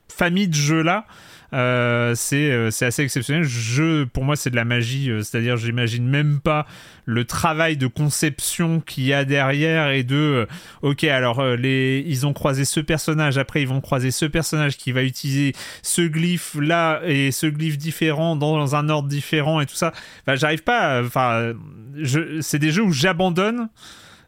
[0.08, 1.06] famille de jeux là
[1.54, 3.44] euh, c'est euh, c'est assez exceptionnel.
[3.44, 5.10] Je, pour moi, c'est de la magie.
[5.10, 6.66] euh, C'est-à-dire, j'imagine même pas
[7.04, 10.46] le travail de conception qu'il y a derrière et de,
[10.82, 13.38] ok, alors les, ils ont croisé ce personnage.
[13.38, 15.52] Après, ils vont croiser ce personnage qui va utiliser
[15.82, 19.92] ce glyphe là et ce glyphe différent dans un ordre différent et tout ça.
[20.26, 21.02] Enfin, j'arrive pas.
[21.04, 21.52] Enfin,
[22.00, 23.68] je, c'est des jeux où j'abandonne.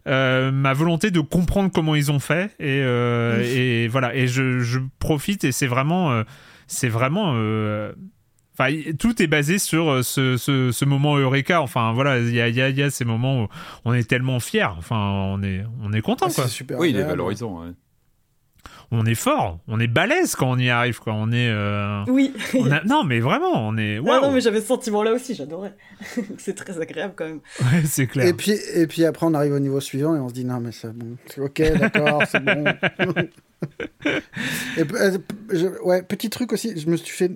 [0.07, 4.61] euh, ma volonté de comprendre comment ils ont fait et, euh, et voilà et je,
[4.61, 6.25] je profite et c'est vraiment euh,
[6.67, 7.93] c'est vraiment euh,
[8.57, 11.61] Enfin, tout est basé sur euh, ce, ce, ce moment Eureka.
[11.61, 13.49] Enfin, voilà, il y a, il y, a, y a ces moments où
[13.85, 14.69] on est tellement fiers.
[14.79, 16.47] Enfin, on est, on est content, Ah, quoi.
[16.47, 16.79] super.
[16.79, 17.65] Oui, il est valorisant.
[17.65, 17.73] ouais.
[18.97, 21.15] On est fort, on est balèze quand on y arrive, quoi.
[21.15, 21.49] On est.
[21.51, 22.33] euh, Oui.
[22.55, 23.97] on a- Non, mais vraiment, on est.
[23.99, 25.75] Ah Waouh, non, mais j'avais ce sentiment-là aussi, j'adorais.
[26.39, 27.41] c'est très agréable quand même.
[27.61, 28.27] Ouais, c'est clair.
[28.27, 30.61] Et puis, et puis après, on arrive au niveau suivant et on se dit non,
[30.61, 31.17] mais c'est bon.
[31.27, 32.65] C'est ok, d'accord, c'est bon.
[34.77, 35.19] Et, euh,
[35.51, 37.33] je- ouais, petit truc aussi, je me suis fait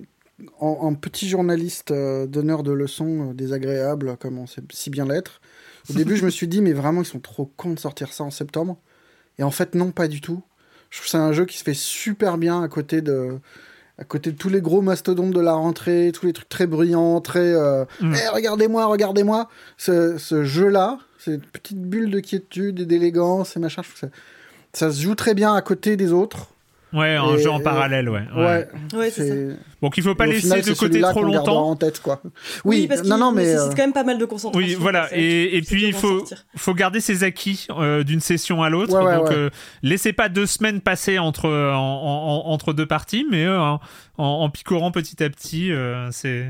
[0.59, 5.05] en, en petit journaliste euh, donneur de leçons euh, désagréables, comme on sait si bien
[5.05, 5.41] l'être.
[5.89, 8.23] Au début, je me suis dit, mais vraiment, ils sont trop cons de sortir ça
[8.23, 8.77] en septembre.
[9.39, 10.43] Et en fait, non, pas du tout.
[10.89, 13.39] Je trouve que c'est un jeu qui se fait super bien à côté de.
[13.97, 17.19] À côté de tous les gros mastodontes de la rentrée, tous les trucs très bruyants,
[17.19, 17.39] très.
[17.53, 18.13] euh, Mm.
[18.15, 19.49] Eh, regardez-moi, regardez-moi.
[19.77, 24.15] Ce, ce jeu-là, cette petite bulle de quiétude et d'élégance et machin, je trouve que
[24.71, 26.47] ça, ça se joue très bien à côté des autres.
[26.91, 28.23] Ouais, un Et- jeu en parallèle, ouais.
[28.35, 28.43] ouais.
[28.45, 28.67] Ouais.
[28.95, 29.55] Ouais, c'est ça.
[29.81, 31.69] Donc, il faut pas laisser final, de c'est côté trop longtemps.
[31.69, 32.19] en tête, quoi.
[32.23, 32.31] Oui,
[32.81, 33.43] Oui, parce non, non, mais.
[33.45, 34.67] nécessite euh, quand même pas mal de concentration.
[34.67, 35.07] Oui, voilà.
[35.09, 36.25] C'est Et, et puis, c'est il faut,
[36.57, 38.93] faut garder ses acquis euh, d'une session à l'autre.
[38.97, 39.35] Ouais, ouais, Donc, ouais.
[39.35, 39.49] euh,
[39.83, 43.79] laissez pas deux semaines passer entre, en- en- en- entre deux parties, mais euh, en,
[44.17, 46.47] en picorant petit à petit, euh, c'est.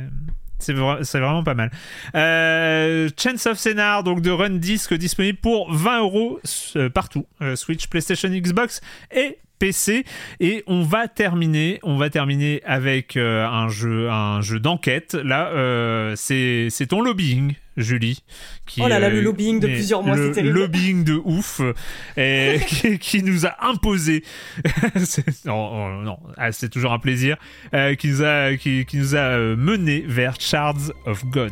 [0.62, 1.72] C'est vra- c'est vraiment pas mal.
[2.16, 6.40] Euh, Chance of Scénar, donc de Run Disc, disponible pour 20 euros
[6.76, 7.26] euh, partout.
[7.42, 8.82] Euh, Switch, PlayStation, Xbox
[9.16, 10.06] et PC.
[10.40, 15.14] Et on va terminer, on va terminer avec euh, un jeu, un jeu d'enquête.
[15.14, 18.24] Là, euh, c'est c'est ton lobbying, Julie.
[18.66, 20.60] Qui, Oh là là, le euh, lobbying de plusieurs mois, le c'est terrible.
[20.60, 21.74] Lobbying de ouf, euh,
[22.18, 24.24] et qui, qui nous a imposé.
[25.46, 27.38] Non, non, ah, c'est toujours un plaisir.
[27.74, 31.52] euh, qui nous a, qui, qui nous a euh, mené vers Shards of God.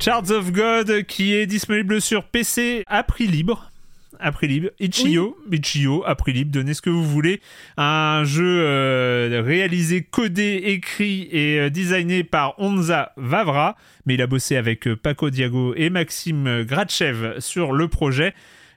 [0.00, 3.70] Shards of God qui est disponible sur PC à prix libre.
[4.18, 4.70] À prix libre.
[4.80, 7.42] Itch.io, Itch.io, à prix libre, donnez ce que vous voulez.
[7.76, 14.26] Un jeu euh, réalisé, codé, écrit et euh, designé par Onza Vavra, mais il a
[14.26, 18.32] bossé avec euh, Paco Diago et Maxime Gratchev sur le projet.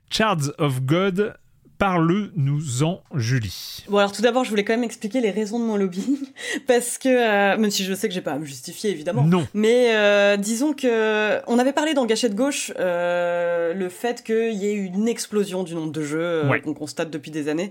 [0.10, 1.38] Shards of God,
[1.84, 3.84] Parle-nous-en, Julie.
[3.90, 6.18] Bon, alors tout d'abord, je voulais quand même expliquer les raisons de mon lobbying,
[6.68, 9.24] parce que, euh, même si je sais que j'ai pas à me justifier, évidemment.
[9.24, 9.46] Non.
[9.54, 14.68] Mais euh, disons que on avait parlé dans Gâchette Gauche euh, le fait qu'il y
[14.68, 16.62] ait eu une explosion du nombre de jeux Ouais.
[16.62, 17.70] qu'on constate depuis des années.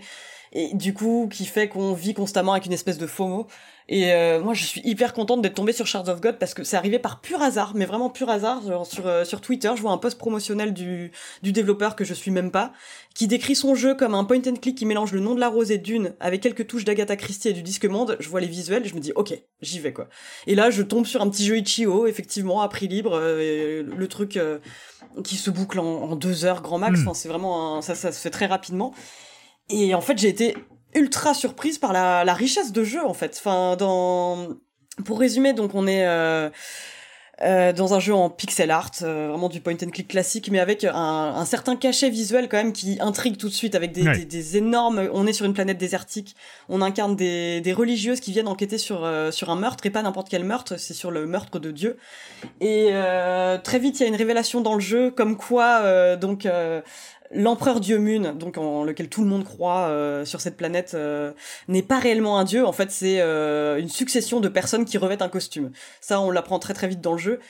[0.52, 3.46] Et du coup, qui fait qu'on vit constamment avec une espèce de FOMO.
[3.88, 6.62] Et euh, moi, je suis hyper contente d'être tombée sur Shards of God parce que
[6.64, 8.62] c'est arrivé par pur hasard, mais vraiment pur hasard.
[8.66, 11.10] Genre, sur, euh, sur Twitter, je vois un post promotionnel du,
[11.42, 12.72] du développeur que je suis même pas,
[13.14, 15.48] qui décrit son jeu comme un point and click qui mélange le nom de la
[15.48, 18.16] rose et Dune avec quelques touches d'Agatha Christie et du disque monde.
[18.20, 20.08] Je vois les visuels et je me dis, ok, j'y vais quoi.
[20.46, 24.08] Et là, je tombe sur un petit jeu Itch.io, effectivement, à prix libre, euh, le
[24.08, 24.58] truc euh,
[25.24, 27.00] qui se boucle en, en deux heures grand max.
[27.00, 27.02] Mm.
[27.02, 28.94] Enfin, c'est vraiment un- ça, ça se fait très rapidement.
[29.68, 30.56] Et en fait, j'ai été
[30.94, 33.36] ultra surprise par la, la richesse de jeu en fait.
[33.38, 34.48] Enfin, dans
[35.06, 36.50] pour résumer, donc on est euh,
[37.40, 40.60] euh, dans un jeu en pixel art, euh, vraiment du point and click classique, mais
[40.60, 44.02] avec un, un certain cachet visuel quand même qui intrigue tout de suite, avec des,
[44.02, 44.18] Ouais.
[44.18, 45.08] des, des énormes.
[45.12, 46.36] On est sur une planète désertique,
[46.68, 50.02] on incarne des, des religieuses qui viennent enquêter sur euh, sur un meurtre et pas
[50.02, 51.96] n'importe quel meurtre, c'est sur le meurtre de Dieu.
[52.60, 56.16] Et euh, très vite, il y a une révélation dans le jeu, comme quoi euh,
[56.16, 56.46] donc.
[57.34, 61.32] L'empereur Dieu Mun, donc en lequel tout le monde croit euh, sur cette planète, euh,
[61.68, 62.66] n'est pas réellement un dieu.
[62.66, 65.70] En fait, c'est euh, une succession de personnes qui revêtent un costume.
[66.00, 67.40] Ça, on l'apprend très très vite dans le jeu.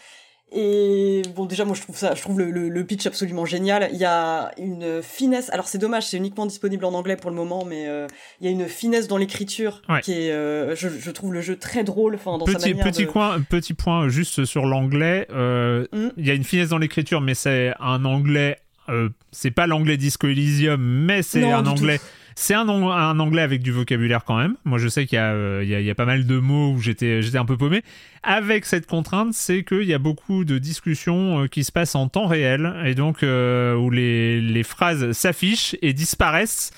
[0.55, 3.89] Et bon, déjà, moi, je trouve ça, je trouve le, le, le pitch absolument génial.
[3.93, 5.49] Il y a une finesse.
[5.51, 8.07] Alors, c'est dommage, c'est uniquement disponible en anglais pour le moment, mais euh,
[8.41, 10.03] il y a une finesse dans l'écriture Ouais.
[10.03, 12.17] qui est, euh, je, je trouve le jeu très drôle.
[12.17, 13.11] Enfin, dans sa Petit, manière petit, de...
[13.11, 15.27] coin, petit point juste sur l'anglais.
[15.31, 16.09] euh, Mm.
[16.19, 18.59] Il y a une finesse dans l'écriture, mais c'est un anglais.
[18.93, 22.01] Euh, c'est pas l'anglais Disco Elysium, mais c'est un anglais.
[22.35, 24.57] C'est un, an- un anglais avec du vocabulaire quand même.
[24.65, 26.39] Moi, je sais qu'il y, a, euh, y, a, il y a pas mal de
[26.39, 27.83] mots où j'étais, un peu paumé.
[28.23, 32.09] Avec cette contrainte, c'est qu'il y a beaucoup de discussions euh, qui se passent en
[32.09, 36.71] temps réel et donc où les, les phrases s'affichent et disparaissent.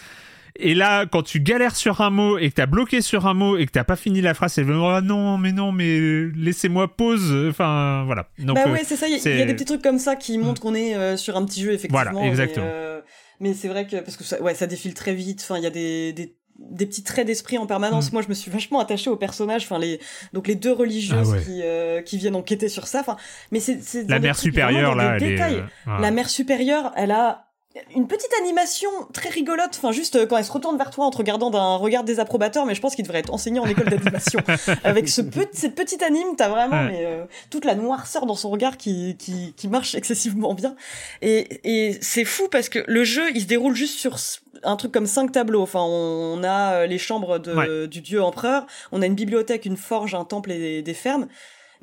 [0.56, 3.56] Et là, quand tu galères sur un mot et que t'as bloqué sur un mot
[3.56, 5.98] et que t'as pas fini la phrase, c'est vraiment oh non, mais non, mais
[6.36, 7.34] laissez-moi pause.
[7.50, 8.28] Enfin, voilà.
[8.38, 9.08] Donc, bah euh, ouais, c'est ça.
[9.08, 11.36] Il y, a- y des petits trucs comme ça qui montrent qu'on est euh, sur
[11.36, 12.10] un petit jeu, effectivement.
[12.12, 12.66] Voilà, exactement.
[12.66, 13.00] Mais, euh,
[13.40, 15.40] mais c'est vrai que parce que ça, ouais, ça défile très vite.
[15.42, 18.10] Enfin, il y a des, des des petits traits d'esprit en permanence.
[18.10, 18.14] Mm.
[18.14, 19.64] Moi, je me suis vachement attachée aux personnages.
[19.64, 19.98] Enfin, les
[20.34, 21.42] donc les deux religieuses Ah ouais.
[21.42, 23.00] qui euh, qui viennent enquêter sur ça.
[23.00, 23.16] Enfin,
[23.50, 25.40] mais c'est la mère supérieure là, elle est.
[25.42, 25.62] euh.
[26.00, 27.48] La mère supérieure, elle a
[27.94, 31.10] une petite animation très rigolote, enfin juste euh, quand elle se retourne vers toi en
[31.10, 34.38] te regardant d'un regard désapprobateur, mais je pense qu'il devrait être enseigné en école d'animation.
[34.84, 36.88] Avec ce pe- cette petite anime, t'as vraiment Ouais.
[36.92, 40.76] mais, euh, toute la noirceur dans son regard qui, qui, qui marche excessivement bien.
[41.20, 44.16] Et, et c'est fou parce que le jeu, il se déroule juste sur
[44.62, 45.62] un truc comme cinq tableaux.
[45.62, 47.88] Enfin, on, a euh, les chambres de, Ouais.
[47.88, 51.26] du dieu empereur, on a une bibliothèque, une forge, un temple et des, des fermes.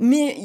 [0.01, 0.35] Mais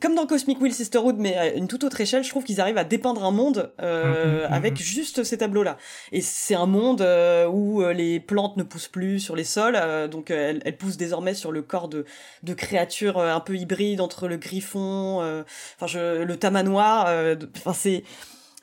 [0.00, 2.78] comme dans Cosmic Will Sisterhood, mais à une toute autre échelle, je trouve qu'ils arrivent
[2.78, 4.76] à dépeindre un monde euh, Mm, mm, avec mm.
[4.76, 5.76] juste ces tableaux-là.
[6.12, 9.76] Et c'est un monde euh, où euh, les plantes ne poussent plus sur les sols,
[9.76, 12.04] euh, donc euh, elles, elles poussent désormais sur le corps de,
[12.44, 15.44] de créatures un peu hybrides entre le griffon,
[15.80, 17.06] enfin le tamanoir.
[17.08, 18.04] euh, Enfin c'est,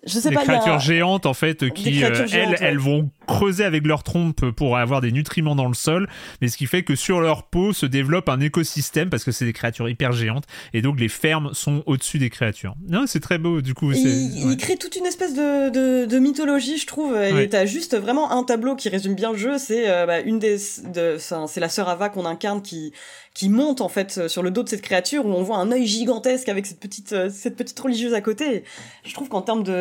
[0.06, 0.41] je sais des pas.
[0.41, 2.57] a créatures géantes en fait qui euh, géantes, elles ouais.
[2.61, 6.07] elles vont creuser avec leur trompe pour avoir des nutriments dans le sol
[6.41, 9.45] mais ce qui fait que sur leur peau se développe un écosystème parce que c'est
[9.45, 13.38] des créatures hyper géantes et donc les fermes sont au-dessus des créatures non c'est très
[13.38, 14.06] beau du coup il,
[14.45, 14.52] ouais.
[14.52, 17.14] il crée toute une espèce de, de, de mythologie, je trouve.
[17.14, 17.45] Ouais.
[17.45, 19.57] Et t'as juste vraiment un tableau qui résume bien le jeu.
[19.57, 20.57] C'est euh, bah, une des,
[20.94, 22.94] de, c'est la sœur Ava qu'on incarne qui
[23.34, 25.72] qui monte en fait euh, sur le dos de cette créature où on voit un
[25.72, 28.64] œil gigantesque avec cette petite cette petite religieuse à côté.
[29.03, 29.72] Je trouve qu'en termes de,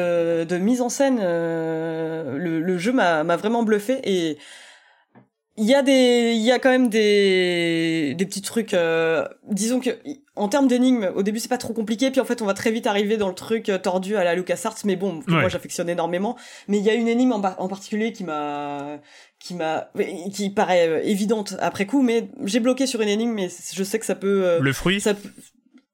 [0.45, 4.39] de mise en scène, euh, le, le jeu m'a vraiment bluffé et
[5.59, 8.75] il y a des, il y a quand même des, des petits trucs.
[8.75, 9.89] euh, disons que
[10.35, 12.71] en termes d'énigmes, au début c'est pas trop compliqué, puis en fait on va très
[12.71, 15.41] vite arriver dans le truc euh, tordu à la LucasArts, mais bon, Ouais.
[15.41, 16.37] moi j'affectionne énormément.
[16.69, 18.99] Mais il y a une énigme en, par- en particulier qui m'a,
[19.39, 19.89] qui m'a,
[20.31, 23.99] qui paraît euh, évidente après coup, mais j'ai bloqué sur une énigme, mais je sais
[23.99, 24.45] que ça peut.
[24.45, 25.31] euh, le fruit ça peut-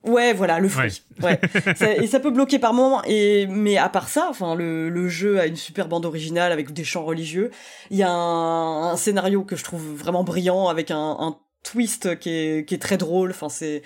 [0.05, 1.03] Ouais, voilà, le fruit.
[1.23, 1.39] Ouais.
[1.77, 3.03] Ça- et ça peut bloquer par moment.
[3.07, 6.73] Et mais à part ça, enfin, le, le jeu a une super bande originale avec
[6.73, 7.51] des chants religieux.
[7.91, 12.19] Il y a un, un scénario que je trouve vraiment brillant avec un, un twist
[12.19, 13.31] qui est, qui est très drôle.
[13.31, 13.83] Enfin, c'est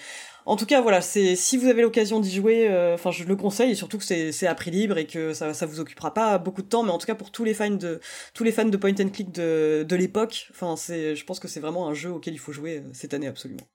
[0.48, 3.34] en tout cas, voilà, c'est si vous avez l'occasion d'y jouer, euh, enfin, je le
[3.34, 6.14] conseille et surtout que c'est c'est à prix libre et que ça ça vous occupera
[6.14, 8.00] pas beaucoup de temps, mais en tout cas pour tous les fans de
[8.32, 11.48] tous les fans de point and click de de l'époque, enfin, c'est je pense que
[11.48, 13.66] c'est vraiment un jeu auquel il faut jouer euh, cette année absolument.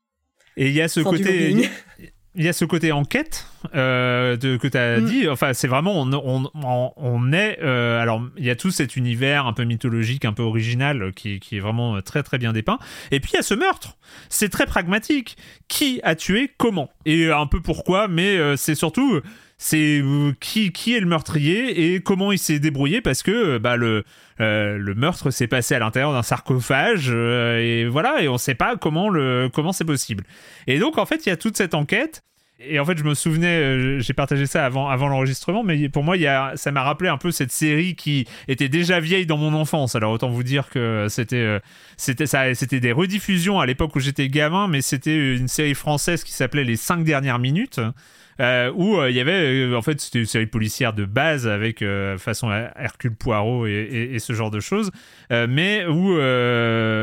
[0.55, 1.69] et il y a ce Fin côté.
[2.35, 3.45] Il y a ce côté enquête
[3.75, 5.05] euh, de, que tu as Mm.
[5.05, 5.27] dit.
[5.29, 6.11] Enfin, c'est vraiment, on,
[6.55, 7.59] on, on, est.
[7.61, 11.39] euh, alors, il y a tout cet univers un peu mythologique, un peu original, qui,
[11.39, 12.79] qui est vraiment euh, très très bien dépeint.
[13.11, 13.97] Et puis, il y a ce meurtre.
[14.29, 15.37] C'est très pragmatique.
[15.67, 16.89] Qui a tué Comment?
[17.05, 19.19] Et un peu pourquoi, mais euh, c'est surtout.
[19.63, 23.75] C'est euh, qui, qui est le meurtrier et comment il s'est débrouillé parce que bah,
[23.75, 24.03] le,
[24.39, 28.55] euh, le meurtre s'est passé à l'intérieur d'un sarcophage euh, et voilà et on sait
[28.55, 30.23] pas comment le comment c'est possible.
[30.65, 32.23] Et donc en fait il y a toute cette enquête
[32.63, 36.03] et en fait, je me souvenais, euh, j'ai partagé ça avant, avant l'enregistrement, mais pour
[36.03, 39.37] moi, y a, ça m'a rappelé un peu cette série qui était déjà vieille dans
[39.37, 39.95] mon enfance.
[39.95, 41.59] Alors autant vous dire que c'était, euh,
[41.97, 46.23] c'était ça, c'était des rediffusions à l'époque où j'étais gamin, mais c'était une série française
[46.23, 47.79] qui s'appelait Les 5 dernières minutes.
[48.39, 51.47] Euh, où euh, il y avait, euh, en fait, c'était une série policière de base
[51.47, 51.83] avec
[52.17, 54.91] façon Hercule Poirot et, ce genre de choses,
[55.29, 56.13] mais où,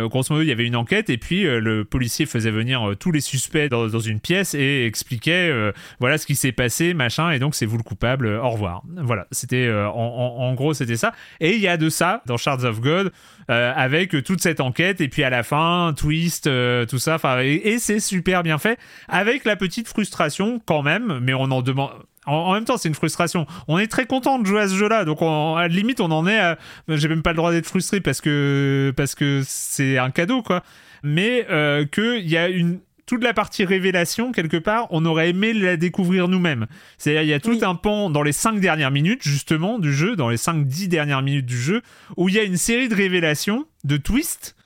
[0.09, 3.21] grosso modo, il y avait une enquête et puis le policier faisait venir tous les
[3.21, 5.53] suspects dans, une pièce et expliquait,
[5.99, 8.83] voilà ce qui s'est passé, machin, et donc c'est vous le coupable, au revoir.
[8.97, 11.13] Voilà, c'était, en, en, gros, c'était ça.
[11.41, 13.13] Et il y a de ça dans Shards of God.
[13.49, 16.51] Avec toute cette enquête et puis à la fin twist
[16.89, 18.79] tout ça et, et c'est super bien fait
[19.09, 21.91] avec la petite frustration quand même mais on en demande.
[22.29, 23.47] En, même temps, c'est une frustration.
[23.69, 26.27] On est très content de jouer à ce jeu-là, donc à la limite, on en
[26.27, 26.39] est.
[26.39, 26.59] À...
[26.89, 30.63] J'ai même pas le droit d'être frustré parce que parce que c'est un cadeau, quoi.
[31.03, 35.55] Mais euh, qu'il y a une toute la partie révélation, quelque part, on aurait aimé
[35.55, 36.67] la découvrir nous-mêmes.
[36.99, 40.15] C'est-à-dire, il y a tout un pan dans les cinq dernières minutes, justement, du jeu,
[40.15, 41.81] dans les cinq, dix dernières minutes du jeu,
[42.19, 44.57] où il y a une série de révélations, de twists,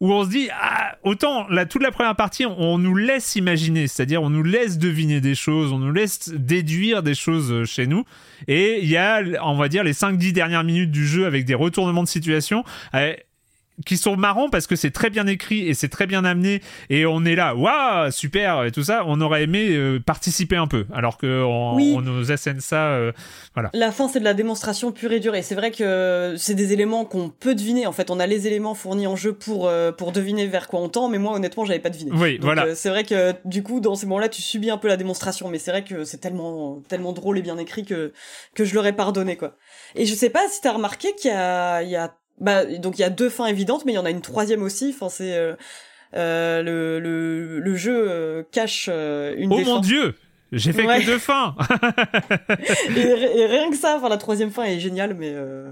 [0.00, 3.86] où on se dit ah, autant la toute la première partie on, nous laisse imaginer
[3.86, 7.86] c'est-à-dire on nous laisse deviner des choses on nous laisse déduire des choses euh, chez
[7.86, 8.04] nous.
[8.48, 11.44] Et il y a on va dire les 5 10 dernières minutes du jeu avec
[11.44, 12.64] des retournements de situation.
[12.94, 13.14] Euh,
[13.84, 17.06] qui sont marrants parce que c'est très bien écrit et c'est très bien amené et
[17.06, 19.02] on est là waouh super et tout ça.
[19.06, 23.12] On aurait aimé euh, participer un peu alors que on, on nous assène ça euh,
[23.54, 23.70] voilà.
[23.74, 26.72] La fin c'est de la démonstration pure et dure et c'est vrai que c'est des
[26.72, 27.86] éléments qu'on peut deviner.
[27.86, 30.80] En fait on a les éléments fournis en jeu pour euh, pour deviner vers quoi
[30.80, 32.12] on tend mais moi honnêtement j'avais pas deviné.
[32.14, 32.74] Oui voilà.
[32.74, 35.48] c'est vrai que du coup dans ces moments là tu subis un peu la démonstration
[35.48, 38.12] mais c'est vrai que c'est tellement tellement drôle et bien écrit que
[38.54, 39.56] que je l'aurais pardonné quoi.
[39.96, 42.98] Et je sais pas si t'as remarqué qu'il y a il y a bah, donc
[42.98, 44.92] il y a deux fins évidentes, mais il y en a une troisième aussi.
[44.94, 45.54] Enfin, c'est euh,
[46.14, 49.52] euh, le, le, le jeu euh, cache euh, une.
[49.52, 49.80] Oh des mon fins.
[49.80, 50.14] dieu
[50.52, 51.00] J'ai fait Ouais.
[51.00, 51.56] que deux fins
[52.96, 53.00] et,
[53.40, 55.70] et rien que ça, enfin la troisième fin est géniale, mais euh,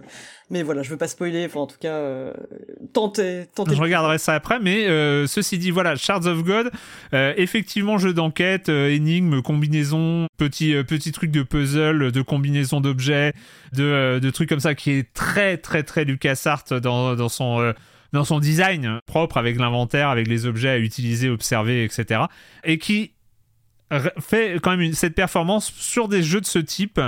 [0.53, 1.47] mais voilà, je veux pas spoiler.
[1.47, 2.31] Enfin, en tout cas, euh,
[2.93, 3.75] tentez, tentez.
[3.75, 6.71] Je regarderai ça après, mais euh, ceci dit, voilà, Shards of God,
[7.15, 13.33] euh, effectivement, jeu d'enquête, euh, énigme, combinaison, petit, petit truc de puzzle, de combinaison d'objets,
[13.73, 18.39] de, trucs comme ça, qui est très, très, très LucasArts dans, dans son.
[18.39, 22.25] design propre avec l'inventaire, avec les objets à utiliser, observer, etc.
[22.63, 23.13] Et qui
[24.21, 27.01] fait quand même cette performance sur des jeux de ce type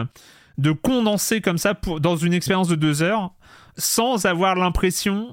[0.58, 3.33] de condenser comme ça pour, dans une expérience de deux heures
[3.76, 5.28] sans avoir l'impression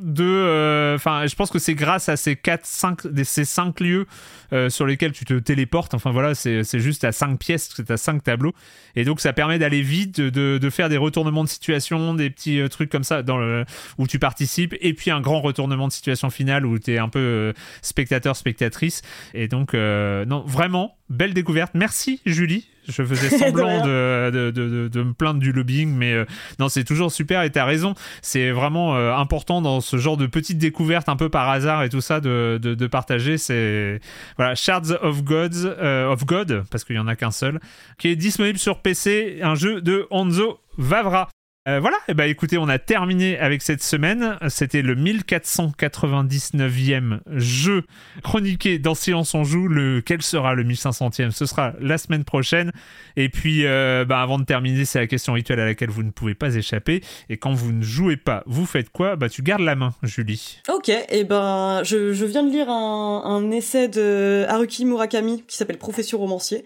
[0.00, 3.80] de euh, enfin je pense que c'est grâce à ces quatre cinq des- ces cinq
[3.80, 4.06] lieux
[4.52, 5.94] euh, sur lesquels tu te téléportes.
[5.94, 8.54] Enfin voilà c'est juste à cinq pièces c'est à cinq tableaux.
[8.96, 12.60] Et donc ça permet d'aller vite de, de, faire des retournements de situation des petits
[12.60, 13.64] euh, trucs comme ça dans le
[13.98, 14.74] où tu participes.
[14.80, 17.52] Et puis un grand retournement de situation finale où tu es un peu euh,
[17.82, 19.02] spectateur spectatrice.
[19.34, 21.72] Et donc non vraiment belle découverte.
[21.74, 22.68] Merci Julie.
[22.88, 26.24] Je faisais semblant de, de, de, me plaindre du lobbying mais euh,
[26.58, 27.94] non c'est toujours super et t'as raison.
[28.22, 31.88] C'est vraiment euh, important dans ce genre de petites découvertes un peu par hasard et
[31.88, 33.38] tout ça de partager.
[33.38, 34.00] C'est
[34.38, 37.60] voilà Shards of Gods euh, of God parce qu'il y en a qu'un seul
[37.98, 41.28] qui est disponible sur PC un jeu de Hanzo Vavra
[41.68, 44.38] Euh, voilà, et bah écoutez, on a terminé avec cette semaine.
[44.48, 47.82] C'était le 1499e jeu
[48.22, 49.68] chroniqué dans Silence on joue.
[49.68, 52.72] Le, quel sera le 1500e Ce sera la semaine prochaine.
[53.16, 56.10] Et puis, euh, bah, avant de terminer, c'est la question rituelle à laquelle vous ne
[56.10, 57.04] pouvez pas échapper.
[57.28, 59.16] Et quand vous ne jouez pas, vous faites quoi?
[59.16, 60.62] Bah, tu gardes la main, Julie.
[60.74, 65.58] Ok, et ben je, je viens de lire un, un essai de Haruki Murakami qui
[65.58, 66.64] s'appelle Profession romancier.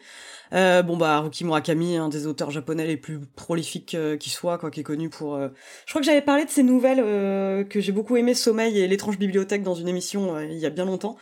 [0.52, 4.58] Euh, bon bah Haruki Murakami, un des auteurs japonais les plus prolifiques euh, qui soit,
[4.58, 5.34] quoi, qui est connu pour.
[5.34, 5.48] euh,
[5.86, 8.86] Je crois que j'avais parlé de ses nouvelles euh, que j'ai beaucoup aimé, Sommeil et
[8.86, 11.16] l'étrange bibliothèque dans une émission euh, il y a bien longtemps.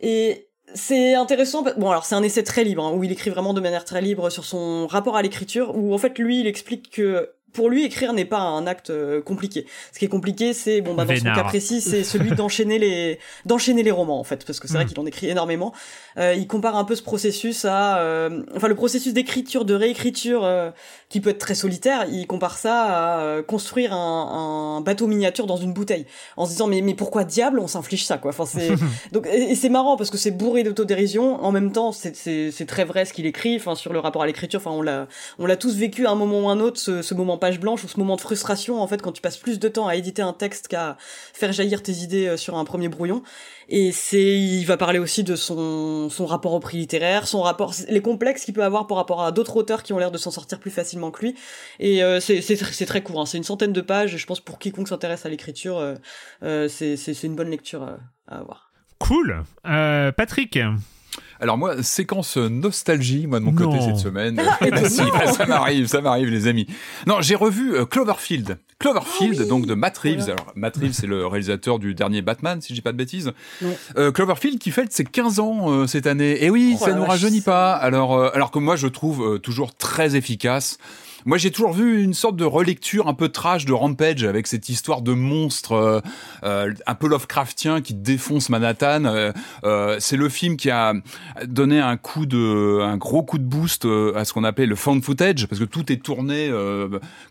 [0.00, 1.62] Et c'est intéressant.
[1.76, 4.02] Bon alors c'est un essai très libre hein, où il écrit vraiment de manière très
[4.02, 7.84] libre sur son rapport à l'écriture, où en fait lui il explique que pour lui,
[7.84, 9.66] écrire n'est pas un acte euh, compliqué.
[9.92, 13.18] Ce qui est compliqué, c'est bon, bah, dans son cas précis, c'est celui d'enchaîner les
[13.46, 14.88] d'enchaîner les romans en fait, parce que c'est vrai Mm.
[14.88, 15.72] qu'il en écrit énormément.
[16.18, 20.44] Euh, il compare un peu ce processus à, euh, enfin, le processus d'écriture, de réécriture,
[20.44, 20.70] euh,
[21.08, 22.06] qui peut être très solitaire.
[22.10, 26.50] Il compare ça à euh, construire un, un bateau miniature dans une bouteille, en se
[26.50, 28.30] disant mais mais pourquoi diable on s'inflige ça quoi?
[28.30, 28.70] Enfin c'est
[29.12, 31.42] donc et, et c'est marrant parce que c'est bourré d'autodérision.
[31.42, 33.56] En même temps, c'est c'est c'est très vrai ce qu'il écrit.
[33.56, 34.60] Enfin sur le rapport à l'écriture.
[34.60, 37.14] Enfin on l'a on l'a tous vécu à un moment ou un autre ce, ce
[37.14, 39.86] moment blanche ou ce moment de frustration en fait quand tu passes plus de temps
[39.86, 43.22] à éditer un texte qu'à faire jaillir tes idées euh, sur un premier brouillon.
[43.68, 47.74] Et c'est, il va parler aussi de son son rapport au prix littéraire, son rapport,
[47.88, 50.30] les complexes qu'il peut avoir par rapport à d'autres auteurs qui ont l'air de s'en
[50.30, 51.34] sortir plus facilement que lui.
[51.80, 53.26] Et euh, c'est c'est très court, hein.
[53.26, 54.16] c'est une centaine de pages.
[54.16, 55.78] Je pense pour quiconque s'intéresse à l'écriture,
[56.42, 57.98] euh, c'est c'est une bonne lecture à,
[58.38, 58.70] avoir.
[58.98, 59.42] Cool.
[59.64, 60.58] Patrick.
[61.40, 64.36] Alors moi, séquence nostalgie, moi de mon côté cette semaine.
[64.76, 66.66] Bah si, bah, ça m'arrive, ça m'arrive les amis.
[67.06, 68.58] Non, j'ai revu euh, Cloverfield.
[68.78, 70.18] Cloverfield, donc de Matt Reeves.
[70.18, 70.32] Voilà.
[70.34, 73.32] Alors Matt Reeves, c'est le réalisateur du dernier Batman, si je dis pas de bêtises.
[73.62, 73.78] Ouais.
[73.96, 76.44] Euh, Cloverfield qui fête ses 15 ans euh, cette année.
[76.44, 77.72] Et oui, Oh ça nous rajeunit pas.
[77.74, 80.78] Alors, euh, alors que moi, je trouve euh, toujours très efficace.
[81.26, 84.68] Moi, j'ai toujours vu une sorte de relecture un peu trash de Rampage avec cette
[84.68, 86.00] histoire de monstre euh,
[86.44, 89.06] euh, un peu Lovecraftien qui défonce Manhattan.
[89.06, 89.32] Euh,
[89.64, 90.92] euh, c'est le film qui a
[91.44, 94.76] donné un coup de, un gros coup de boost euh, à ce qu'on appelle le
[94.76, 96.48] found footage parce que tout est tourné,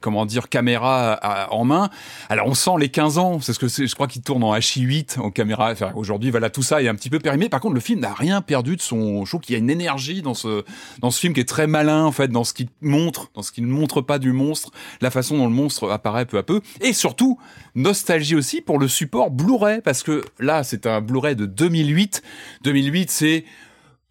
[0.02, 1.90] comment dire, caméra en main.
[2.28, 5.22] Alors on sent les 15 ans, c'est ce que je crois qu'il tourne en HI8
[5.22, 5.74] en caméra.
[5.96, 7.48] Aujourd'hui, voilà, tout ça est un petit peu périmé.
[7.48, 9.24] Par contre, le film n'a rien perdu de son.
[9.24, 10.66] Trouve qu'il y a une énergie dans ce
[11.00, 13.54] dans ce film qui est très malin en fait, dans ce qu'il montre, dans ce
[13.54, 16.94] qu'il ne pas du monstre, la façon dont le monstre apparaît peu à peu, et
[16.94, 17.40] surtout
[17.76, 22.22] nostalgie aussi pour le support Blu-ray parce que là, c'est un Blu-ray de 2008.
[22.64, 23.46] 2008, c'est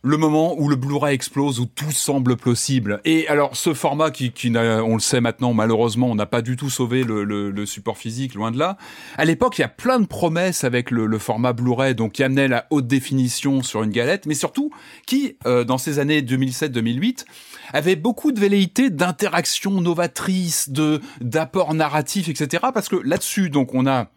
[0.07, 3.01] le moment où le Blu-ray explose, où tout semble possible.
[3.07, 6.57] Et alors, ce format qui, qui on le sait maintenant, malheureusement, on n'a pas du
[6.57, 8.77] tout sauvé le, le- le support physique, loin de là.
[9.17, 12.23] À l'époque, il y a plein de promesses avec le, le format Blu-ray, donc qui
[12.23, 14.71] amenait la haute définition sur une galette, mais surtout
[15.07, 17.25] qui, euh, dans ces années 2007-2008,
[17.73, 22.65] avait beaucoup de velléités d'interaction novatrice, de d'apports narratifs, etc.
[22.75, 24.09] Parce que là-dessus, donc, on a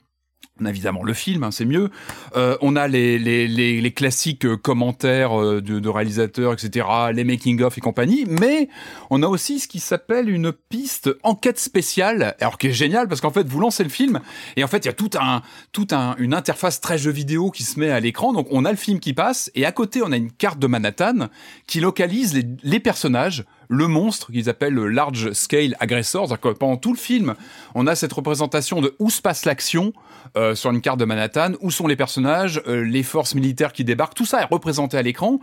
[0.59, 1.89] on a évidemment le film, hein, c'est mieux.
[2.35, 6.87] Euh, on a les, les, les, les classiques euh, commentaires euh, de, de réalisateurs, etc.,
[7.13, 8.69] les making-of et compagnie, mais
[9.09, 13.21] on a aussi ce qui s'appelle une piste enquête spéciale, alors qui est génial parce
[13.21, 14.19] qu'en fait, vous lancez le film
[14.55, 15.41] et en fait, il y a tout un,
[15.71, 18.33] tout un, une interface très jeu vidéo qui se met à l'écran.
[18.33, 20.67] Donc, on a le film qui passe et à côté, on a une carte de
[20.67, 21.27] Manhattan
[21.67, 26.39] qui localise les, les personnages, le monstre qu'ils appellent le large scale aggressor.
[26.39, 27.35] Que pendant tout le film,
[27.75, 29.93] on a cette représentation de où se passe l'action
[30.35, 33.83] euh, sur une carte de Manhattan, où sont les personnages, euh, les forces militaires qui
[33.83, 35.39] débarquent, tout ça est représenté à l'écran.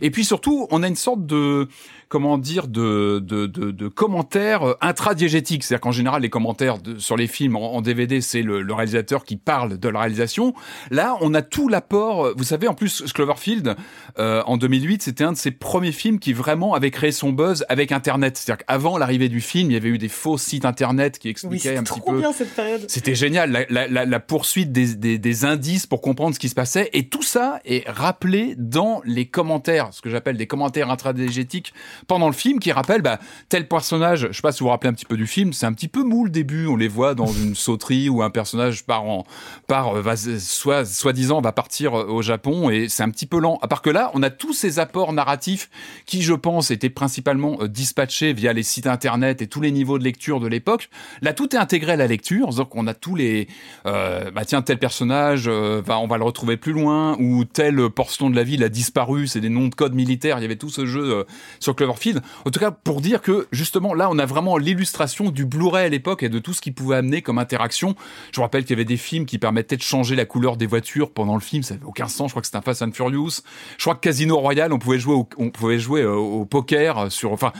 [0.00, 1.68] Et puis surtout, on a une sorte de
[2.08, 6.98] comment dire de de, de, de commentaires euh, intradiégétiques, c'est-à-dire qu'en général les commentaires de-
[6.98, 10.54] sur les films en, en DVD, c'est le, le réalisateur qui parle de la réalisation.
[10.90, 12.26] Là, on a tout l'apport.
[12.26, 13.76] euh, Vous savez, en plus, Cloverfield
[14.18, 17.64] euh, en 2008, c'était un de ses premiers films qui vraiment avait créé son buzz
[17.68, 18.36] avec Internet.
[18.36, 21.76] C'est-à-dire qu'avant l'arrivée du film, il y avait eu des faux sites Internet qui expliquaient
[21.76, 22.84] un petit trop peu bien cette période.
[22.88, 26.48] c'était génial, la, la, la, la poursuite des, des, des indices pour comprendre ce qui
[26.48, 26.90] se passait.
[26.92, 31.72] Et tout ça est rappelé dans les commentaires, ce que j'appelle des commentaires intradégétiques
[32.06, 33.18] pendant le film, qui rappellent bah,
[33.48, 35.66] tel personnage, je sais pas si vous vous rappelez un petit peu du film, c'est
[35.66, 38.84] un petit peu mou le début, on les voit dans une sauterie où un personnage
[38.84, 43.38] part euh, va, soit, soi-disant, va partir euh, au Japon et c'est un petit peu
[43.38, 43.58] lent.
[43.62, 45.70] À part que là, on a tous ces apports narratifs
[46.06, 49.98] qui, je pense, étaient principalement euh, dispatchés via les sites internet et tous les niveaux
[49.98, 50.90] de lecture de l'époque.
[51.22, 53.48] Là, tout est intégré à la lecture, donc on a tous les,
[53.84, 58.36] bah tiens, tel personnage, euh, on va le retrouver plus loin, ou telle portion de
[58.36, 60.86] la ville a disparu, c'est des noms de code militaires, il y avait tout ce
[60.86, 61.24] jeu
[61.60, 62.22] sur Cloverfield.
[62.44, 65.88] En tout cas, pour dire que, justement, là, on a vraiment l'illustration du Blu-ray à
[65.88, 67.94] l'époque et de tout ce qu'il pouvait amener comme interaction.
[68.32, 71.10] Je rappelle qu'il y avait des films qui permettaient de changer la couleur des voitures
[71.12, 73.42] pendant le film, ça avait aucun sens, je crois que c'était un Fast and Furious.
[73.76, 76.98] Je crois que Casino Royale, on pouvait jouer au, on pouvait jouer euh, au poker
[76.98, 77.52] euh, sur, enfin,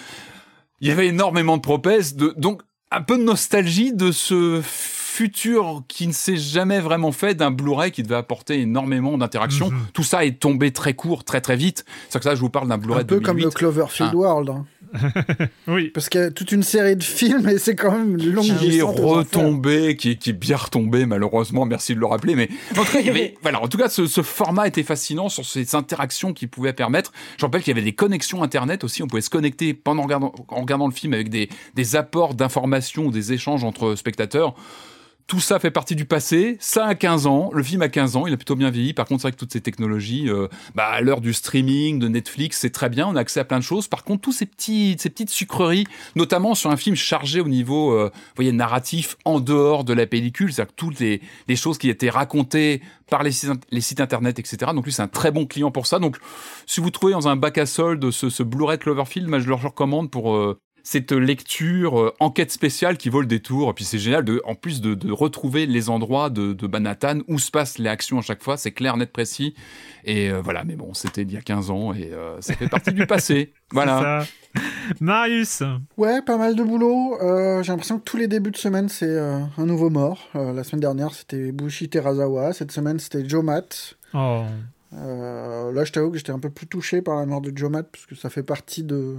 [0.81, 4.63] il y avait énormément de promesses, de, donc un peu de nostalgie de ce
[5.19, 9.71] futur qui ne s'est jamais vraiment fait d'un Blu-ray qui devait apporter énormément d'interactions.
[9.71, 9.79] Mhm.
[9.93, 11.85] Tout ça est tombé très court, très très vite.
[12.09, 13.55] C'est pour ça que je vous parle d'un Blu-ray Un peu comme le 2008.
[13.57, 14.17] Cloverfield Ah.
[14.17, 14.51] World.
[14.51, 14.65] hein.
[15.67, 15.91] Oui.
[15.93, 18.57] Parce qu'il y a toute une série de films et c'est quand même une longue
[18.59, 22.49] qui est retombé, qui, est- qui est bien retombé malheureusement, merci de le rappeler, mais
[22.77, 25.29] en tout cas, il y avait, voilà, en tout cas, ce, ce format était fascinant
[25.29, 27.13] sur ces interactions qu'il pouvait permettre.
[27.39, 30.33] Je rappelle qu'il y avait des connexions internet aussi, on pouvait se connecter pendant regardant,
[30.49, 34.55] en regardant le film avec des, des apports d'informations ou des échanges entre spectateurs.
[35.29, 36.57] Tout ça fait partie du passé.
[36.59, 37.51] Ça a 15 ans.
[37.53, 38.27] Le film a 15 ans.
[38.27, 38.95] Il a plutôt bien vieilli.
[38.95, 42.09] Par contre, c'est vrai que toutes ces technologies, euh, bah, à l'heure du streaming, de
[42.09, 43.07] Netflix, c'est très bien.
[43.07, 43.89] On a accès à plein de choses.
[43.89, 45.85] Par contre, tous ces petits, ces petites sucreries,
[46.17, 50.07] notamment sur un film chargé au niveau, euh, vous voyez, narratif en dehors de la
[50.07, 50.51] pellicule.
[50.51, 54.39] C'est-à-dire que toutes les, les choses qui étaient racontées par les sites, les sites internet,
[54.39, 54.73] etc.
[54.75, 55.99] Donc lui, c'est un très bon client pour ça.
[55.99, 56.17] Donc,
[56.65, 59.55] si vous trouvez dans un bac à solde ce, ce Blu-ray Cloverfield, moi, je le
[59.55, 60.59] recommande pour, euh,
[60.91, 63.69] cette lecture euh, enquête spéciale qui vaut le détour.
[63.69, 67.19] Et puis c'est génial, de, en plus de, de retrouver les endroits de, de Manhattan
[67.29, 68.57] où se passent les actions à chaque fois.
[68.57, 69.55] C'est clair, net, précis.
[70.07, 72.69] Et euh, voilà, mais bon, c'était il y a 15 ans et euh, ça fait
[72.69, 73.53] partie du passé.
[73.71, 74.25] Voilà.
[74.25, 74.63] Ça.
[74.99, 75.63] Marius.
[75.99, 77.19] Ouais, pas mal de boulot.
[77.21, 80.27] Euh, J'ai l'impression que tous les débuts de semaine, c'est euh, un nouveau mort.
[80.37, 82.55] Euh, la semaine dernière, c'était Bushi Terazawa.
[82.55, 83.99] Cette semaine, c'était Joe Matt.
[84.15, 84.45] Oh.
[84.95, 87.71] Euh, là, je t'avoue que j'étais un peu plus touché par la mort de Joe
[87.71, 89.17] Matt, parce que ça fait partie de.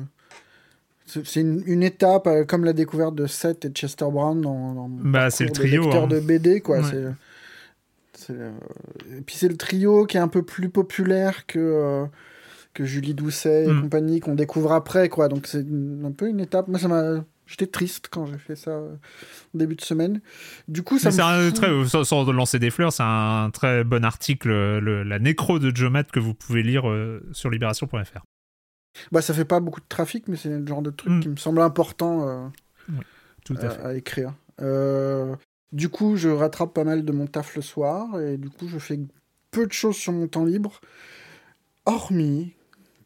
[1.26, 5.30] C'est une, une étape, euh, comme la découverte de Seth et Chester Brown dans, Bah,
[5.32, 6.08] c'est le trio, hein.
[6.08, 6.80] de BD, quoi.
[6.80, 6.84] Ouais.
[6.84, 7.06] C'est,
[8.14, 8.52] c'est, euh,
[9.18, 12.06] Et puis c'est le trio qui est un peu plus populaire que, euh,
[12.76, 13.82] que Julie Doucet et Mm.
[13.82, 15.28] compagnie, qu'on découvre après, quoi.
[15.30, 15.66] Donc c'est
[16.06, 16.68] un peu une étape.
[16.68, 17.24] Moi, ça m'a.
[17.48, 20.22] J'étais triste quand j'ai fait ça au début de semaine.
[20.68, 24.06] Du coup, ça me un très, sans, sans lancer des fleurs, c'est un très bon
[24.06, 26.84] article, le- la nécro de Joe Matt que vous pouvez lire
[27.32, 28.22] sur libération.fr.
[29.12, 31.20] Bah, ça fait pas beaucoup de trafic, mais c'est le genre de truc Mm.
[31.22, 32.28] qui me semble important.
[32.28, 32.48] euh,
[33.46, 33.82] Tout à à, fait.
[33.84, 34.34] à écrire.
[34.62, 35.36] Euh,
[35.72, 38.80] du coup, je rattrape pas mal de mon taf le soir et du coup, je
[38.80, 39.00] fais
[39.52, 40.80] peu de choses sur mon temps libre,
[41.86, 42.54] hormis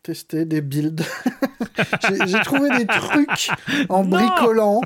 [0.04, 1.02] tester des builds.
[2.28, 3.50] j'ai trouvé des trucs
[3.90, 4.82] en Non bricolant.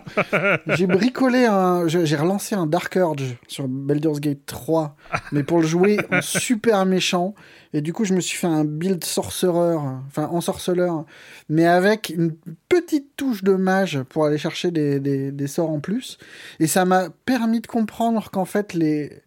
[0.68, 1.88] J'ai bricolé un.
[1.88, 4.96] J'ai relancé un Dark Urge sur Baldur's Gate 3,
[5.32, 7.34] mais pour le jouer en super méchant.
[7.74, 11.04] Et du coup, je me suis fait un build sorcereur, enfin ensorceleur,
[11.50, 12.34] mais avec une
[12.70, 16.18] petite touche de mage pour aller chercher des, des, des sorts en plus.
[16.60, 19.22] Et ça m'a permis de comprendre qu'en fait, les,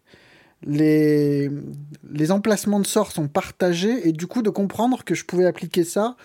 [0.65, 1.49] les,
[2.29, 6.15] emplacements de sorts sont partagés et du coup de comprendre que je pouvais appliquer ça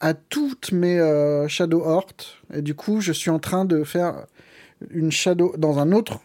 [0.00, 2.12] à toutes mes euh, Shadow Hort.
[2.52, 4.26] Et du coup, je suis en train de faire
[4.90, 6.20] une Shadow dans un autre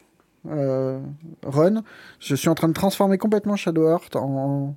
[0.49, 0.99] euh,
[1.43, 1.83] run.
[2.19, 4.75] Je suis en train de transformer complètement Shadow Heart en,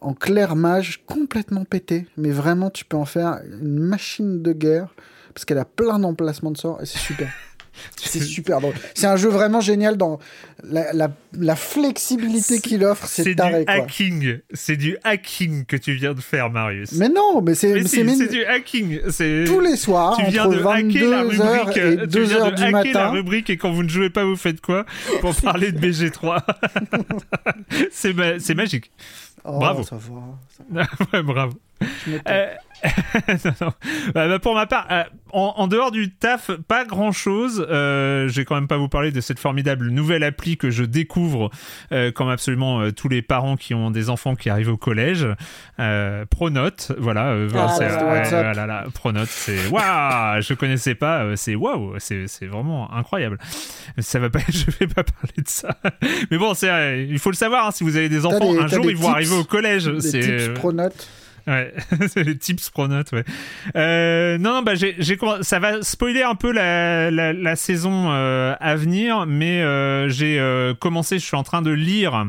[0.00, 2.06] en clair mage complètement pété.
[2.16, 4.94] Mais vraiment, tu peux en faire une machine de guerre
[5.34, 7.32] parce qu'elle a plein d'emplacements de sorts et c'est super.
[7.96, 8.74] C'est super drôle.
[8.94, 10.18] C'est un jeu vraiment génial dans
[10.64, 13.06] la, la, la flexibilité qu'il offre.
[13.06, 14.38] C'est du hacking.
[14.52, 16.92] C'est du hacking que tu viens de faire, Marius.
[16.92, 19.00] Mais non, mais c'est si, c'est du hacking.
[19.46, 21.76] Tous les soirs tu viens entre de hacker la 22h rubrique.
[21.76, 24.24] et tu viens 2h de du hacker la rubrique et quand vous ne jouez pas,
[24.24, 24.84] vous faites quoi
[25.20, 26.40] pour parler de BG3
[27.90, 28.90] C'est ma- c'est magique.
[29.44, 29.82] Oh, Bravo.
[29.82, 30.84] ça va.
[30.84, 31.54] ça- Ouais, bravo.
[31.80, 32.16] je
[33.44, 33.72] non, non.
[34.14, 37.66] Bah, bah, pour ma part, euh, en, en dehors du taf, pas grand chose.
[37.70, 40.84] Euh, je vais quand même pas vous parler de cette formidable nouvelle appli que je
[40.84, 41.50] découvre,
[41.92, 45.26] euh, comme absolument euh, tous les parents qui ont des enfants qui arrivent au collège.
[46.30, 47.34] Pronote, voilà.
[47.54, 48.24] Ah, c'est- ouais,
[48.54, 51.36] voilà, Pronote, c'est waouh, je connaissais pas.
[51.36, 53.38] c'est waouh, c'est c'est vraiment incroyable.
[53.98, 55.76] Ça va pas, je vais pas parler de ça.
[56.30, 57.66] Mais bon, c'est, il faut le savoir.
[57.66, 59.98] hein, si vous avez des enfants, des- un jour ils vont tips, arriver au collège.
[60.00, 61.08] C'est tips pronotes.
[61.48, 61.72] Ouais,
[62.08, 63.24] c'est les tips pronotes, ouais.
[63.74, 67.56] Euh, non, non, bah j'ai, j'ai comm- ça va spoiler un peu la, la, la
[67.56, 72.26] saison euh, à venir, mais euh, j'ai euh, commencé, je suis en train de lire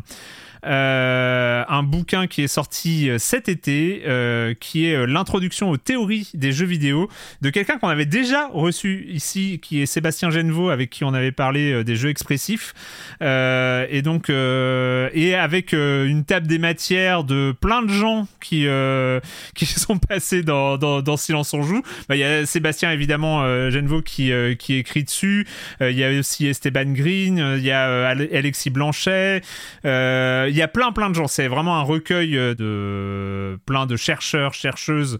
[0.66, 6.30] euh, un bouquin qui est sorti euh, cet été, euh, qui est l'introduction aux théories
[6.34, 7.10] des jeux vidéo
[7.42, 11.32] de quelqu'un qu'on avait déjà reçu ici, qui est Sébastien Genevaux, avec qui on avait
[11.32, 12.74] parlé des jeux expressifs,
[13.22, 18.68] et donc et avec une table des matières de plein de gens qui
[19.56, 21.82] qui sont passés dans, dans, Silence on joue.
[22.08, 25.48] Bah, Il y a Sébastien évidemment Genevaux qui qui écrit dessus.
[25.82, 27.56] Il y a aussi Esteban Green.
[27.58, 29.42] Il y a Ale- Alexis Blanchet.
[29.86, 31.28] Euh, Il y a plein plein de gens.
[31.28, 35.20] C'est vraiment un recueil euh, de plein de chercheurs chercheuses euh,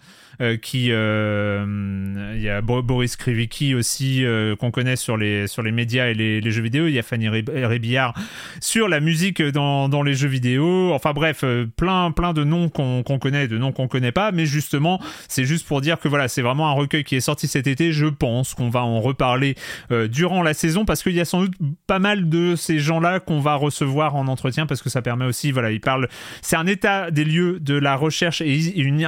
[0.62, 5.64] qui euh, il y a Bo- Boris Krivicki aussi euh, qu'on connaît sur les sur
[5.64, 6.88] les médias et les, jeux vidéo.
[6.88, 8.14] Il y a Fanny Rébillard
[8.62, 10.94] sur la musique dans, dans les jeux vidéo.
[10.94, 14.32] Enfin bref euh, plein plein de noms qu'on qu'on connaît de noms qu'on connaît pas.
[14.32, 17.48] Mais justement c'est juste pour dire que voilà c'est vraiment un recueil qui est sorti
[17.48, 17.92] cet été.
[17.92, 19.56] Je pense qu'on va en reparler
[19.92, 23.00] euh, durant la saison parce qu'il y a sans doute pas mal de ces gens
[23.00, 26.08] là qu'on va recevoir en entretien parce que ça permet aussi voilà ils parlent
[26.42, 28.60] c'est un état des lieux de la recherche et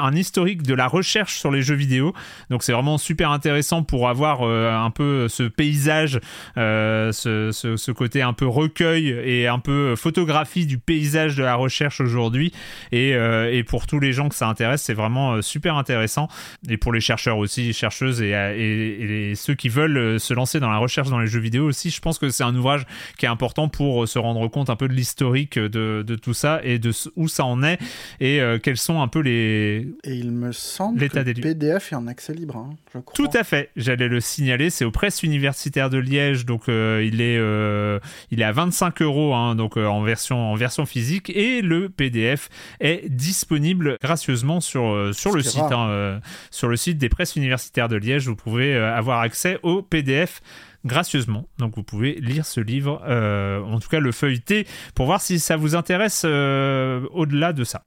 [0.01, 2.14] un historique de la recherche sur les jeux vidéo.
[2.50, 6.19] Donc c'est vraiment super intéressant pour avoir euh, un peu ce paysage,
[6.58, 11.43] euh, ce, ce- ce côté un peu recueil et un peu photographie du paysage de
[11.43, 12.51] la recherche aujourd'hui.
[12.91, 16.27] Et, euh, et pour tous les gens que ça intéresse, c'est vraiment super intéressant.
[16.69, 20.59] Et pour les chercheurs aussi, chercheuses et, et- et les- ceux qui veulent se lancer
[20.59, 22.85] dans la recherche dans les jeux vidéo aussi, je pense que c'est un ouvrage
[23.17, 26.59] qui est important pour se rendre compte un peu de l'historique de, de, tout ça
[26.64, 27.80] et de où ça en est
[28.19, 29.88] et quels sont un peu les.
[30.03, 31.53] Et il me semble que L'état le des lieux.
[31.53, 33.14] PDF est en accès libre, hein, je crois.
[33.14, 37.22] Tout à fait, j'allais le signaler, c'est aux presses universitaires de Liège, donc euh, il,
[37.22, 37.99] est, euh,
[38.31, 41.90] il est à 25 euros hein, donc, euh, en, version, en version physique, et le
[41.90, 42.49] PDF
[42.80, 47.95] est disponible gracieusement sur, sur, le site, hein, sur le site des presses universitaires de
[47.95, 50.41] Liège, vous pouvez avoir accès au PDF
[50.85, 51.48] gracieusement.
[51.57, 55.40] Donc vous pouvez lire ce livre, euh, en tout cas le feuilleter, pour voir si
[55.40, 57.83] ça vous intéresse euh, au-delà de ça.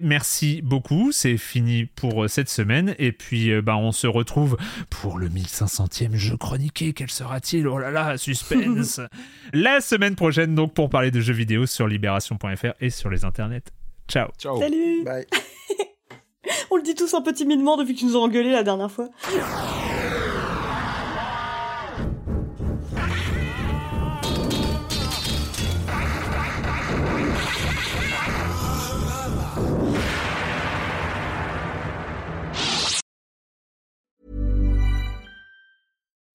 [0.00, 4.56] Merci beaucoup, c'est fini pour euh, cette semaine et puis euh, bah, on se retrouve
[4.90, 6.92] pour le 1500e jeu chroniqué.
[6.92, 7.66] Quel sera-t-il?
[7.66, 9.00] Oh là là, suspense
[9.52, 13.64] La semaine prochaine donc pour parler de jeux vidéo sur libération.fr et sur les internets.
[14.08, 14.60] Ciao Ciao.
[14.60, 15.26] Salut Bye.
[16.70, 18.90] On le dit tous un peu timidement depuis que tu nous as engueulé la dernière
[18.90, 19.08] fois.